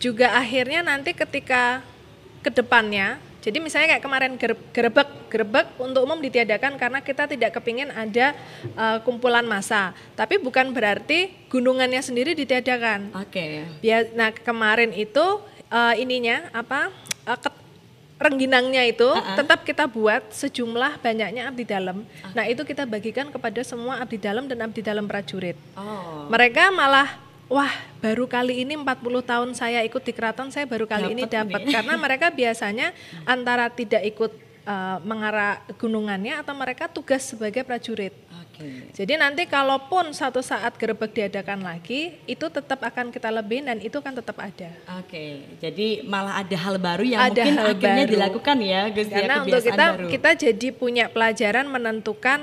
juga 0.00 0.32
akhirnya 0.32 0.80
nanti 0.80 1.12
ketika 1.12 1.84
ke 2.40 2.48
depannya 2.48 3.20
jadi 3.40 3.56
misalnya 3.56 3.96
kayak 3.96 4.04
kemarin 4.04 4.32
ger- 4.36 4.64
gerebek 4.72 5.08
gerebek 5.32 5.66
untuk 5.80 6.04
umum 6.04 6.20
ditiadakan 6.20 6.76
karena 6.76 7.00
kita 7.00 7.24
tidak 7.24 7.56
kepingin 7.56 7.88
ada 7.88 8.36
eh, 8.76 8.98
kumpulan 9.04 9.44
massa. 9.48 9.96
Tapi 10.12 10.36
bukan 10.36 10.76
berarti 10.76 11.32
gunungannya 11.48 12.04
sendiri 12.04 12.36
ditiadakan. 12.36 13.16
Oke. 13.16 13.64
Bia- 13.80 14.12
nah 14.12 14.28
kemarin 14.32 14.92
itu 14.92 15.40
eh, 15.72 15.94
ininya 16.04 16.52
apa 16.52 16.92
eh, 17.24 17.38
ket- 17.40 17.59
rengginangnya 18.20 18.84
itu 18.84 19.08
Uh-uh. 19.08 19.34
tetap 19.34 19.64
kita 19.64 19.88
buat 19.88 20.28
sejumlah 20.28 21.00
banyaknya 21.00 21.48
abdi 21.48 21.64
dalam 21.64 22.04
nah 22.30 22.44
itu 22.44 22.60
kita 22.62 22.84
bagikan 22.84 23.26
kepada 23.26 23.64
semua 23.64 23.96
abdi 23.98 24.20
dalam 24.20 24.44
dan 24.44 24.60
abdi 24.60 24.80
dalam 24.80 25.08
prajurit 25.08 25.56
Oh. 25.72 26.28
mereka 26.28 26.68
malah 26.70 27.08
wah 27.48 27.72
baru 27.98 28.28
kali 28.28 28.62
ini 28.62 28.76
40 28.76 28.86
tahun 29.24 29.48
saya 29.52 29.80
ikut 29.82 30.04
di 30.04 30.12
keraton 30.12 30.52
saya 30.52 30.68
baru 30.68 30.84
kali 30.84 31.16
ini 31.16 31.24
Dapet 31.24 31.32
dapat 31.32 31.60
nih. 31.64 31.72
karena 31.72 31.94
mereka 31.96 32.26
biasanya 32.28 32.92
antara 33.24 33.66
tidak 33.66 34.04
ikut 34.04 34.30
eh, 34.62 34.98
mengarah 35.02 35.58
gunungannya 35.74 36.36
atau 36.36 36.52
mereka 36.52 36.86
tugas 36.86 37.24
sebagai 37.24 37.64
prajurit. 37.64 38.12
Jadi 38.92 39.16
nanti 39.16 39.48
kalaupun 39.48 40.12
satu 40.12 40.44
saat 40.44 40.76
gerebek 40.76 41.16
diadakan 41.16 41.64
lagi, 41.64 42.16
itu 42.28 42.46
tetap 42.46 42.80
akan 42.84 43.08
kita 43.08 43.32
lebihin 43.32 43.66
dan 43.66 43.78
itu 43.80 43.98
kan 44.04 44.12
tetap 44.12 44.36
ada. 44.36 44.70
Oke, 45.00 45.42
jadi 45.58 46.04
malah 46.04 46.44
ada 46.44 46.56
hal 46.56 46.76
baru 46.76 47.04
yang 47.04 47.20
Ada 47.32 47.42
mungkin 47.42 47.54
hal 47.56 47.66
akhirnya 47.72 48.04
baru. 48.04 48.12
dilakukan 48.12 48.56
ya, 48.60 48.80
Gus 48.92 49.08
ya, 49.08 49.16
Karena 49.16 49.36
untuk 49.42 49.60
kita 49.64 49.86
baru. 49.96 50.08
kita 50.12 50.30
jadi 50.36 50.68
punya 50.76 51.04
pelajaran 51.08 51.66
menentukan 51.66 52.38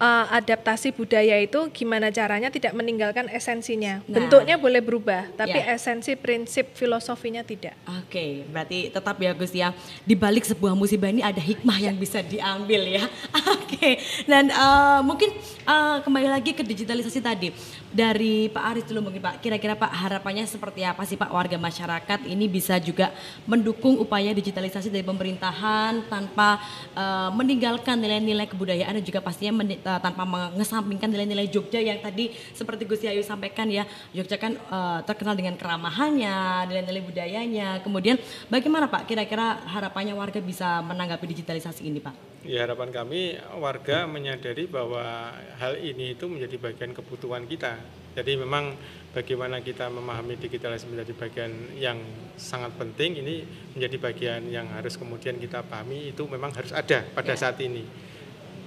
eh, 0.00 0.26
adaptasi 0.32 0.94
budaya 0.94 1.36
itu 1.40 1.58
gimana 1.74 2.08
caranya 2.08 2.48
tidak 2.48 2.72
meninggalkan 2.72 3.28
esensinya. 3.28 4.00
Nah. 4.04 4.20
Bentuknya 4.20 4.56
boleh 4.56 4.80
berubah, 4.80 5.28
tapi 5.34 5.58
Ya. 5.58 5.74
esensi 5.76 6.14
prinsip 6.16 6.72
filosofinya 6.76 7.42
tidak. 7.42 7.76
Oke, 7.84 8.46
berarti 8.48 8.88
tetap 8.88 9.16
ya 9.20 9.32
Gus 9.34 9.52
ya. 9.52 9.74
Di 10.06 10.14
balik 10.14 10.46
sebuah 10.46 10.72
musibah 10.72 11.10
ini 11.10 11.20
ada 11.20 11.40
hikmah 11.40 11.78
yang 11.82 11.96
bisa 11.98 12.22
diambil 12.22 12.86
ya. 12.86 13.04
Oke, 13.58 13.98
dan 14.24 14.48
eh, 14.48 15.00
mungkin 15.04 15.30
eh, 15.66 15.96
kembali 16.00 16.28
lagi 16.30 16.52
ke 16.54 16.62
digitalisasi 16.62 17.20
tadi. 17.20 17.50
Dari 17.92 18.48
Pak 18.48 18.64
Aris 18.72 18.84
dulu 18.88 19.04
mungkin 19.04 19.20
Pak, 19.20 19.44
kira-kira 19.44 19.76
Pak 19.76 19.92
harapannya 19.92 20.48
seperti 20.48 20.80
apa 20.80 21.04
sih 21.04 21.20
Pak 21.20 21.28
warga 21.28 21.60
masyarakat 21.60 22.24
ini 22.24 22.48
bisa 22.48 22.80
juga 22.80 23.12
mendukung 23.44 24.00
upaya 24.00 24.32
digitalisasi 24.32 24.88
dari 24.88 25.04
pemerintahan 25.04 26.08
tanpa 26.08 26.56
eh, 26.96 27.30
meninggalkan 27.36 28.00
nilai-nilai 28.00 28.48
kebudayaan 28.48 28.96
dan 28.96 29.04
juga 29.04 29.20
pastinya 29.20 29.60
eh, 29.68 30.00
tanpa 30.00 30.24
mengesampingkan 30.24 31.12
nilai-nilai 31.12 31.52
Jogja 31.52 31.84
yang 31.84 32.00
tadi 32.00 32.32
seperti 32.56 32.88
Gus 32.88 33.04
Yayu 33.04 33.20
sampaikan 33.20 33.68
ya, 33.68 33.84
Jogja 34.16 34.40
kan 34.40 34.56
eh, 34.56 35.00
terkenal 35.04 35.36
dengan 35.36 35.60
keramahannya, 35.60 36.64
nilai-nilai 36.72 37.04
budayanya. 37.04 37.68
Kemudian 37.84 38.16
bagaimana 38.48 38.88
Pak 38.88 39.04
kira-kira 39.04 39.60
harapannya 39.68 40.16
warga 40.16 40.40
bisa 40.40 40.80
menanggapi 40.80 41.28
digitalisasi 41.28 41.84
ini 41.84 42.00
Pak? 42.00 42.32
Ya 42.42 42.66
harapan 42.66 42.90
kami 42.90 43.38
warga 43.62 44.02
menyadari 44.10 44.66
bahwa 44.66 45.30
hal 45.62 45.78
ini 45.78 46.18
itu 46.18 46.26
menjadi 46.26 46.58
bagian 46.58 46.90
kebutuhan 46.90 47.46
kita. 47.46 47.78
Jadi 48.12 48.36
memang 48.36 48.76
bagaimana 49.16 49.64
kita 49.64 49.88
memahami 49.88 50.36
digitalisasi 50.36 50.88
menjadi 50.88 51.12
bagian 51.16 51.52
yang 51.76 51.98
sangat 52.36 52.76
penting 52.76 53.20
ini 53.24 53.44
menjadi 53.72 53.96
bagian 54.00 54.40
yang 54.52 54.68
harus 54.72 55.00
kemudian 55.00 55.40
kita 55.40 55.64
pahami 55.64 56.12
itu 56.12 56.24
memang 56.28 56.52
harus 56.52 56.72
ada 56.76 57.04
pada 57.16 57.32
saat 57.32 57.56
ini. 57.64 57.84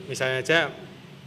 Misalnya 0.10 0.42
aja 0.42 0.60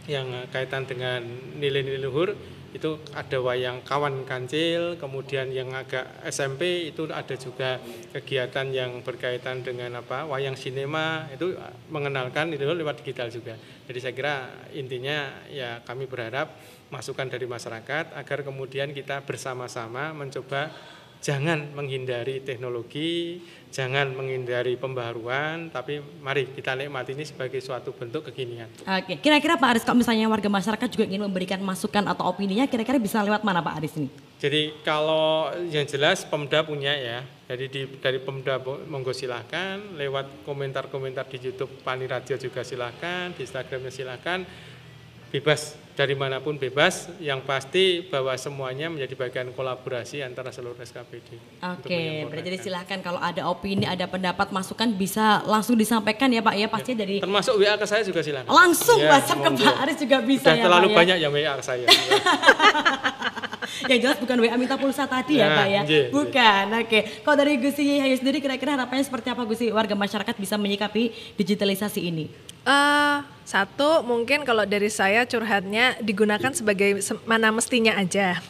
yang 0.09 0.49
kaitan 0.51 0.89
dengan 0.89 1.21
nilai-nilai 1.59 2.01
luhur 2.01 2.35
itu 2.69 3.01
ada 3.17 3.41
wayang 3.41 3.81
kawan 3.81 4.29
kancil, 4.29 5.01
kemudian 5.01 5.49
yang 5.49 5.73
agak 5.73 6.05
SMP 6.29 6.93
itu 6.93 7.09
ada 7.09 7.33
juga 7.33 7.81
kegiatan 8.13 8.69
yang 8.69 9.01
berkaitan 9.01 9.65
dengan 9.65 10.05
apa 10.05 10.29
wayang 10.29 10.53
sinema 10.53 11.25
itu 11.33 11.57
mengenalkan 11.89 12.53
itu 12.53 12.69
lewat 12.69 13.01
digital 13.01 13.33
juga. 13.33 13.57
Jadi 13.89 13.99
saya 14.05 14.13
kira 14.13 14.35
intinya 14.77 15.49
ya 15.49 15.81
kami 15.81 16.05
berharap 16.05 16.53
masukan 16.89 17.29
dari 17.29 17.45
masyarakat 17.45 18.17
agar 18.17 18.39
kemudian 18.45 18.93
kita 18.97 19.21
bersama-sama 19.25 20.13
mencoba 20.17 20.73
jangan 21.19 21.75
menghindari 21.75 22.41
teknologi, 22.47 23.43
jangan 23.75 24.15
menghindari 24.15 24.79
pembaharuan, 24.79 25.67
tapi 25.71 25.99
mari 26.23 26.47
kita 26.55 26.79
nikmati 26.79 27.13
ini 27.15 27.27
sebagai 27.27 27.59
suatu 27.59 27.91
bentuk 27.91 28.31
kekinian. 28.31 28.71
Oke, 28.87 29.19
kira-kira 29.19 29.59
Pak 29.59 29.69
Aris 29.75 29.85
kalau 29.85 29.99
misalnya 29.99 30.31
warga 30.31 30.47
masyarakat 30.47 30.89
juga 30.95 31.05
ingin 31.11 31.27
memberikan 31.27 31.59
masukan 31.61 32.07
atau 32.07 32.31
opininya, 32.31 32.71
kira-kira 32.71 33.03
bisa 33.03 33.19
lewat 33.27 33.43
mana 33.43 33.59
Pak 33.59 33.75
Aris 33.83 33.95
ini? 33.99 34.09
Jadi 34.39 34.79
kalau 34.87 35.51
yang 35.67 35.83
jelas 35.91 36.23
Pemda 36.23 36.63
punya 36.63 36.95
ya, 36.95 37.27
jadi 37.51 37.67
di, 37.67 37.81
dari 37.99 38.23
Pemda 38.23 38.63
monggo 38.87 39.11
silahkan, 39.11 39.99
lewat 39.99 40.47
komentar-komentar 40.47 41.27
di 41.27 41.51
YouTube 41.51 41.83
Pani 41.83 42.07
Radio 42.07 42.39
juga 42.39 42.63
silahkan, 42.63 43.35
di 43.35 43.43
Instagramnya 43.43 43.91
silahkan, 43.91 44.47
bebas 45.29 45.77
dari 45.99 46.15
mana 46.15 46.39
pun 46.39 46.55
bebas, 46.55 47.11
yang 47.19 47.43
pasti 47.43 48.07
bahwa 48.07 48.31
semuanya 48.39 48.87
menjadi 48.87 49.19
bagian 49.19 49.51
kolaborasi 49.51 50.23
antara 50.23 50.55
seluruh 50.55 50.79
SKPD. 50.79 51.59
Oke, 51.59 52.23
berarti 52.31 52.71
silahkan 52.71 53.03
kalau 53.03 53.19
ada 53.19 53.51
opini, 53.51 53.83
ada 53.83 54.07
pendapat, 54.07 54.55
masukan 54.55 54.95
bisa 54.95 55.43
langsung 55.43 55.75
disampaikan 55.75 56.31
ya 56.31 56.39
Pak 56.39 56.55
ya, 56.55 56.71
pasti 56.71 56.95
dari 56.95 57.19
Termasuk 57.19 57.59
WA 57.59 57.75
ke 57.75 57.87
saya 57.91 58.07
juga 58.07 58.23
silahkan. 58.23 58.47
langsung 58.47 59.03
Ya, 59.03 59.11
WhatsApp 59.11 59.43
ke. 59.43 59.51
Pak 59.59 59.77
Aris 59.83 59.99
juga 59.99 60.19
bisa 60.23 60.47
Sudah 60.47 60.55
ya 60.55 60.65
terlalu 60.71 60.87
Pak 60.87 60.95
ya. 60.95 60.99
banyak 61.03 61.17
yang 61.19 61.33
WA 61.35 61.53
ke 61.59 61.65
saya. 61.67 61.87
yang 63.87 64.01
jelas 64.01 64.17
bukan 64.17 64.37
WA 64.39 64.57
minta 64.57 64.75
pulsa 64.75 65.05
tadi 65.05 65.37
ya 65.37 65.47
Nah, 65.47 65.57
Pak 65.57 65.67
ya. 65.67 65.83
iya. 65.85 66.03
Bukan. 66.09 66.65
Oke. 66.81 66.99
Kalau 67.21 67.37
dari 67.37 67.55
Gusti 67.57 67.83
Hayu 67.95 68.15
sendiri 68.15 68.39
kira-kira 68.39 68.75
harapannya 68.75 69.03
seperti 69.03 69.29
apa 69.29 69.43
Gusti 69.43 69.69
warga 69.69 69.95
masyarakat 69.95 70.35
bisa 70.35 70.55
menyikapi 70.55 71.09
digitalisasi 71.35 72.01
ini? 72.03 72.27
Eh, 72.61 73.17
satu 73.43 74.03
mungkin 74.03 74.43
kalau 74.43 74.63
dari 74.63 74.89
saya 74.89 75.23
curhatnya 75.23 75.97
digunakan 75.99 76.51
sebagai 76.51 76.99
se- 76.99 77.23
mana 77.23 77.49
mestinya 77.49 77.95
aja. 77.95 78.43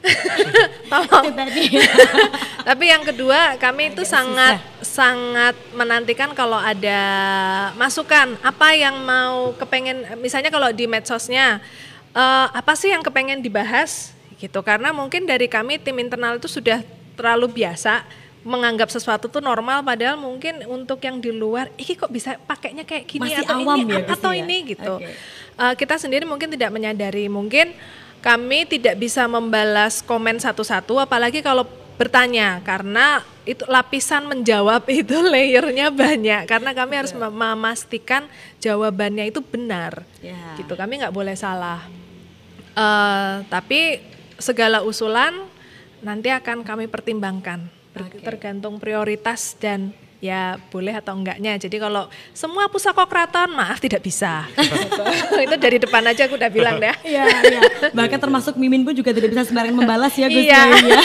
Tolong. 0.90 1.26
Tapi 2.68 2.84
yang 2.84 3.02
kedua 3.02 3.56
kami 3.56 3.92
itu 3.92 4.02
sangat 4.02 4.60
sangat 4.80 5.54
menantikan 5.70 6.32
kalau 6.32 6.56
ada 6.56 7.00
masukan 7.74 8.36
apa 8.40 8.68
yang 8.72 8.96
mau 8.98 9.52
kepengen 9.54 10.18
misalnya 10.18 10.48
kalau 10.48 10.68
di 10.70 10.84
medsosnya 10.84 11.60
eh, 12.10 12.46
apa 12.50 12.72
sih 12.74 12.90
yang 12.90 13.00
kepengen 13.00 13.40
dibahas 13.40 14.12
gitu. 14.40 14.64
Karena 14.64 14.90
mungkin 14.96 15.28
dari 15.28 15.46
kami 15.46 15.76
tim 15.76 16.00
internal 16.00 16.40
itu 16.40 16.48
sudah 16.48 16.80
terlalu 17.12 17.60
biasa 17.60 18.08
menganggap 18.40 18.88
sesuatu 18.88 19.28
tuh 19.28 19.44
normal 19.44 19.84
padahal 19.84 20.16
mungkin 20.16 20.64
untuk 20.64 20.96
yang 21.04 21.20
di 21.20 21.28
luar 21.28 21.68
ini 21.76 21.92
kok 21.92 22.08
bisa 22.08 22.40
pakainya 22.48 22.88
kayak 22.88 23.04
gini 23.04 23.36
Masih 23.36 23.44
atau 23.44 23.60
awam 23.60 23.76
ini 23.84 23.92
ya, 23.92 24.00
atau 24.08 24.32
Gusti 24.32 24.32
ya? 24.32 24.40
ini 24.40 24.56
gitu. 24.64 24.94
Oke. 24.96 25.12
Eh, 25.60 25.74
kita 25.76 25.94
sendiri 26.00 26.24
mungkin 26.24 26.48
tidak 26.48 26.72
menyadari. 26.72 27.28
Mungkin 27.28 27.76
kami 28.24 28.64
tidak 28.64 28.96
bisa 28.96 29.28
membalas 29.28 30.00
komen 30.00 30.40
satu-satu 30.40 31.04
apalagi 31.04 31.44
kalau 31.44 31.68
bertanya 32.00 32.64
karena 32.64 33.20
itu 33.44 33.60
lapisan 33.68 34.24
menjawab 34.24 34.88
itu 35.04 35.20
layernya 35.20 35.92
banyak. 35.92 36.48
Karena 36.48 36.72
kami 36.72 36.96
harus 36.96 37.12
mem- 37.12 37.28
memastikan 37.36 38.24
jawabannya 38.56 39.28
itu 39.28 39.44
benar. 39.44 40.00
Ya. 40.24 40.56
gitu. 40.56 40.72
Kami 40.80 40.96
nggak 41.04 41.12
boleh 41.12 41.36
salah. 41.36 41.84
Eh, 42.72 43.34
tapi 43.52 44.00
segala 44.40 44.82
usulan 44.82 45.46
nanti 46.00 46.32
akan 46.32 46.64
kami 46.64 46.88
pertimbangkan 46.88 47.68
Oke. 47.94 48.24
tergantung 48.24 48.80
prioritas 48.80 49.54
dan 49.60 49.92
ya 50.20 50.60
boleh 50.68 50.92
atau 50.92 51.16
enggaknya. 51.16 51.56
Jadi 51.56 51.76
kalau 51.80 52.06
semua 52.36 52.68
pusaka 52.68 53.02
keraton 53.08 53.56
maaf 53.56 53.80
tidak 53.80 54.04
bisa. 54.04 54.44
itu 55.44 55.56
dari 55.56 55.80
depan 55.80 56.04
aja 56.04 56.28
aku 56.28 56.36
udah 56.36 56.50
bilang 56.52 56.76
deh. 56.76 56.92
Iya, 57.02 57.24
iya. 57.48 57.60
Bahkan 57.90 58.20
termasuk 58.20 58.54
Mimin 58.60 58.84
pun 58.84 58.92
juga 58.92 59.10
tidak 59.16 59.32
bisa 59.32 59.48
sembarangan 59.48 59.76
membalas 59.80 60.12
ya 60.14 60.28
Gus 60.28 60.44
Iya. 60.44 60.60
Ya. 60.84 61.00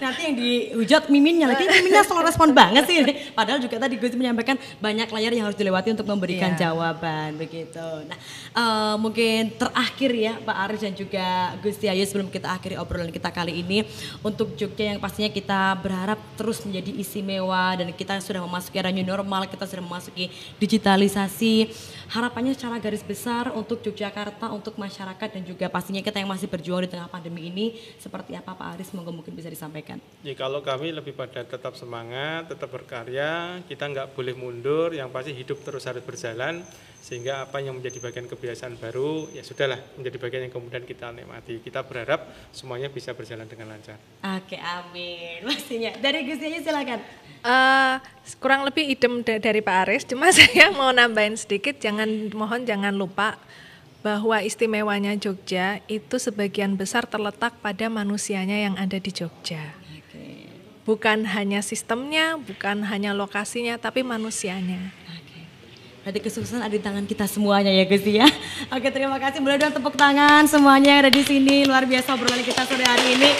Nanti 0.00 0.20
yang 0.24 0.36
dihujat 0.36 1.12
Miminnya 1.12 1.52
lagi, 1.52 1.68
Miminnya 1.68 2.02
selalu 2.02 2.32
respon 2.32 2.56
banget 2.56 2.84
sih. 2.88 3.04
Padahal 3.36 3.60
juga 3.60 3.76
tadi 3.76 4.00
Gus 4.00 4.16
menyampaikan 4.16 4.56
banyak 4.80 5.08
layar 5.12 5.32
yang 5.36 5.44
harus 5.46 5.58
dilewati 5.60 5.92
untuk 5.92 6.08
memberikan 6.08 6.56
Iya. 6.56 6.72
jawaban 6.72 7.36
begitu. 7.36 7.84
Nah, 8.08 8.16
eh, 8.56 8.94
mungkin 8.96 9.52
terakhir 9.60 10.10
ya 10.16 10.32
Pak 10.40 10.56
Aris 10.68 10.80
dan 10.80 10.94
juga 10.96 11.52
Gus 11.60 11.76
Ayu 11.84 12.04
sebelum 12.08 12.32
kita 12.32 12.48
akhiri 12.48 12.80
obrolan 12.80 13.12
kita 13.12 13.28
kali 13.28 13.60
ini 13.60 13.84
untuk 14.24 14.56
Jogja 14.56 14.96
yang 14.96 14.98
pastinya 15.02 15.28
kita 15.28 15.76
berharap 15.84 16.16
terus 16.40 16.64
menjadi 16.64 16.90
istimewa 16.96 17.76
dan 17.76 17.92
kita 17.92 18.16
sudah 18.24 18.40
memasuki 18.54 18.78
era 18.78 18.94
new 18.94 19.02
normal, 19.02 19.50
kita 19.50 19.66
sudah 19.66 19.82
memasuki 19.82 20.30
digitalisasi. 20.62 21.74
Harapannya 22.14 22.54
secara 22.54 22.78
garis 22.78 23.02
besar 23.02 23.50
untuk 23.50 23.82
Yogyakarta, 23.82 24.54
untuk 24.54 24.78
masyarakat 24.78 25.34
dan 25.34 25.42
juga 25.42 25.66
pastinya 25.66 25.98
kita 25.98 26.22
yang 26.22 26.30
masih 26.30 26.46
berjuang 26.46 26.86
di 26.86 26.94
tengah 26.94 27.10
pandemi 27.10 27.50
ini 27.50 27.74
seperti 27.98 28.38
apa 28.38 28.54
Pak 28.54 28.78
Aris? 28.78 28.94
Monggo 28.94 29.10
mungkin 29.10 29.34
bisa 29.34 29.50
disampaikan. 29.50 29.98
Ya 30.22 30.38
kalau 30.38 30.62
kami 30.62 30.94
lebih 30.94 31.18
pada 31.18 31.42
tetap 31.42 31.74
semangat, 31.74 32.46
tetap 32.46 32.70
berkarya, 32.70 33.58
kita 33.66 33.90
nggak 33.90 34.14
boleh 34.14 34.38
mundur, 34.38 34.94
yang 34.94 35.10
pasti 35.10 35.34
hidup 35.34 35.58
terus 35.66 35.82
harus 35.90 36.06
berjalan, 36.06 36.62
sehingga 37.04 37.44
apa 37.44 37.60
yang 37.60 37.76
menjadi 37.76 38.00
bagian 38.00 38.24
kebiasaan 38.24 38.80
baru, 38.80 39.28
ya 39.28 39.44
sudahlah 39.44 39.76
menjadi 40.00 40.16
bagian 40.16 40.42
yang 40.48 40.54
kemudian 40.56 40.88
kita 40.88 41.12
nikmati. 41.12 41.60
Kita 41.60 41.84
berharap 41.84 42.32
semuanya 42.48 42.88
bisa 42.88 43.12
berjalan 43.12 43.44
dengan 43.44 43.76
lancar. 43.76 44.00
Oke, 44.24 44.56
amin. 44.56 45.44
Pastinya. 45.52 45.92
Dari 46.00 46.24
Gus 46.24 46.40
Yahya 46.40 46.64
silakan. 46.64 47.04
Eh, 47.44 47.94
kurang 48.40 48.64
lebih 48.64 48.88
idem 48.88 49.20
da- 49.20 49.36
dari 49.36 49.60
Pak 49.60 49.76
Aris, 49.84 50.08
cuma 50.08 50.32
saya 50.36 50.72
mau 50.72 50.96
nambahin 50.96 51.36
sedikit, 51.36 51.76
jangan 51.76 52.08
mohon 52.32 52.64
jangan 52.64 52.96
lupa 52.96 53.36
bahwa 54.00 54.40
istimewanya 54.40 55.12
Jogja 55.20 55.84
itu 55.92 56.16
sebagian 56.16 56.80
besar 56.80 57.04
terletak 57.04 57.52
pada 57.60 57.92
manusianya 57.92 58.64
yang 58.64 58.80
ada 58.80 58.96
di 58.96 59.12
Jogja. 59.12 59.76
Oke. 59.92 60.48
Bukan 60.88 61.28
hanya 61.36 61.60
sistemnya, 61.60 62.40
bukan 62.40 62.80
hanya 62.88 63.12
lokasinya, 63.12 63.76
tapi 63.76 64.00
manusianya. 64.00 65.03
Berarti 66.04 66.20
kesuksesan 66.20 66.60
ada 66.60 66.68
di 66.68 66.84
tangan 66.84 67.08
kita 67.08 67.24
semuanya 67.24 67.72
ya 67.72 67.88
Gus 67.88 68.04
ya. 68.04 68.28
Oke 68.76 68.92
terima 68.92 69.16
kasih 69.16 69.40
boleh 69.40 69.56
dong 69.56 69.72
tepuk 69.72 69.96
tangan 69.96 70.44
semuanya 70.44 71.00
yang 71.00 71.00
ada 71.08 71.12
di 71.16 71.24
sini. 71.24 71.64
Luar 71.64 71.88
biasa 71.88 72.12
obrolan 72.12 72.44
kita 72.44 72.68
sore 72.68 72.84
hari 72.84 73.16
ini. 73.16 73.32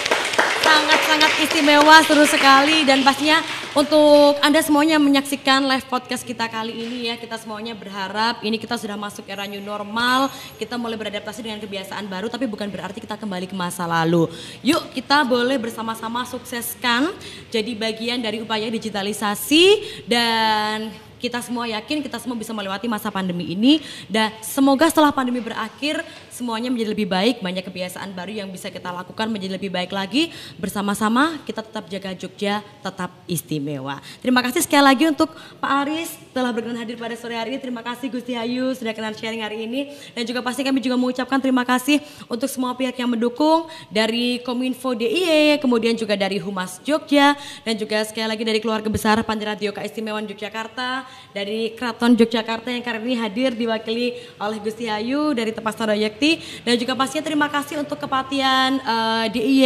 Sangat-sangat 0.65 1.45
istimewa, 1.45 2.01
seru 2.09 2.25
sekali 2.25 2.81
dan 2.89 3.05
pastinya 3.05 3.37
untuk 3.77 4.41
Anda 4.41 4.65
semuanya 4.65 4.97
menyaksikan 4.97 5.61
live 5.61 5.85
podcast 5.85 6.25
kita 6.25 6.49
kali 6.49 6.73
ini 6.73 7.13
ya. 7.13 7.21
Kita 7.21 7.37
semuanya 7.37 7.77
berharap 7.77 8.41
ini 8.41 8.57
kita 8.57 8.73
sudah 8.73 8.97
masuk 8.97 9.29
era 9.29 9.45
new 9.45 9.61
normal. 9.61 10.33
Kita 10.57 10.73
mulai 10.81 10.97
beradaptasi 10.97 11.45
dengan 11.45 11.61
kebiasaan 11.61 12.09
baru 12.09 12.33
tapi 12.33 12.49
bukan 12.49 12.65
berarti 12.73 12.97
kita 12.97 13.13
kembali 13.13 13.45
ke 13.45 13.53
masa 13.53 13.85
lalu. 13.85 14.25
Yuk 14.65 14.89
kita 14.89 15.21
boleh 15.21 15.61
bersama-sama 15.61 16.25
sukseskan 16.25 17.13
jadi 17.53 17.77
bagian 17.77 18.25
dari 18.25 18.41
upaya 18.41 18.65
digitalisasi 18.65 20.01
dan 20.09 20.89
kita 21.25 21.41
semua 21.41 21.65
yakin 21.65 22.05
kita 22.05 22.21
semua 22.21 22.37
bisa 22.37 22.53
melewati 22.53 22.85
masa 22.85 23.09
pandemi 23.09 23.49
ini. 23.57 23.81
Dan 24.05 24.29
semoga 24.45 24.85
setelah 24.85 25.09
pandemi 25.09 25.41
berakhir 25.41 26.05
semuanya 26.35 26.67
menjadi 26.67 26.91
lebih 26.91 27.07
baik 27.07 27.39
banyak 27.39 27.63
kebiasaan 27.63 28.11
baru 28.11 28.43
yang 28.43 28.51
bisa 28.51 28.67
kita 28.67 28.91
lakukan 28.91 29.31
menjadi 29.31 29.55
lebih 29.55 29.71
baik 29.71 29.95
lagi. 29.95 30.35
Bersama-sama 30.59 31.39
kita 31.47 31.63
tetap 31.63 31.87
jaga 31.87 32.11
Jogja 32.11 32.59
tetap 32.83 33.15
istimewa. 33.23 34.03
Terima 34.19 34.43
kasih 34.43 34.67
sekali 34.67 34.83
lagi 34.83 35.07
untuk 35.07 35.31
Pak 35.63 35.71
Aris 35.87 36.11
telah 36.35 36.51
berkenan 36.51 36.83
hadir 36.83 36.99
pada 36.99 37.15
sore 37.15 37.39
hari 37.39 37.55
ini. 37.55 37.59
Terima 37.63 37.79
kasih 37.79 38.11
Gusti 38.11 38.35
Ayu 38.35 38.75
sudah 38.75 38.91
kenal 38.91 39.15
sharing 39.15 39.39
hari 39.39 39.63
ini. 39.63 39.95
Dan 40.11 40.27
juga 40.27 40.43
pasti 40.43 40.67
kami 40.67 40.83
juga 40.83 40.99
mengucapkan 40.99 41.39
terima 41.39 41.63
kasih 41.63 42.03
untuk 42.27 42.51
semua 42.51 42.75
pihak 42.75 42.99
yang 42.99 43.07
mendukung 43.07 43.71
dari 43.87 44.43
Kominfo 44.43 44.91
DIY 44.91 45.63
kemudian 45.63 45.95
juga 45.95 46.19
dari 46.19 46.41
Humas 46.41 46.83
Jogja 46.83 47.37
dan 47.63 47.79
juga 47.79 48.03
sekali 48.03 48.27
lagi 48.27 48.43
dari 48.43 48.59
keluarga 48.59 48.91
besar 48.91 49.21
Panti 49.23 49.47
Radio 49.47 49.71
Keistimewaan 49.71 50.27
Yogyakarta 50.27 51.07
dari 51.35 51.75
Keraton 51.75 52.15
Yogyakarta 52.15 52.71
yang 52.71 52.79
kali 52.79 53.11
ini 53.11 53.15
hadir 53.19 53.51
diwakili 53.51 54.15
oleh 54.39 54.55
Gusti 54.63 54.87
Ayu 54.87 55.35
dari 55.35 55.51
Tepas 55.51 55.75
Tadayakti 55.75 56.63
dan 56.63 56.79
juga 56.79 56.95
pastinya 56.95 57.27
terima 57.27 57.51
kasih 57.51 57.83
untuk 57.83 57.99
kepatian 57.99 58.79
eh, 58.79 59.25
DIY 59.35 59.63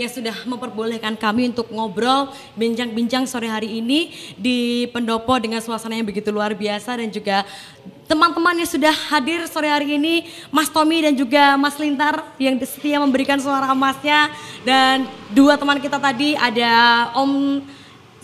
yang 0.00 0.08
sudah 0.08 0.32
memperbolehkan 0.48 1.20
kami 1.20 1.52
untuk 1.52 1.68
ngobrol 1.68 2.32
bincang-bincang 2.56 3.28
sore 3.28 3.52
hari 3.52 3.84
ini 3.84 4.16
di 4.40 4.88
pendopo 4.96 5.36
dengan 5.36 5.60
suasana 5.60 5.92
yang 5.92 6.08
begitu 6.08 6.32
luar 6.32 6.56
biasa. 6.56 6.96
Dan 6.96 7.12
juga 7.12 7.44
teman-teman 8.08 8.56
yang 8.56 8.70
sudah 8.72 8.94
hadir 9.12 9.44
sore 9.44 9.68
hari 9.68 10.00
ini 10.00 10.24
Mas 10.48 10.72
Tommy 10.72 11.04
dan 11.04 11.12
juga 11.12 11.60
Mas 11.60 11.76
Lintar 11.76 12.32
yang 12.40 12.56
setia 12.64 12.96
memberikan 12.96 13.36
suara 13.36 13.68
emasnya. 13.68 14.32
Dan 14.64 15.04
dua 15.36 15.60
teman 15.60 15.84
kita 15.84 16.00
tadi 16.00 16.32
ada 16.32 17.12
Om 17.12 17.60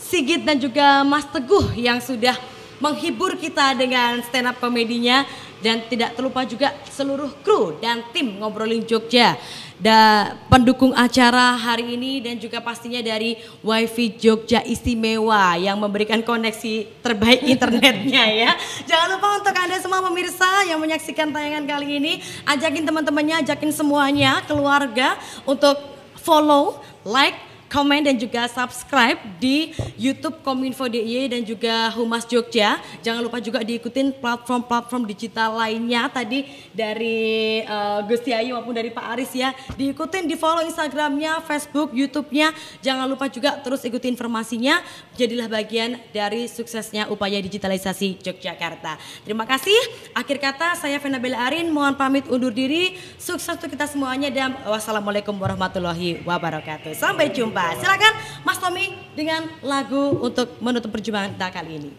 Sigit 0.01 0.41
dan 0.41 0.57
juga 0.57 1.05
Mas 1.05 1.29
Teguh 1.29 1.77
yang 1.77 2.01
sudah 2.01 2.56
menghibur 2.77 3.37
kita 3.37 3.73
dengan 3.73 4.21
stand 4.25 4.53
up 4.53 4.57
komedinya 4.61 5.25
dan 5.57 5.81
tidak 5.89 6.13
terlupa 6.13 6.45
juga 6.45 6.69
seluruh 6.85 7.33
kru 7.41 7.81
dan 7.81 8.05
tim 8.13 8.37
ngobrolin 8.37 8.85
Jogja 8.85 9.33
dan 9.77 10.37
pendukung 10.49 10.93
acara 10.93 11.53
hari 11.53 11.97
ini 11.97 12.21
dan 12.21 12.37
juga 12.41 12.61
pastinya 12.61 13.01
dari 13.01 13.37
WiFi 13.61 14.17
Jogja 14.17 14.61
Istimewa 14.65 15.57
yang 15.57 15.77
memberikan 15.77 16.21
koneksi 16.25 17.01
terbaik 17.01 17.45
internetnya 17.53 18.25
ya. 18.25 18.51
Jangan 18.85 19.07
lupa 19.17 19.27
untuk 19.41 19.53
Anda 19.53 19.77
semua 19.77 20.01
pemirsa 20.01 20.65
yang 20.65 20.81
menyaksikan 20.81 21.29
tayangan 21.29 21.65
kali 21.69 22.01
ini, 22.01 22.13
ajakin 22.49 22.85
teman-temannya, 22.89 23.45
ajakin 23.45 23.69
semuanya, 23.73 24.41
keluarga 24.49 25.17
untuk 25.45 25.77
follow, 26.21 26.81
like, 27.05 27.37
komen 27.67 28.07
dan 28.07 28.15
juga 28.15 28.47
subscribe 28.47 29.19
di 29.37 29.75
YouTube 29.99 30.39
Kominfo 30.41 30.87
DIY 30.87 31.35
dan 31.35 31.41
juga 31.43 31.91
Humas 31.93 32.23
Jogja. 32.23 32.79
Jangan 33.03 33.21
lupa 33.21 33.43
juga 33.43 33.61
diikutin 33.61 34.15
platform-platform 34.17 35.03
digital 35.07 35.59
lainnya 35.59 36.07
tadi 36.07 36.47
dari 36.71 37.61
uh, 37.67 38.03
Gusti 38.07 38.31
Ayu 38.31 38.55
maupun 38.55 38.75
dari 38.75 38.89
Pak 38.89 39.05
Aris 39.15 39.31
ya. 39.35 39.51
Diikutin 39.75 40.25
di 40.25 40.39
follow 40.39 40.63
Instagramnya, 40.63 41.43
Facebook, 41.43 41.91
YouTube-nya. 41.91 42.55
Jangan 42.79 43.05
lupa 43.05 43.27
juga 43.27 43.59
terus 43.59 43.83
ikuti 43.83 44.07
informasinya. 44.07 44.79
Jadilah 45.19 45.51
bagian 45.51 45.99
dari 46.15 46.47
suksesnya 46.47 47.11
upaya 47.11 47.37
digitalisasi 47.43 48.23
Yogyakarta. 48.23 48.95
Terima 49.27 49.43
kasih. 49.43 49.77
Akhir 50.15 50.39
kata 50.39 50.79
saya 50.79 50.97
Vena 51.03 51.19
Bella 51.19 51.43
Arin 51.51 51.67
mohon 51.69 51.99
pamit 51.99 52.25
undur 52.31 52.55
diri. 52.55 52.95
Sukses 53.19 53.59
untuk 53.59 53.73
kita 53.73 53.89
semuanya 53.89 54.31
dan 54.31 54.55
wassalamualaikum 54.63 55.35
warahmatullahi 55.35 56.23
wabarakatuh. 56.23 56.95
Sampai 56.95 57.33
jumpa. 57.33 57.56
Silakan 57.81 58.13
Mas 58.45 58.57
Tommy 58.61 58.93
dengan 59.17 59.49
lagu 59.65 60.21
untuk 60.21 60.61
menutup 60.61 60.93
perjumpaan 60.93 61.33
kita 61.33 61.49
kali 61.49 61.71
ini. 61.81 61.91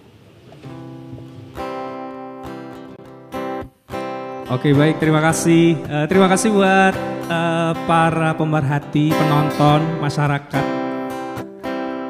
Oke 4.49 4.73
baik. 4.73 4.97
Terima 4.97 5.21
kasih. 5.21 5.77
Uh, 5.85 6.07
terima 6.09 6.25
kasih 6.25 6.49
buat 6.55 6.97
uh, 7.29 7.77
para 7.85 8.33
pemerhati 8.33 9.13
penonton 9.13 9.85
masyarakat 10.01 10.65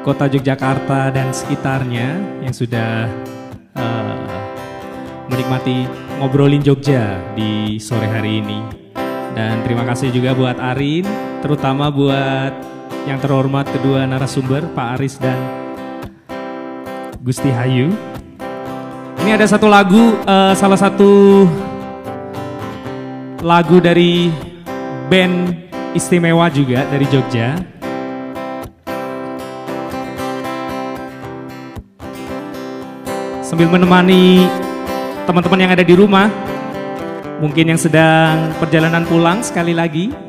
kota 0.07 0.25
Yogyakarta 0.31 1.11
dan 1.11 1.35
sekitarnya 1.35 2.39
yang 2.39 2.55
sudah 2.55 3.11
uh, 3.75 4.23
menikmati 5.27 5.83
ngobrolin 6.23 6.63
Jogja 6.63 7.19
di 7.35 7.75
sore 7.75 8.07
hari 8.07 8.39
ini. 8.39 8.63
Dan 9.35 9.59
terima 9.67 9.83
kasih 9.83 10.07
juga 10.15 10.31
buat 10.31 10.55
Arin 10.63 11.03
terutama 11.43 11.91
buat 11.91 12.78
yang 13.07 13.21
terhormat 13.21 13.69
kedua 13.69 14.03
narasumber 14.03 14.67
Pak 14.75 14.87
Aris 14.99 15.15
dan 15.21 15.37
Gusti 17.23 17.51
Hayu 17.51 17.91
ini 19.19 19.35
ada 19.35 19.45
satu 19.45 19.67
lagu 19.67 20.15
uh, 20.23 20.55
salah 20.55 20.79
satu 20.79 21.43
lagu 23.43 23.79
dari 23.79 24.31
band 25.11 25.53
istimewa 25.93 26.47
juga 26.51 26.87
dari 26.87 27.05
Jogja. 27.09 27.59
Sambil 33.41 33.65
menemani 33.65 34.45
teman-teman 35.25 35.59
yang 35.61 35.71
ada 35.73 35.81
di 35.81 35.93
rumah, 35.97 36.29
mungkin 37.41 37.73
yang 37.73 37.81
sedang 37.81 38.53
perjalanan 38.61 39.03
pulang 39.09 39.41
sekali 39.41 39.73
lagi. 39.73 40.28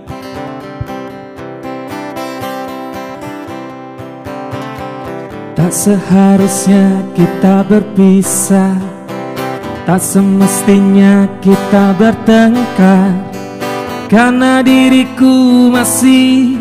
Tak 5.70 5.86
seharusnya 5.86 6.98
kita 7.14 7.62
berpisah. 7.62 8.74
Tak 9.86 10.02
semestinya 10.02 11.30
kita 11.38 11.94
bertengkar. 11.94 13.14
Karena 14.10 14.66
diriku 14.66 15.70
masih 15.70 16.58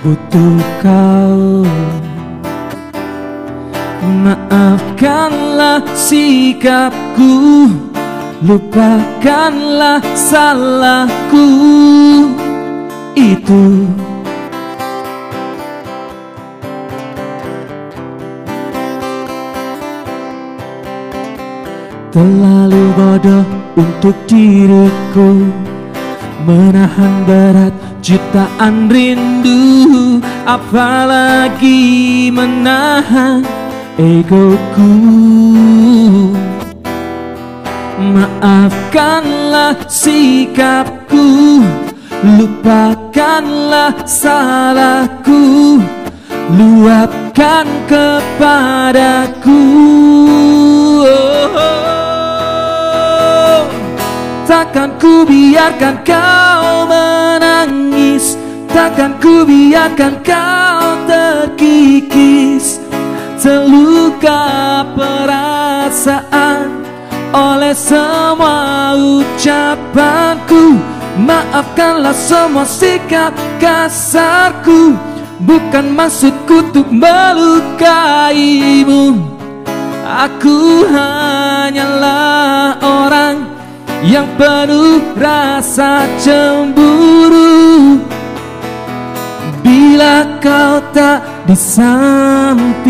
butuh 0.00 0.56
kau. 0.80 1.68
Maafkanlah 4.08 5.84
sikapku. 5.92 7.68
Lupakanlah 8.40 10.00
salahku. 10.16 11.44
Itu 13.12 13.84
Terlalu 22.10 22.90
bodoh 22.98 23.46
untuk 23.78 24.18
diriku. 24.26 25.46
Menahan 26.42 27.22
berat 27.22 27.70
jutaan 28.02 28.90
rindu 28.90 30.18
Apalagi 30.42 32.26
menahan 32.34 33.46
egoku. 33.94 34.90
Maafkanlah 38.00 39.78
sikapku 39.86 41.62
Lupakanlah 42.24 43.94
salahku 44.08 45.78
Luapkan 46.58 47.68
kepadaku 47.86 49.62
Takkan 54.50 54.98
ku 54.98 55.22
biarkan 55.22 56.02
kau 56.02 56.82
menangis. 56.90 58.34
Takkan 58.66 59.14
ku 59.22 59.46
biarkan 59.46 60.18
kau 60.26 61.06
terkikis. 61.06 62.82
Terluka 63.38 64.42
perasaan 64.98 66.82
Oleh 67.30 67.78
semua 67.78 68.90
ucapanku. 68.98 70.82
Maafkanlah 71.22 72.18
semua 72.18 72.66
sikap 72.66 73.30
kasarku. 73.62 74.98
Bukan 75.46 75.94
maksudku 75.94 76.74
untuk 76.74 76.90
melukaimu. 76.90 77.94
Aku 80.02 80.90
hanyalah 80.90 82.82
orang 82.82 83.49
yang 84.04 84.24
penuh 84.40 85.12
rasa 85.16 86.08
cemburu. 86.16 88.00
Bila 89.60 90.40
kau 90.40 90.80
tak 90.96 91.20
di 91.44 91.56
sampingku. 91.56 92.88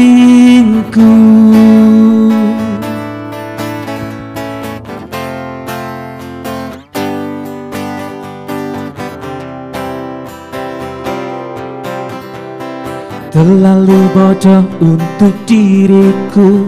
Terlalu 13.30 14.10
bodoh 14.10 14.66
untuk 14.82 15.30
diriku 15.46 16.66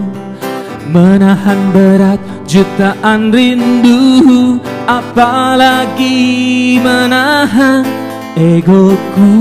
Menahan 0.91 1.71
berat 1.71 2.19
jutaan 2.43 3.31
rindu 3.31 4.59
Apalagi 4.83 6.75
menahan 6.83 7.87
egoku 8.35 9.31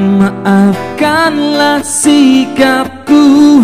Maafkanlah 0.00 1.84
sikapku 1.84 3.60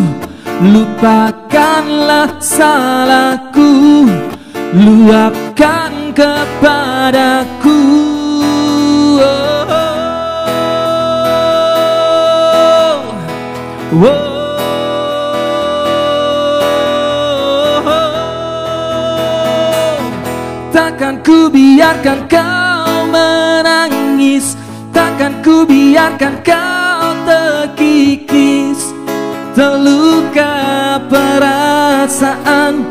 Lupakanlah 0.61 2.36
salahku 2.44 4.05
Luapkan 4.74 6.12
kepadaku 6.12 7.81
oh, 9.23 9.65
oh, 9.65 10.05
oh. 14.05 14.34
Takkan 20.94 21.26
ku 21.26 21.50
biarkan 21.50 22.30
kau 22.30 23.10
menangis. 23.10 24.54
Takkan 24.94 25.42
ku 25.42 25.66
biarkan 25.66 26.38
kau 26.46 27.18
terkikis. 27.26 28.94
Terluka 29.58 30.54
perasaan 31.10 32.86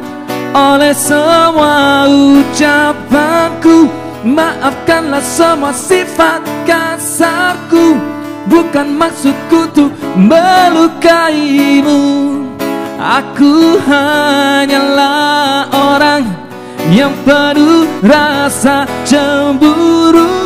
Oleh 0.51 0.91
semua 0.91 2.03
ucapanku. 2.11 3.87
Maafkanlah 4.27 5.23
semua 5.23 5.71
sifat 5.71 6.43
kasarku. 6.67 8.03
Bukan 8.51 8.99
maksudku 8.99 9.71
tuh 9.71 9.87
melukaimu. 10.19 12.03
Aku 12.99 13.79
hanyalah 13.87 15.71
orang 15.71 16.42
yang 16.91 17.13
penuh 17.23 17.87
rasa 18.03 18.83
cemburu. 19.07 20.43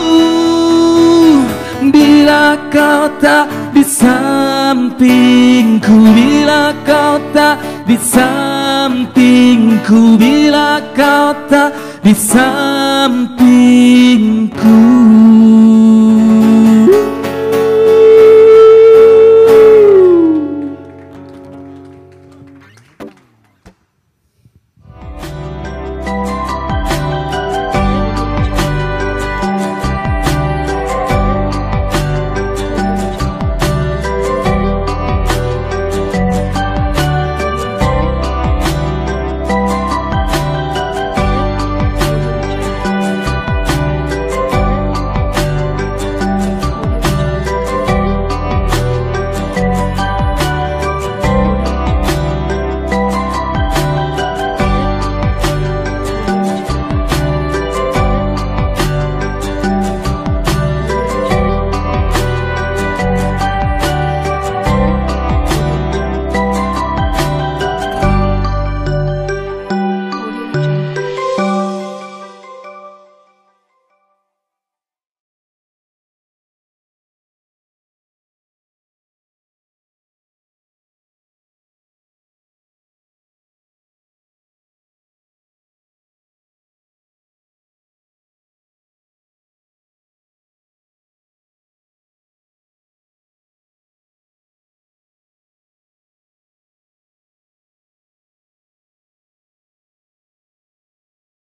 Bila 1.88 2.58
kau 2.74 3.06
tak 3.22 3.48
di 3.72 3.86
sampingku 3.86 5.06
Bila 5.94 6.74
kau 6.82 7.22
tak 7.30 7.62
di 7.86 7.94
sampingku 8.02 9.20
Bila 10.18 10.82
kau 10.98 11.38
tak 11.46 11.72
di 12.02 12.14
sampingku 12.18 13.38